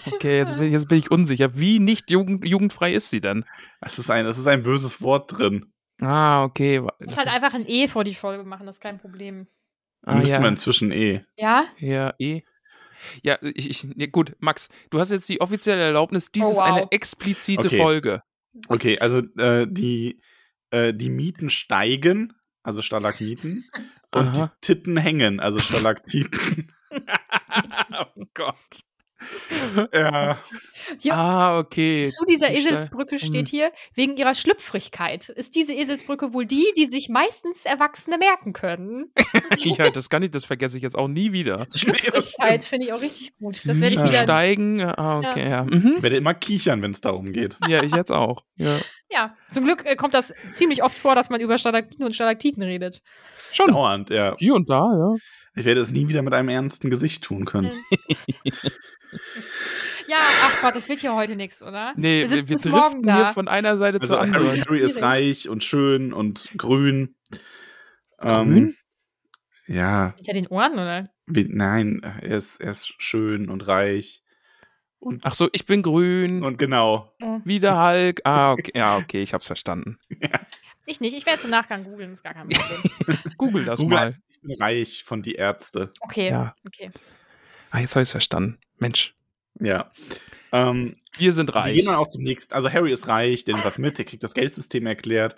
Okay, 0.06 0.38
jetzt 0.38 0.56
bin, 0.56 0.70
jetzt 0.72 0.88
bin 0.88 0.98
ich 0.98 1.10
unsicher. 1.10 1.56
Wie 1.58 1.78
nicht 1.80 2.10
jugend, 2.10 2.46
jugendfrei 2.46 2.94
ist 2.94 3.10
sie 3.10 3.20
denn? 3.20 3.44
Es 3.80 3.98
ist 3.98 4.10
ein, 4.10 4.24
es 4.26 4.38
ist 4.38 4.46
ein 4.46 4.62
böses 4.62 5.02
Wort 5.02 5.36
drin. 5.38 5.72
Ah, 6.00 6.44
okay. 6.44 6.82
Ich 7.00 7.06
muss 7.06 7.16
halt 7.16 7.28
einfach 7.28 7.54
ein 7.54 7.64
E 7.66 7.88
vor 7.88 8.04
die 8.04 8.14
Folge 8.14 8.44
machen, 8.44 8.66
das 8.66 8.76
ist 8.76 8.80
kein 8.80 8.98
Problem. 8.98 9.46
ah, 10.04 10.14
Müssen 10.16 10.32
ja. 10.34 10.40
wir 10.40 10.48
inzwischen 10.48 10.92
eh. 10.92 11.22
Ja? 11.36 11.64
Ja, 11.78 12.14
eh. 12.18 12.42
Ja, 13.22 13.38
ich, 13.42 13.70
ich, 13.70 13.86
ja, 13.96 14.06
gut, 14.06 14.34
Max, 14.38 14.68
du 14.90 14.98
hast 15.00 15.10
jetzt 15.10 15.28
die 15.28 15.40
offizielle 15.40 15.82
Erlaubnis, 15.82 16.30
dies 16.32 16.44
Oh, 16.44 16.50
ist 16.50 16.56
wow. 16.56 16.62
eine 16.64 16.86
explizite 16.90 17.66
Okay. 17.68 17.76
Folge. 17.76 18.22
Okay, 18.68 18.98
also 18.98 19.18
äh, 19.38 19.66
die, 19.68 20.20
äh, 20.70 20.94
die 20.94 21.10
Mieten 21.10 21.50
steigen, 21.50 22.32
also 22.62 22.82
Stalagmiten, 22.82 23.64
und 24.14 24.28
Aha. 24.28 24.46
die 24.46 24.60
Titten 24.60 24.96
hängen, 24.96 25.40
also 25.40 25.58
Stalaktiten. 25.58 26.72
oh 28.16 28.24
Gott. 28.34 28.56
ja. 29.92 30.38
Hier 30.98 31.14
Ah, 31.14 31.58
okay. 31.58 32.08
zu 32.08 32.24
dieser 32.24 32.48
Die 32.48 32.56
Ste- 32.60 32.68
Eselsbrücke 32.68 33.18
steht 33.18 33.48
Hm. 33.48 33.50
hier, 33.50 33.72
wegen 33.94 34.16
ihrer 34.16 34.34
Schlüpfrigkeit 34.34 35.28
ist 35.30 35.54
diese 35.56 35.72
Eselsbrücke 35.72 36.32
wohl 36.32 36.46
die, 36.46 36.64
die 36.76 36.86
sich 36.86 37.08
meistens 37.08 37.64
Erwachsene 37.64 38.18
merken 38.18 38.52
können. 38.52 39.12
ja, 39.58 39.90
das 39.90 40.08
kann 40.10 40.22
ich, 40.22 40.30
das 40.30 40.44
vergesse 40.44 40.76
ich 40.76 40.82
jetzt 40.82 40.96
auch 40.96 41.08
nie 41.08 41.32
wieder. 41.32 41.66
Schlüpfrigkeit 41.74 42.62
finde 42.64 42.86
ich 42.86 42.92
auch 42.92 43.00
richtig 43.02 43.36
gut. 43.38 43.60
Das 43.64 43.80
werde 43.80 43.96
ich 43.96 44.02
wieder. 44.02 44.22
steigen. 44.22 44.80
Ah, 44.82 45.18
okay, 45.18 45.50
ja. 45.50 45.64
Mhm. 45.64 45.92
Ich 45.96 46.02
werde 46.02 46.16
immer 46.16 46.34
kichern, 46.34 46.82
wenn 46.82 46.92
es 46.92 47.00
darum 47.00 47.32
geht. 47.32 47.56
Ja, 47.66 47.82
ich 47.82 47.92
jetzt 47.94 48.12
auch. 48.12 48.44
Ja. 48.56 48.78
Ja, 49.10 49.36
zum 49.50 49.64
Glück 49.64 49.84
äh, 49.86 49.94
kommt 49.96 50.14
das 50.14 50.34
ziemlich 50.50 50.82
oft 50.82 50.98
vor, 50.98 51.14
dass 51.14 51.30
man 51.30 51.40
über 51.40 51.58
Stalaktiten 51.58 52.04
und 52.04 52.14
Stalaktiten 52.14 52.62
redet. 52.62 53.02
Schon. 53.52 53.68
Dauernd, 53.72 54.10
ja. 54.10 54.34
Hier 54.38 54.54
und 54.54 54.68
da, 54.68 54.82
ja. 54.82 55.14
Ich 55.56 55.64
werde 55.64 55.80
es 55.80 55.90
nie 55.90 56.06
wieder 56.08 56.22
mit 56.22 56.34
einem 56.34 56.48
ernsten 56.50 56.90
Gesicht 56.90 57.24
tun 57.24 57.44
können. 57.46 57.70
Ja, 60.06 60.18
ach 60.42 60.60
Gott, 60.60 60.76
das 60.76 60.88
wird 60.88 61.00
hier 61.00 61.14
heute 61.14 61.34
nichts, 61.36 61.62
oder? 61.62 61.94
Nee, 61.96 62.20
wir, 62.20 62.28
sind 62.28 62.36
wir 62.36 62.44
bis 62.56 62.64
morgen 62.66 63.02
driften 63.02 63.14
hier 63.14 63.24
da. 63.24 63.32
von 63.32 63.48
einer 63.48 63.76
Seite 63.78 64.00
Also 64.00 64.14
zur 64.14 64.20
anderen. 64.20 64.46
Harry 64.48 64.80
ist 64.80 64.92
Schwierig. 64.94 65.02
reich 65.02 65.48
und 65.48 65.64
schön 65.64 66.12
und 66.12 66.50
grün. 66.56 67.16
Ähm, 68.20 68.52
Grün? 68.52 68.76
ja, 69.66 70.14
Hinter 70.16 70.32
den 70.34 70.46
Ohren, 70.48 70.72
oder? 70.74 71.10
wie, 71.26 71.44
nein, 71.48 72.00
er 72.02 72.36
ist, 72.36 72.60
er 72.60 72.70
ist 72.70 72.94
schön 72.98 73.48
und 73.48 73.66
reich. 73.66 74.22
Und, 74.98 75.22
Ach 75.24 75.34
so, 75.34 75.48
ich 75.52 75.66
bin 75.66 75.82
grün. 75.82 76.42
und 76.42 76.58
genau. 76.58 77.12
wie 77.44 77.58
der 77.58 77.80
Hulk. 77.82 78.20
Ah, 78.24 78.52
okay. 78.52 78.72
Ja, 78.74 78.96
okay, 78.96 79.22
ich 79.22 79.32
hab's 79.34 79.46
verstanden. 79.46 79.98
Ich 80.88 81.00
nicht. 81.00 81.16
Ich 81.16 81.26
werde 81.26 81.38
es 81.40 81.44
im 81.44 81.50
Nachgang 81.50 81.82
googeln, 81.82 82.12
ist 82.12 82.22
gar 82.22 82.32
kein 82.32 82.46
Problem. 82.46 83.18
Google 83.38 83.64
das 83.64 83.80
Google, 83.80 83.96
mal. 83.98 84.16
Ich 84.36 84.42
bin 84.42 84.56
reich 84.60 85.02
von 85.04 85.22
die 85.22 85.34
Ärzte. 85.34 85.92
Okay, 86.00 86.30
Ja. 86.30 86.54
okay. 86.66 86.90
Ah, 87.70 87.80
jetzt 87.80 87.94
habe 87.96 88.02
ich 88.04 88.08
verstanden. 88.10 88.58
Mensch, 88.78 89.14
Ja. 89.58 89.90
Ähm, 90.52 90.96
wir 91.18 91.32
sind 91.32 91.50
Die 91.50 91.54
reich. 91.54 91.74
gehen 91.74 91.86
dann 91.86 91.94
auch 91.96 92.06
zum 92.08 92.22
nächsten. 92.22 92.54
Also 92.54 92.70
Harry 92.72 92.92
ist 92.92 93.08
reich, 93.08 93.44
der 93.44 93.54
nimmt 93.54 93.64
was 93.66 93.78
mit, 93.78 93.98
der 93.98 94.04
kriegt 94.04 94.22
das 94.22 94.34
Geldsystem 94.34 94.86
erklärt. 94.86 95.34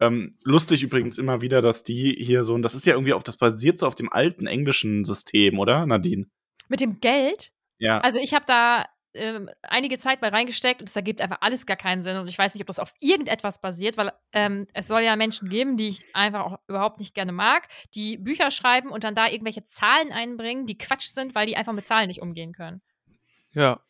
Ähm, 0.00 0.38
lustig 0.44 0.82
übrigens 0.82 1.18
immer 1.18 1.40
wieder, 1.42 1.60
dass 1.60 1.82
die 1.84 2.16
hier 2.18 2.44
so, 2.44 2.54
und 2.54 2.62
das 2.62 2.74
ist 2.74 2.86
ja 2.86 2.94
irgendwie 2.94 3.12
auf, 3.12 3.24
das 3.24 3.36
basiert 3.36 3.76
so 3.78 3.86
auf 3.86 3.94
dem 3.96 4.10
alten 4.12 4.46
englischen 4.46 5.04
System, 5.04 5.58
oder, 5.58 5.86
Nadine? 5.86 6.26
Mit 6.68 6.80
dem 6.80 7.00
Geld? 7.00 7.50
Ja. 7.78 7.98
Also 8.00 8.18
ich 8.20 8.32
habe 8.32 8.44
da 8.46 8.84
ähm, 9.18 9.50
einige 9.62 9.98
Zeit 9.98 10.22
mal 10.22 10.30
reingesteckt 10.30 10.80
und 10.80 10.88
es 10.88 10.96
ergibt 10.96 11.20
einfach 11.20 11.38
alles 11.40 11.66
gar 11.66 11.76
keinen 11.76 12.02
Sinn. 12.02 12.16
Und 12.16 12.28
ich 12.28 12.38
weiß 12.38 12.54
nicht, 12.54 12.62
ob 12.62 12.66
das 12.68 12.78
auf 12.78 12.92
irgendetwas 13.00 13.60
basiert, 13.60 13.96
weil 13.96 14.12
ähm, 14.32 14.66
es 14.74 14.88
soll 14.88 15.02
ja 15.02 15.16
Menschen 15.16 15.48
geben, 15.48 15.76
die 15.76 15.88
ich 15.88 16.14
einfach 16.14 16.44
auch 16.44 16.58
überhaupt 16.68 17.00
nicht 17.00 17.14
gerne 17.14 17.32
mag, 17.32 17.68
die 17.94 18.18
Bücher 18.18 18.50
schreiben 18.50 18.90
und 18.90 19.04
dann 19.04 19.14
da 19.14 19.28
irgendwelche 19.28 19.64
Zahlen 19.64 20.12
einbringen, 20.12 20.66
die 20.66 20.78
Quatsch 20.78 21.08
sind, 21.08 21.34
weil 21.34 21.46
die 21.46 21.56
einfach 21.56 21.72
mit 21.72 21.86
Zahlen 21.86 22.08
nicht 22.08 22.22
umgehen 22.22 22.52
können. 22.52 22.80
Ja. 23.52 23.80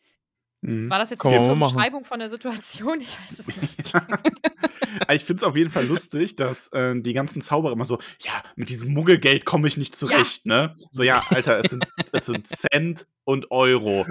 Mhm. 0.61 0.89
War 0.89 0.99
das 0.99 1.09
jetzt 1.09 1.25
eine. 1.25 1.55
Beschreibung 1.55 2.03
von 2.05 2.19
der 2.19 2.29
Situation? 2.29 3.01
Ich 3.09 3.17
weiß 3.29 3.39
es 3.39 3.47
nicht. 3.47 3.93
ich 5.11 5.23
finde 5.23 5.39
es 5.39 5.43
auf 5.43 5.55
jeden 5.55 5.69
Fall 5.69 5.85
lustig, 5.85 6.35
dass 6.35 6.67
äh, 6.73 6.95
die 6.99 7.13
ganzen 7.13 7.41
Zauberer 7.41 7.73
immer 7.73 7.85
so, 7.85 7.97
ja, 8.21 8.43
mit 8.55 8.69
diesem 8.69 8.93
Muggelgeld 8.93 9.45
komme 9.45 9.67
ich 9.67 9.77
nicht 9.77 9.95
zurecht, 9.95 10.45
ne? 10.45 10.73
So, 10.91 11.03
ja, 11.03 11.23
Alter, 11.29 11.59
es 11.63 11.71
sind, 11.71 11.85
es 12.11 12.25
sind 12.25 12.47
Cent 12.47 13.07
und 13.23 13.51
Euro. 13.51 14.05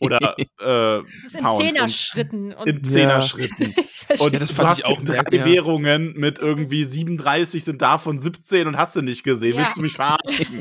Oder 0.00 0.36
äh, 0.60 0.98
Es 1.08 1.24
ist 1.24 1.36
in 1.36 1.46
Zehner-Schritten. 1.46 2.52
Und 2.52 2.66
in 2.68 2.84
Zehner-Schritten. 2.84 3.74
Und 4.18 4.32
Ja, 4.32 4.38
das 4.38 4.50
du 4.50 4.54
fand 4.54 4.68
hast 4.68 4.78
ich 4.80 4.86
auch 4.86 5.02
drei 5.02 5.36
ja. 5.36 5.44
Währungen 5.44 6.12
mit 6.16 6.38
irgendwie 6.38 6.84
37 6.84 7.64
sind 7.64 7.82
davon 7.82 8.18
17 8.18 8.66
und 8.68 8.76
hast 8.76 8.94
du 8.96 9.02
nicht 9.02 9.24
gesehen. 9.24 9.54
Ja. 9.54 9.60
Willst 9.60 9.76
du 9.76 9.82
mich 9.82 9.94
verarschen? 9.94 10.60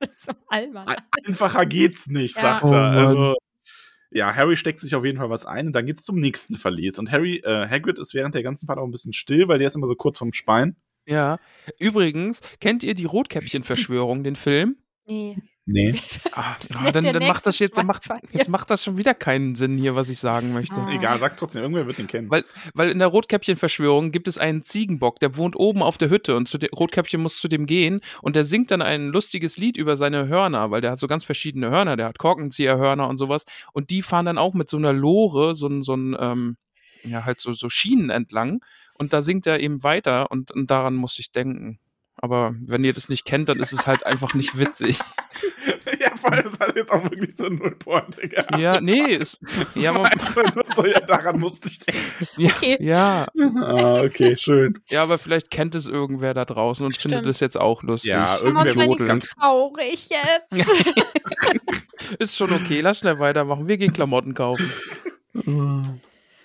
das 0.00 0.10
ist 0.10 0.24
so 0.26 0.32
albern. 0.48 0.96
Einfacher 1.26 1.66
geht's 1.66 2.08
nicht, 2.08 2.36
Ja. 2.36 2.42
sagt 2.42 2.64
Oh 2.64 2.72
er. 2.72 2.80
Mann. 2.90 2.96
Also, 2.98 3.36
ja, 4.10 4.34
Harry 4.34 4.56
steckt 4.56 4.80
sich 4.80 4.94
auf 4.94 5.04
jeden 5.04 5.18
Fall 5.18 5.30
was 5.30 5.46
ein 5.46 5.66
und 5.66 5.72
dann 5.72 5.86
geht's 5.86 6.04
zum 6.04 6.18
nächsten 6.18 6.54
Verlies. 6.54 6.98
Und 6.98 7.12
Harry, 7.12 7.36
äh, 7.44 7.68
Hagrid 7.68 7.98
ist 7.98 8.14
während 8.14 8.34
der 8.34 8.42
ganzen 8.42 8.66
Fahrt 8.66 8.78
auch 8.78 8.84
ein 8.84 8.90
bisschen 8.90 9.12
still, 9.12 9.48
weil 9.48 9.58
der 9.58 9.68
ist 9.68 9.76
immer 9.76 9.86
so 9.86 9.94
kurz 9.94 10.18
vorm 10.18 10.32
Spein. 10.32 10.76
Ja. 11.06 11.38
Übrigens, 11.78 12.40
kennt 12.60 12.82
ihr 12.82 12.94
die 12.94 13.06
Rotkäppchen-Verschwörung, 13.06 14.24
den 14.24 14.36
Film? 14.36 14.76
Nee. 15.06 15.36
Nee. 15.70 15.94
Ah, 16.32 16.56
ja, 16.84 16.92
dann, 16.92 17.04
dann 17.04 17.26
macht 17.26 17.46
das 17.46 17.58
jetzt, 17.58 17.76
dann 17.76 17.86
macht, 17.86 18.04
jetzt 18.30 18.48
macht 18.48 18.70
das 18.70 18.84
schon 18.84 18.96
wieder 18.96 19.12
keinen 19.12 19.56
Sinn 19.56 19.76
hier, 19.76 19.96
was 19.96 20.08
ich 20.08 20.20
sagen 20.20 20.52
möchte. 20.52 20.76
Ah. 20.76 20.88
Egal, 20.88 21.18
sag's 21.18 21.34
trotzdem, 21.34 21.62
irgendwer 21.62 21.84
wird 21.84 21.98
den 21.98 22.06
kennen. 22.06 22.30
Weil, 22.30 22.44
weil 22.74 22.90
in 22.90 23.00
der 23.00 23.08
Rotkäppchen-Verschwörung 23.08 24.12
gibt 24.12 24.28
es 24.28 24.38
einen 24.38 24.62
Ziegenbock, 24.62 25.18
der 25.18 25.36
wohnt 25.36 25.56
oben 25.56 25.82
auf 25.82 25.98
der 25.98 26.10
Hütte 26.10 26.36
und 26.36 26.46
zu 26.46 26.58
dem, 26.58 26.70
Rotkäppchen 26.72 27.20
muss 27.20 27.38
zu 27.38 27.48
dem 27.48 27.66
gehen 27.66 28.02
und 28.22 28.36
der 28.36 28.44
singt 28.44 28.70
dann 28.70 28.82
ein 28.82 29.08
lustiges 29.08 29.56
Lied 29.56 29.76
über 29.76 29.96
seine 29.96 30.28
Hörner, 30.28 30.70
weil 30.70 30.80
der 30.80 30.92
hat 30.92 31.00
so 31.00 31.08
ganz 31.08 31.24
verschiedene 31.24 31.70
Hörner, 31.70 31.96
der 31.96 32.06
hat 32.06 32.18
Korkenzieherhörner 32.18 33.08
und 33.08 33.16
sowas 33.16 33.42
und 33.72 33.90
die 33.90 34.02
fahren 34.02 34.26
dann 34.26 34.38
auch 34.38 34.54
mit 34.54 34.68
so 34.68 34.76
einer 34.76 34.92
Lore, 34.92 35.56
so 35.56 35.66
ein, 35.66 35.82
so 35.82 35.94
ein 35.94 36.16
ähm, 36.20 36.56
ja, 37.02 37.24
halt 37.24 37.40
so, 37.40 37.52
so 37.52 37.68
Schienen 37.68 38.10
entlang 38.10 38.60
und 38.94 39.12
da 39.12 39.22
singt 39.22 39.44
er 39.48 39.58
eben 39.58 39.82
weiter 39.82 40.30
und, 40.30 40.52
und 40.52 40.70
daran 40.70 40.94
muss 40.94 41.18
ich 41.18 41.32
denken. 41.32 41.80
Aber 42.20 42.54
wenn 42.66 42.82
ihr 42.84 42.92
das 42.92 43.08
nicht 43.08 43.24
kennt, 43.24 43.48
dann 43.48 43.60
ist 43.60 43.72
es 43.72 43.86
halt 43.86 44.04
einfach 44.04 44.34
nicht 44.34 44.58
witzig. 44.58 44.98
ja, 46.00 46.10
vor 46.16 46.32
allem, 46.32 46.44
das 46.50 46.58
hat 46.68 46.76
jetzt 46.76 46.90
auch 46.90 47.02
wirklich 47.04 47.36
so 47.36 47.46
eine 47.46 47.54
Nullpointe 47.56 48.28
gehabt. 48.28 48.58
Ja, 48.58 48.80
nee, 48.80 49.14
ist, 49.14 49.38
Das 49.74 49.82
ja, 49.82 49.94
war 49.94 50.06
einfach 50.06 50.54
nur 50.54 50.64
so, 50.74 50.84
ja, 50.84 51.00
daran 51.00 51.38
musste 51.38 51.68
ich 51.68 51.78
denken. 51.78 52.26
ja, 52.36 52.50
Okay. 52.56 52.76
ja, 52.80 53.26
Ah, 53.62 54.00
okay, 54.02 54.36
schön. 54.36 54.78
ja, 54.88 55.02
aber 55.04 55.18
vielleicht 55.18 55.50
kennt 55.50 55.74
es 55.76 55.86
irgendwer 55.86 56.34
da 56.34 56.44
draußen 56.44 56.84
und 56.84 56.96
findet 56.96 57.18
Stimmt. 57.20 57.30
es 57.30 57.40
jetzt 57.40 57.58
auch 57.60 57.82
lustig. 57.82 58.10
Ja, 58.10 58.38
irgendwer 58.38 58.74
so 58.74 58.80
rodelt. 58.82 59.30
traurig 59.38 60.08
jetzt. 60.10 60.68
Ist 62.18 62.36
schon 62.36 62.52
okay, 62.52 62.80
lass 62.80 62.98
schnell 63.00 63.18
weitermachen. 63.18 63.68
Wir 63.68 63.76
gehen 63.76 63.92
Klamotten 63.92 64.34
kaufen. 64.34 64.70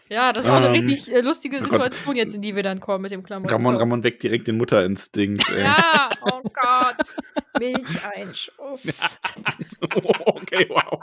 Ja, 0.09 0.33
das 0.33 0.45
ist 0.45 0.51
auch 0.51 0.57
eine 0.57 0.67
Ähm, 0.67 0.71
richtig 0.73 1.11
äh, 1.11 1.21
lustige 1.21 1.57
oh. 1.57 1.61
Situation 1.61 2.15
jetzt, 2.15 2.35
in 2.35 2.41
die 2.41 2.55
wir 2.55 2.63
dann 2.63 2.79
kommen 2.79 3.01
mit 3.01 3.11
dem 3.11 3.23
Klamotten. 3.23 3.51
Ramon, 3.51 3.75
Ramon 3.75 4.03
weckt 4.03 4.23
direkt 4.23 4.47
den 4.47 4.57
Mutterinstinkt. 4.57 5.49
Ey. 5.55 5.63
Ja, 5.63 6.09
oh 6.21 6.41
Gott. 6.43 7.15
Milcheinschuss. 7.59 8.85
okay, 10.25 10.67
wow. 10.69 10.99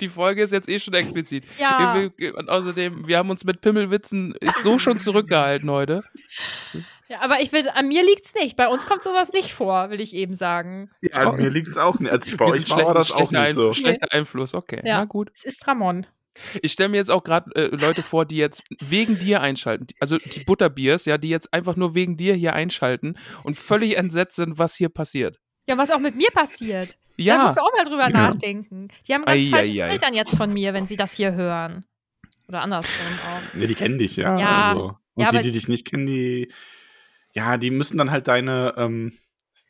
Die 0.00 0.08
Folge 0.08 0.42
ist 0.42 0.52
jetzt 0.52 0.68
eh 0.68 0.78
schon 0.78 0.94
explizit. 0.94 1.44
Ja. 1.58 1.94
Und 2.36 2.48
außerdem, 2.48 3.06
wir 3.06 3.18
haben 3.18 3.30
uns 3.30 3.44
mit 3.44 3.60
Pimmelwitzen 3.60 4.34
so 4.62 4.78
schon 4.78 4.98
zurückgehalten 4.98 5.70
heute. 5.70 6.02
ja, 7.08 7.18
aber 7.20 7.40
ich 7.40 7.52
will, 7.52 7.68
an 7.72 7.86
mir 7.88 8.04
liegt's 8.04 8.34
nicht. 8.34 8.56
Bei 8.56 8.68
uns 8.68 8.86
kommt 8.86 9.02
sowas 9.02 9.32
nicht 9.32 9.52
vor, 9.52 9.90
will 9.90 10.00
ich 10.00 10.14
eben 10.14 10.34
sagen. 10.34 10.90
Ja, 11.02 11.30
an 11.30 11.36
mir 11.36 11.50
liegt 11.50 11.68
es 11.68 11.76
auch 11.76 12.00
nicht. 12.00 12.10
Als 12.10 12.26
ich 12.26 12.36
bei 12.36 12.46
euch 12.46 12.68
war, 12.70 12.86
war 12.86 12.94
das 12.94 13.12
auch 13.12 13.30
nicht 13.30 13.30
schlechter 13.30 13.54
so. 13.54 13.72
Schlechter 13.72 14.12
Einfluss, 14.12 14.54
okay. 14.54 14.80
Ja. 14.84 14.98
Na 14.98 15.04
gut. 15.04 15.30
Es 15.34 15.44
ist 15.44 15.66
Ramon. 15.66 16.06
Ich 16.62 16.72
stelle 16.72 16.88
mir 16.88 16.96
jetzt 16.96 17.10
auch 17.10 17.22
gerade 17.22 17.50
äh, 17.54 17.74
Leute 17.74 18.02
vor, 18.02 18.24
die 18.26 18.36
jetzt 18.36 18.62
wegen 18.80 19.18
dir 19.18 19.40
einschalten. 19.40 19.86
Also 20.00 20.18
die 20.18 20.40
Butterbiers, 20.40 21.04
ja, 21.04 21.18
die 21.18 21.28
jetzt 21.28 21.52
einfach 21.52 21.76
nur 21.76 21.94
wegen 21.94 22.16
dir 22.16 22.34
hier 22.34 22.54
einschalten 22.54 23.16
und 23.44 23.58
völlig 23.58 23.96
entsetzt 23.96 24.36
sind, 24.36 24.58
was 24.58 24.74
hier 24.74 24.88
passiert. 24.88 25.38
Ja, 25.68 25.76
was 25.78 25.90
auch 25.90 26.00
mit 26.00 26.16
mir 26.16 26.30
passiert. 26.32 26.98
Da 27.18 27.24
Ja, 27.24 27.42
musst 27.44 27.56
du 27.56 27.60
auch 27.60 27.72
mal 27.76 27.84
drüber 27.84 28.04
Ja. 28.08 28.08
nachdenken. 28.10 28.88
Die 29.06 29.14
haben 29.14 29.24
ganz 29.24 29.42
Ei, 29.44 29.50
falsches 29.50 29.78
ei, 29.78 29.84
ei. 29.84 29.88
Bild 29.90 30.02
dann 30.02 30.14
jetzt 30.14 30.36
von 30.36 30.52
mir, 30.52 30.72
wenn 30.74 30.86
sie 30.86 30.96
das 30.96 31.12
hier 31.14 31.32
hören. 31.34 31.84
Oder 32.48 32.62
andersrum 32.62 33.06
auch. 33.28 33.54
Ne, 33.54 33.66
die 33.66 33.74
kennen 33.74 33.98
dich, 33.98 34.16
ja. 34.16 34.36
Ja. 34.38 34.70
Also. 34.70 34.96
Und 35.14 35.22
Ja, 35.24 35.28
die, 35.30 35.42
die 35.42 35.52
dich 35.52 35.68
nicht 35.68 35.86
kennen, 35.86 36.06
die, 36.06 36.50
ja, 37.34 37.58
die 37.58 37.70
müssen 37.70 37.98
dann 37.98 38.10
halt 38.10 38.26
deine, 38.26 38.74
ähm, 38.76 39.12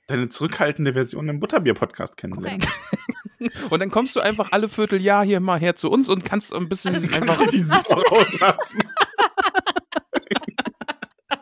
deine 0.07 0.29
zurückhaltende 0.29 0.93
Version 0.95 1.29
im 1.29 1.41
Butterbier-Podcast 1.41 2.16
kennenlernen. 2.16 2.61
Und 3.70 3.80
dann 3.80 3.91
kommst 3.91 4.16
du 4.16 4.20
einfach 4.20 4.53
alle 4.53 4.68
Vierteljahr 4.68 5.24
hier 5.24 5.41
mal 5.41 5.59
her 5.59 5.74
zu 5.76 5.91
uns 5.91 6.09
und 6.09 6.24
kannst 6.24 6.55
ein 6.55 6.68
bisschen 6.68 6.95
Alles 6.95 7.12
einfach. 7.14 7.41
Rauslassen. 8.11 8.80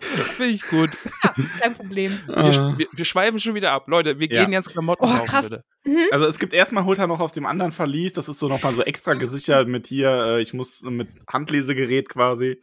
Finde 0.01 0.53
ich 0.53 0.63
gut. 0.69 0.91
Kein 1.61 1.75
Problem. 1.75 2.19
Wir, 2.27 2.37
Ah. 2.37 2.75
wir, 2.77 2.87
wir 2.93 3.05
schweifen 3.05 3.41
schon 3.41 3.55
wieder 3.55 3.73
ab. 3.73 3.89
Leute, 3.89 4.19
wir 4.19 4.29
Ja. 4.31 4.45
gehen 4.45 4.53
jetzt 4.53 4.71
Klamotten 4.71 5.05
Oh, 5.05 5.09
kaufen, 5.09 5.27
krass. 5.27 5.51
bitte. 5.51 5.65
Also 6.13 6.27
es 6.27 6.39
gibt 6.39 6.53
erstmal 6.55 6.85
holt 6.85 6.99
er 6.99 7.07
noch 7.07 7.21
aus 7.21 7.33
dem 7.33 7.47
anderen 7.47 7.73
Verlies, 7.73 8.13
das 8.13 8.29
ist 8.29 8.39
so 8.39 8.49
nochmal 8.49 8.73
so 8.75 8.83
extra 8.83 9.15
gesichert 9.15 9.69
mit 9.69 9.87
hier, 9.87 10.11
äh, 10.11 10.43
ich 10.43 10.53
muss 10.55 10.83
mit 10.83 11.09
Handlesegerät 11.33 12.09
quasi 12.09 12.61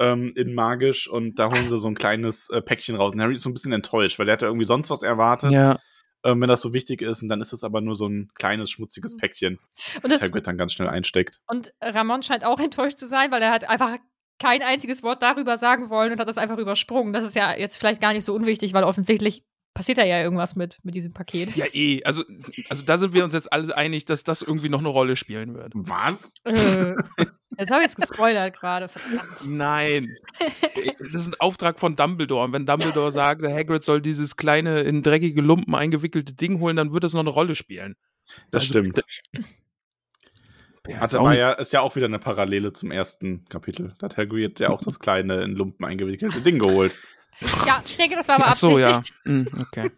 ähm, 0.00 0.32
in 0.36 0.54
magisch 0.54 1.08
und 1.08 1.38
da 1.38 1.50
holen 1.50 1.68
sie 1.68 1.78
so 1.78 1.88
ein 1.88 1.94
kleines 1.94 2.50
äh, 2.50 2.60
Päckchen 2.60 2.96
raus. 2.96 3.12
Und 3.14 3.20
Harry 3.20 3.34
ist 3.34 3.42
so 3.42 3.50
ein 3.50 3.54
bisschen 3.54 3.72
enttäuscht, 3.72 4.18
weil 4.18 4.28
er 4.28 4.32
hatte 4.34 4.46
irgendwie 4.46 4.66
sonst 4.66 4.90
was 4.90 5.02
erwartet, 5.02 5.52
Ja. 5.52 5.78
Ähm, 6.26 6.40
wenn 6.40 6.48
das 6.48 6.60
so 6.60 6.72
wichtig 6.72 7.02
ist 7.02 7.22
und 7.22 7.28
dann 7.28 7.40
ist 7.40 7.52
es 7.52 7.64
aber 7.64 7.80
nur 7.80 7.96
so 7.96 8.06
ein 8.08 8.30
kleines, 8.34 8.70
schmutziges 8.70 9.16
Päckchen, 9.16 9.58
Und, 10.02 10.10
das 10.10 10.20
das, 10.20 10.28
Hagrid 10.28 10.46
dann 10.46 10.56
ganz 10.56 10.72
schnell 10.72 10.88
einsteckt. 10.88 11.40
und 11.46 11.72
Ramon 11.80 12.22
scheint 12.22 12.44
auch 12.44 12.58
enttäuscht 12.60 12.98
zu 12.98 13.06
sein, 13.06 13.30
weil 13.30 13.42
er 13.42 13.50
hat 13.52 13.68
einfach 13.68 13.96
kein 14.38 14.60
einziges 14.62 15.02
Wort 15.02 15.22
darüber 15.22 15.56
sagen 15.56 15.88
wollen 15.88 16.12
und 16.12 16.20
hat 16.20 16.28
das 16.28 16.36
einfach 16.38 16.58
übersprungen. 16.58 17.12
Das 17.12 17.24
ist 17.24 17.34
ja 17.34 17.56
jetzt 17.56 17.78
vielleicht 17.78 18.02
gar 18.02 18.12
nicht 18.12 18.24
so 18.24 18.34
unwichtig, 18.34 18.74
weil 18.74 18.84
offensichtlich 18.84 19.42
passiert 19.76 19.98
da 19.98 20.04
ja 20.04 20.22
irgendwas 20.22 20.56
mit, 20.56 20.78
mit 20.82 20.94
diesem 20.94 21.12
Paket. 21.12 21.54
Ja, 21.54 21.66
eh. 21.72 22.02
Also, 22.04 22.24
also 22.70 22.82
da 22.82 22.96
sind 22.96 23.12
wir 23.12 23.24
uns 23.24 23.34
jetzt 23.34 23.52
alle 23.52 23.76
einig, 23.76 24.06
dass 24.06 24.24
das 24.24 24.40
irgendwie 24.40 24.70
noch 24.70 24.78
eine 24.78 24.88
Rolle 24.88 25.16
spielen 25.16 25.54
wird. 25.54 25.72
Was? 25.74 26.32
Äh, 26.44 26.94
jetzt 27.58 27.70
habe 27.70 27.82
ich 27.82 27.88
es 27.88 27.94
gespoilert 27.96 28.58
gerade. 28.58 28.88
Verdammt. 28.88 29.46
Nein. 29.46 30.16
Das 30.98 31.22
ist 31.22 31.28
ein 31.28 31.40
Auftrag 31.40 31.78
von 31.78 31.94
Dumbledore. 31.94 32.44
Und 32.46 32.52
wenn 32.52 32.66
Dumbledore 32.66 33.12
sagt, 33.12 33.42
Hagrid 33.42 33.84
soll 33.84 34.00
dieses 34.00 34.36
kleine, 34.36 34.80
in 34.80 35.02
dreckige 35.02 35.40
Lumpen 35.40 35.74
eingewickelte 35.74 36.34
Ding 36.34 36.58
holen, 36.58 36.76
dann 36.76 36.92
wird 36.92 37.04
das 37.04 37.12
noch 37.12 37.20
eine 37.20 37.30
Rolle 37.30 37.54
spielen. 37.54 37.96
Das 38.50 38.62
Also, 38.62 38.72
stimmt. 38.72 39.02
Ja, 40.88 40.98
Also 41.00 41.22
war 41.22 41.36
ja, 41.36 41.52
ist 41.52 41.72
ja 41.72 41.80
auch 41.80 41.96
wieder 41.96 42.06
eine 42.06 42.18
Parallele 42.18 42.72
zum 42.72 42.90
ersten 42.90 43.44
Kapitel. 43.48 43.94
Da 43.98 44.06
hat 44.06 44.16
Hagrid 44.16 44.58
ja 44.58 44.70
auch 44.70 44.82
das 44.82 44.98
kleine 44.98 45.42
in 45.42 45.52
Lumpen 45.52 45.84
eingewickelte 45.84 46.40
Ding 46.40 46.58
geholt. 46.58 46.94
Ja, 47.66 47.82
ich 47.84 47.96
denke, 47.96 48.16
das 48.16 48.28
war 48.28 48.36
aber 48.36 48.48
Ach 48.48 48.52
so, 48.54 48.78
ja. 48.78 49.00
Hm, 49.24 49.48
okay. 49.60 49.90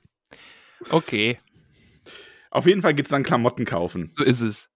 Okay, 0.91 1.39
Auf 2.51 2.67
jeden 2.67 2.83
Fall 2.83 2.95
geht's 2.95 3.11
dann 3.11 3.25
Klamotten 3.25 3.65
kaufen. 3.65 4.13
so 4.15 4.23
ist 4.23 4.41
es. 4.41 4.71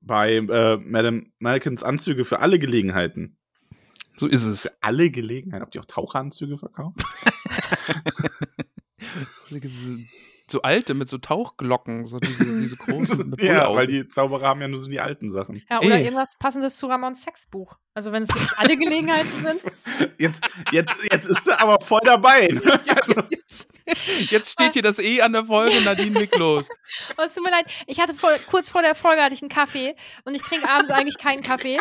Bei 0.00 0.36
äh, 0.36 0.76
Madame 0.78 1.26
Malkins 1.38 1.82
Anzüge 1.82 2.24
für 2.24 2.40
alle 2.40 2.58
Gelegenheiten. 2.58 3.36
So 4.16 4.26
ist 4.26 4.44
es. 4.44 4.62
Für 4.62 4.74
alle 4.80 5.10
Gelegenheiten. 5.10 5.62
Habt 5.62 5.74
ihr 5.74 5.80
auch 5.80 5.86
Taucheranzüge 5.86 6.58
verkauft? 6.58 7.00
So 10.50 10.62
alte 10.62 10.94
mit 10.94 11.08
so 11.08 11.18
Tauchglocken, 11.18 12.04
so 12.04 12.18
diese, 12.18 12.44
diese 12.58 12.76
großen. 12.76 13.30
mit 13.30 13.40
ja, 13.42 13.72
weil 13.74 13.86
die 13.86 14.06
Zauberer 14.06 14.48
haben 14.48 14.60
ja 14.60 14.68
nur 14.68 14.78
so 14.78 14.88
die 14.90 14.98
alten 15.00 15.30
Sachen. 15.30 15.62
Ja, 15.70 15.80
oder 15.80 15.96
Eh. 15.98 16.02
irgendwas 16.04 16.36
passendes 16.38 16.76
zu 16.76 16.86
Ramons 16.86 17.22
Sexbuch. 17.22 17.76
Also 17.94 18.10
wenn 18.12 18.22
es 18.24 18.28
wirklich 18.30 18.56
alle 18.58 18.76
Gelegenheiten 18.76 19.30
sind. 19.44 19.62
Jetzt, 20.18 20.42
jetzt, 20.70 20.94
jetzt 21.12 21.26
ist 21.26 21.46
er 21.46 21.60
aber 21.60 21.78
voll 21.80 22.00
dabei. 22.04 22.48
ne? 22.48 22.60
Ja, 22.86 23.24
jetzt, 23.30 23.70
jetzt 24.30 24.50
steht 24.52 24.74
hier 24.74 24.82
das 24.82 24.98
E 24.98 25.20
an 25.22 25.32
der 25.32 25.44
Folge 25.44 25.76
und 25.76 25.84
Nadine 25.84 26.18
legt 26.20 26.36
los. 26.36 26.68
Oh, 27.16 27.22
es 27.22 27.34
tut 27.34 27.42
mir 27.44 27.50
leid. 27.50 27.66
Ich 27.86 27.98
hatte 28.00 28.14
vor, 28.14 28.30
kurz 28.50 28.70
vor 28.70 28.82
der 28.82 28.94
Folge 28.94 29.22
hatte 29.22 29.34
ich 29.34 29.42
einen 29.42 29.48
Kaffee 29.50 29.94
und 30.24 30.34
ich 30.34 30.42
trinke 30.42 30.68
abends 30.68 30.90
eigentlich 30.90 31.18
keinen 31.18 31.42
Kaffee. 31.42 31.80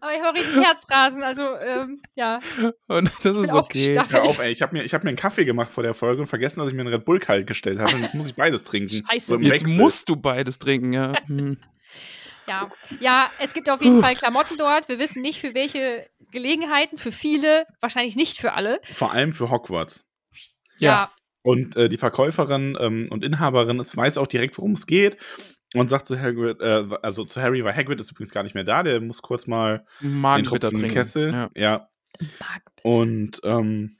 Aber 0.00 0.14
ich 0.14 0.22
habe 0.22 0.38
richtig 0.38 0.64
Herzrasen, 0.64 1.22
also 1.22 1.42
ähm, 1.56 2.00
ja. 2.14 2.40
Und 2.86 3.10
das 3.22 3.36
ist 3.36 3.52
okay. 3.52 3.98
Hör 4.08 4.22
auf, 4.22 4.38
ey. 4.38 4.50
Ich 4.50 4.62
habe 4.62 4.76
mir, 4.76 4.84
ich 4.84 4.94
hab 4.94 5.04
mir 5.04 5.10
einen 5.10 5.16
Kaffee 5.16 5.44
gemacht 5.44 5.70
vor 5.70 5.82
der 5.82 5.94
Folge 5.94 6.20
und 6.20 6.26
vergessen, 6.26 6.60
dass 6.60 6.68
ich 6.68 6.74
mir 6.74 6.82
einen 6.82 6.92
Red 6.92 7.04
Bull 7.04 7.18
kalt 7.18 7.46
gestellt 7.46 7.78
habe. 7.78 7.94
Und 7.94 8.02
jetzt 8.02 8.14
muss 8.14 8.28
ich 8.28 8.34
beides 8.34 8.64
trinken. 8.64 9.02
Scheiße. 9.10 9.34
im 9.34 9.42
Jetzt 9.42 9.64
Wechsel. 9.64 9.76
musst 9.76 10.08
du 10.08 10.16
beides 10.16 10.58
trinken, 10.58 10.92
ja. 10.92 11.12
Hm. 11.26 11.58
Ja, 12.46 12.70
ja, 12.98 13.30
es 13.40 13.52
gibt 13.52 13.68
auf 13.68 13.82
jeden 13.82 14.00
Fall 14.00 14.16
Klamotten 14.16 14.56
dort. 14.56 14.88
Wir 14.88 14.98
wissen 14.98 15.20
nicht 15.20 15.38
für 15.38 15.52
welche 15.54 16.06
Gelegenheiten, 16.32 16.96
für 16.96 17.12
viele, 17.12 17.66
wahrscheinlich 17.82 18.16
nicht 18.16 18.38
für 18.38 18.54
alle. 18.54 18.80
Vor 18.94 19.12
allem 19.12 19.34
für 19.34 19.50
Hogwarts. 19.50 20.06
Ja. 20.78 21.10
Und 21.42 21.76
äh, 21.76 21.88
die 21.88 21.98
Verkäuferin 21.98 22.76
ähm, 22.80 23.06
und 23.10 23.22
Inhaberin 23.24 23.78
ist, 23.78 23.96
weiß 23.96 24.16
auch 24.16 24.26
direkt, 24.26 24.56
worum 24.56 24.72
es 24.72 24.86
geht. 24.86 25.18
Und 25.74 25.90
sagt 25.90 26.06
zu 26.06 26.18
Hagrid, 26.18 26.60
äh, 26.60 26.86
also 27.02 27.24
zu 27.24 27.40
Harry, 27.42 27.62
weil 27.62 27.76
Hagrid 27.76 28.00
ist 28.00 28.10
übrigens 28.10 28.32
gar 28.32 28.42
nicht 28.42 28.54
mehr 28.54 28.64
da, 28.64 28.82
der 28.82 29.00
muss 29.00 29.20
kurz 29.20 29.46
mal 29.46 29.84
den 30.00 30.44
Tropfen 30.44 30.70
trinken. 30.70 30.88
Kessel. 30.94 31.32
Ja. 31.32 31.50
ja. 31.54 31.88
Und 32.82 33.40
ähm, 33.44 33.96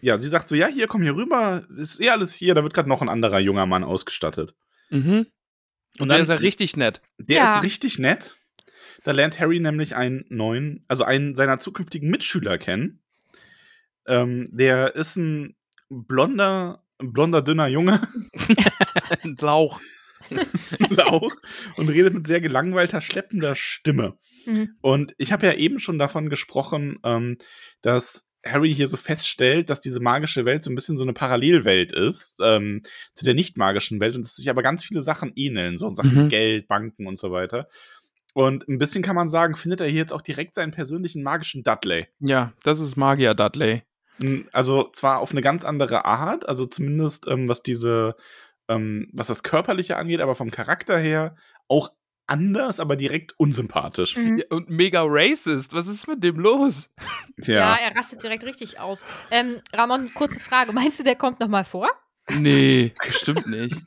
ja, 0.00 0.18
sie 0.18 0.28
sagt 0.28 0.48
so, 0.48 0.54
ja, 0.56 0.66
hier, 0.66 0.88
komm 0.88 1.02
hier 1.02 1.14
rüber, 1.14 1.64
ist 1.76 2.00
eh 2.00 2.10
alles 2.10 2.34
hier, 2.34 2.54
da 2.54 2.62
wird 2.64 2.74
gerade 2.74 2.88
noch 2.88 3.02
ein 3.02 3.08
anderer 3.08 3.38
junger 3.38 3.66
Mann 3.66 3.84
ausgestattet. 3.84 4.54
Mhm. 4.90 5.26
Und 5.98 6.08
der 6.08 6.16
dann- 6.16 6.22
ist 6.22 6.28
ja 6.28 6.34
richtig 6.36 6.76
nett. 6.76 7.00
Der 7.18 7.36
Ja. 7.36 7.56
ist 7.56 7.62
richtig 7.62 7.98
nett. 7.98 8.34
Da 9.04 9.12
lernt 9.12 9.38
Harry 9.40 9.60
nämlich 9.60 9.94
einen 9.96 10.24
neuen, 10.28 10.84
also 10.88 11.04
einen 11.04 11.36
seiner 11.36 11.58
zukünftigen 11.58 12.10
Mitschüler 12.10 12.58
kennen. 12.58 13.00
Ähm, 14.06 14.46
der 14.50 14.94
ist 14.96 15.16
ein 15.16 15.54
blonder, 15.88 16.82
ein 16.98 17.12
blonder, 17.12 17.42
dünner 17.42 17.68
Junge, 17.68 18.00
Ein 19.22 19.36
Lauch. 19.40 19.80
Lauch, 20.90 21.34
und 21.76 21.88
redet 21.88 22.14
mit 22.14 22.26
sehr 22.26 22.40
gelangweilter, 22.40 23.00
schleppender 23.00 23.56
Stimme. 23.56 24.18
Mhm. 24.46 24.76
Und 24.80 25.14
ich 25.18 25.32
habe 25.32 25.46
ja 25.46 25.54
eben 25.54 25.80
schon 25.80 25.98
davon 25.98 26.28
gesprochen, 26.28 26.98
ähm, 27.04 27.36
dass 27.82 28.26
Harry 28.44 28.72
hier 28.74 28.88
so 28.88 28.96
feststellt, 28.96 29.68
dass 29.68 29.80
diese 29.80 30.00
magische 30.00 30.44
Welt 30.46 30.64
so 30.64 30.70
ein 30.70 30.74
bisschen 30.74 30.96
so 30.96 31.04
eine 31.04 31.12
Parallelwelt 31.12 31.92
ist 31.92 32.36
ähm, 32.42 32.80
zu 33.14 33.24
der 33.26 33.34
nicht 33.34 33.58
magischen 33.58 34.00
Welt 34.00 34.16
und 34.16 34.26
dass 34.26 34.36
sich 34.36 34.48
aber 34.48 34.62
ganz 34.62 34.82
viele 34.82 35.02
Sachen 35.02 35.32
ähneln, 35.36 35.76
so 35.76 35.94
Sachen 35.94 36.14
Mhm. 36.14 36.24
wie 36.24 36.28
Geld, 36.28 36.66
Banken 36.68 37.06
und 37.06 37.18
so 37.18 37.32
weiter. 37.32 37.68
Und 38.32 38.66
ein 38.68 38.78
bisschen 38.78 39.02
kann 39.02 39.16
man 39.16 39.28
sagen, 39.28 39.56
findet 39.56 39.80
er 39.80 39.88
hier 39.88 39.98
jetzt 40.00 40.12
auch 40.12 40.22
direkt 40.22 40.54
seinen 40.54 40.70
persönlichen 40.70 41.22
magischen 41.22 41.62
Dudley. 41.64 42.06
Ja, 42.20 42.52
das 42.62 42.78
ist 42.80 42.96
Magier 42.96 43.34
Dudley. 43.34 43.82
Mm, 44.18 44.42
Also 44.52 44.88
zwar 44.92 45.18
auf 45.18 45.32
eine 45.32 45.42
ganz 45.42 45.64
andere 45.64 46.04
Art, 46.06 46.48
also 46.48 46.64
zumindest 46.64 47.26
ähm, 47.28 47.46
was 47.48 47.62
diese, 47.62 48.14
ähm, 48.70 49.08
was 49.12 49.26
das 49.26 49.42
Körperliche 49.42 49.96
angeht, 49.96 50.20
aber 50.20 50.34
vom 50.34 50.50
Charakter 50.50 50.96
her 50.98 51.34
auch 51.68 51.90
anders, 52.26 52.80
aber 52.80 52.96
direkt 52.96 53.38
unsympathisch. 53.38 54.16
Mhm. 54.16 54.38
Ja, 54.38 54.44
und 54.50 54.70
mega 54.70 55.02
racist. 55.04 55.74
Was 55.74 55.88
ist 55.88 56.06
mit 56.06 56.22
dem 56.22 56.38
los? 56.38 56.90
Ja. 57.38 57.76
er 57.76 57.96
rastet 57.96 58.22
direkt 58.22 58.44
richtig 58.44 58.78
aus. 58.78 59.04
Ähm, 59.30 59.60
Ramon, 59.72 60.14
kurze 60.14 60.40
Frage. 60.40 60.72
Meinst 60.72 61.00
du, 61.00 61.04
der 61.04 61.16
kommt 61.16 61.40
nochmal 61.40 61.64
vor? 61.64 61.90
Nee, 62.28 62.94
bestimmt 63.04 63.46
nicht. 63.48 63.74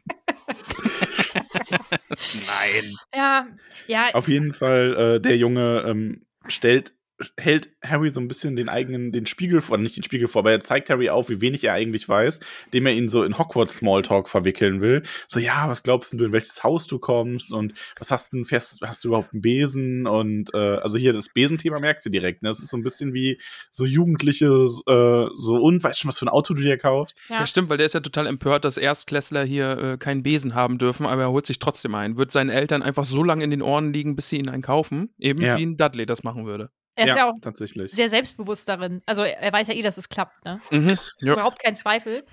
Nein. 2.47 2.95
Ja, 3.15 3.47
ja, 3.87 4.09
Auf 4.13 4.27
jeden 4.27 4.53
Fall, 4.53 5.15
äh, 5.15 5.21
der 5.21 5.37
Junge 5.37 5.85
ähm, 5.87 6.25
stellt, 6.47 6.93
hält 7.37 7.69
Harry 7.83 8.09
so 8.09 8.19
ein 8.19 8.27
bisschen 8.27 8.55
den 8.55 8.69
eigenen, 8.69 9.11
den 9.11 9.25
Spiegel 9.25 9.61
vor, 9.61 9.77
nicht 9.77 9.95
den 9.97 10.03
Spiegel 10.03 10.27
vor, 10.27 10.39
aber 10.41 10.51
er 10.51 10.59
zeigt 10.59 10.89
Harry 10.89 11.09
auf, 11.09 11.29
wie 11.29 11.41
wenig 11.41 11.63
er 11.63 11.73
eigentlich 11.73 12.07
weiß, 12.09 12.39
indem 12.65 12.85
er 12.87 12.93
ihn 12.93 13.07
so 13.07 13.23
in 13.23 13.37
Hogwarts 13.37 13.77
Smalltalk 13.77 14.29
verwickeln 14.29 14.81
will. 14.81 15.01
So, 15.27 15.39
ja, 15.39 15.67
was 15.69 15.83
glaubst 15.83 16.11
denn 16.11 16.19
du, 16.19 16.25
in 16.25 16.33
welches 16.33 16.63
Haus 16.63 16.87
du 16.87 16.99
kommst 16.99 17.53
und 17.53 17.73
was 17.99 18.11
hast 18.11 18.33
du, 18.33 18.43
fährst, 18.43 18.79
hast 18.81 19.03
du 19.03 19.09
überhaupt 19.09 19.33
einen 19.33 19.41
Besen? 19.41 20.07
Und 20.07 20.53
äh, 20.53 20.57
also 20.57 20.97
hier 20.97 21.13
das 21.13 21.29
Besenthema 21.29 21.79
merkst 21.79 22.05
du 22.05 22.09
direkt, 22.09 22.43
ne? 22.43 22.49
Das 22.49 22.59
ist 22.59 22.69
so 22.69 22.77
ein 22.77 22.83
bisschen 22.83 23.13
wie 23.13 23.39
so 23.71 23.85
Jugendliche, 23.85 24.45
äh, 24.47 25.27
so 25.35 25.55
und 25.55 25.83
weißt 25.83 25.99
schon, 25.99 26.09
was 26.09 26.19
für 26.19 26.25
ein 26.25 26.29
Auto 26.29 26.53
du 26.53 26.61
dir 26.61 26.77
kaufst. 26.77 27.17
Ja. 27.29 27.39
Ja. 27.39 27.47
stimmt, 27.47 27.69
weil 27.69 27.77
der 27.77 27.85
ist 27.85 27.93
ja 27.93 27.99
total 27.99 28.27
empört, 28.27 28.65
dass 28.65 28.77
Erstklässler 28.77 29.43
hier 29.43 29.77
äh, 29.77 29.97
keinen 29.97 30.23
Besen 30.23 30.55
haben 30.55 30.77
dürfen, 30.77 31.05
aber 31.05 31.21
er 31.23 31.31
holt 31.31 31.45
sich 31.45 31.59
trotzdem 31.59 31.95
einen. 31.95 32.17
Wird 32.17 32.31
seinen 32.31 32.49
Eltern 32.49 32.81
einfach 32.81 33.05
so 33.05 33.23
lange 33.23 33.43
in 33.43 33.51
den 33.51 33.61
Ohren 33.61 33.93
liegen, 33.93 34.15
bis 34.15 34.29
sie 34.29 34.37
ihn 34.37 34.49
einen 34.49 34.61
kaufen. 34.63 35.13
Eben 35.19 35.41
Ja. 35.41 35.57
wie 35.57 35.63
ein 35.65 35.77
Dudley 35.77 36.05
das 36.05 36.23
machen 36.23 36.45
würde. 36.45 36.69
Er 36.95 37.07
ist 37.07 37.15
ja, 37.15 37.29
auch 37.29 37.33
tatsächlich. 37.41 37.91
sehr 37.91 38.09
selbstbewusst 38.09 38.67
darin. 38.69 39.01
Also 39.05 39.23
er 39.23 39.51
weiß 39.51 39.67
ja 39.67 39.73
eh, 39.73 39.81
dass 39.81 39.97
es 39.97 40.09
klappt, 40.09 40.43
ne? 40.45 40.61
Mhm. 40.71 40.97
Ja. 41.19 41.33
Überhaupt 41.33 41.59
kein 41.61 41.75
Zweifel. 41.75 42.23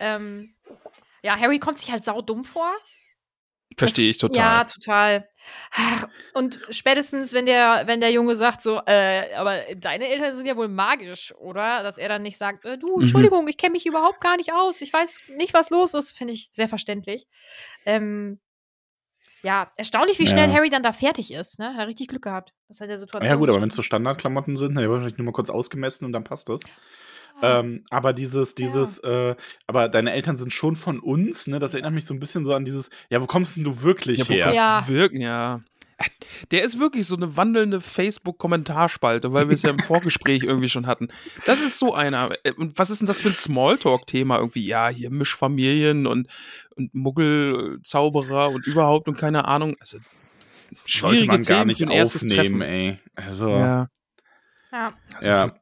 Ähm, 0.00 0.54
ja, 1.22 1.38
Harry 1.38 1.58
kommt 1.58 1.78
sich 1.78 1.90
halt 1.90 2.04
saudumm 2.04 2.44
vor. 2.44 2.70
Verstehe 3.76 4.08
ich 4.08 4.16
total. 4.18 4.36
Ja, 4.38 4.64
total. 4.64 5.28
Und 6.32 6.60
spätestens, 6.70 7.32
wenn 7.34 7.44
der, 7.46 7.82
wenn 7.86 8.00
der 8.00 8.10
Junge 8.10 8.34
sagt, 8.36 8.62
so, 8.62 8.80
äh, 8.86 9.34
aber 9.34 9.60
deine 9.76 10.08
Eltern 10.08 10.34
sind 10.34 10.46
ja 10.46 10.56
wohl 10.56 10.68
magisch, 10.68 11.34
oder? 11.34 11.82
Dass 11.82 11.98
er 11.98 12.08
dann 12.08 12.22
nicht 12.22 12.38
sagt, 12.38 12.64
äh, 12.64 12.78
du, 12.78 12.96
Mhm. 12.96 13.02
Entschuldigung, 13.02 13.48
ich 13.48 13.58
kenne 13.58 13.72
mich 13.72 13.84
überhaupt 13.84 14.20
gar 14.22 14.36
nicht 14.38 14.52
aus, 14.52 14.80
ich 14.80 14.92
weiß 14.92 15.20
nicht, 15.36 15.52
was 15.52 15.68
los 15.70 15.92
ist, 15.94 16.12
finde 16.12 16.32
ich 16.32 16.48
sehr 16.52 16.68
verständlich. 16.68 17.26
Ähm, 17.84 18.40
ja, 19.42 19.70
erstaunlich, 19.76 20.18
wie 20.20 20.26
schnell 20.26 20.48
Ja. 20.48 20.54
Harry 20.54 20.70
dann 20.70 20.82
da 20.82 20.92
fertig 20.92 21.32
ist, 21.32 21.58
ne? 21.58 21.74
Hat 21.74 21.86
richtig 21.88 22.08
Glück 22.08 22.22
gehabt. 22.22 22.52
Das 22.68 22.80
hat 22.80 22.88
der 22.88 22.98
Situation. 22.98 23.30
Ja 23.30 23.36
gut, 23.36 23.48
aber 23.48 23.60
wenn 23.60 23.68
es 23.68 23.74
so 23.76 23.82
Standardklamotten 23.82 24.56
sind, 24.56 24.74
dann 24.74 24.82
wird 24.82 24.90
wahrscheinlich 24.90 25.18
nur 25.18 25.26
mal 25.26 25.32
kurz 25.32 25.50
ausgemessen 25.50 26.04
und 26.04 26.12
dann 26.12 26.24
passt 26.24 26.48
das. 26.48 26.60
Ah, 27.40 27.60
Ähm, 27.60 27.84
aber 27.90 28.12
dieses, 28.12 28.54
dieses, 28.54 28.98
äh, 29.00 29.36
aber 29.66 29.88
deine 29.88 30.12
Eltern 30.12 30.36
sind 30.36 30.52
schon 30.52 30.74
von 30.74 30.98
uns, 30.98 31.46
ne? 31.46 31.58
Das 31.58 31.74
erinnert 31.74 31.92
mich 31.92 32.06
so 32.06 32.14
ein 32.14 32.20
bisschen 32.20 32.44
so 32.44 32.54
an 32.54 32.64
dieses, 32.64 32.90
ja, 33.10 33.20
wo 33.20 33.26
kommst 33.26 33.56
denn 33.56 33.64
du 33.64 33.82
wirklich 33.82 34.18
Ja, 34.20 34.24
her? 34.26 34.52
Ja. 34.54 34.88
wirken, 34.88 35.20
ja. 35.20 35.60
Der 36.50 36.62
ist 36.62 36.78
wirklich 36.78 37.06
so 37.06 37.16
eine 37.16 37.36
wandelnde 37.38 37.80
Facebook-Kommentarspalte, 37.80 39.32
weil 39.32 39.48
wir 39.48 39.54
es 39.54 39.62
ja 39.62 39.70
im 39.70 39.78
Vorgespräch 39.86 40.42
irgendwie 40.42 40.68
schon 40.68 40.86
hatten. 40.86 41.08
Das 41.46 41.60
ist 41.62 41.78
so 41.78 41.94
einer. 41.94 42.30
Äh, 42.44 42.52
Und 42.52 42.78
was 42.78 42.90
ist 42.90 42.98
denn 43.00 43.06
das 43.06 43.20
für 43.20 43.28
ein 43.30 43.34
Smalltalk-Thema? 43.34 44.38
Irgendwie, 44.38 44.66
ja, 44.66 44.88
hier 44.88 45.10
Mischfamilien 45.10 46.06
und, 46.06 46.28
und 46.74 46.94
Muggel-Zauberer 46.94 48.50
und 48.50 48.66
überhaupt 48.66 49.08
und 49.08 49.16
keine 49.16 49.46
Ahnung. 49.46 49.76
Also, 49.80 49.98
Sollte 50.86 51.26
man 51.26 51.42
gar 51.42 51.64
nicht 51.64 51.86
aufnehmen, 51.88 52.62
ey. 52.62 52.98
Also, 53.14 53.50
Ja. 53.50 53.88
ja. 54.72 54.94
Also, 55.14 55.28
ja, 55.28 55.52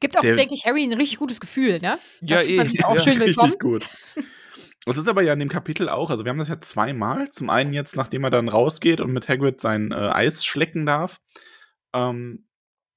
Gibt 0.00 0.16
auch, 0.16 0.22
denke 0.22 0.54
ich, 0.54 0.64
Harry 0.64 0.82
ein 0.82 0.92
richtig 0.92 1.18
gutes 1.18 1.40
Gefühl, 1.40 1.78
ne? 1.80 1.98
Ja, 2.22 2.40
eh. 2.40 2.60
auch 2.84 2.94
Ja, 2.96 3.02
schön 3.02 3.20
willkommen. 3.20 3.52
richtig 3.52 3.58
gut. 3.60 3.88
Das 4.86 4.96
ist 4.96 5.08
aber 5.08 5.22
ja 5.22 5.34
in 5.34 5.38
dem 5.38 5.48
Kapitel 5.50 5.88
auch, 5.88 6.10
also 6.10 6.24
wir 6.24 6.30
haben 6.30 6.38
das 6.38 6.48
ja 6.48 6.60
zweimal. 6.60 7.28
Zum 7.28 7.50
einen 7.50 7.72
jetzt, 7.74 7.96
nachdem 7.96 8.24
er 8.24 8.30
dann 8.30 8.48
rausgeht 8.48 9.00
und 9.00 9.12
mit 9.12 9.28
Hagrid 9.28 9.60
sein 9.60 9.92
äh, 9.92 9.94
Eis 9.94 10.44
schlecken 10.44 10.86
darf. 10.86 11.20
Ähm, 11.94 12.46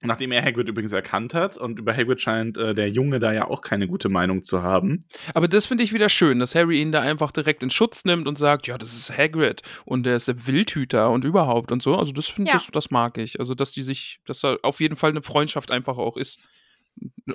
nachdem 0.04 0.32
er 0.32 0.44
Hagrid 0.44 0.68
übrigens 0.70 0.92
erkannt 0.92 1.34
hat. 1.34 1.58
Und 1.58 1.80
über 1.80 1.96
Hagrid 1.96 2.22
scheint 2.22 2.58
äh, 2.58 2.74
der 2.74 2.90
Junge 2.90 3.20
da 3.20 3.32
ja 3.34 3.48
auch 3.48 3.62
keine 3.62 3.88
gute 3.88 4.10
Meinung 4.10 4.44
zu 4.44 4.62
haben. 4.62 5.06
Aber 5.34 5.48
das 5.48 5.66
finde 5.66 5.84
ich 5.84 5.94
wieder 5.94 6.10
schön, 6.10 6.40
dass 6.40 6.56
Harry 6.56 6.82
ihn 6.82 6.92
da 6.92 7.02
einfach 7.02 7.32
direkt 7.32 7.64
in 7.64 7.70
Schutz 7.70 8.06
nimmt 8.06 8.28
und 8.28 8.38
sagt, 8.38 8.68
ja, 8.68 8.78
das 8.78 8.94
ist 8.94 9.16
Hagrid 9.18 9.62
und 9.86 10.06
der 10.06 10.16
ist 10.16 10.28
der 10.28 10.46
Wildhüter 10.48 11.10
und 11.10 11.26
überhaupt 11.26 11.72
und 11.72 11.82
so. 11.82 11.96
Also 11.98 12.12
das 12.12 12.28
finde 12.28 12.52
Ja. 12.52 12.58
das, 12.58 12.68
das 12.72 12.92
mag 12.92 13.18
ich. 13.18 13.40
Also 13.40 13.56
dass 13.56 13.72
die 13.72 13.84
sich, 13.84 14.20
dass 14.26 14.40
da 14.42 14.58
auf 14.64 14.80
jeden 14.80 14.96
Fall 14.96 15.12
eine 15.12 15.22
Freundschaft 15.24 15.72
einfach 15.72 15.98
auch 15.98 16.18
ist 16.18 16.40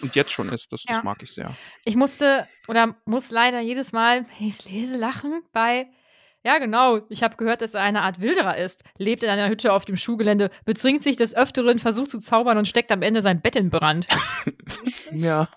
und 0.00 0.14
jetzt 0.14 0.30
schon 0.30 0.48
ist. 0.50 0.72
Das, 0.72 0.84
das 0.86 0.98
Ja. 0.98 1.02
mag 1.02 1.22
ich 1.22 1.32
sehr. 1.32 1.54
Ich 1.84 1.96
musste 1.96 2.46
oder 2.68 2.94
muss 3.06 3.30
leider 3.30 3.60
jedes 3.60 3.92
Mal, 3.92 4.24
wenn 4.38 4.46
ich 4.48 4.54
es 4.54 4.64
lese, 4.70 4.96
lachen 4.96 5.42
bei. 5.52 5.86
Ja, 6.44 6.58
genau. 6.58 7.00
Ich 7.08 7.22
habe 7.22 7.36
gehört, 7.36 7.62
dass 7.62 7.74
er 7.74 7.82
eine 7.82 8.02
Art 8.02 8.20
Wilderer 8.20 8.56
ist. 8.56 8.82
Lebt 8.96 9.22
in 9.24 9.28
einer 9.28 9.48
Hütte 9.48 9.72
auf 9.72 9.84
dem 9.84 9.96
Schulgelände, 9.96 10.50
betrinkt 10.64 11.02
sich 11.02 11.16
des 11.16 11.34
Öfteren, 11.34 11.78
versucht 11.78 12.10
zu 12.10 12.20
zaubern 12.20 12.56
und 12.58 12.68
steckt 12.68 12.92
am 12.92 13.02
Ende 13.02 13.22
sein 13.22 13.40
Bett 13.40 13.56
in 13.56 13.70
Brand. 13.70 14.06
Ja. 15.12 15.48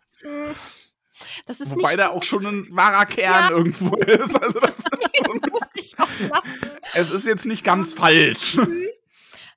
Das 1.45 1.59
ist 1.61 1.71
Wobei 1.75 1.89
nicht 1.89 1.99
da 1.99 2.07
gut. 2.07 2.17
auch 2.17 2.23
schon 2.23 2.45
ein 2.45 2.67
wahrer 2.71 3.05
Kern 3.05 3.49
Ja. 3.49 3.49
irgendwo 3.51 3.95
ist. 3.97 4.41
Also 4.41 4.59
das 4.59 4.77
ist 4.77 4.87
so, 5.25 5.33
Da 5.39 5.49
musste 5.51 5.79
ich 5.79 5.99
auch 5.99 6.07
lachen. 6.29 6.49
es 6.93 7.09
ist 7.11 7.27
jetzt 7.27 7.45
nicht 7.45 7.63
ganz 7.63 7.93
falsch. 7.93 8.57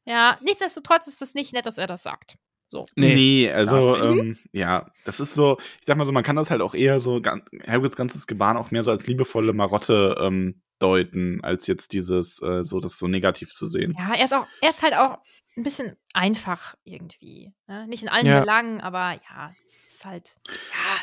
Ja, 0.05 0.37
nichtsdestotrotz 0.43 1.07
ist 1.07 1.23
es 1.23 1.35
nicht 1.35 1.53
nett, 1.53 1.65
dass 1.67 1.79
er 1.79 1.87
das 1.87 2.03
sagt. 2.03 2.37
So. 2.67 2.87
Nee, 2.97 3.51
also, 3.53 3.93
da 3.95 3.99
hast 3.99 4.07
ähm, 4.07 4.39
ja, 4.53 4.87
das 5.05 5.21
ist 5.21 5.35
so, 5.35 5.59
ich 5.81 5.87
sag 5.87 5.97
mal 5.97 6.07
so, 6.07 6.13
man 6.13 6.25
kann 6.25 6.37
das 6.37 6.51
halt 6.51 6.61
auch 6.61 6.75
eher 6.75 6.99
so, 6.99 7.21
Hagrids 7.67 7.97
ganzes 7.97 8.27
Gebaren 8.27 8.57
auch 8.57 8.71
mehr 8.71 8.83
so 8.85 8.91
als 8.91 9.07
liebevolle 9.07 9.53
Marotte 9.53 10.17
ähm, 10.21 10.61
deuten, 10.79 11.43
als 11.43 11.67
jetzt 11.67 11.93
dieses, 11.93 12.41
äh, 12.43 12.65
so 12.65 12.81
das 12.81 12.99
so 12.99 13.07
negativ 13.09 13.51
zu 13.51 13.67
sehen. 13.67 13.95
Ja, 13.99 14.15
er 14.15 14.25
ist 14.25 14.35
auch, 14.35 14.47
er 14.61 14.71
ist 14.71 14.83
halt 14.83 14.95
auch 14.95 15.19
ein 15.57 15.63
bisschen 15.63 15.97
einfach 16.13 16.75
irgendwie. 16.85 17.53
Ne? 17.67 17.87
Nicht 17.87 18.03
in 18.03 18.09
allen 18.09 18.27
Ja. 18.27 18.41
Belangen, 18.41 18.81
aber 18.81 19.13
ja, 19.31 19.53
es 19.67 19.87
ist 19.95 20.05
halt, 20.05 20.37
ja, 20.49 20.97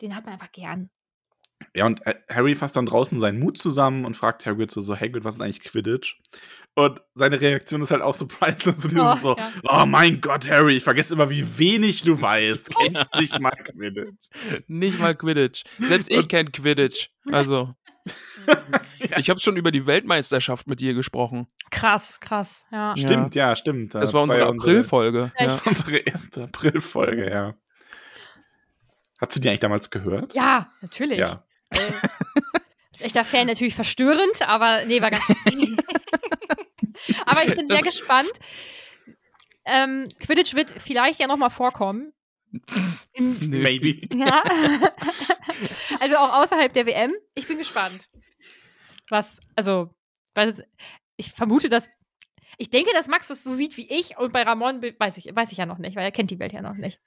den 0.00 0.16
hat 0.16 0.24
man 0.24 0.34
einfach 0.34 0.52
gern. 0.52 0.90
Ja, 1.76 1.84
und 1.86 2.04
äh, 2.06 2.14
Harry 2.30 2.54
fasst 2.54 2.74
dann 2.76 2.86
draußen 2.86 3.20
seinen 3.20 3.38
Mut 3.38 3.58
zusammen 3.58 4.04
und 4.06 4.16
fragt 4.16 4.46
Hagrid 4.46 4.70
so, 4.70 4.80
so 4.80 4.96
Hagrid, 4.96 5.24
was 5.24 5.34
ist 5.34 5.40
eigentlich 5.42 5.60
Quidditch? 5.60 6.18
Und 6.74 7.02
seine 7.14 7.40
Reaktion 7.40 7.82
ist 7.82 7.90
halt 7.90 8.00
auch 8.02 8.14
so 8.14 8.26
priceless, 8.28 8.80
so 8.80 8.88
dieses 8.88 9.04
Oh, 9.04 9.16
so, 9.16 9.36
ja. 9.36 9.52
oh 9.82 9.86
mein 9.86 10.20
Gott, 10.22 10.48
Harry, 10.48 10.78
ich 10.78 10.82
vergesse 10.84 11.14
immer, 11.14 11.28
wie 11.28 11.58
wenig 11.58 12.02
du 12.02 12.20
weißt. 12.20 12.70
Kennst 12.74 13.14
nicht 13.18 13.38
mal 13.38 13.50
Quidditch. 13.50 14.16
Nicht 14.66 14.98
mal 14.98 15.14
Quidditch. 15.14 15.64
Selbst 15.78 16.10
ich 16.10 16.26
kenne 16.28 16.50
Quidditch. 16.50 17.10
Also. 17.30 17.74
Ich 19.16 19.28
habe 19.30 19.40
schon 19.40 19.56
über 19.56 19.70
die 19.72 19.86
Weltmeisterschaft 19.86 20.66
mit 20.66 20.78
dir 20.80 20.94
gesprochen. 20.94 21.48
Krass, 21.70 22.20
krass, 22.20 22.64
ja. 22.70 22.90
Ja. 22.90 22.96
Stimmt, 22.96 23.34
ja, 23.34 23.56
stimmt. 23.56 23.94
Das 23.94 24.12
war 24.12 24.22
unsere 24.22 24.46
April-Folge. 24.46 25.32
Ja, 25.38 25.46
Ja. 25.46 25.56
ich- 25.56 25.66
Unsere 25.66 25.96
erste 25.98 26.44
April-Folge, 26.44 27.30
ja. 27.30 27.54
Hast 29.20 29.36
du 29.36 29.40
die 29.40 29.48
eigentlich 29.48 29.60
damals 29.60 29.90
gehört? 29.90 30.34
Ja, 30.34 30.70
natürlich. 30.82 31.18
Ja. 31.18 31.44
Äh, 31.70 31.78
als 32.92 33.00
echter 33.02 33.24
Fan 33.24 33.46
natürlich 33.46 33.74
verstörend, 33.74 34.46
aber 34.46 34.84
nee, 34.84 35.00
war 35.02 35.10
ganz. 35.10 35.24
aber 37.26 37.44
ich 37.44 37.54
bin 37.56 37.68
sehr 37.68 37.82
gespannt. 37.82 38.30
Ähm, 39.64 40.08
Quidditch 40.20 40.54
wird 40.54 40.70
vielleicht 40.70 41.20
ja 41.20 41.26
noch 41.26 41.36
mal 41.36 41.50
vorkommen. 41.50 42.12
Im. 43.12 43.50
Maybe. 43.62 44.08
ja. 44.14 44.42
Also 46.00 46.16
auch 46.16 46.42
außerhalb 46.42 46.72
der 46.72 46.86
WM. 46.86 47.12
Ich 47.34 47.46
bin 47.46 47.58
gespannt. 47.58 48.08
Was, 49.10 49.40
also, 49.56 49.94
was, 50.34 50.62
ich 51.16 51.32
vermute, 51.32 51.68
dass. 51.68 51.90
Ich 52.56 52.70
denke, 52.70 52.92
dass 52.94 53.08
Max 53.08 53.28
es 53.28 53.44
so 53.44 53.52
sieht 53.52 53.76
wie 53.76 53.90
ich 53.90 54.16
und 54.16 54.32
bei 54.32 54.42
Ramon 54.42 54.82
weiß 54.82 55.18
ich, 55.18 55.34
weiß 55.34 55.52
ich 55.52 55.58
ja 55.58 55.66
noch 55.66 55.78
nicht, 55.78 55.96
weil 55.96 56.04
er 56.04 56.12
kennt 56.12 56.30
die 56.30 56.38
Welt 56.38 56.52
ja 56.52 56.62
noch 56.62 56.76
nicht. 56.76 57.00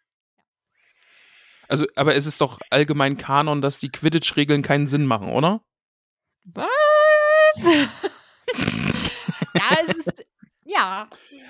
Also, 1.68 1.88
aber 1.96 2.16
es 2.16 2.26
ist 2.26 2.42
doch 2.42 2.60
allgemein 2.70 3.18
Kanon, 3.18 3.62
dass 3.62 3.80
die 3.80 3.90
Quidditch-Regeln 3.90 4.62
keinen 4.62 4.88
Sinn 4.88 5.06
machen, 5.06 5.30
oder? 5.30 5.62
Was? 6.54 6.68
ja, 9.56 9.78
es 9.88 9.96
ist. 9.96 10.26
Ja. 10.66 11.08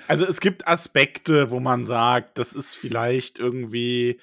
Also 0.08 0.24
es 0.24 0.40
gibt 0.40 0.66
Aspekte, 0.66 1.50
wo 1.50 1.60
man 1.60 1.84
sagt, 1.84 2.38
das 2.38 2.52
ist 2.52 2.74
vielleicht 2.74 3.38
irgendwie, 3.38 4.20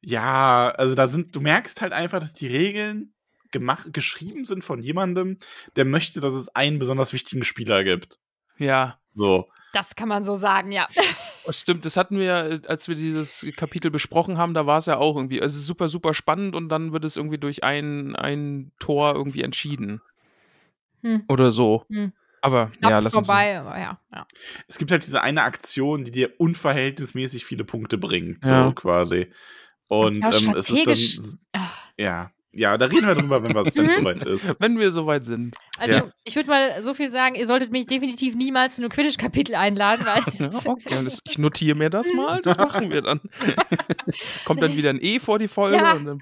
ja, 0.00 0.70
also 0.70 0.94
da 0.94 1.06
sind, 1.06 1.34
du 1.34 1.40
merkst 1.40 1.80
halt 1.80 1.92
einfach, 1.92 2.20
dass 2.20 2.34
die 2.34 2.46
Regeln 2.46 3.14
gemacht, 3.52 3.92
geschrieben 3.92 4.44
sind 4.44 4.64
von 4.64 4.82
jemandem, 4.82 5.38
der 5.76 5.84
möchte, 5.84 6.20
dass 6.20 6.34
es 6.34 6.48
einen 6.54 6.78
besonders 6.78 7.12
wichtigen 7.12 7.44
Spieler 7.44 7.84
gibt. 7.84 8.18
Ja. 8.58 8.98
So. 9.14 9.48
Das 9.72 9.94
kann 9.94 10.08
man 10.08 10.24
so 10.24 10.34
sagen, 10.34 10.72
ja. 10.72 10.88
Das 11.44 11.60
stimmt, 11.60 11.84
das 11.84 11.96
hatten 11.96 12.18
wir, 12.18 12.34
äh, 12.36 12.60
als 12.68 12.86
wir 12.86 12.94
dieses 12.94 13.44
Kapitel 13.56 13.90
besprochen 13.90 14.38
haben, 14.38 14.54
da 14.54 14.64
war 14.64 14.78
es 14.78 14.86
ja 14.86 14.98
auch 14.98 15.16
irgendwie, 15.16 15.40
es 15.40 15.56
ist 15.56 15.66
super, 15.66 15.88
super 15.88 16.14
spannend 16.14 16.54
und 16.54 16.68
dann 16.68 16.92
wird 16.92 17.04
es 17.04 17.16
irgendwie 17.16 17.38
durch 17.38 17.64
ein, 17.64 18.14
ein 18.14 18.70
Tor 18.78 19.16
irgendwie 19.16 19.42
entschieden. 19.42 20.00
Hm. 21.00 21.24
Oder 21.26 21.50
so. 21.50 21.84
Hm. 21.88 22.12
Aber 22.42 22.66
Knapp 22.78 22.90
ja, 22.90 22.98
lass 22.98 23.14
uns. 23.14 23.26
vorbei, 23.26 23.58
aber 23.58 23.78
ja. 23.78 23.98
ja. 24.12 24.26
Es 24.68 24.76
gibt 24.78 24.90
halt 24.90 25.06
diese 25.06 25.22
eine 25.22 25.42
Aktion, 25.44 26.04
die 26.04 26.10
dir 26.10 26.32
unverhältnismäßig 26.38 27.44
viele 27.44 27.64
Punkte 27.64 27.96
bringt, 27.98 28.44
so 28.44 28.52
Ja. 28.52 28.72
quasi. 28.72 29.32
Und 29.86 30.16
ähm, 30.16 30.54
es 30.56 30.68
ist 30.68 30.86
dann, 31.52 31.62
Ah. 31.62 31.68
ja, 31.96 32.30
ja, 32.52 32.76
da 32.78 32.86
reden 32.86 33.06
wir 33.06 33.14
drüber, 33.14 33.42
wenn 33.42 33.56
es 33.56 33.74
wenn 33.76 33.86
es 33.86 33.96
Mhm. 33.96 34.00
soweit 34.00 34.22
ist. 34.22 34.56
Wenn 34.60 34.78
wir 34.78 34.92
soweit 34.92 35.24
sind. 35.24 35.56
Also, 35.78 35.96
Ja. 35.96 36.04
ich 36.24 36.36
würde 36.36 36.48
mal 36.50 36.82
so 36.82 36.94
viel 36.94 37.10
sagen, 37.10 37.34
ihr 37.34 37.46
solltet 37.46 37.70
mich 37.72 37.86
definitiv 37.86 38.34
niemals 38.34 38.76
zu 38.76 38.82
einem 38.82 38.90
Quidditch-Kapitel 38.90 39.54
einladen, 39.54 40.04
weil. 40.06 40.22
Ja, 40.52 40.70
okay, 40.70 41.04
das, 41.04 41.18
ich 41.24 41.38
notiere 41.38 41.76
mir 41.76 41.90
das 41.90 42.12
mal, 42.14 42.40
das 42.42 42.56
machen 42.56 42.90
wir 42.90 43.02
dann. 43.02 43.20
Kommt 44.44 44.62
dann 44.62 44.76
wieder 44.76 44.90
ein 44.90 44.98
E 45.00 45.18
vor 45.18 45.38
die 45.38 45.48
Folge. 45.48 45.76
Ja. 45.76 45.92
Und 45.94 46.04
dann, 46.06 46.20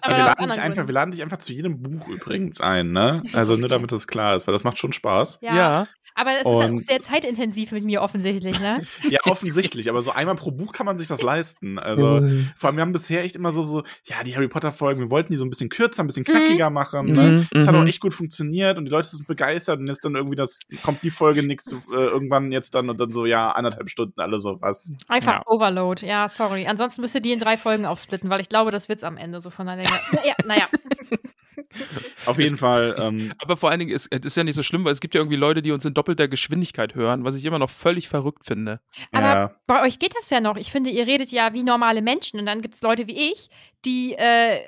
aber 0.00 0.16
wir, 0.16 0.24
laden 0.24 0.48
dich 0.48 0.60
einfach, 0.60 0.86
wir 0.86 0.94
laden 0.94 1.10
dich 1.10 1.22
einfach 1.22 1.38
zu 1.38 1.52
jedem 1.52 1.82
Buch 1.82 2.08
übrigens 2.08 2.60
ein, 2.60 2.92
ne? 2.92 3.22
Ist 3.24 3.36
Also 3.36 3.54
so 3.54 3.60
nur 3.60 3.68
damit 3.68 3.92
das 3.92 4.06
klar 4.06 4.36
ist, 4.36 4.46
weil 4.46 4.52
das 4.52 4.64
macht 4.64 4.78
schon 4.78 4.92
Spaß. 4.92 5.38
Ja. 5.40 5.54
ja. 5.56 5.88
Aber 6.16 6.30
es 6.34 6.42
ist 6.42 6.46
auch 6.46 6.64
Und- 6.64 6.78
sehr 6.84 7.00
zeitintensiv 7.00 7.72
mit 7.72 7.82
mir 7.82 8.00
offensichtlich, 8.00 8.60
ne? 8.60 8.82
Ja, 9.10 9.18
offensichtlich, 9.24 9.88
aber 9.90 10.00
so 10.00 10.12
einmal 10.12 10.36
pro 10.36 10.52
Buch 10.52 10.72
kann 10.72 10.86
man 10.86 10.96
sich 10.96 11.08
das 11.08 11.22
leisten. 11.22 11.76
Also 11.78 12.20
vor 12.56 12.68
allem, 12.68 12.76
wir 12.76 12.82
haben 12.82 12.92
bisher 12.92 13.24
echt 13.24 13.34
immer 13.34 13.50
so, 13.50 13.64
so, 13.64 13.82
ja, 14.04 14.22
die 14.24 14.34
Harry 14.36 14.46
Potter-Folgen, 14.46 15.00
wir 15.00 15.10
wollten 15.10 15.32
die 15.32 15.36
so 15.38 15.44
ein 15.44 15.50
bisschen 15.50 15.63
kürzer, 15.68 16.02
ein 16.02 16.06
bisschen 16.06 16.24
knackiger 16.24 16.70
machen. 16.70 17.12
Ne? 17.12 17.22
Mhm, 17.22 17.46
Das 17.50 17.66
hat 17.66 17.74
mhm. 17.74 17.82
auch 17.82 17.86
echt 17.86 18.00
gut 18.00 18.14
funktioniert 18.14 18.78
und 18.78 18.86
die 18.86 18.90
Leute 18.90 19.08
sind 19.08 19.26
begeistert 19.26 19.78
und 19.78 19.86
jetzt 19.86 20.04
dann 20.04 20.14
irgendwie 20.14 20.36
das, 20.36 20.60
kommt 20.82 21.02
die 21.02 21.10
Folge 21.10 21.42
nächste, 21.42 21.76
äh, 21.92 21.96
irgendwann 21.96 22.52
jetzt 22.52 22.74
dann 22.74 22.88
und 22.90 23.00
dann 23.00 23.12
so, 23.12 23.26
ja, 23.26 23.52
anderthalb 23.52 23.88
Stunden, 23.90 24.20
alle 24.20 24.40
sowas. 24.40 24.92
Einfach 25.08 25.34
Ja. 25.34 25.42
Overload. 25.46 26.06
Ja, 26.06 26.28
sorry. 26.28 26.66
Ansonsten 26.66 27.00
müsst 27.00 27.14
ihr 27.14 27.20
die 27.20 27.32
in 27.32 27.40
drei 27.40 27.56
Folgen 27.56 27.86
aufsplitten, 27.86 28.30
weil 28.30 28.40
ich 28.40 28.48
glaube, 28.48 28.70
das 28.70 28.88
wird's 28.88 29.04
am 29.04 29.16
Ende 29.16 29.40
so 29.40 29.50
von 29.50 29.66
der 29.66 29.76
Länge. 29.76 29.90
Ja, 30.24 30.34
naja. 30.44 30.68
Auf 32.26 32.38
jeden 32.38 32.56
Fall, 32.56 32.94
ähm, 32.98 33.32
Aber 33.38 33.56
vor 33.56 33.70
allen 33.70 33.80
Dingen, 33.80 33.92
ist, 33.92 34.08
es 34.10 34.20
ist 34.20 34.36
ja 34.36 34.44
nicht 34.44 34.54
so 34.54 34.62
schlimm, 34.62 34.84
weil 34.84 34.92
es 34.92 35.00
gibt 35.00 35.14
ja 35.14 35.20
irgendwie 35.20 35.36
Leute, 35.36 35.62
die 35.62 35.72
uns 35.72 35.84
in 35.84 35.94
doppelter 35.94 36.28
Geschwindigkeit 36.28 36.94
hören, 36.94 37.24
was 37.24 37.36
ich 37.36 37.44
immer 37.44 37.58
noch 37.58 37.70
völlig 37.70 38.08
verrückt 38.08 38.46
finde. 38.46 38.80
Aber 39.12 39.26
ja. 39.26 39.54
bei 39.66 39.82
euch 39.82 39.98
geht 39.98 40.14
das 40.16 40.30
ja 40.30 40.40
noch. 40.40 40.56
Ich 40.56 40.72
finde, 40.72 40.90
ihr 40.90 41.06
redet 41.06 41.30
ja 41.30 41.52
wie 41.52 41.62
normale 41.62 42.02
Menschen 42.02 42.38
und 42.40 42.46
dann 42.46 42.62
gibt's 42.62 42.82
Leute 42.82 43.06
wie 43.06 43.32
ich, 43.32 43.48
die 43.84 44.14
äh, 44.14 44.60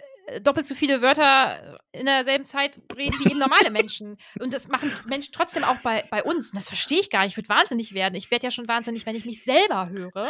doppelt 0.42 0.66
so 0.66 0.74
viele 0.74 1.02
Wörter 1.02 1.78
in 1.92 2.06
derselben 2.06 2.44
Zeit 2.44 2.80
reden 2.96 3.14
wie 3.20 3.30
eben 3.30 3.38
normale 3.38 3.70
Menschen. 3.70 4.16
Und 4.40 4.52
das 4.52 4.68
machen 4.68 4.92
Menschen 5.06 5.32
trotzdem 5.32 5.64
auch 5.64 5.76
bei, 5.78 6.04
bei 6.10 6.22
uns. 6.22 6.50
Und 6.50 6.56
das 6.58 6.68
verstehe 6.68 7.00
ich 7.00 7.10
gar 7.10 7.22
nicht. 7.22 7.32
Ich 7.32 7.36
würde 7.36 7.48
wahnsinnig 7.48 7.94
werden. 7.94 8.14
Ich 8.14 8.30
werde 8.30 8.44
ja 8.44 8.50
schon 8.50 8.68
wahnsinnig, 8.68 9.06
wenn 9.06 9.16
ich 9.16 9.24
mich 9.24 9.44
selber 9.44 9.88
höre. 9.90 10.28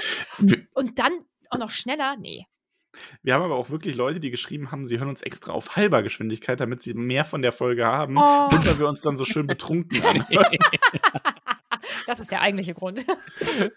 Und 0.75 0.99
dann 0.99 1.13
auch 1.51 1.59
noch 1.59 1.71
schneller? 1.71 2.17
Nee. 2.19 2.45
Wir 3.23 3.35
haben 3.35 3.43
aber 3.43 3.57
auch 3.57 3.69
wirklich 3.71 3.95
Leute, 3.95 4.21
die 4.21 4.31
geschrieben 4.31 4.71
haben, 4.73 4.87
sie 4.87 4.99
hören 4.99 5.09
uns 5.09 5.21
extra 5.23 5.53
auf 5.53 5.77
halber 5.77 6.03
Geschwindigkeit, 6.03 6.61
damit 6.61 6.81
sie 6.81 6.95
mehr 6.95 7.25
von 7.25 7.43
der 7.43 7.53
Folge 7.53 7.85
haben, 7.87 8.17
Oh. 8.17 8.21
weil 8.51 8.79
wir 8.79 8.89
uns 8.89 9.03
dann 9.03 9.17
so 9.17 9.25
schön 9.25 9.47
betrunken 9.47 10.03
anhören. 10.03 10.57
Das 12.07 12.21
ist 12.21 12.31
der 12.31 12.41
eigentliche 12.41 12.75
Grund. 12.75 13.05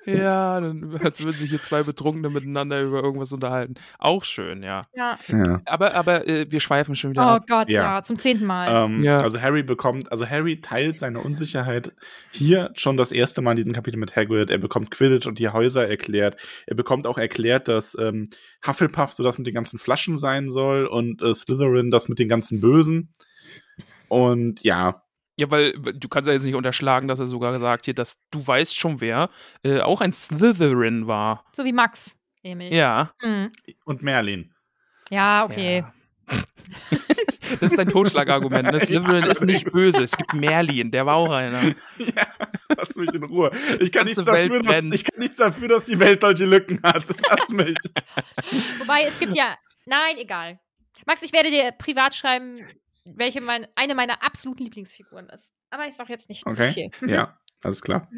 Ja, 0.05 0.59
dann 0.59 0.99
als 1.03 1.21
würden 1.21 1.37
sich 1.37 1.49
hier 1.49 1.61
zwei 1.61 1.83
Betrunkene 1.83 2.29
miteinander 2.29 2.81
über 2.81 3.03
irgendwas 3.03 3.31
unterhalten. 3.31 3.75
Auch 3.97 4.23
schön, 4.23 4.63
ja. 4.63 4.81
Ja. 4.95 5.17
ja. 5.27 5.61
Aber, 5.65 5.95
aber 5.95 6.27
äh, 6.27 6.45
wir 6.49 6.59
schweifen 6.59 6.95
schon 6.95 7.11
wieder 7.11 7.23
Oh 7.23 7.35
ab. 7.35 7.45
Gott, 7.47 7.69
ja. 7.69 7.95
Ja. 7.95 8.03
zum 8.03 8.17
zehnten 8.17 8.45
Mal. 8.45 8.85
Ähm, 8.85 9.03
Ja. 9.03 9.19
Also 9.19 9.41
Harry 9.41 9.63
bekommt, 9.63 10.11
also 10.11 10.27
Harry 10.27 10.61
teilt 10.61 10.99
seine 10.99 11.19
Unsicherheit 11.19 11.91
hier 12.31 12.71
schon 12.75 12.97
das 12.97 13.11
erste 13.11 13.41
Mal 13.41 13.51
in 13.51 13.57
diesem 13.57 13.73
Kapitel 13.73 13.97
mit 13.97 14.15
Hagrid. 14.15 14.49
Er 14.49 14.57
bekommt 14.57 14.91
Quidditch 14.91 15.27
und 15.27 15.39
die 15.39 15.49
Häuser 15.49 15.87
erklärt. 15.87 16.37
Er 16.67 16.75
bekommt 16.75 17.07
auch 17.07 17.17
erklärt, 17.17 17.67
dass 17.67 17.95
ähm, 17.99 18.29
Hufflepuff 18.65 19.13
so 19.13 19.23
das 19.23 19.37
mit 19.37 19.47
den 19.47 19.53
ganzen 19.53 19.79
Flaschen 19.79 20.17
sein 20.17 20.49
soll 20.49 20.85
und 20.85 21.21
äh, 21.21 21.33
Slytherin 21.33 21.91
das 21.91 22.09
mit 22.09 22.19
den 22.19 22.27
ganzen 22.29 22.59
Bösen. 22.59 23.09
Und 24.07 24.63
ja, 24.63 25.03
Ja, 25.39 25.49
weil 25.49 25.71
du 25.71 26.09
kannst 26.09 26.27
ja 26.27 26.33
jetzt 26.33 26.43
nicht 26.43 26.55
unterschlagen, 26.55 27.07
dass 27.07 27.19
er 27.19 27.27
sogar 27.27 27.53
gesagt 27.53 27.85
hier, 27.85 27.93
dass 27.93 28.17
du 28.29 28.45
weißt 28.45 28.77
schon 28.77 28.99
wer, 28.99 29.29
äh, 29.63 29.79
auch 29.79 30.01
ein 30.01 30.11
Slytherin 30.11 31.07
war. 31.07 31.45
so 31.53 31.63
wie 31.63 31.71
Max, 31.71 32.19
nämlich. 32.43 32.73
Ja. 32.73 33.13
Hm. 33.21 33.49
und 33.85 34.03
Merlin. 34.03 34.53
Ja, 35.09 35.45
okay. 35.45 35.85
Ja. 36.27 36.43
Das 37.59 37.71
ist 37.71 37.79
dein 37.79 37.89
Totschlagargument. 37.89 38.71
Ne? 38.71 38.79
Slytherin 38.79 39.23
ist 39.23 39.41
nicht 39.41 39.71
böse. 39.71 40.03
Es 40.03 40.15
gibt 40.15 40.35
Merlin, 40.35 40.91
der 40.91 41.07
war 41.07 41.15
auch 41.15 41.31
einer. 41.31 41.63
ja, 41.97 42.27
lass 42.77 42.95
mich 42.95 43.11
in 43.11 43.23
Ruhe. 43.23 43.49
Ich 43.79 43.91
kann, 43.91 44.05
nichts 44.05 44.23
dafür, 44.23 44.61
dass, 44.61 44.83
ich 44.93 45.03
kann 45.03 45.19
nichts 45.19 45.37
dafür, 45.37 45.67
dass 45.67 45.85
die 45.85 45.99
Welt 45.99 46.21
solche 46.21 46.45
Lücken 46.45 46.79
hat. 46.83 47.05
Lass 47.27 47.49
mich. 47.49 47.75
Wobei, 48.77 49.03
es 49.07 49.19
gibt 49.19 49.35
ja. 49.35 49.55
Nein, 49.87 50.17
egal. 50.17 50.59
Max, 51.07 51.23
ich 51.23 51.33
werde 51.33 51.49
dir 51.49 51.71
privat 51.71 52.13
schreiben, 52.13 52.59
welche 53.05 53.41
mein, 53.41 53.67
eine 53.75 53.95
meiner 53.95 54.23
absoluten 54.23 54.63
Lieblingsfiguren 54.63 55.29
ist. 55.29 55.51
Aber 55.69 55.87
ich 55.87 55.95
sag 55.95 56.09
jetzt 56.09 56.29
nicht 56.29 56.41
zu 56.43 56.49
Okay. 56.49 56.71
viel. 56.71 56.89
Mhm. 57.01 57.13
Ja, 57.13 57.39
alles 57.63 57.81
klar. 57.81 58.09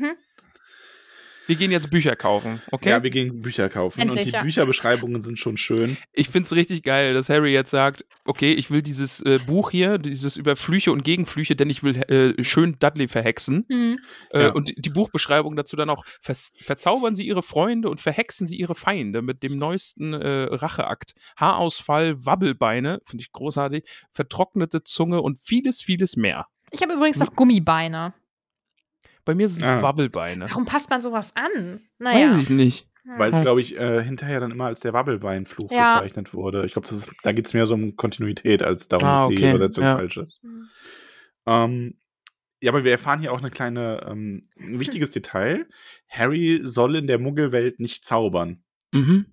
Wir 1.48 1.56
gehen 1.56 1.72
jetzt 1.72 1.90
Bücher 1.90 2.16
kaufen, 2.16 2.62
okay? 2.72 2.90
Ja, 2.90 3.04
wir 3.04 3.10
gehen 3.10 3.42
Bücher 3.42 3.68
kaufen 3.68 4.00
Endlich, 4.02 4.20
und 4.20 4.26
die 4.28 4.32
ja. 4.32 4.44
Bücherbeschreibungen 4.44 5.22
sind 5.22 5.40
schon 5.40 5.58
schön. 5.58 5.98
ich 6.14 6.30
finde 6.30 6.46
es 6.46 6.56
richtig 6.56 6.84
geil, 6.84 7.14
dass 7.14 7.30
Harry 7.30 7.52
jetzt 7.52 7.72
sagt, 7.72 8.06
okay, 8.26 8.54
ich 8.54 8.70
will 8.70 8.82
dieses 8.82 9.22
äh, 9.22 9.40
Buch 9.46 9.72
hier, 9.72 9.98
dieses 9.98 10.38
über 10.38 10.56
Flüche 10.56 10.92
und 10.92 11.04
Gegenflüche, 11.04 11.56
denn 11.56 11.70
ich 11.70 11.84
will 11.84 11.98
äh, 12.04 12.44
schön 12.44 12.78
Dudley 12.80 13.08
verhexen. 13.08 13.66
Mhm. 13.70 14.00
Äh, 14.32 14.42
Ja. 14.42 14.52
Und 14.52 14.72
die 14.78 14.90
Buchbeschreibung 14.90 15.56
dazu 15.56 15.76
dann 15.76 15.90
auch, 15.90 16.06
vers 16.22 16.52
verzaubern 16.56 17.16
Sie 17.16 17.26
Ihre 17.28 17.44
Freunde 17.44 17.90
und 17.90 18.00
verhexen 18.00 18.48
Sie 18.48 18.56
Ihre 18.56 18.76
Feinde 18.76 19.22
mit 19.22 19.44
dem 19.44 19.58
neuesten 19.58 20.14
äh, 20.14 20.44
Racheakt. 20.52 21.14
Haarausfall, 21.38 22.26
Wabbelbeine, 22.26 23.02
finde 23.06 23.24
ich 23.24 23.32
großartig, 23.32 23.84
vertrocknete 24.12 24.84
Zunge 24.84 25.22
und 25.22 25.40
vieles, 25.40 25.82
vieles 25.82 26.16
mehr. 26.16 26.48
Ich 26.72 26.82
habe 26.82 26.94
übrigens 26.94 27.20
noch 27.20 27.36
Gummibeine. 27.36 28.14
Bei 29.26 29.36
mir 29.36 29.48
sind 29.50 29.64
es 29.64 29.70
Ah. 29.70 29.82
Wabbelbeine. 29.82 30.50
Warum 30.50 30.66
passt 30.66 30.90
man 30.90 31.02
sowas 31.02 31.34
an? 31.36 31.82
Naja. 32.00 32.28
Weiß 32.28 32.38
ich 32.38 32.50
nicht. 32.50 32.88
Weil 33.18 33.30
es, 33.32 33.38
Hm. 33.38 33.42
glaube 33.42 33.62
ich, 33.62 33.76
äh, 33.78 34.04
hinterher 34.04 34.40
dann 34.40 34.52
immer 34.52 34.66
als 34.66 34.80
der 34.80 34.94
Wabbelbeinfluch 34.94 35.72
Ja. 35.72 35.96
bezeichnet 35.96 36.34
wurde. 36.34 36.66
Ich 36.66 36.74
glaube, 36.74 36.88
da 37.24 37.32
geht 37.32 37.48
es 37.48 37.54
mehr 37.54 37.66
so 37.66 37.74
um 37.74 37.96
Kontinuität, 37.96 38.62
als 38.62 38.88
darum, 38.88 39.08
Ah, 39.08 39.20
dass 39.22 39.30
die 39.30 39.36
Übersetzung 39.50 39.84
ja. 39.84 39.96
falsch 39.96 40.18
ist. 40.18 40.42
Hm. 40.44 40.70
Ähm, 41.48 41.98
ja, 42.62 42.72
aber 42.72 42.84
wir 42.84 42.92
erfahren 42.92 43.20
hier 43.20 43.34
auch 43.34 43.40
eine 43.40 43.50
kleine, 43.50 44.06
ähm, 44.08 44.44
ein 44.60 44.80
wichtiges 44.80 45.10
Detail. 45.12 45.68
Harry 46.10 46.60
soll 46.64 46.96
in 46.96 47.08
der 47.08 47.18
Muggelwelt 47.18 47.80
nicht 47.80 48.06
zaubern. 48.06 48.64
Mhm. 48.92 49.26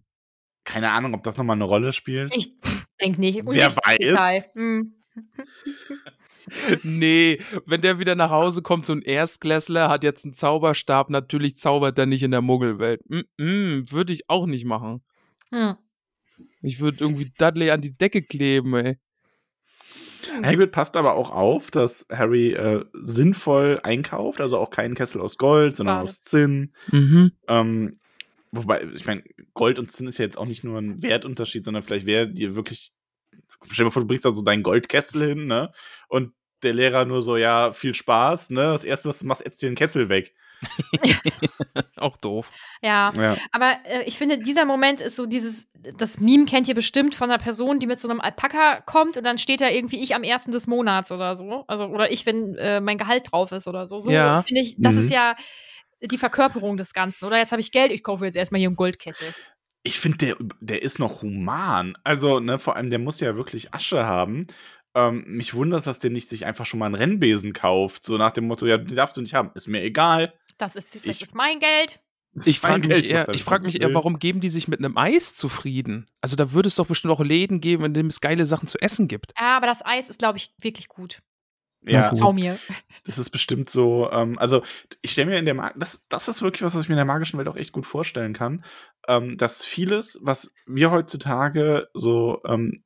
Keine 0.64 0.90
Ahnung, 0.90 1.12
ob 1.14 1.22
das 1.22 1.36
nochmal 1.36 1.56
eine 1.56 1.64
Rolle 1.64 1.92
spielt. 1.92 2.34
Ich 2.34 2.54
denke 3.00 3.20
nicht. 3.20 3.42
Wer 3.44 3.74
weiß? 3.76 4.48
Hm. 4.54 4.94
Nee, 6.82 7.40
wenn 7.66 7.82
der 7.82 7.98
wieder 7.98 8.14
nach 8.14 8.30
Hause 8.30 8.62
kommt, 8.62 8.86
so 8.86 8.92
ein 8.92 9.02
Erstklässler 9.02 9.88
hat 9.88 10.04
jetzt 10.04 10.24
einen 10.24 10.34
Zauberstab, 10.34 11.10
natürlich 11.10 11.56
zaubert 11.56 11.98
er 11.98 12.06
nicht 12.06 12.22
in 12.22 12.30
der 12.30 12.42
Muggelwelt. 12.42 13.00
Mm 13.08 13.20
-mm, 13.38 13.92
würde 13.92 14.12
ich 14.12 14.28
auch 14.30 14.46
nicht 14.46 14.64
machen. 14.64 15.02
Hm. 15.50 15.76
Ich 16.62 16.80
würde 16.80 16.98
irgendwie 17.00 17.32
Dudley 17.38 17.70
an 17.70 17.80
die 17.80 17.96
Decke 17.96 18.22
kleben, 18.22 18.74
ey. 18.74 18.98
Hagrid 20.42 20.72
passt 20.72 20.96
aber 20.96 21.14
auch 21.14 21.30
auf, 21.30 21.70
dass 21.70 22.06
Harry 22.10 22.52
äh, 22.52 22.84
sinnvoll 23.02 23.78
einkauft, 23.82 24.40
also 24.40 24.58
auch 24.58 24.70
keinen 24.70 24.94
Kessel 24.94 25.20
aus 25.20 25.38
Gold, 25.38 25.76
sondern 25.76 25.96
Schade. 25.96 26.02
aus 26.04 26.20
Zinn. 26.20 26.72
Mhm. 26.90 27.32
Ähm, 27.48 27.92
wobei, 28.50 28.84
ich 28.94 29.06
meine, 29.06 29.22
Gold 29.54 29.78
und 29.78 29.90
Zinn 29.90 30.06
ist 30.06 30.18
ja 30.18 30.24
jetzt 30.24 30.38
auch 30.38 30.46
nicht 30.46 30.64
nur 30.64 30.78
ein 30.78 31.02
Wertunterschied, 31.02 31.64
sondern 31.64 31.82
vielleicht 31.82 32.06
wäre 32.06 32.28
dir 32.28 32.54
wirklich. 32.54 32.92
Stell 33.64 33.76
dir 33.78 33.84
mal 33.84 33.90
vor, 33.90 34.02
du 34.02 34.08
bringst 34.08 34.24
da 34.24 34.30
so 34.30 34.42
deinen 34.42 34.62
Goldkessel 34.62 35.26
hin, 35.28 35.46
ne? 35.46 35.72
Und 36.08 36.32
der 36.62 36.74
Lehrer 36.74 37.04
nur 37.04 37.22
so, 37.22 37.36
ja, 37.36 37.72
viel 37.72 37.94
Spaß, 37.94 38.50
ne? 38.50 38.62
Das 38.62 38.84
erste, 38.84 39.08
was 39.08 39.20
du 39.20 39.26
machst, 39.26 39.46
ätzt 39.46 39.62
dir 39.62 39.68
den 39.70 39.76
Kessel 39.76 40.08
weg. 40.08 40.34
Auch 41.96 42.16
doof. 42.16 42.50
Ja, 42.82 43.12
Ja. 43.14 43.36
aber 43.52 43.76
äh, 43.84 44.02
ich 44.04 44.18
finde, 44.18 44.38
dieser 44.38 44.64
Moment 44.64 45.00
ist 45.00 45.16
so 45.16 45.26
dieses, 45.26 45.70
das 45.96 46.18
Meme 46.20 46.44
kennt 46.46 46.68
ihr 46.68 46.74
bestimmt 46.74 47.14
von 47.14 47.30
einer 47.30 47.38
Person, 47.42 47.78
die 47.78 47.86
mit 47.86 48.00
so 48.00 48.08
einem 48.08 48.20
Alpaka 48.20 48.80
kommt 48.82 49.16
und 49.16 49.24
dann 49.24 49.38
steht 49.38 49.60
da 49.60 49.68
irgendwie 49.68 50.00
ich 50.02 50.14
am 50.14 50.22
ersten 50.22 50.50
des 50.52 50.66
Monats 50.66 51.12
oder 51.12 51.36
so. 51.36 51.64
Also, 51.68 51.84
oder 51.86 52.10
ich, 52.10 52.26
wenn 52.26 52.54
äh, 52.56 52.80
mein 52.80 52.98
Gehalt 52.98 53.30
drauf 53.30 53.52
ist 53.52 53.68
oder 53.68 53.86
so. 53.86 54.00
So 54.00 54.10
Ja. 54.10 54.42
finde 54.42 54.62
ich, 54.62 54.76
das 54.78 54.96
Mhm. 54.96 55.00
ist 55.02 55.10
ja 55.10 55.36
die 56.00 56.18
Verkörperung 56.18 56.76
des 56.76 56.92
Ganzen. 56.92 57.24
Oder 57.24 57.38
jetzt 57.38 57.52
habe 57.52 57.60
ich 57.60 57.72
Geld, 57.72 57.92
ich 57.92 58.02
kaufe 58.02 58.24
jetzt 58.24 58.36
erstmal 58.36 58.60
hier 58.60 58.68
einen 58.68 58.76
Goldkessel. 58.76 59.32
Ich 59.88 59.98
finde, 60.00 60.18
der, 60.18 60.36
der 60.60 60.82
ist 60.82 60.98
noch 60.98 61.22
human. 61.22 61.94
Also, 62.04 62.40
ne, 62.40 62.58
vor 62.58 62.76
allem, 62.76 62.90
der 62.90 62.98
muss 62.98 63.20
ja 63.20 63.36
wirklich 63.36 63.74
Asche 63.74 64.04
haben. 64.04 64.46
Ähm, 64.94 65.24
mich 65.26 65.54
wundert, 65.54 65.86
dass 65.86 65.98
der 65.98 66.10
nicht 66.10 66.28
sich 66.28 66.46
einfach 66.46 66.66
schon 66.66 66.78
mal 66.80 66.86
einen 66.86 66.94
Rennbesen 66.94 67.52
kauft. 67.52 68.04
So 68.04 68.16
nach 68.18 68.30
dem 68.32 68.46
Motto, 68.46 68.66
ja, 68.66 68.78
den 68.78 68.96
darfst 68.96 69.16
du 69.16 69.20
nicht 69.22 69.34
haben. 69.34 69.50
Ist 69.54 69.68
mir 69.68 69.82
egal. 69.82 70.32
Das 70.58 70.76
ist, 70.76 70.94
das 70.94 71.02
Ich- 71.04 71.22
ist 71.22 71.34
mein 71.34 71.58
Geld. 71.60 72.00
Ich 72.44 72.60
frage 72.60 72.86
Geld, 72.86 73.02
mich, 73.02 73.10
eher, 73.10 73.28
ich 73.30 73.42
frag 73.42 73.62
mich 73.62 73.76
ich 73.76 73.80
eher, 73.82 73.92
warum 73.94 74.18
geben 74.18 74.40
die 74.40 74.50
sich 74.50 74.68
mit 74.68 74.78
einem 74.78 74.96
Eis 74.96 75.34
zufrieden? 75.34 76.06
Also 76.20 76.36
da 76.36 76.52
würde 76.52 76.68
es 76.68 76.74
doch 76.76 76.86
bestimmt 76.86 77.12
auch 77.12 77.20
Läden 77.20 77.60
geben, 77.60 77.84
in 77.84 77.94
denen 77.94 78.10
es 78.10 78.20
geile 78.20 78.44
Sachen 78.44 78.68
zu 78.68 78.78
essen 78.80 79.08
gibt. 79.08 79.32
Ja, 79.40 79.56
aber 79.56 79.66
das 79.66 79.84
Eis 79.84 80.10
ist, 80.10 80.18
glaube 80.18 80.38
ich, 80.38 80.52
wirklich 80.60 80.88
gut. 80.88 81.20
Ja. 81.86 82.10
Trau 82.10 82.32
mir. 82.32 82.58
das 83.04 83.18
ist 83.18 83.30
bestimmt 83.30 83.70
so. 83.70 84.10
Ähm, 84.10 84.38
also, 84.38 84.62
ich 85.02 85.12
stelle 85.12 85.30
mir 85.30 85.38
in 85.38 85.44
der 85.44 85.54
Mag 85.54 85.74
das, 85.76 86.02
das 86.08 86.28
ist 86.28 86.42
wirklich 86.42 86.62
was, 86.62 86.74
was 86.74 86.82
ich 86.82 86.88
mir 86.88 86.94
in 86.94 86.98
der 86.98 87.04
magischen 87.04 87.38
Welt 87.38 87.48
auch 87.48 87.56
echt 87.56 87.72
gut 87.72 87.86
vorstellen 87.86 88.32
kann. 88.32 88.64
Ähm, 89.06 89.36
dass 89.36 89.64
vieles, 89.64 90.18
was 90.22 90.52
wir 90.66 90.90
heutzutage 90.90 91.88
so 91.94 92.42
ähm, 92.46 92.82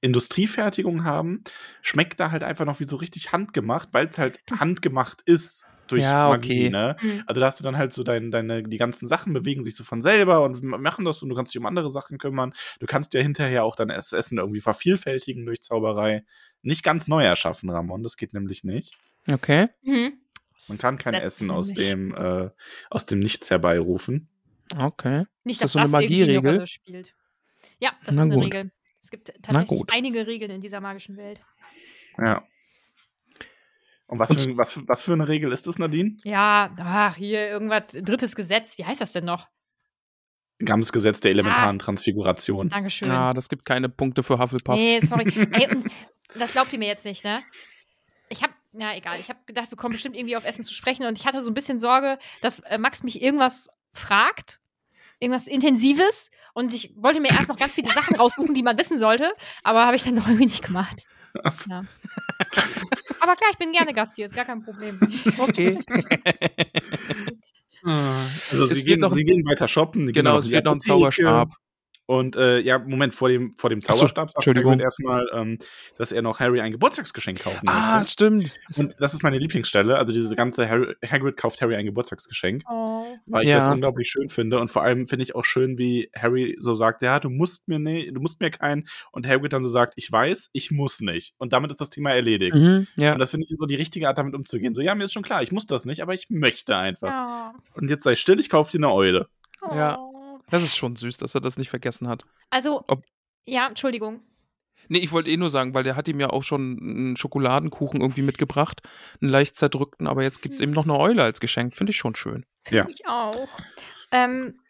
Industriefertigung 0.00 1.04
haben, 1.04 1.42
schmeckt 1.82 2.20
da 2.20 2.30
halt 2.30 2.44
einfach 2.44 2.64
noch 2.64 2.80
wie 2.80 2.84
so 2.84 2.96
richtig 2.96 3.32
handgemacht, 3.32 3.88
weil 3.92 4.06
es 4.06 4.18
halt 4.18 4.40
handgemacht 4.58 5.22
ist 5.22 5.64
durch 5.88 6.02
Ja, 6.02 6.28
Magie, 6.28 6.66
okay. 6.66 6.70
ne? 6.70 6.96
Mhm. 7.00 7.22
Also 7.26 7.40
da 7.40 7.46
hast 7.46 7.60
du 7.60 7.64
dann 7.64 7.76
halt 7.76 7.92
so 7.92 8.02
dein, 8.02 8.30
deine, 8.30 8.62
die 8.62 8.76
ganzen 8.76 9.06
Sachen 9.06 9.32
bewegen 9.32 9.62
sich 9.64 9.76
so 9.76 9.84
von 9.84 10.00
selber 10.02 10.42
und 10.42 10.62
machen 10.62 11.04
das 11.04 11.22
und 11.22 11.28
du 11.28 11.34
kannst 11.36 11.54
dich 11.54 11.60
um 11.60 11.66
andere 11.66 11.90
Sachen 11.90 12.18
kümmern. 12.18 12.52
Du 12.80 12.86
kannst 12.86 13.14
ja 13.14 13.20
hinterher 13.20 13.64
auch 13.64 13.76
dein 13.76 13.90
Ess- 13.90 14.12
Essen 14.12 14.38
irgendwie 14.38 14.60
vervielfältigen 14.60 15.46
durch 15.46 15.60
Zauberei. 15.62 16.24
Nicht 16.66 16.82
ganz 16.82 17.06
neu 17.08 17.24
erschaffen, 17.24 17.70
Ramon, 17.70 18.02
das 18.02 18.16
geht 18.16 18.34
nämlich 18.34 18.64
nicht. 18.64 18.98
Okay. 19.32 19.68
Mhm. 19.82 20.14
Man 20.68 20.78
kann 20.78 20.98
kein 20.98 21.14
Essen 21.14 21.50
aus 21.50 21.72
dem, 21.72 22.14
äh, 22.14 22.50
aus 22.90 23.06
dem 23.06 23.18
Nichts 23.20 23.50
herbeirufen. 23.50 24.28
Okay. 24.76 25.26
Nicht, 25.44 25.62
Ist 25.62 25.62
das 25.62 25.72
dass 25.72 25.72
so 25.72 25.78
eine 25.78 25.90
das 25.92 26.02
irgendwie 26.02 26.22
eine 26.22 26.32
Magieregel? 26.32 26.54
Rolle 26.56 26.66
spielt. 26.66 27.14
Ja, 27.78 27.92
das 28.04 28.16
Na 28.16 28.22
ist 28.22 28.26
eine 28.26 28.34
gut. 28.34 28.44
Regel. 28.46 28.72
Es 29.02 29.10
gibt 29.10 29.32
tatsächlich 29.42 29.82
einige 29.92 30.26
Regeln 30.26 30.50
in 30.50 30.60
dieser 30.60 30.80
magischen 30.80 31.16
Welt. 31.16 31.44
Ja. 32.18 32.42
Und 34.06 34.18
was, 34.18 34.30
Und- 34.30 34.40
für, 34.40 34.56
was, 34.56 34.88
was 34.88 35.02
für 35.02 35.12
eine 35.12 35.28
Regel 35.28 35.52
ist 35.52 35.66
das, 35.66 35.78
Nadine? 35.78 36.16
Ja, 36.24 36.74
ach, 36.78 37.16
hier 37.16 37.48
irgendwas, 37.48 37.84
drittes 37.92 38.34
Gesetz. 38.34 38.76
Wie 38.78 38.84
heißt 38.84 39.00
das 39.00 39.12
denn 39.12 39.24
noch? 39.24 39.48
Gams 40.58 40.90
Gesetz 40.90 41.20
der 41.20 41.32
elementaren 41.32 41.78
Transfiguration. 41.78 42.70
Dankeschön. 42.70 43.08
Ja, 43.08 43.34
das 43.34 43.48
gibt 43.50 43.66
keine 43.66 43.88
Punkte 43.90 44.22
für 44.22 44.38
Hufflepuff. 44.38 44.74
nee, 44.74 45.00
sorry. 45.00 45.24
Ey, 45.52 45.68
und 45.70 45.86
das 46.38 46.52
glaubt 46.52 46.72
ihr 46.72 46.78
mir 46.78 46.88
jetzt 46.88 47.04
nicht, 47.04 47.24
ne? 47.24 47.40
Ich 48.28 48.42
hab, 48.42 48.50
na 48.72 48.96
egal, 48.96 49.18
ich 49.20 49.28
habe 49.28 49.38
gedacht, 49.46 49.70
wir 49.70 49.76
kommen 49.78 49.92
bestimmt 49.92 50.16
irgendwie 50.16 50.36
auf 50.36 50.44
Essen 50.44 50.64
zu 50.64 50.74
sprechen 50.74 51.06
und 51.06 51.18
ich 51.18 51.26
hatte 51.26 51.40
so 51.42 51.50
ein 51.50 51.54
bisschen 51.54 51.78
Sorge, 51.80 52.18
dass 52.42 52.58
äh, 52.60 52.78
Max 52.78 53.02
mich 53.02 53.22
irgendwas 53.22 53.68
fragt. 53.92 54.60
Irgendwas 55.18 55.46
Intensives 55.46 56.30
und 56.52 56.74
ich 56.74 56.92
wollte 56.94 57.20
mir 57.22 57.30
erst 57.30 57.48
noch 57.48 57.56
ganz 57.56 57.74
viele 57.74 57.90
Sachen 57.90 58.16
raussuchen, 58.16 58.54
die 58.54 58.62
man 58.62 58.76
wissen 58.76 58.98
sollte, 58.98 59.32
aber 59.62 59.86
habe 59.86 59.96
ich 59.96 60.02
dann 60.04 60.14
doch 60.16 60.26
irgendwie 60.26 60.44
nicht 60.44 60.62
gemacht. 60.62 61.04
Ja. 61.70 61.84
Aber 63.20 63.34
klar, 63.36 63.48
ich 63.50 63.56
bin 63.56 63.72
gerne 63.72 63.94
Gast 63.94 64.14
hier, 64.16 64.26
ist 64.26 64.34
gar 64.34 64.44
kein 64.44 64.62
Problem. 64.62 65.00
Okay. 65.38 65.80
Also 68.50 68.64
Es 68.64 68.70
sie 68.78 68.84
gehen, 68.84 68.98
noch- 69.00 69.14
sie 69.14 69.22
gehen 69.24 69.46
weiter 69.46 69.68
shoppen. 69.68 70.12
genau, 70.12 70.38
es 70.38 70.50
wird 70.50 70.64
noch 70.64 70.72
ein. 70.72 70.80
Zauberstab. 70.80 71.50
Und 72.06 72.36
äh, 72.36 72.60
ja, 72.60 72.78
Moment, 72.78 73.14
vor 73.16 73.28
dem, 73.28 73.54
vor 73.56 73.68
dem 73.68 73.80
Ach 73.82 73.92
so, 73.94 74.06
Zauberstab 74.06 74.30
sagt 74.30 74.80
erstmal, 74.80 75.28
ähm, 75.34 75.58
dass 75.98 76.12
er 76.12 76.22
noch 76.22 76.38
Harry 76.38 76.60
ein 76.60 76.70
Geburtstagsgeschenk 76.70 77.40
kaufen 77.42 77.68
Ah, 77.68 77.96
möchte. 77.98 78.12
stimmt. 78.12 78.54
Und 78.76 78.94
das 79.00 79.12
ist 79.12 79.24
meine 79.24 79.38
Lieblingsstelle. 79.38 79.96
Also 79.96 80.12
diese 80.12 80.36
ganze 80.36 80.68
Harry, 80.68 80.94
Hagrid 81.04 81.36
kauft 81.36 81.60
Harry 81.60 81.74
ein 81.74 81.84
Geburtstagsgeschenk, 81.84 82.62
Oh. 82.70 83.04
weil 83.26 83.42
ich 83.42 83.50
Ja. 83.50 83.56
das 83.56 83.66
unglaublich 83.68 84.08
schön 84.08 84.28
finde. 84.28 84.60
Und 84.60 84.70
vor 84.70 84.82
allem 84.84 85.06
finde 85.08 85.24
ich 85.24 85.34
auch 85.34 85.44
schön, 85.44 85.78
wie 85.78 86.08
Harry 86.16 86.56
so 86.60 86.74
sagt, 86.74 87.02
ja, 87.02 87.18
du 87.18 87.28
musst 87.28 87.66
mir 87.66 87.80
ne, 87.80 88.10
du 88.12 88.20
musst 88.20 88.40
mir 88.40 88.50
keinen. 88.50 88.84
Und 89.10 89.26
Hagrid 89.26 89.52
dann 89.52 89.64
so 89.64 89.68
sagt, 89.68 89.94
ich 89.96 90.10
weiß, 90.10 90.50
ich 90.52 90.70
muss 90.70 91.00
nicht. 91.00 91.34
Und 91.38 91.52
damit 91.52 91.72
ist 91.72 91.80
das 91.80 91.90
Thema 91.90 92.10
erledigt. 92.12 92.54
Mhm, 92.54 92.86
ja. 92.96 93.14
Und 93.14 93.18
das 93.18 93.30
finde 93.32 93.46
ich 93.50 93.56
so 93.58 93.66
die 93.66 93.74
richtige 93.74 94.06
Art, 94.08 94.16
damit 94.18 94.34
umzugehen. 94.34 94.74
So, 94.74 94.80
ja, 94.80 94.94
mir 94.94 95.04
ist 95.06 95.12
schon 95.12 95.22
klar, 95.24 95.42
ich 95.42 95.50
muss 95.50 95.66
das 95.66 95.84
nicht, 95.84 96.02
aber 96.02 96.14
ich 96.14 96.30
möchte 96.30 96.76
einfach. 96.76 97.08
Ja. 97.08 97.54
Und 97.74 97.90
jetzt 97.90 98.04
sei 98.04 98.14
still, 98.14 98.38
ich 98.38 98.48
kaufe 98.48 98.70
dir 98.70 98.78
eine 98.78 98.92
Eule. 98.92 99.28
Ja. 99.74 99.98
Das 100.50 100.62
ist 100.62 100.76
schon 100.76 100.96
süß, 100.96 101.16
dass 101.16 101.34
er 101.34 101.40
das 101.40 101.56
nicht 101.56 101.70
vergessen 101.70 102.08
hat. 102.08 102.24
Also, 102.50 102.84
Ob- 102.86 103.04
ja, 103.44 103.66
Entschuldigung. 103.66 104.22
Nee, 104.88 104.98
ich 104.98 105.10
wollte 105.10 105.30
eh 105.30 105.36
nur 105.36 105.50
sagen, 105.50 105.74
weil 105.74 105.82
der 105.82 105.96
hat 105.96 106.06
ihm 106.06 106.20
ja 106.20 106.30
auch 106.30 106.44
schon 106.44 106.78
einen 106.80 107.16
Schokoladenkuchen 107.16 108.00
irgendwie 108.00 108.22
mitgebracht, 108.22 108.82
einen 109.20 109.30
leicht 109.30 109.56
zerdrückten, 109.56 110.06
aber 110.06 110.22
jetzt 110.22 110.42
gibt 110.42 110.54
es 110.54 110.60
eben 110.60 110.72
noch 110.72 110.84
eine 110.84 110.96
Eule 110.96 111.24
als 111.24 111.40
Geschenk. 111.40 111.74
Finde 111.76 111.90
ich 111.90 111.96
schon 111.96 112.14
schön. 112.14 112.44
Ja. 112.70 112.86
Ich 112.88 113.06
auch. 113.08 113.48
Ähm, 114.12 114.60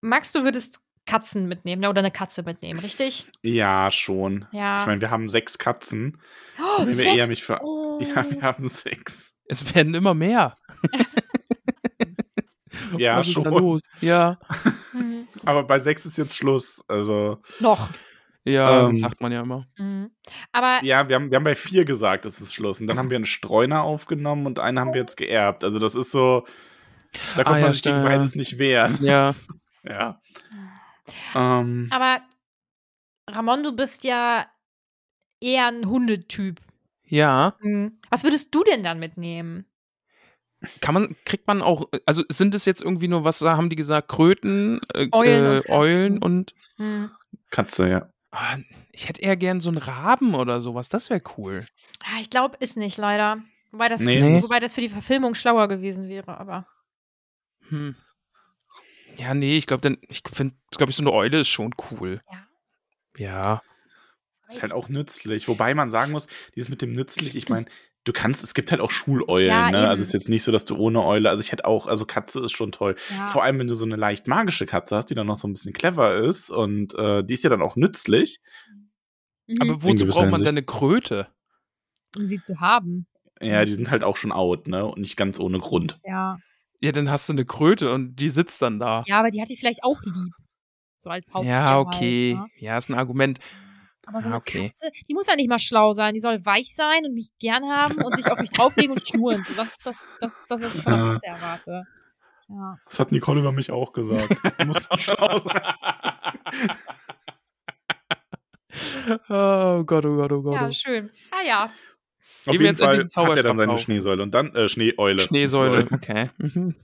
Max, 0.00 0.32
du 0.32 0.42
würdest 0.44 0.80
Katzen 1.06 1.48
mitnehmen 1.48 1.80
ne? 1.82 1.90
oder 1.90 1.98
eine 1.98 2.10
Katze 2.10 2.42
mitnehmen, 2.42 2.78
richtig? 2.78 3.26
Ja, 3.42 3.90
schon. 3.90 4.46
Ja. 4.52 4.80
Ich 4.80 4.86
meine, 4.86 5.02
wir 5.02 5.10
haben 5.10 5.28
sechs 5.28 5.58
Katzen. 5.58 6.18
oh, 6.58 6.78
Wenn 6.80 6.86
wir 6.88 6.94
sechs? 6.94 7.14
eher 7.16 7.26
mich 7.26 7.44
ver 7.44 7.60
oh. 7.62 8.00
Ja, 8.00 8.30
wir 8.30 8.40
haben 8.40 8.66
sechs. 8.66 9.34
Es 9.46 9.74
werden 9.74 9.94
immer 9.94 10.14
mehr. 10.14 10.56
Ja, 12.98 13.18
Was 13.18 13.28
ist 13.28 13.36
da 13.38 13.42
schon. 13.42 13.52
los? 13.58 13.80
Ja, 14.00 14.38
Mhm. 14.92 15.26
Aber 15.44 15.64
bei 15.64 15.78
sechs 15.78 16.06
ist 16.06 16.16
jetzt 16.18 16.36
Schluss. 16.36 16.82
Also, 16.88 17.38
Noch. 17.60 17.88
ja, 18.44 18.82
Ähm, 18.84 18.92
das 18.92 19.00
sagt 19.00 19.20
man 19.20 19.32
ja 19.32 19.40
immer. 19.42 19.66
Mhm. 19.76 20.10
Aber 20.52 20.84
ja, 20.84 21.08
wir 21.08 21.16
haben, 21.16 21.30
wir 21.30 21.36
haben 21.36 21.44
bei 21.44 21.54
vier 21.56 21.84
gesagt, 21.84 22.24
es 22.24 22.40
ist 22.40 22.54
Schluss. 22.54 22.80
Und 22.80 22.86
dann 22.86 22.98
haben 22.98 23.10
wir 23.10 23.16
einen 23.16 23.26
Streuner 23.26 23.82
aufgenommen 23.82 24.46
und 24.46 24.58
einen 24.60 24.78
haben 24.78 24.92
wir 24.94 25.00
jetzt 25.00 25.16
geerbt. 25.16 25.64
Also, 25.64 25.78
das 25.78 25.94
ist 25.94 26.10
so. 26.12 26.44
Da 27.36 27.42
Ah, 27.42 27.44
kommt 27.44 27.56
ja, 27.58 27.62
man 27.64 27.72
sich 27.72 27.82
gegen 27.82 28.02
beides 28.04 28.34
nicht 28.34 28.58
wehren. 28.58 28.98
Ja. 29.00 29.32
ja. 29.84 30.20
Ähm, 31.34 31.88
Aber 31.90 32.20
Ramon, 33.30 33.62
du 33.62 33.74
bist 33.74 34.04
ja 34.04 34.46
eher 35.40 35.66
ein 35.68 35.86
Hundetyp. 35.86 36.60
Ja, 37.06 37.54
Mhm. 37.60 38.00
Was 38.10 38.24
würdest 38.24 38.54
du 38.54 38.64
denn 38.64 38.82
dann 38.82 38.98
mitnehmen? 38.98 39.66
Kann 40.80 40.94
man, 40.94 41.16
kriegt 41.24 41.46
man 41.46 41.62
auch, 41.62 41.88
also 42.06 42.22
sind 42.28 42.54
es 42.54 42.64
jetzt 42.64 42.82
irgendwie 42.82 43.08
nur, 43.08 43.24
was 43.24 43.40
haben 43.40 43.70
die 43.70 43.76
gesagt, 43.76 44.08
Kröten, 44.08 44.80
äh, 44.94 45.08
Eulen 45.12 45.56
und 45.58 45.64
äh. 45.66 45.72
Eulen 45.72 46.18
und 46.18 46.54
Mhm. 46.76 47.10
Katze, 47.50 47.88
ja. 47.88 48.08
ah, 48.32 48.56
ich 48.92 49.08
hätte 49.08 49.22
eher 49.22 49.36
gern 49.36 49.60
so 49.60 49.68
einen 49.70 49.78
Raben 49.78 50.34
oder 50.34 50.60
sowas, 50.60 50.88
das 50.88 51.08
wäre 51.10 51.22
cool. 51.38 51.66
Ah, 52.00 52.20
Ich 52.20 52.30
glaube, 52.30 52.56
ist 52.60 52.76
nicht 52.76 52.96
leider. 52.98 53.38
Wobei 53.70 53.88
das, 53.88 54.00
Nee. 54.00 54.20
Nee. 54.20 54.42
wobei 54.42 54.60
das 54.60 54.74
für 54.74 54.80
die 54.80 54.88
Verfilmung 54.88 55.34
schlauer 55.34 55.68
gewesen 55.68 56.08
wäre, 56.08 56.38
aber. 56.38 56.66
Hm. 57.68 57.94
Ja, 59.16 59.34
nee, 59.34 59.56
ich 59.56 59.66
glaube, 59.66 59.80
dann, 59.82 59.98
ich 60.08 60.22
finde, 60.32 60.54
glaube 60.72 60.90
ich, 60.90 60.96
so 60.96 61.02
eine 61.02 61.12
Eule 61.12 61.40
ist 61.40 61.48
schon 61.48 61.74
cool. 61.90 62.20
Ja. 62.30 62.46
Ja. 63.16 63.62
Ist 64.50 64.62
halt 64.62 64.72
auch 64.72 64.88
nützlich. 64.88 65.48
Wobei 65.48 65.74
man 65.74 65.88
sagen 65.90 66.12
muss, 66.12 66.26
dieses 66.54 66.68
mit 66.68 66.82
dem 66.82 66.92
nützlich, 66.92 67.34
ich 67.36 67.48
meine, 67.48 67.66
du 68.04 68.12
kannst, 68.12 68.44
es 68.44 68.54
gibt 68.54 68.70
halt 68.70 68.80
auch 68.80 68.90
Schuleulen, 68.90 69.48
Ja, 69.48 69.70
ne? 69.70 69.78
eben. 69.78 69.86
Also 69.86 70.02
es 70.02 70.08
ist 70.08 70.12
jetzt 70.12 70.28
nicht 70.28 70.42
so, 70.42 70.52
dass 70.52 70.64
du 70.64 70.76
ohne 70.76 71.02
Eule, 71.02 71.30
also 71.30 71.40
ich 71.42 71.52
hätte 71.52 71.64
auch, 71.64 71.86
also 71.86 72.04
Katze 72.04 72.40
ist 72.40 72.52
schon 72.52 72.72
toll. 72.72 72.94
Ja. 73.10 73.26
Vor 73.28 73.42
allem, 73.42 73.58
wenn 73.58 73.66
du 73.66 73.74
so 73.74 73.84
eine 73.84 73.96
leicht 73.96 74.26
magische 74.26 74.66
Katze 74.66 74.96
hast, 74.96 75.06
die 75.06 75.14
dann 75.14 75.26
noch 75.26 75.36
so 75.36 75.48
ein 75.48 75.52
bisschen 75.52 75.72
clever 75.72 76.16
ist 76.16 76.50
und 76.50 76.94
äh, 76.94 77.24
die 77.24 77.34
ist 77.34 77.44
ja 77.44 77.50
dann 77.50 77.62
auch 77.62 77.76
nützlich. 77.76 78.40
Mhm. 79.46 79.58
Aber 79.60 79.82
wozu 79.82 80.06
braucht 80.06 80.30
man 80.30 80.40
denn 80.40 80.54
eine 80.54 80.62
Kröte? 80.62 81.28
um 82.16 82.24
sie 82.24 82.40
zu 82.40 82.60
haben. 82.60 83.06
Ja, 83.40 83.64
die 83.64 83.74
sind 83.74 83.90
halt 83.90 84.04
auch 84.04 84.16
schon 84.16 84.32
out, 84.32 84.68
ne? 84.68 84.86
Und 84.86 85.00
nicht 85.00 85.16
ganz 85.16 85.40
ohne 85.40 85.58
Grund. 85.58 85.98
Ja. 86.04 86.38
Ja, 86.80 86.92
dann 86.92 87.10
hast 87.10 87.28
du 87.28 87.32
eine 87.32 87.44
Kröte 87.44 87.92
und 87.92 88.16
die 88.16 88.28
sitzt 88.28 88.62
dann 88.62 88.78
da. 88.78 89.02
Ja, 89.06 89.18
aber 89.18 89.30
die 89.30 89.40
hat 89.40 89.48
die 89.48 89.56
vielleicht 89.56 89.82
auch 89.82 90.00
lieb. 90.02 90.32
So 90.98 91.10
als 91.10 91.32
Haustier. 91.32 91.52
Ja, 91.52 91.80
okay. 91.80 92.36
Halt, 92.38 92.46
ne? 92.46 92.64
Ja, 92.64 92.78
ist 92.78 92.88
ein 92.88 92.94
Argument. 92.94 93.38
Aber 94.06 94.20
so 94.20 94.28
Ah, 94.28 94.32
eine 94.32 94.36
okay. 94.40 94.66
Katze, 94.66 94.90
die 95.08 95.14
muss 95.14 95.26
ja 95.26 95.36
nicht 95.36 95.48
mal 95.48 95.58
schlau 95.58 95.92
sein. 95.92 96.14
Die 96.14 96.20
soll 96.20 96.44
weich 96.44 96.74
sein 96.74 97.04
und 97.04 97.14
mich 97.14 97.30
gern 97.38 97.64
haben 97.64 97.96
und 98.02 98.14
sich 98.16 98.26
auf 98.30 98.38
mich 98.38 98.50
drauflegen 98.50 98.92
und 98.92 99.06
schnurren. 99.06 99.44
So, 99.44 99.54
das 99.54 99.74
ist 99.74 99.86
das, 99.86 100.12
das, 100.20 100.46
das, 100.48 100.60
was 100.60 100.76
ich 100.76 100.82
von 100.82 100.92
einer. 100.94 101.08
Katze 101.10 101.26
erwarte. 101.26 101.84
Ja. 102.48 102.78
Das 102.84 103.00
hat 103.00 103.10
Nicole 103.12 103.40
über 103.40 103.52
mich 103.52 103.70
auch 103.70 103.92
gesagt. 103.92 104.36
Du 104.58 104.66
musst 104.66 104.88
schlau 105.00 105.38
sein. 105.38 105.62
Oh 109.28 109.84
Gott, 109.84 110.04
oh 110.04 110.16
Gott, 110.16 110.32
oh 110.32 110.42
Gott. 110.42 110.54
ja, 110.54 110.68
oh. 110.68 110.72
schön. 110.72 111.10
Ah 111.30 111.42
ja. 111.46 111.64
Auf 111.64 111.72
Gehen 111.72 111.80
wir 112.46 112.52
jeden 112.52 112.64
jetzt 112.66 112.80
endlich 112.80 113.12
Fall 113.12 113.26
hat 113.28 113.36
er 113.38 113.42
dann 113.42 113.56
seine 113.58 113.72
kaufen. 113.72 113.82
Schneesäule 113.84 114.22
und 114.22 114.32
dann, 114.32 114.54
äh, 114.54 114.68
Schneeeule. 114.68 115.18
Schneesäule, 115.20 115.86
okay. 115.90 116.28
Mhm. 116.38 116.74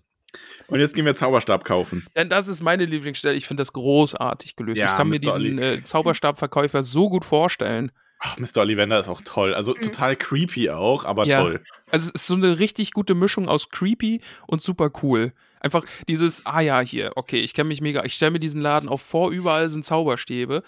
Und 0.68 0.80
jetzt 0.80 0.94
gehen 0.94 1.04
wir 1.04 1.14
Zauberstab 1.14 1.64
kaufen. 1.64 2.06
Denn 2.16 2.28
das 2.28 2.48
ist 2.48 2.62
meine 2.62 2.84
Lieblingsstelle. 2.84 3.34
Ich 3.36 3.46
finde 3.46 3.60
das 3.62 3.72
großartig 3.72 4.56
gelöst. 4.56 4.78
Ja, 4.78 4.86
ich 4.86 4.94
kann 4.94 5.08
mir 5.08 5.16
Mr. 5.16 5.20
diesen 5.20 5.32
Olli. 5.58 5.60
äh, 5.62 5.82
Zauberstabverkäufer 5.82 6.82
so 6.82 7.08
gut 7.10 7.24
vorstellen. 7.24 7.92
Ach, 8.22 8.36
Mr. 8.38 8.58
Ollivander 8.58 9.00
ist 9.00 9.08
auch 9.08 9.22
toll. 9.24 9.54
Also 9.54 9.72
Mhm. 9.74 9.80
total 9.82 10.14
creepy 10.16 10.70
auch, 10.70 11.04
aber 11.04 11.24
Ja. 11.24 11.40
toll. 11.42 11.62
Also 11.90 12.08
es 12.08 12.22
ist 12.22 12.26
so 12.26 12.34
eine 12.34 12.58
richtig 12.58 12.92
gute 12.92 13.14
Mischung 13.14 13.48
aus 13.48 13.68
creepy 13.70 14.20
und 14.46 14.62
super 14.62 14.90
cool. 15.02 15.32
Einfach 15.60 15.84
dieses, 16.08 16.46
ah 16.46 16.60
ja, 16.60 16.80
hier, 16.80 17.12
okay, 17.16 17.40
ich 17.40 17.52
kenne 17.54 17.68
mich 17.68 17.80
mega, 17.80 18.04
ich 18.04 18.14
stelle 18.14 18.30
mir 18.32 18.40
diesen 18.40 18.60
Laden 18.60 18.88
auch 18.88 19.00
vor, 19.00 19.30
überall 19.30 19.68
sind 19.68 19.84
Zauberstäbe 19.84 20.62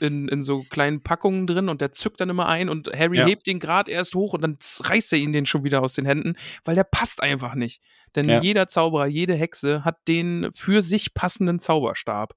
in, 0.00 0.26
in 0.28 0.42
so 0.42 0.64
kleinen 0.64 1.02
Packungen 1.02 1.46
drin 1.46 1.68
und 1.68 1.80
der 1.80 1.92
zückt 1.92 2.20
dann 2.20 2.30
immer 2.30 2.46
ein 2.48 2.68
und 2.68 2.88
Harry 2.96 3.18
Ja. 3.18 3.26
hebt 3.26 3.46
den 3.46 3.58
gerade 3.60 3.90
erst 3.90 4.14
hoch 4.14 4.32
und 4.32 4.40
dann 4.42 4.58
reißt 4.80 5.12
er 5.12 5.18
ihn 5.18 5.32
den 5.32 5.46
schon 5.46 5.64
wieder 5.64 5.82
aus 5.82 5.92
den 5.92 6.06
Händen, 6.06 6.34
weil 6.64 6.74
der 6.74 6.84
passt 6.84 7.22
einfach 7.22 7.54
nicht. 7.54 7.82
Denn 8.16 8.28
Ja. 8.28 8.40
jeder 8.40 8.66
Zauberer, 8.68 9.06
jede 9.06 9.34
Hexe 9.34 9.84
hat 9.84 9.96
den 10.08 10.50
für 10.54 10.82
sich 10.82 11.14
passenden 11.14 11.58
Zauberstab. 11.60 12.34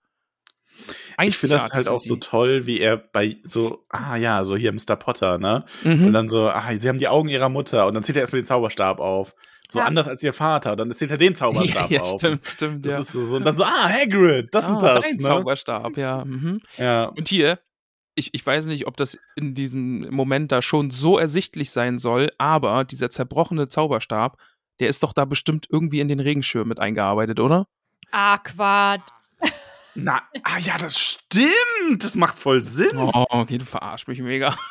Ich 1.24 1.38
finde 1.38 1.56
das 1.58 1.72
halt 1.72 1.88
auch 1.88 2.02
so 2.02 2.16
toll, 2.18 2.66
wie 2.66 2.80
er 2.80 2.98
bei 2.98 3.38
so, 3.44 3.86
ah 3.90 4.16
ja, 4.18 4.44
so 4.44 4.56
hier 4.58 4.72
Mr. 4.74 4.96
Potter, 4.96 5.38
ne? 5.38 5.66
Mhm. 5.84 6.08
Und 6.08 6.14
dann 6.14 6.30
so, 6.30 6.50
ah, 6.50 6.72
sie 6.78 6.88
haben 6.90 6.98
die 7.00 7.08
Augen 7.08 7.30
ihrer 7.30 7.50
Mutter 7.50 7.88
und 7.88 7.94
dann 7.94 8.04
zählt 8.04 8.18
er 8.18 8.22
erstmal 8.22 8.42
den 8.42 8.48
Zauberstab 8.48 9.00
auf. 9.00 9.34
So 9.72 9.80
Ja. 9.80 9.86
anders 9.86 10.08
als 10.08 10.22
ihr 10.22 10.34
Vater. 10.34 10.74
Und 10.74 10.78
dann 10.78 10.92
zählt 10.92 11.10
er 11.12 11.18
den 11.18 11.34
Zauberstab 11.36 11.90
ja, 11.90 11.98
ja, 11.98 12.02
auf. 12.04 12.10
stimmt, 12.20 12.48
stimmt, 12.48 12.86
Das 12.86 12.92
ja. 12.92 13.00
ist 13.00 13.12
so, 13.14 13.24
so, 13.24 13.36
und 13.38 13.46
dann 13.46 13.56
so, 13.56 13.64
ah, 13.64 13.90
Hagrid, 13.90 14.50
das 14.54 14.70
und 14.70 14.78
Ah, 14.84 14.96
das. 14.96 15.06
Dein 15.06 15.16
Ne? 15.16 15.22
Zauberstab, 15.24 15.98
ja. 15.98 16.24
Mhm. 16.26 16.62
Ja. 16.78 17.06
Und 17.06 17.28
hier, 17.30 17.60
ich, 18.14 18.34
ich 18.34 18.46
weiß 18.46 18.68
nicht, 18.68 18.86
ob 18.88 18.96
das 18.98 19.18
in 19.36 19.56
diesem 19.56 20.10
Moment 20.14 20.52
da 20.52 20.62
schon 20.62 20.92
so 20.92 21.18
ersichtlich 21.18 21.72
sein 21.72 21.98
soll, 21.98 22.30
aber 22.38 22.84
dieser 22.84 23.10
zerbrochene 23.10 23.68
Zauberstab, 23.68 24.38
der 24.80 24.90
ist 24.90 25.02
doch 25.04 25.14
da 25.14 25.26
bestimmt 25.26 25.68
irgendwie 25.70 26.00
in 26.00 26.08
den 26.10 26.20
Regenschirm 26.20 26.68
mit 26.68 26.80
eingearbeitet, 26.80 27.40
oder? 27.40 27.66
Ah, 28.12 28.38
Quatsch. 28.38 29.02
Na, 29.96 30.22
ah 30.44 30.58
ja, 30.60 30.78
das 30.78 31.00
stimmt. 31.00 32.04
Das 32.04 32.16
macht 32.16 32.38
voll 32.38 32.64
Sinn. 32.64 32.98
Oh, 32.98 33.26
okay, 33.30 33.58
du 33.58 33.66
verarsch 33.66 34.08
mich 34.08 34.20
mega. 34.22 34.56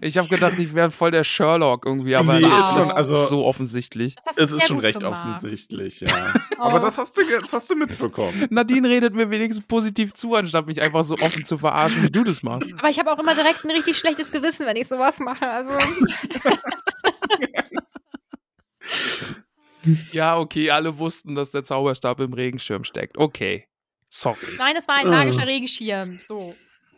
Ich 0.00 0.18
habe 0.18 0.26
gedacht, 0.26 0.58
ich 0.58 0.74
wäre 0.74 0.90
voll 0.90 1.12
der 1.12 1.22
Sherlock 1.22 1.86
irgendwie, 1.86 2.16
aber 2.16 2.32
Nee, 2.32 2.40
das 2.40 2.66
ist 2.66 2.72
schon, 2.72 2.90
also- 2.90 3.26
so 3.26 3.44
offensichtlich. 3.44 4.16
Es 4.36 4.50
ist 4.50 4.66
schon 4.66 4.80
recht 4.80 4.98
gemacht. 4.98 5.24
offensichtlich, 5.36 6.00
ja. 6.00 6.08
Aber 6.58 6.78
Oh. 6.78 6.80
das 6.80 6.98
hast, 6.98 7.16
du, 7.16 7.22
das 7.40 7.52
hast 7.52 7.70
du 7.70 7.76
mitbekommen. 7.76 8.48
Nadine 8.50 8.88
redet 8.88 9.14
mir 9.14 9.30
wenigstens 9.30 9.64
positiv 9.64 10.12
zu, 10.12 10.34
anstatt 10.34 10.66
mich 10.66 10.82
einfach 10.82 11.04
so 11.04 11.14
offen 11.14 11.44
zu 11.44 11.56
verarschen, 11.56 12.02
wie 12.02 12.10
du 12.10 12.24
das 12.24 12.42
machst. 12.42 12.68
Aber 12.76 12.88
ich 12.88 12.98
habe 12.98 13.12
auch 13.12 13.18
immer 13.20 13.36
direkt 13.36 13.62
ein 13.64 13.70
richtig 13.70 13.96
schlechtes 13.96 14.32
Gewissen, 14.32 14.66
wenn 14.66 14.74
ich 14.74 14.88
sowas 14.88 15.20
mache. 15.20 15.46
Also, 15.48 15.70
Ja, 20.12 20.38
okay, 20.38 20.70
alle 20.70 20.98
wussten, 20.98 21.34
dass 21.34 21.50
der 21.50 21.62
Zauberstab 21.62 22.18
im 22.20 22.32
Regenschirm 22.32 22.84
steckt. 22.84 23.18
Okay. 23.18 23.66
Sorry. 24.16 24.46
nein, 24.58 24.74
es 24.78 24.86
war 24.86 24.96
ein 24.96 25.06
Ah. 25.08 25.10
magischer 25.24 25.46
Regenschirm. 25.46 26.20
So. 26.24 26.54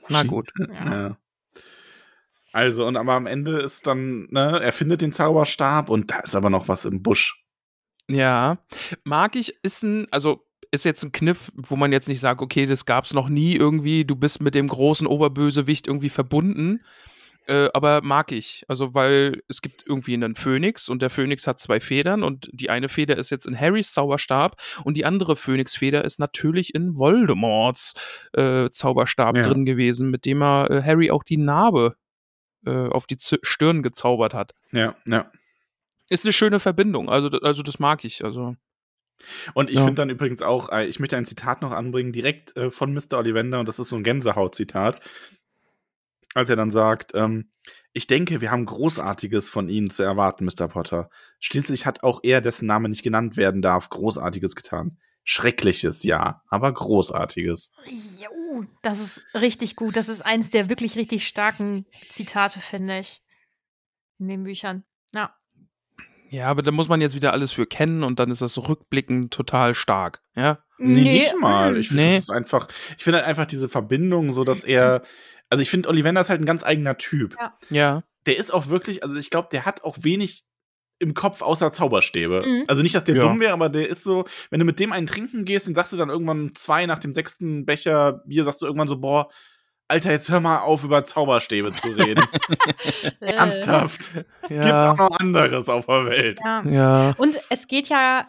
Na 0.09 0.23
gut. 0.23 0.51
Ja. 0.59 0.85
Ja. 0.85 1.17
Also, 2.53 2.87
und 2.87 2.97
aber 2.97 3.13
am 3.15 3.27
Ende 3.27 3.59
ist 3.59 3.87
dann, 3.87 4.29
ne, 4.31 4.61
er 4.63 4.73
findet 4.73 5.01
den 5.03 5.13
Zauberstab 5.13 5.89
und 5.91 6.11
da 6.11 6.21
ist 6.21 6.35
aber 6.37 6.51
noch 6.51 6.69
was 6.69 6.85
im 6.85 7.03
Busch. 7.03 7.43
Ja, 8.09 8.59
mag 9.05 9.35
ich, 9.37 9.55
ist 9.63 9.83
ein, 9.83 10.07
also 10.11 10.47
ist 10.71 10.85
jetzt 10.85 11.03
ein 11.05 11.13
Kniff, 11.13 11.51
wo 11.55 11.77
man 11.77 11.93
jetzt 11.93 12.09
nicht 12.09 12.21
sagt, 12.21 12.41
okay, 12.41 12.67
das 12.67 12.85
gab's 12.85 13.15
noch 13.15 13.29
nie 13.29 13.55
irgendwie, 13.57 14.05
du 14.05 14.15
bist 14.17 14.41
mit 14.41 14.55
dem 14.55 14.69
großen 14.69 15.07
Oberbösewicht 15.07 15.87
irgendwie 15.87 16.09
verbunden, 16.11 16.83
äh, 17.47 17.69
aber 17.75 18.03
mag 18.03 18.33
ich, 18.33 18.65
also 18.69 18.95
weil 18.95 19.43
es 19.49 19.63
gibt 19.63 19.85
irgendwie 19.87 20.15
einen 20.15 20.35
Phönix 20.35 20.89
und 20.89 21.03
der 21.03 21.11
Phönix 21.11 21.47
hat 21.47 21.59
zwei 21.59 21.81
Federn 21.81 22.23
und 22.23 22.49
die 22.53 22.71
eine 22.71 22.89
Feder 22.89 23.17
ist 23.17 23.31
jetzt 23.31 23.47
in 23.47 23.59
Harrys 23.59 23.93
Zauberstab 23.93 24.57
und 24.85 24.97
die 24.97 25.05
andere 25.05 25.37
Phönixfeder 25.37 26.05
ist 26.05 26.19
natürlich 26.19 26.75
in 26.75 26.97
Voldemorts 26.99 27.95
äh, 28.33 28.69
Zauberstab 28.71 29.37
Ja. 29.37 29.43
drin 29.43 29.65
gewesen, 29.65 30.11
mit 30.11 30.25
dem 30.25 30.43
er 30.43 30.71
äh, 30.71 30.83
Harry 30.83 31.11
auch 31.11 31.25
die 31.25 31.37
Narbe 31.37 31.97
äh, 32.67 32.89
auf 32.89 33.07
die 33.07 33.17
Z 33.17 33.41
Stirn 33.43 33.83
gezaubert 33.83 34.35
hat. 34.35 34.53
Ja, 34.73 34.97
ja. 35.07 35.31
Ist 36.09 36.25
eine 36.25 36.33
schöne 36.33 36.61
Verbindung, 36.61 37.09
also, 37.09 37.29
also 37.41 37.63
das 37.63 37.79
mag 37.79 38.05
ich, 38.05 38.25
also. 38.25 38.57
Und 39.55 39.71
ich 39.71 39.77
Ja. 39.77 39.85
finde 39.85 40.03
dann 40.03 40.11
übrigens 40.11 40.43
auch, 40.43 40.69
äh, 40.71 40.87
ich 40.87 41.01
möchte 41.01 41.17
ein 41.17 41.25
Zitat 41.25 41.63
noch 41.63 41.73
anbringen, 41.73 42.13
direkt 42.13 42.57
äh, 42.57 42.71
von 42.71 42.93
Mr. 42.93 43.15
Ollivander, 43.19 43.61
und 43.61 43.67
das 43.69 43.79
ist 43.79 43.89
so 43.89 43.97
ein 43.97 44.03
Gänsehaut-Zitat, 44.03 45.01
als 46.37 46.51
er 46.51 46.57
dann 46.57 46.71
sagt, 46.71 47.13
ähm, 47.15 47.51
ich 47.93 48.07
denke, 48.07 48.41
wir 48.41 48.51
haben 48.51 48.67
Großartiges 48.67 49.49
von 49.49 49.69
Ihnen 49.69 49.89
zu 49.91 50.03
erwarten, 50.03 50.45
Mr. 50.45 50.69
Potter. 50.69 51.09
Schließlich 51.41 51.87
hat 51.87 52.03
auch 52.03 52.21
er, 52.23 52.41
dessen 52.41 52.67
Name 52.67 52.89
nicht 52.89 53.03
genannt 53.03 53.37
werden 53.37 53.63
darf, 53.63 53.89
Großartiges 53.89 54.55
getan. 54.55 54.99
Schreckliches, 55.25 56.03
ja, 56.05 56.43
aber 56.49 56.73
Großartiges. 56.73 57.73
Jo, 57.87 58.65
das 58.83 59.01
ist 59.01 59.25
richtig 59.35 59.75
gut. 59.75 59.97
Das 59.97 60.09
ist 60.09 60.25
eins 60.25 60.51
der 60.51 60.69
wirklich 60.69 60.97
richtig 60.97 61.27
starken 61.27 61.87
Zitate, 61.91 62.61
finde 62.61 62.99
ich. 63.01 63.23
In 64.19 64.29
den 64.29 64.45
Büchern. 64.45 64.85
Ja. 65.15 65.35
Ja, 66.29 66.49
aber 66.49 66.63
da 66.63 66.71
muss 66.73 66.89
man 66.89 67.01
jetzt 67.01 67.15
wieder 67.15 67.33
alles 67.33 67.53
für 67.53 67.67
kennen 67.67 68.03
und 68.03 68.19
dann 68.21 68.31
ist 68.31 68.43
das 68.43 68.53
so 68.53 68.61
rückblickend 68.63 69.33
total 69.33 69.75
stark, 69.75 70.23
ja? 70.35 70.59
Nee, 70.79 71.03
nicht 71.05 71.39
mal. 71.41 71.77
Ich 71.77 71.89
finde, 71.89 72.03
Nee. 72.03 72.23
einfach, 72.29 72.69
ich 72.99 73.05
finde 73.05 73.19
halt 73.19 73.29
einfach 73.29 73.47
diese 73.47 73.69
Verbindung, 73.69 74.33
so 74.33 74.45
dass 74.45 74.63
er, 74.65 75.03
also 75.51 75.63
ich 75.63 75.71
finde, 75.71 75.89
Ollivander 75.89 76.21
ist 76.21 76.31
halt 76.31 76.41
ein 76.41 76.47
ganz 76.47 76.63
eigener 76.65 76.99
Typ. 76.99 77.37
Ja. 77.41 77.55
Ja. 77.71 78.03
Der 78.27 78.37
ist 78.37 78.53
auch 78.53 78.67
wirklich, 78.69 79.03
also 79.05 79.15
ich 79.17 79.31
glaube, 79.31 79.49
der 79.53 79.65
hat 79.65 79.85
auch 79.85 79.99
wenig 80.03 80.43
im 80.99 81.13
Kopf 81.15 81.43
außer 81.43 81.71
Zauberstäbe. 81.73 82.43
Mhm. 82.45 82.65
Also 82.69 82.83
nicht, 82.83 82.95
dass 82.95 83.05
der 83.05 83.17
Ja. 83.17 83.21
dumm 83.23 83.39
wäre, 83.39 83.53
aber 83.53 83.69
der 83.69 83.89
ist 83.89 84.03
so, 84.03 84.25
wenn 84.51 84.61
du 84.61 84.65
mit 84.67 84.81
dem 84.81 84.93
einen 84.93 85.07
trinken 85.07 85.45
gehst, 85.45 85.67
dann 85.67 85.75
sagst 85.75 85.93
du 85.93 85.97
dann 85.97 86.09
irgendwann 86.09 86.55
zwei 86.55 86.87
nach 86.87 86.99
dem 86.99 87.13
sechsten 87.13 87.67
Becher 87.67 88.23
Bier, 88.27 88.45
sagst 88.45 88.63
du 88.63 88.67
irgendwann 88.67 88.89
so, 88.89 88.99
boah, 88.99 89.29
Alter, 89.89 90.11
jetzt 90.11 90.31
hör 90.31 90.41
mal 90.41 90.61
auf, 90.61 90.83
über 90.83 91.05
Zauberstäbe 91.05 91.73
zu 91.73 91.89
reden. 91.89 92.25
Äh, 93.21 93.33
Ernsthaft. 93.35 94.15
Gibt 94.49 94.61
auch 94.65 94.67
Ja. 94.67 94.95
noch 94.95 95.11
anderes 95.21 95.69
auf 95.69 95.87
der 95.87 96.07
Welt. 96.07 96.41
Ja. 96.45 96.63
Ja. 96.67 97.15
Und 97.19 97.39
es 97.51 97.69
geht 97.69 97.89
ja, 97.89 98.27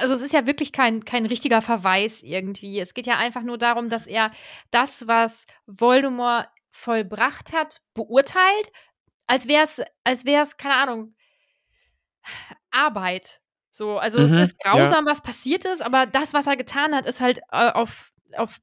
also 0.00 0.14
es 0.14 0.22
ist 0.22 0.32
ja 0.32 0.46
wirklich 0.46 0.72
kein, 0.72 1.04
kein 1.04 1.26
richtiger 1.26 1.62
Verweis 1.62 2.22
irgendwie. 2.22 2.80
Es 2.80 2.94
geht 2.94 3.06
ja 3.06 3.16
einfach 3.18 3.42
nur 3.42 3.58
darum, 3.58 3.88
dass 3.88 4.06
er 4.06 4.30
das, 4.70 5.06
was 5.06 5.46
Voldemort 5.66 6.48
vollbracht 6.72 7.52
hat, 7.52 7.80
beurteilt, 7.94 8.72
als 9.26 9.48
wäre 9.48 9.64
es, 9.64 9.82
als 10.04 10.24
wäre 10.24 10.42
es, 10.42 10.56
keine 10.56 10.74
Ahnung, 10.74 11.14
Arbeit. 12.70 13.40
So, 13.70 13.98
also 13.98 14.20
es 14.20 14.34
Mhm, 14.34 14.36
ist 14.36 14.58
grausam, 14.58 15.04
was 15.06 15.22
passiert 15.22 15.64
ist, 15.64 15.82
aber 15.82 16.06
das, 16.06 16.32
was 16.32 16.46
er 16.46 16.56
getan 16.56 16.94
hat, 16.94 17.06
ist 17.06 17.20
halt 17.20 17.40
äh, 17.52 17.70
auf, 17.70 18.12
auf 18.36 18.58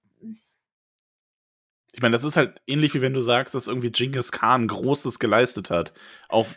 Ich 1.95 2.01
meine, 2.01 2.13
das 2.13 2.23
ist 2.23 2.37
halt 2.37 2.61
ähnlich 2.65 2.93
wie 2.95 3.01
wenn 3.01 3.13
du 3.13 3.21
sagst, 3.21 3.53
dass 3.53 3.67
irgendwie 3.67 3.91
Genghis 3.91 4.31
Khan 4.31 4.67
Großes 4.67 5.19
geleistet 5.19 5.69
hat. 5.69 5.93
Auch, 6.27 6.47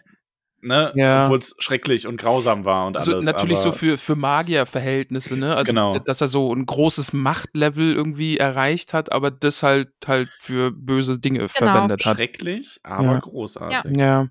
ne, 0.61 0.93
Ja. 0.97 1.25
obwohl 1.25 1.39
es 1.39 1.55
schrecklich 1.59 2.07
und 2.07 2.17
grausam 2.17 2.65
war 2.65 2.87
und 2.87 2.97
alles. 2.97 3.09
Also 3.09 3.21
natürlich 3.25 3.59
so 3.59 3.73
für, 3.73 3.99
für 3.99 4.17
Magierverhältnisse, 4.17 5.37
ne? 5.37 5.55
Also, 5.57 5.71
Genau. 5.71 5.99
dass 5.99 6.21
er 6.21 6.29
so 6.29 6.55
ein 6.55 6.67
großes 6.67 7.13
Machtlevel 7.13 7.95
irgendwie 7.95 8.39
erreicht 8.39 8.93
hat, 8.95 9.13
aber 9.13 9.31
das 9.31 9.63
halt 9.63 9.91
halt 10.07 10.29
für 10.41 10.71
böse 10.73 11.19
Dinge 11.19 11.49
verwendet 11.49 12.05
hat. 12.07 12.17
schrecklich, 12.17 12.79
aber 12.83 13.13
Ja. 13.13 13.19
großartig. 13.21 13.97
Ja. 13.97 14.29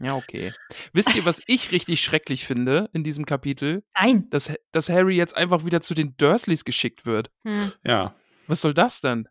Ja, 0.00 0.14
okay. 0.14 0.52
Wisst 0.92 1.16
ihr, 1.16 1.24
was 1.24 1.42
ich 1.48 1.72
richtig 1.72 2.00
schrecklich 2.00 2.46
finde 2.46 2.88
in 2.92 3.02
diesem 3.02 3.26
Kapitel? 3.26 3.82
Nein. 4.00 4.28
Dass, 4.30 4.52
dass 4.70 4.88
Harry 4.88 5.16
jetzt 5.16 5.36
einfach 5.36 5.64
wieder 5.64 5.80
zu 5.80 5.92
den 5.92 6.14
Dursleys 6.18 6.64
geschickt 6.64 7.04
wird. 7.04 7.30
Hm. 7.44 7.72
Ja. 7.84 8.14
Was 8.46 8.60
soll 8.60 8.74
das 8.74 9.00
denn? 9.00 9.26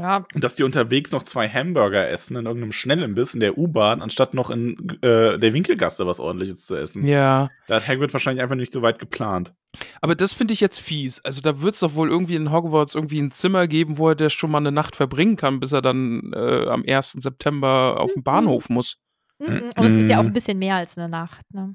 Ja, 0.00 0.24
Und 0.34 0.42
dass 0.42 0.54
die 0.54 0.62
unterwegs 0.62 1.12
noch 1.12 1.22
zwei 1.24 1.48
Hamburger 1.48 2.08
essen 2.08 2.36
in 2.36 2.46
irgendeinem 2.46 2.72
Schnellimbiss 2.72 3.34
in 3.34 3.40
der 3.40 3.58
U-Bahn, 3.58 4.00
anstatt 4.00 4.32
noch 4.34 4.48
in 4.50 4.74
äh, 5.02 5.38
der 5.38 5.52
Winkelgasse 5.52 6.06
was 6.06 6.20
ordentliches 6.20 6.64
zu 6.64 6.74
essen. 6.76 7.06
Ja. 7.06 7.50
Da 7.66 7.76
hat 7.76 7.86
Hagrid 7.88 8.12
wahrscheinlich 8.12 8.42
einfach 8.42 8.56
nicht 8.56 8.72
so 8.72 8.80
weit 8.82 8.98
geplant. 8.98 9.52
Aber 10.00 10.14
das 10.14 10.32
finde 10.32 10.54
ich 10.54 10.60
jetzt 10.60 10.78
fies. 10.80 11.20
Also 11.24 11.40
da 11.42 11.60
wird 11.60 11.74
es 11.74 11.80
doch 11.80 11.94
wohl 11.94 12.08
irgendwie 12.08 12.34
in 12.36 12.50
Hogwarts 12.50 12.94
irgendwie 12.94 13.20
ein 13.20 13.30
Zimmer 13.30 13.66
geben, 13.68 13.98
wo 13.98 14.08
er 14.08 14.14
das 14.14 14.32
schon 14.32 14.50
mal 14.50 14.58
eine 14.58 14.72
Nacht 14.72 14.96
verbringen 14.96 15.36
kann, 15.36 15.60
bis 15.60 15.72
er 15.72 15.82
dann 15.82 16.32
äh, 16.34 16.66
am 16.68 16.82
1. 16.88 17.12
September 17.20 17.96
auf 18.00 18.12
den 18.14 18.22
Bahnhof 18.22 18.68
muss. 18.70 18.96
Mhm. 19.38 19.70
Und 19.76 19.84
es 19.86 19.94
ist 19.96 20.08
ja 20.08 20.18
auch 20.18 20.22
Mhm. 20.22 20.28
ein 20.30 20.32
bisschen 20.32 20.58
mehr 20.58 20.76
als 20.76 20.96
eine 20.98 21.08
Nacht. 21.10 21.42
Ne? 21.52 21.74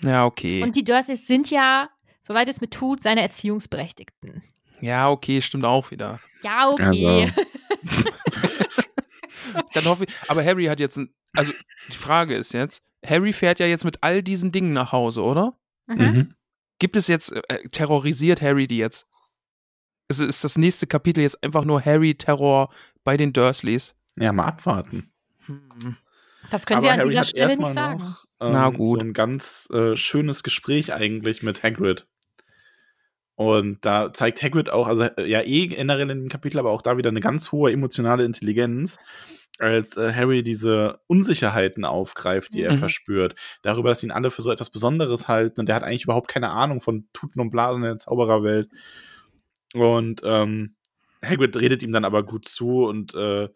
Ja, 0.00 0.24
okay. 0.24 0.62
Und 0.62 0.76
die 0.76 0.84
Dursleys 0.84 1.26
sind 1.26 1.50
ja, 1.50 1.88
so 2.22 2.32
leid 2.32 2.48
es 2.48 2.60
mir 2.60 2.68
tut, 2.70 3.02
seine 3.02 3.22
Erziehungsberechtigten. 3.22 4.42
ja, 4.80 5.10
okay, 5.10 5.40
stimmt 5.40 5.64
auch 5.64 5.90
wieder. 5.90 6.20
Ja, 6.42 6.68
okay. 6.70 7.22
Also. 7.30 7.45
Dann 9.72 9.84
hoffe 9.84 10.04
ich, 10.04 10.14
aber 10.28 10.44
Harry 10.44 10.64
hat 10.66 10.80
jetzt 10.80 10.96
ein, 10.96 11.14
also 11.34 11.52
die 11.88 11.96
Frage 11.96 12.34
ist 12.34 12.52
jetzt, 12.52 12.82
Harry 13.04 13.32
fährt 13.32 13.60
ja 13.60 13.66
jetzt 13.66 13.84
mit 13.84 14.02
all 14.02 14.22
diesen 14.22 14.52
Dingen 14.52 14.72
nach 14.72 14.92
Hause, 14.92 15.22
oder? 15.22 15.58
Mhm. 15.86 16.34
Gibt 16.78 16.96
es 16.96 17.06
jetzt, 17.06 17.32
äh, 17.32 17.68
terrorisiert 17.70 18.42
Harry 18.42 18.66
die 18.66 18.78
jetzt? 18.78 19.06
Ist, 20.08 20.20
ist 20.20 20.44
das 20.44 20.58
nächste 20.58 20.86
Kapitel 20.86 21.22
jetzt 21.22 21.42
einfach 21.42 21.64
nur 21.64 21.84
Harry-Terror 21.84 22.70
bei 23.04 23.16
den 23.16 23.32
Dursleys? 23.32 23.94
Ja, 24.16 24.32
mal 24.32 24.46
abwarten. 24.46 25.10
Hm. 25.46 25.96
Das 26.50 26.66
können 26.66 26.78
Aber 26.78 26.86
wir 26.86 26.92
an 26.92 26.98
Harry 27.00 27.10
dieser 27.10 27.24
Stelle 27.24 27.48
erstmal 27.48 27.70
nicht 27.70 27.74
sagen. 27.74 27.98
noch 28.00 28.24
ähm, 28.40 28.52
Na 28.52 28.70
gut. 28.70 29.00
so 29.00 29.06
ein 29.06 29.12
ganz 29.12 29.68
äh, 29.72 29.96
schönes 29.96 30.42
Gespräch 30.42 30.92
eigentlich 30.92 31.42
mit 31.42 31.62
Hagrid. 31.62 32.06
Und 33.36 33.84
da 33.84 34.12
zeigt 34.12 34.42
Hagrid 34.42 34.70
auch, 34.70 34.88
also 34.88 35.04
äh, 35.04 35.26
ja 35.30 35.42
eh 35.42 35.66
generell 35.68 36.02
in 36.02 36.08
dem 36.08 36.28
Kapitel, 36.28 36.58
aber 36.58 36.70
auch 36.70 36.82
da 36.82 36.96
wieder 36.96 37.10
eine 37.10 37.20
ganz 37.20 37.52
hohe 37.52 37.70
emotionale 37.72 38.24
Intelligenz. 38.24 38.98
als 39.58 39.96
äh, 39.96 40.12
Harry 40.12 40.42
diese 40.42 41.00
Unsicherheiten 41.06 41.86
aufgreift, 41.86 42.52
die 42.52 42.60
er 42.62 42.72
Mhm. 42.74 42.78
verspürt, 42.78 43.34
darüber, 43.62 43.88
dass 43.88 44.02
ihn 44.02 44.10
alle 44.10 44.30
für 44.30 44.42
so 44.42 44.50
etwas 44.52 44.68
Besonderes 44.68 45.28
halten 45.28 45.60
und 45.60 45.66
der 45.68 45.76
hat 45.76 45.82
eigentlich 45.82 46.04
überhaupt 46.04 46.28
keine 46.28 46.50
Ahnung 46.50 46.82
von 46.82 47.08
Tuten 47.14 47.40
und 47.40 47.50
Blasen 47.50 47.82
in 47.82 47.88
der 47.88 47.98
Zaubererwelt. 47.98 48.68
Und 49.74 50.20
ähm, 50.24 50.74
Hagrid 51.24 51.56
redet 51.56 51.82
ihm 51.82 51.92
dann 51.92 52.04
aber 52.04 52.22
gut 52.24 52.46
zu 52.48 52.84
und 52.84 53.14
äh, 53.14 53.48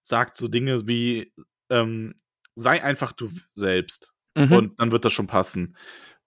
sagt 0.00 0.36
so 0.36 0.48
Dinge 0.48 0.86
wie 0.88 1.32
ähm, 1.70 2.14
sei 2.56 2.82
einfach 2.82 3.12
du 3.12 3.30
selbst 3.54 4.08
Mhm. 4.34 4.52
und 4.52 4.80
dann 4.80 4.92
wird 4.92 5.04
das 5.04 5.12
schon 5.12 5.26
passen. 5.26 5.76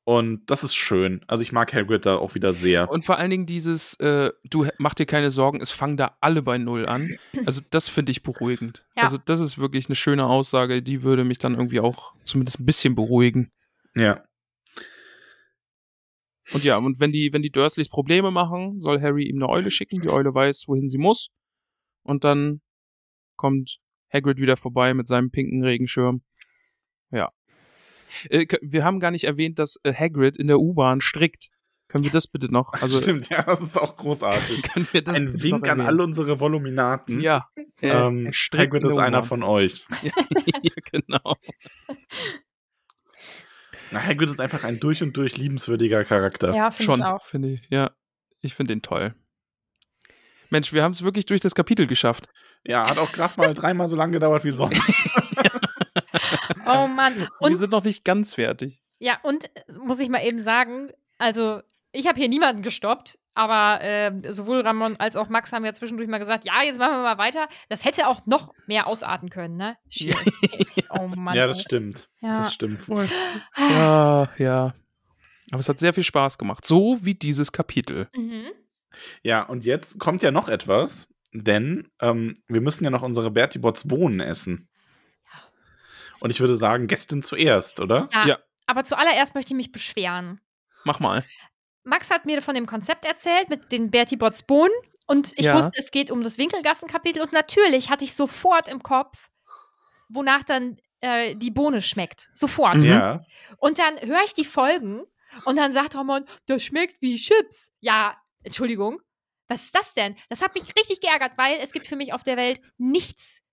Und 0.06 0.52
das 0.52 0.64
ist 0.64 0.76
schön. 0.76 1.22
Also 1.26 1.42
ich 1.42 1.52
mag 1.52 1.74
Hagrid 1.74 2.06
da 2.06 2.18
auch 2.18 2.36
wieder 2.36 2.54
sehr. 2.54 2.90
Und 2.92 3.04
vor 3.04 3.18
allen 3.18 3.32
Dingen 3.32 3.48
dieses, 3.48 3.96
äh, 3.96 4.32
du 4.44 4.68
mach 4.78 4.94
dir 4.94 5.08
keine 5.08 5.32
Sorgen, 5.32 5.60
es 5.62 5.72
fangen 5.72 5.98
da 5.98 6.16
alle 6.22 6.44
bei 6.44 6.60
Null 6.60 6.86
an. 6.86 7.18
Also 7.48 7.62
das 7.72 7.90
finde 7.90 8.12
ich 8.12 8.22
beruhigend. 8.22 8.86
Ja. 8.96 9.04
Also 9.04 9.18
das 9.18 9.40
ist 9.40 9.58
wirklich 9.58 9.88
eine 9.88 9.96
schöne 9.96 10.28
Aussage, 10.28 10.84
die 10.84 11.02
würde 11.02 11.24
mich 11.24 11.40
dann 11.40 11.56
irgendwie 11.56 11.80
auch 11.80 12.14
zumindest 12.24 12.60
ein 12.60 12.66
bisschen 12.66 12.94
beruhigen. 12.96 13.52
ja. 13.96 14.24
Und 16.54 16.64
ja, 16.64 16.78
und 16.78 17.00
wenn 17.00 17.12
die, 17.12 17.34
wenn 17.34 17.42
die 17.42 17.50
Dursleys 17.50 17.90
Probleme 17.90 18.30
machen, 18.30 18.80
soll 18.80 19.02
Harry 19.02 19.24
ihm 19.24 19.38
eine 19.38 19.50
Eule 19.50 19.72
schicken. 19.72 20.02
Die 20.02 20.10
Eule 20.10 20.32
weiß, 20.32 20.66
wohin 20.68 20.90
sie 20.90 21.00
muss. 21.00 21.30
Und 22.04 22.24
dann 22.24 22.62
kommt 23.36 23.80
Hagrid 24.14 24.38
wieder 24.38 24.56
vorbei 24.56 24.94
mit 24.94 25.08
seinem 25.08 25.32
pinken 25.32 25.64
Regenschirm. 25.64 26.22
Ja. 27.10 27.32
Äh, 28.30 28.46
wir 28.62 28.84
haben 28.84 29.00
gar 29.00 29.12
nicht 29.12 29.24
erwähnt, 29.26 29.60
dass 29.60 29.78
äh, 29.84 29.94
Hagrid 29.94 30.38
in 30.38 30.48
der 30.48 30.60
U-Bahn 30.60 31.02
strickt. 31.02 31.50
Können 31.88 32.04
wir 32.04 32.12
das 32.12 32.28
bitte 32.28 32.52
noch? 32.52 32.74
Also 32.74 32.98
Stimmt, 33.02 33.30
ja, 33.30 33.44
das 33.44 33.62
ist 33.62 33.78
auch 33.78 33.96
großartig. 33.96 34.64
können 34.74 34.88
wir 34.92 35.04
das 35.04 35.18
Ein 35.18 35.34
bitte 35.34 35.44
Wink 35.44 35.64
noch 35.66 35.72
an 35.72 35.82
alle 35.82 36.04
unsere 36.04 36.40
Voluminaten. 36.40 37.20
Ja. 37.20 37.48
Äh, 37.82 37.90
Ähm, 37.90 38.34
strickt 38.34 38.74
Hagrid 38.74 38.86
ist 38.86 38.98
einer 38.98 39.24
von 39.24 39.44
euch. 39.44 39.86
ja, 40.02 40.12
genau. 40.92 41.36
Na, 43.92 44.02
Hagrid 44.04 44.30
ist 44.30 44.40
einfach 44.40 44.64
ein 44.64 44.80
durch 44.80 45.04
und 45.04 45.16
durch 45.16 45.38
liebenswürdiger 45.38 46.04
Charakter. 46.04 46.56
Ja, 46.56 46.72
finde 46.72 46.84
Schon, 46.84 47.00
ich 47.00 47.06
auch. 47.06 47.26
finde 47.26 47.50
ich. 47.50 47.62
Ja, 47.70 47.92
ich 48.42 48.56
finde 48.56 48.74
den 48.74 48.82
toll. 48.82 49.14
Mensch, 50.50 50.74
wir 50.74 50.84
haben 50.84 50.92
es 50.92 51.04
wirklich 51.04 51.26
durch 51.26 51.42
das 51.42 51.56
Kapitel 51.56 51.88
geschafft. 51.88 52.28
Ja, 52.64 52.90
hat 52.90 52.98
auch 52.98 53.12
gerade 53.12 53.34
mal 53.38 53.54
dreimal 53.54 53.88
so 53.88 53.96
lange 53.96 54.14
gedauert 54.14 54.44
wie 54.44 54.52
sonst. 54.52 55.10
Oh 56.66 56.88
Mann. 56.88 57.16
wir 57.18 57.30
Und 57.40 57.56
sind 57.56 57.72
noch 57.72 57.84
nicht 57.84 58.04
ganz 58.04 58.36
fertig. 58.36 58.82
Ja, 59.00 59.20
und 59.24 59.46
äh, 59.56 59.74
muss 59.74 60.00
ich 60.00 60.10
mal 60.10 60.24
eben 60.24 60.42
sagen, 60.42 60.92
also 61.18 61.62
ich 61.92 62.08
habe 62.08 62.20
hier 62.20 62.30
niemanden 62.30 62.62
gestoppt, 62.62 63.20
aber 63.34 63.80
ähm, 63.82 64.22
sowohl 64.30 64.62
Ramon 64.62 64.96
als 64.98 65.16
auch 65.16 65.30
Max 65.30 65.52
haben 65.52 65.66
ja 65.66 65.74
zwischendurch 65.74 66.10
mal 66.10 66.18
gesagt, 66.18 66.46
ja, 66.46 66.64
jetzt 66.64 66.80
machen 66.80 66.94
wir 66.94 67.04
mal 67.04 67.18
weiter. 67.18 67.48
Das 67.70 67.84
hätte 67.84 68.08
auch 68.08 68.26
noch 68.26 68.54
mehr 68.66 68.88
ausarten 68.88 69.30
können, 69.30 69.58
ne? 69.58 69.78
Schwierig. 69.90 70.34
oh 70.90 71.08
Mann. 71.08 71.36
ja, 71.36 71.48
das 71.48 71.62
stimmt. 71.62 72.10
Ja. 72.22 72.40
Das 72.40 72.54
stimmt 72.54 72.88
wohl. 72.88 73.10
Ja, 73.58 74.30
ja. 74.38 74.74
Aber 75.52 75.60
es 75.60 75.70
hat 75.70 75.80
sehr 75.80 75.94
viel 75.94 76.04
Spaß 76.04 76.38
gemacht. 76.38 76.66
So 76.66 77.00
wie 77.02 77.14
dieses 77.14 77.52
Kapitel. 77.52 78.10
Mhm. 78.16 78.52
Ja, 79.22 79.44
und 79.44 79.66
jetzt 79.66 80.00
kommt 80.00 80.22
ja 80.22 80.32
noch 80.32 80.50
etwas, 80.50 81.08
denn 81.34 81.90
ähm, 82.00 82.34
wir 82.48 82.62
müssen 82.62 82.84
ja 82.86 82.90
noch 82.90 83.04
unsere 83.04 83.32
Bertie 83.32 83.60
Bots 83.60 83.88
Bohnen 83.88 84.22
essen. 84.22 84.70
Und 86.26 86.32
ich 86.32 86.40
würde 86.40 86.56
sagen, 86.56 86.88
Gästin 86.88 87.22
zuerst, 87.22 87.80
oder? 87.80 88.10
Ja, 88.12 88.26
Ja. 88.26 88.40
Aber 88.66 88.84
zuallererst 88.84 89.36
möchte 89.36 89.54
ich 89.54 89.58
mich 89.58 89.72
beschweren. 89.72 90.42
Mach 90.84 91.00
mal. 91.00 91.24
Max 91.84 92.10
hat 92.10 92.26
mir 92.26 92.42
von 92.42 92.56
dem 92.56 92.66
Konzept 92.66 93.06
erzählt 93.06 93.48
mit 93.48 93.72
den 93.72 93.92
Bertie 93.92 94.16
Bots 94.18 94.42
Bohnen 94.42 94.74
und 95.06 95.34
ich 95.38 95.46
Ja. 95.46 95.56
wusste, 95.56 95.74
es 95.78 95.92
geht 95.92 96.10
um 96.10 96.24
das 96.24 96.40
Winkelgassen-Kapitel 96.40 97.22
und 97.22 97.32
natürlich 97.32 97.92
hatte 97.92 98.04
ich 98.06 98.16
sofort 98.16 98.68
im 98.70 98.82
Kopf, 98.82 99.30
wonach 100.10 100.42
dann 100.42 100.78
äh, 101.02 101.36
die 101.36 101.52
Bohne 101.52 101.84
schmeckt. 101.84 102.32
Sofort. 102.34 102.78
Mhm. 102.78 102.86
Ja. 102.86 103.24
Und 103.58 103.78
dann 103.78 104.00
höre 104.02 104.24
ich 104.26 104.34
die 104.34 104.46
Folgen 104.46 105.04
und 105.44 105.58
dann 105.58 105.74
sagt 105.74 105.94
Ramon, 105.94 106.26
das 106.48 106.64
schmeckt 106.64 107.00
wie 107.04 107.18
Chips. 107.18 107.72
Ja, 107.82 108.18
Entschuldigung. 108.42 109.00
Was 109.48 109.66
ist 109.66 109.76
das 109.76 109.94
denn? 109.94 110.16
Das 110.30 110.42
hat 110.42 110.56
mich 110.56 110.64
richtig 110.76 111.02
geärgert, 111.02 111.34
weil 111.38 111.60
es 111.62 111.72
gibt 111.72 111.86
für 111.86 111.96
mich 111.96 112.14
auf 112.14 112.24
der 112.24 112.36
Welt 112.36 112.62
nichts 112.80 113.44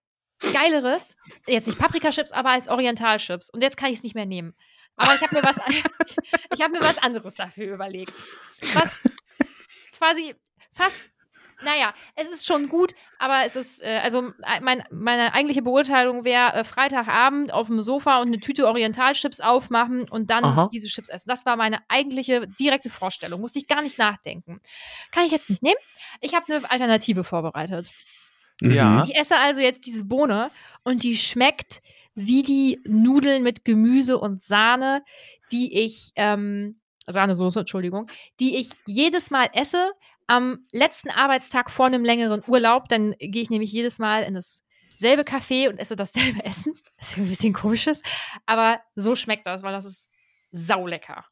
Geileres, 0.52 1.16
jetzt 1.46 1.66
nicht 1.66 1.78
Paprikachips, 1.78 2.32
aber 2.32 2.50
als 2.50 2.68
Orientalchips. 2.68 3.50
Und 3.50 3.62
jetzt 3.62 3.76
kann 3.76 3.90
ich 3.90 3.98
es 3.98 4.02
nicht 4.02 4.14
mehr 4.14 4.26
nehmen. 4.26 4.54
Aber 4.96 5.14
ich 5.14 5.22
habe 5.22 5.34
mir 5.34 5.42
was, 5.42 5.56
ich 6.54 6.60
habe 6.62 6.72
mir 6.72 6.80
was 6.80 6.98
anderes 6.98 7.34
dafür 7.34 7.74
überlegt. 7.74 8.14
Was 8.74 9.02
quasi 9.98 10.34
fast, 10.72 11.10
naja, 11.62 11.94
es 12.16 12.28
ist 12.28 12.46
schon 12.46 12.68
gut, 12.68 12.92
aber 13.18 13.44
es 13.46 13.56
ist, 13.56 13.82
äh, 13.82 14.00
also 14.02 14.32
mein, 14.60 14.84
meine 14.90 15.32
eigentliche 15.32 15.62
Beurteilung 15.62 16.24
wäre 16.24 16.54
äh, 16.54 16.64
Freitagabend 16.64 17.52
auf 17.52 17.68
dem 17.68 17.82
Sofa 17.82 18.20
und 18.20 18.28
eine 18.28 18.40
Tüte 18.40 18.66
Orientalchips 18.66 19.40
aufmachen 19.40 20.08
und 20.08 20.30
dann 20.30 20.44
Aha. 20.44 20.68
diese 20.72 20.88
Chips 20.88 21.08
essen. 21.08 21.28
Das 21.28 21.46
war 21.46 21.56
meine 21.56 21.78
eigentliche 21.88 22.46
direkte 22.48 22.90
Vorstellung. 22.90 23.40
Musste 23.40 23.60
ich 23.60 23.68
gar 23.68 23.82
nicht 23.82 23.98
nachdenken. 23.98 24.60
Kann 25.12 25.24
ich 25.24 25.32
jetzt 25.32 25.50
nicht 25.50 25.62
nehmen. 25.62 25.78
Ich 26.20 26.34
habe 26.34 26.52
eine 26.52 26.70
Alternative 26.70 27.24
vorbereitet. 27.24 27.90
Ja. 28.70 29.04
Ich 29.04 29.16
esse 29.16 29.36
also 29.36 29.60
jetzt 29.60 29.86
diese 29.86 30.04
Bohne 30.04 30.50
und 30.84 31.02
die 31.02 31.16
schmeckt 31.16 31.82
wie 32.14 32.42
die 32.42 32.80
Nudeln 32.86 33.42
mit 33.42 33.64
Gemüse 33.64 34.18
und 34.18 34.42
Sahne, 34.42 35.02
die 35.50 35.80
ich, 35.80 36.12
ähm, 36.16 36.80
Sahnesoße, 37.06 37.60
Entschuldigung, 37.60 38.08
die 38.38 38.56
ich 38.56 38.70
jedes 38.86 39.30
Mal 39.30 39.48
esse 39.54 39.90
am 40.26 40.66
letzten 40.70 41.10
Arbeitstag 41.10 41.70
vor 41.70 41.86
einem 41.86 42.04
längeren 42.04 42.42
Urlaub. 42.46 42.88
Dann 42.88 43.14
gehe 43.18 43.42
ich 43.42 43.50
nämlich 43.50 43.72
jedes 43.72 43.98
Mal 43.98 44.22
in 44.22 44.34
dasselbe 44.34 45.22
Café 45.22 45.68
und 45.68 45.78
esse 45.78 45.96
dasselbe 45.96 46.44
Essen. 46.44 46.74
Das 46.98 47.10
ist 47.10 47.18
ein 47.18 47.28
bisschen 47.28 47.52
komisches, 47.52 48.02
aber 48.46 48.80
so 48.94 49.16
schmeckt 49.16 49.46
das, 49.46 49.62
weil 49.62 49.72
das 49.72 49.84
ist 49.84 50.08
saulecker. 50.52 51.24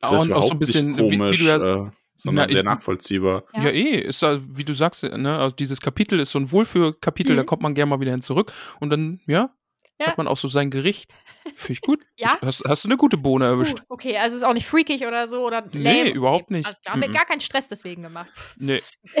Das 0.00 0.12
ist 0.12 0.18
und 0.18 0.18
auch 0.18 0.22
so 0.22 0.30
überhaupt 0.30 0.52
ein 0.52 0.58
bisschen, 0.58 0.92
nicht 0.92 1.10
wie, 1.10 1.18
komisch, 1.18 1.40
wie 1.40 1.44
du 1.44 1.48
ja, 1.48 1.86
äh, 1.86 1.90
sondern 2.22 2.44
Na, 2.44 2.48
ich- 2.48 2.54
sehr 2.54 2.62
nachvollziehbar. 2.64 3.44
ja. 3.54 3.64
Ja. 3.64 3.70
eh, 3.70 4.00
ist 4.00 4.22
da, 4.22 4.38
wie 4.56 4.64
du 4.64 4.74
sagst, 4.74 5.02
ne, 5.04 5.38
also 5.38 5.54
dieses 5.54 5.80
Kapitel 5.80 6.20
ist 6.20 6.30
so 6.30 6.38
ein 6.38 6.50
Wohlfühlkapitel, 6.52 7.36
da 7.36 7.42
Mhm. 7.42 7.46
kommt 7.46 7.62
man 7.62 7.74
gerne 7.74 7.90
mal 7.90 8.00
wieder 8.00 8.12
hin 8.12 8.22
zurück 8.22 8.52
und 8.80 8.90
dann, 8.90 9.20
ja, 9.26 9.50
Ja. 9.98 10.06
hat 10.08 10.18
man 10.18 10.28
auch 10.28 10.36
so 10.36 10.48
sein 10.48 10.70
Gericht. 10.70 11.14
Finde 11.56 11.72
ich 11.72 11.80
gut. 11.80 12.04
Ja? 12.16 12.38
Hast, 12.42 12.62
hast 12.66 12.84
du 12.84 12.88
eine 12.88 12.96
gute 12.98 13.16
Bohne 13.16 13.46
erwischt? 13.46 13.80
Uh, 13.80 13.84
okay, 13.94 14.16
also 14.18 14.36
ist 14.36 14.42
auch 14.42 14.52
nicht 14.52 14.66
freakig 14.66 15.06
oder 15.06 15.26
so 15.26 15.46
oder 15.46 15.66
Nee, 15.72 15.98
lame. 16.02 16.10
überhaupt 16.10 16.44
Okay, 16.44 16.54
nicht. 16.54 16.66
Alles 16.66 16.82
klar, 16.82 16.94
haben 16.94 17.00
wir 17.02 17.08
Mhm. 17.08 17.14
gar 17.14 17.24
keinen 17.26 17.40
Stress 17.40 17.68
deswegen 17.68 18.02
gemacht. 18.02 18.30
Nee. 18.58 18.82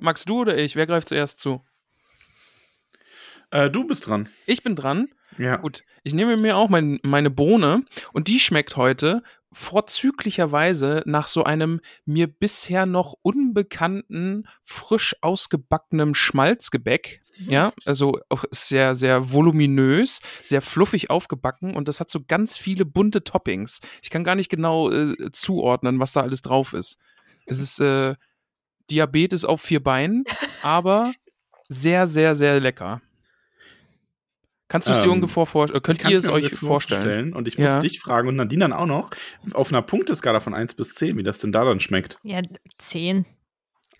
Max, 0.00 0.24
du 0.24 0.40
oder 0.42 0.56
ich? 0.56 0.76
Wer 0.76 0.86
greift 0.86 1.08
zuerst 1.08 1.40
zu? 1.40 1.62
Äh, 3.50 3.70
du 3.70 3.84
bist 3.86 4.06
dran. 4.06 4.28
Ich 4.46 4.62
bin 4.62 4.76
dran. 4.76 5.08
Ja. 5.38 5.56
Gut, 5.56 5.82
ich 6.02 6.14
nehme 6.14 6.36
mir 6.36 6.56
auch 6.56 6.68
mein, 6.68 6.98
meine 7.02 7.30
Bohne 7.30 7.84
und 8.12 8.28
die 8.28 8.40
schmeckt 8.40 8.76
heute 8.76 9.22
vorzüglicherweise 9.56 11.02
nach 11.06 11.28
so 11.28 11.42
einem 11.42 11.80
mir 12.04 12.26
bisher 12.26 12.84
noch 12.84 13.14
unbekannten, 13.22 14.46
frisch 14.64 15.16
ausgebackenem 15.22 16.12
Schmalzgebäck. 16.14 17.22
Ja, 17.48 17.72
also 17.86 18.20
auch 18.28 18.44
sehr, 18.50 18.94
sehr 18.94 19.32
voluminös, 19.32 20.20
sehr 20.44 20.60
fluffig 20.60 21.08
aufgebacken 21.08 21.74
und 21.74 21.88
das 21.88 22.00
hat 22.00 22.10
so 22.10 22.20
ganz 22.28 22.58
viele 22.58 22.84
bunte 22.84 23.24
Toppings. 23.24 23.80
Ich 24.02 24.10
kann 24.10 24.24
gar 24.24 24.34
nicht 24.34 24.50
genau 24.50 24.90
äh, 24.90 25.30
zuordnen, 25.32 26.00
was 26.00 26.12
da 26.12 26.20
alles 26.20 26.42
drauf 26.42 26.74
ist. 26.74 26.98
Es 27.46 27.58
ist 27.58 27.80
äh, 27.80 28.14
Diabetes 28.90 29.46
auf 29.46 29.62
vier 29.62 29.82
Beinen, 29.82 30.24
aber 30.62 31.12
sehr, 31.68 32.06
sehr, 32.06 32.34
sehr 32.34 32.60
lecker. 32.60 33.00
Kannst 34.68 34.88
du 34.88 34.92
es 34.92 35.00
dir 35.00 35.06
Ähm, 35.06 35.12
ungefähr 35.12 35.46
vorstellen? 35.46 35.82
Könnt 35.82 35.98
Ich 35.98 36.02
kann's 36.02 36.12
ihr 36.12 36.18
es 36.18 36.28
euch 36.28 36.44
ungefähr 36.44 36.66
vorstellen? 36.68 37.32
Und 37.34 37.46
ich 37.46 37.56
muss 37.58 37.68
Ja. 37.68 37.78
dich 37.78 38.00
fragen 38.00 38.28
und 38.28 38.36
Nadine 38.36 38.64
dann 38.64 38.72
auch 38.72 38.86
noch 38.86 39.10
auf 39.52 39.68
einer 39.72 39.82
Punkteskala 39.82 40.40
von 40.40 40.54
1 40.54 40.74
bis 40.74 40.94
10, 40.94 41.16
wie 41.16 41.22
das 41.22 41.38
denn 41.38 41.52
da 41.52 41.64
dann 41.64 41.78
schmeckt. 41.80 42.18
Ja, 42.24 42.42
zehn. 42.78 43.24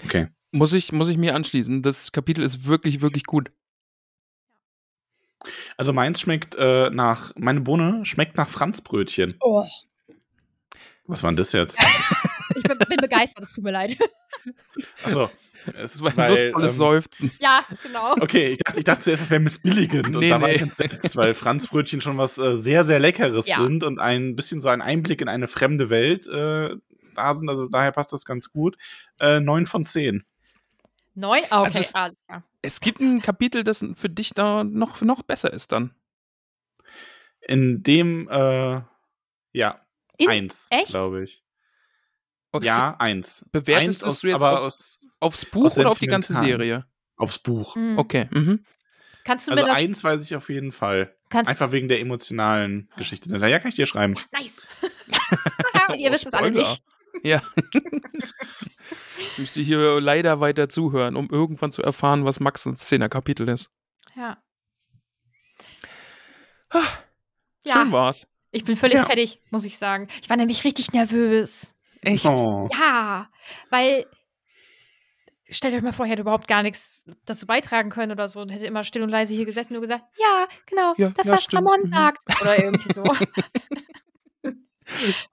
Okay. 0.05 0.29
Muss 0.51 0.73
ich, 0.73 0.91
muss 0.93 1.09
ich 1.09 1.19
mir 1.19 1.35
anschließen. 1.35 1.83
Das 1.83 2.11
Kapitel 2.13 2.43
ist 2.43 2.67
wirklich, 2.67 3.01
wirklich 3.01 3.25
gut. 3.25 3.51
Also 5.77 5.93
meins 5.93 6.21
schmeckt 6.21 6.57
äh, 6.57 6.91
nach, 6.91 7.33
meine 7.37 7.61
Bohne 7.61 8.05
schmeckt 8.05 8.37
nach 8.37 8.49
Franzbrötchen. 8.49 9.35
Oh. 9.41 9.65
Was 11.05 11.23
war 11.23 11.31
denn 11.31 11.37
das 11.37 11.53
jetzt? 11.53 11.79
Ich 12.57 12.63
bin, 12.63 12.79
bin 12.79 12.97
begeistert, 12.97 13.45
es 13.45 13.53
tut 13.53 13.65
mir 13.65 13.71
leid. 13.73 13.99
Achso. 15.05 15.29
Es 15.75 15.93
Das 15.93 16.01
war 16.03 16.11
ein 16.11 16.17
weil, 16.17 16.31
lustvolles 16.31 16.73
ähm, 16.73 16.77
Seufzen. 16.79 17.31
ja, 17.41 17.65
genau. 17.83 18.13
Okay, 18.21 18.49
ich 18.49 18.59
dachte, 18.59 18.79
ich 18.79 18.85
dachte 18.85 19.01
zuerst, 19.03 19.23
das 19.23 19.31
wäre 19.31 19.41
missbilligend 19.41 20.15
und 20.15 20.21
Nee, 20.21 20.31
da 20.31 20.41
war 20.41 20.49
nee. 20.49 20.55
ich 20.55 20.63
entsetzt, 20.63 21.17
weil 21.17 21.35
Franzbrötchen 21.35 22.01
schon 22.01 22.17
was 22.19 22.39
äh, 22.39 22.57
sehr, 22.57 22.85
sehr 22.85 22.99
Leckeres 22.99 23.47
Ja. 23.47 23.57
sind 23.63 23.83
und 23.85 23.99
ein 23.99 24.37
bisschen 24.37 24.61
so 24.61 24.69
ein 24.69 24.81
Einblick 24.83 25.21
in 25.21 25.29
eine 25.29 25.49
fremde 25.49 25.91
Welt 25.91 26.27
äh, 26.29 26.77
da 27.15 27.35
sind. 27.35 27.49
Also 27.49 27.67
daher 27.69 27.93
passt 27.93 28.13
das 28.13 28.25
ganz 28.25 28.51
gut. 28.51 28.77
Äh, 29.21 29.41
9 29.41 29.67
von 29.67 29.87
10. 29.87 30.25
Neun? 31.15 31.41
Okay, 31.45 31.47
Also 31.51 31.79
es- 31.81 31.95
alles 31.95 32.17
klar. 32.27 32.43
Es 32.63 32.81
gibt 32.81 33.01
ein 33.01 33.23
Kapitel, 33.23 33.63
das 33.65 33.85
für 33.95 34.11
dich 34.11 34.31
da 34.35 34.65
noch, 34.65 35.01
noch 35.01 35.23
besser 35.23 35.53
ist 35.53 35.73
dann. 35.73 35.95
In 37.41 37.83
dem, 37.83 38.29
äh, 38.29 38.81
ja, 39.53 39.81
In- 40.17 40.29
eins, 40.29 40.67
echt? 40.71 40.89
glaube 40.89 41.23
ich. 41.23 41.43
Okay. 42.53 42.67
Ja, 42.67 42.97
eins. 42.99 43.45
Bewertest 43.53 44.05
eins 44.05 44.21
du 44.21 44.29
jetzt 44.29 44.43
aber 44.43 44.63
aus, 44.63 44.99
Aufs 45.27 45.45
Buch 45.45 45.77
oder 45.77 45.91
auf 45.91 45.99
die 45.99 46.07
ganze. 46.07 46.35
Serie? 46.35 46.87
aufs 47.19 47.39
Buch. 47.39 47.77
Mhm. 47.77 47.99
Okay. 47.99 48.29
Mhm. 48.31 48.65
Kannst 49.25 49.49
du 49.49 49.53
Also 49.53 49.65
mir 49.65 49.69
das. 49.71 49.79
eins 49.79 50.05
weiß 50.05 50.23
ich 50.23 50.37
auf 50.37 50.49
jeden 50.51 50.71
Fall. 50.71 51.17
kannst, 51.31 51.51
Einfach 51.51 51.73
wegen 51.73 51.89
der 51.89 52.01
emotionalen 52.01 52.89
Geschichte. 52.97 53.31
Ja, 53.37 53.59
kann 53.59 53.69
ich 53.71 53.75
dir 53.75 53.87
schreiben. 53.87 54.15
Nice. 54.33 54.69
Und 55.89 55.99
ihr 55.99 56.11
Oh, 56.11 56.13
wisst 56.13 56.27
es 56.27 56.35
alle 56.35 56.51
nicht. 56.51 56.83
Ja. 57.23 57.41
Müsst 59.39 59.57
ihr 59.57 59.65
hier 59.65 60.01
leider 60.01 60.41
weiter 60.41 60.69
zuhören, 60.69 61.17
um 61.17 61.29
irgendwann 61.31 61.73
zu 61.73 61.83
erfahren, 61.83 62.25
was 62.25 62.39
Max 62.41 62.67
ins 62.67 62.87
10er 62.91 63.09
Kapitel 63.09 63.49
ist. 63.49 63.71
Ja. 64.15 64.37
Ah, 66.71 66.83
Ja, 67.65 67.73
Schön 67.75 67.93
war's. 67.93 68.29
ich 68.51 68.65
bin 68.65 68.77
völlig 68.77 68.99
Ja. 68.99 69.07
fertig, 69.07 69.41
muss 69.51 69.65
ich 69.65 69.79
sagen. 69.79 70.09
Ich 70.23 70.29
war 70.31 70.37
nämlich 70.37 70.65
richtig 70.65 70.93
nervös. 70.93 71.75
Echt? 72.03 72.27
Oh. 72.27 72.69
Ja, 72.73 73.29
weil 73.71 74.07
stellt 75.51 75.75
euch 75.75 75.83
mal 75.83 75.93
vor, 75.93 76.07
ich 76.07 76.13
hätte 76.13 76.23
überhaupt 76.23 76.47
gar 76.49 76.63
nichts 76.63 77.05
dazu 77.25 77.47
beitragen 77.47 77.91
können 77.91 78.13
oder 78.13 78.29
so 78.29 78.41
und 78.41 78.49
hätte 78.51 78.67
immer 78.67 78.85
still 78.85 79.03
und 79.03 79.11
leise 79.11 79.35
hier 79.35 79.45
gesessen 79.45 79.69
und 79.73 79.75
nur 79.75 79.83
gesagt, 79.83 80.05
ja, 80.19 80.47
genau, 80.67 80.95
Ja, 80.97 81.11
das, 81.11 81.27
ja, 81.29 81.35
was 81.35 81.45
stimmt. 81.45 81.67
Ramon 81.67 81.81
Mhm. 81.85 81.93
sagt. 81.93 82.23
Oder 82.43 82.63
irgendwie 82.65 82.93
so. 82.95 83.05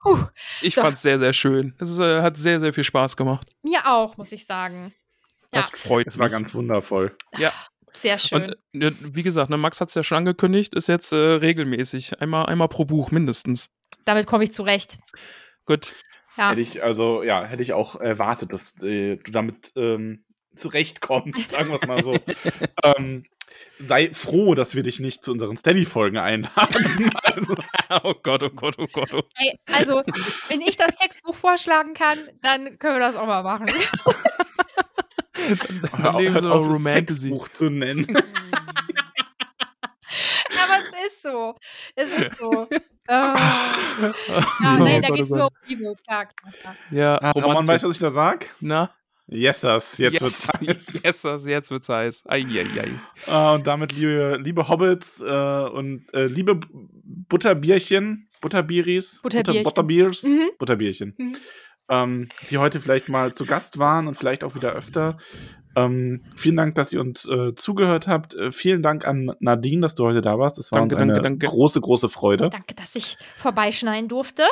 Puh, 0.00 0.18
Ich 0.62 0.74
Doch. 0.74 0.82
fand's 0.82 1.02
sehr, 1.02 1.18
sehr 1.18 1.32
schön. 1.32 1.74
Es 1.78 1.96
äh, 1.98 2.22
hat 2.22 2.36
sehr, 2.36 2.58
sehr 2.60 2.72
viel 2.72 2.82
Spaß 2.84 3.16
gemacht. 3.16 3.48
mir 3.62 3.86
auch, 3.86 4.16
muss 4.16 4.32
ich 4.32 4.46
sagen. 4.46 4.92
Ja, 5.54 5.60
Das 5.60 5.70
freut 5.70 6.08
Es 6.08 6.18
war 6.18 6.28
ganz 6.28 6.52
wundervoll. 6.54 7.16
sehr 7.92 8.18
schön. 8.18 8.42
Und 8.72 8.82
äh, 8.82 8.92
wie 9.00 9.22
gesagt, 9.22 9.50
ne, 9.50 9.56
Max 9.56 9.80
hat's 9.80 9.94
ja 9.94 10.02
schon 10.02 10.18
angekündigt, 10.18 10.74
ist 10.74 10.88
jetzt 10.88 11.12
äh, 11.12 11.16
regelmäßig. 11.16 12.20
Einmal, 12.20 12.46
einmal 12.46 12.68
pro 12.68 12.84
Buch 12.84 13.12
mindestens. 13.12 13.70
Damit 14.04 14.26
komme 14.26 14.42
ich 14.44 14.52
zurecht. 14.52 14.98
Gut. 15.66 15.92
Ja. 16.36 16.50
Hätte 16.50 16.60
ich, 16.60 16.82
also, 16.82 17.22
ja, 17.22 17.44
hätte 17.44 17.62
ich 17.62 17.72
auch 17.72 18.00
erwartet, 18.00 18.52
dass 18.52 18.82
äh, 18.82 19.16
du 19.16 19.30
damit 19.30 19.72
ähm, 19.76 20.24
zurechtkommst, 20.54 21.48
sagen 21.50 21.68
wir 21.68 21.76
es 21.76 21.86
mal 21.86 22.02
so. 22.02 22.14
ähm, 22.82 23.24
sei 23.78 24.12
froh, 24.12 24.54
dass 24.54 24.74
wir 24.74 24.82
dich 24.82 25.00
nicht 25.00 25.22
zu 25.22 25.32
unseren 25.32 25.56
Steady-Folgen 25.56 26.18
einladen. 26.18 27.10
Also, 27.22 27.56
Oh 28.02 28.14
Gott, 28.22 28.42
oh 28.42 28.50
Gott, 28.50 28.76
oh 28.78 28.86
Gott. 28.92 29.12
Oh. 29.12 29.22
Ey, 29.36 29.58
also, 29.66 30.02
wenn 30.48 30.60
ich 30.60 30.76
das 30.76 30.98
Textbuch 30.98 31.34
vorschlagen 31.34 31.94
kann, 31.94 32.18
dann 32.42 32.78
können 32.78 32.96
wir 32.96 33.00
das 33.00 33.16
auch 33.16 33.26
mal 33.26 33.42
machen. 33.42 33.66
Dann 36.02 36.16
nehmen 36.16 36.40
sie 36.40 36.46
es 36.48 36.54
Romantasy. 36.54 37.20
Sexbuch 37.20 37.48
zu 37.48 37.68
nennen. 37.68 38.16
Aber 40.62 40.78
es 40.82 41.06
ist 41.12 41.22
so. 41.22 41.54
Es 41.96 42.10
ist 42.12 42.38
so. 42.38 42.66
Äh, 42.70 42.76
ja, 43.08 43.34
Oh 44.34 44.62
nein, 44.62 45.02
da 45.02 45.08
geht's 45.10 45.32
oh 45.32 45.36
nur 45.36 45.44
um 45.46 45.50
Liebe. 45.66 45.94
Klar, 46.06 46.26
klar. 46.26 46.76
Ja, 46.90 47.18
Ah, 47.20 47.30
Romantik. 47.32 47.68
weißt 47.68 47.84
du, 47.84 47.88
was 47.88 47.96
ich 47.96 48.00
da 48.00 48.10
sag? 48.10 48.48
Na? 48.60 48.90
Yesers, 49.26 49.96
jetzt 49.98 50.20
yes. 50.20 50.22
wird's 50.22 50.48
heiß. 50.94 51.02
yes, 51.02 51.22
das, 51.22 51.46
jetzt 51.46 51.70
wird's 51.70 51.88
heiß. 51.88 52.24
Eieiei. 52.28 52.90
Ah, 53.26 53.54
und 53.54 53.66
damit, 53.66 53.92
liebe, 53.92 54.38
liebe 54.42 54.68
Hobbits 54.68 55.20
äh, 55.20 55.24
und 55.24 56.04
äh, 56.12 56.26
liebe 56.26 56.60
Butterbierchen, 57.28 58.28
Butterbieris, 58.40 59.20
Butterbierchen. 59.22 59.62
Butter, 59.62 59.82
Butterbiers, 59.82 60.22
Mhm. 60.24 60.50
Butterbierchen, 60.58 61.14
Mhm. 61.18 61.36
ähm, 61.88 62.28
die 62.50 62.58
heute 62.58 62.80
vielleicht 62.80 63.08
mal 63.08 63.32
zu 63.32 63.46
Gast 63.46 63.78
waren 63.78 64.06
und 64.08 64.14
vielleicht 64.14 64.44
auch 64.44 64.54
wieder 64.54 64.72
öfter. 64.72 65.16
Ähm, 65.76 66.22
vielen 66.36 66.56
Dank, 66.56 66.74
dass 66.74 66.92
ihr 66.92 67.00
uns 67.00 67.26
äh, 67.26 67.54
zugehört 67.54 68.06
habt. 68.06 68.34
Äh, 68.34 68.52
vielen 68.52 68.82
Dank 68.82 69.06
an 69.06 69.32
Nadine, 69.40 69.82
dass 69.82 69.94
du 69.94 70.04
heute 70.04 70.20
da 70.20 70.38
warst. 70.38 70.58
Das 70.58 70.72
war 70.72 70.80
Danke, 70.80 70.94
uns 70.94 71.02
eine 71.02 71.12
danke, 71.14 71.28
danke. 71.28 71.46
große, 71.46 71.80
große 71.80 72.08
Freude. 72.08 72.48
Danke, 72.50 72.74
dass 72.74 72.94
ich 72.94 73.16
vorbeischneiden 73.36 74.08
durfte. 74.08 74.44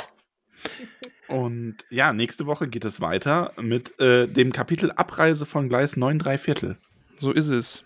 Und 1.28 1.76
ja, 1.90 2.12
nächste 2.12 2.46
Woche 2.46 2.68
geht 2.68 2.84
es 2.84 3.00
weiter 3.00 3.52
mit 3.60 3.98
äh, 4.00 4.26
dem 4.28 4.52
Kapitel 4.52 4.90
Abreise 4.92 5.46
von 5.46 5.68
Gleis 5.68 5.96
9 5.96 6.18
3 6.18 6.38
Viertel. 6.38 6.76
So 7.18 7.32
ist 7.32 7.50
es. 7.50 7.84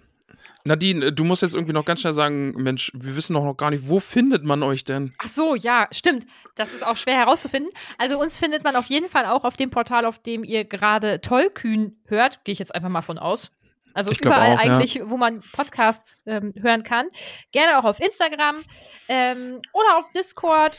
Nadine, 0.66 1.06
äh, 1.06 1.12
du 1.12 1.24
musst 1.24 1.42
jetzt 1.42 1.54
irgendwie 1.54 1.72
noch 1.72 1.84
ganz 1.84 2.00
schnell 2.00 2.12
sagen, 2.12 2.52
Mensch, 2.56 2.90
wir 2.94 3.16
wissen 3.16 3.34
doch 3.34 3.44
noch 3.44 3.56
gar 3.56 3.70
nicht, 3.70 3.88
wo 3.88 4.00
findet 4.00 4.44
man 4.44 4.62
euch 4.62 4.84
denn? 4.84 5.14
Ach 5.18 5.28
so, 5.28 5.54
ja, 5.54 5.88
stimmt. 5.92 6.26
Das 6.54 6.74
ist 6.74 6.84
auch 6.84 6.96
schwer 6.96 7.16
herauszufinden. 7.16 7.70
Also 7.98 8.18
uns 8.18 8.38
findet 8.38 8.64
man 8.64 8.76
auf 8.76 8.86
jeden 8.86 9.08
Fall 9.08 9.26
auch 9.26 9.44
auf 9.44 9.56
dem 9.56 9.70
Portal, 9.70 10.04
auf 10.04 10.18
dem 10.18 10.44
ihr 10.44 10.64
gerade 10.64 11.20
Tollkühn 11.20 12.00
hört. 12.06 12.44
Gehe 12.44 12.52
ich 12.52 12.58
jetzt 12.58 12.74
einfach 12.74 12.88
mal 12.88 13.02
von 13.02 13.18
aus. 13.18 13.52
Also 13.94 14.12
überall 14.12 14.58
auch, 14.58 14.64
ja. 14.64 14.72
eigentlich, 14.72 15.00
wo 15.04 15.16
man 15.16 15.40
Podcasts 15.52 16.18
ähm, 16.26 16.52
hören 16.60 16.82
kann. 16.82 17.08
Gerne 17.52 17.78
auch 17.78 17.84
auf 17.84 17.98
Instagram 17.98 18.62
ähm, 19.08 19.62
oder 19.72 19.98
auf 19.98 20.12
Discord. 20.12 20.78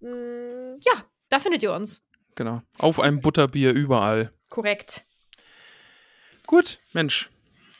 Mm, 0.00 0.78
ja, 0.80 1.04
da 1.28 1.38
findet 1.38 1.62
ihr 1.62 1.74
uns. 1.74 2.02
Genau. 2.34 2.62
Auf 2.78 2.98
einem 3.00 3.20
Butterbier 3.20 3.72
überall. 3.72 4.32
Korrekt. 4.48 5.04
Gut, 6.46 6.78
Mensch. 6.92 7.28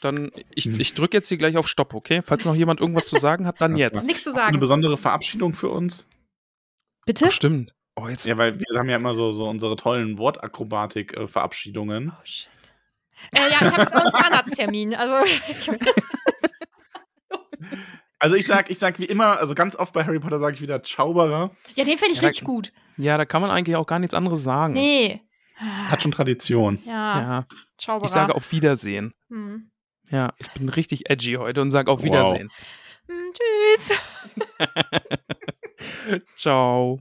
Dann, 0.02 0.30
ich, 0.54 0.66
ich 0.66 0.94
drücke 0.94 1.16
jetzt 1.16 1.28
hier 1.28 1.38
gleich 1.38 1.56
auf 1.56 1.68
Stopp, 1.68 1.94
okay? 1.94 2.20
Falls 2.24 2.44
noch 2.44 2.54
jemand 2.54 2.80
irgendwas 2.80 3.06
zu 3.06 3.18
sagen 3.18 3.46
hat, 3.46 3.60
dann 3.60 3.72
Das 3.72 3.80
jetzt. 3.80 4.06
Nichts 4.06 4.24
zu 4.24 4.30
Eine 4.30 4.34
sagen. 4.34 4.60
besondere 4.60 4.96
Verabschiedung 4.96 5.54
für 5.54 5.70
uns. 5.70 6.06
Bitte? 7.06 7.30
Stimmt. 7.30 7.74
Oh, 7.96 8.08
jetzt. 8.08 8.26
Ja, 8.26 8.36
weil 8.36 8.58
wir 8.60 8.78
haben 8.78 8.90
ja 8.90 8.96
immer 8.96 9.14
so, 9.14 9.32
so 9.32 9.48
unsere 9.48 9.76
tollen 9.76 10.18
Wortakrobatik-Verabschiedungen. 10.18 12.12
Oh, 12.14 12.20
shit. 12.24 12.50
Äh, 13.32 13.38
ja, 13.38 13.46
ich 13.48 13.60
habe 13.60 13.80
jetzt 13.82 13.94
auch 13.94 14.00
einen 14.02 14.12
Zahnarzttermin. 14.12 14.94
Also, 14.94 15.14
ich 15.48 15.70
Also 18.18 18.34
ich 18.36 18.46
sag, 18.46 18.70
ich 18.70 18.78
sag 18.78 18.98
wie 18.98 19.04
immer, 19.04 19.38
also 19.38 19.54
ganz 19.54 19.76
oft 19.76 19.92
bei 19.92 20.04
Harry 20.04 20.18
Potter 20.18 20.38
sage 20.38 20.54
ich 20.54 20.62
wieder 20.62 20.82
Zauberer. 20.82 21.50
ja, 21.74 21.84
den 21.84 21.98
finde 21.98 22.12
ich 22.14 22.20
Ja, 22.22 22.28
richtig 22.28 22.44
gut. 22.44 22.72
Ja, 22.96 23.18
da 23.18 23.26
kann 23.26 23.42
man 23.42 23.50
eigentlich 23.50 23.76
auch 23.76 23.86
gar 23.86 23.98
nichts 23.98 24.14
anderes 24.14 24.42
sagen. 24.42 24.72
Nee. 24.72 25.20
Hat 25.58 26.02
schon 26.02 26.12
Tradition. 26.12 26.78
Ja, 26.86 27.18
Ja, 27.20 27.46
Zauberer. 27.78 28.06
ich 28.06 28.10
sage 28.10 28.34
auf 28.34 28.52
Wiedersehen. 28.52 29.12
Hm. 29.28 29.70
Ja, 30.10 30.32
ich 30.38 30.50
bin 30.52 30.68
richtig 30.68 31.10
edgy 31.10 31.34
heute 31.34 31.60
und 31.60 31.70
sage 31.70 31.90
auf 31.90 32.00
Wow. 32.00 32.04
Wiedersehen. 32.06 32.50
Hm, 33.08 33.32
tschüss. 33.32 33.98
Ciao. 36.36 37.00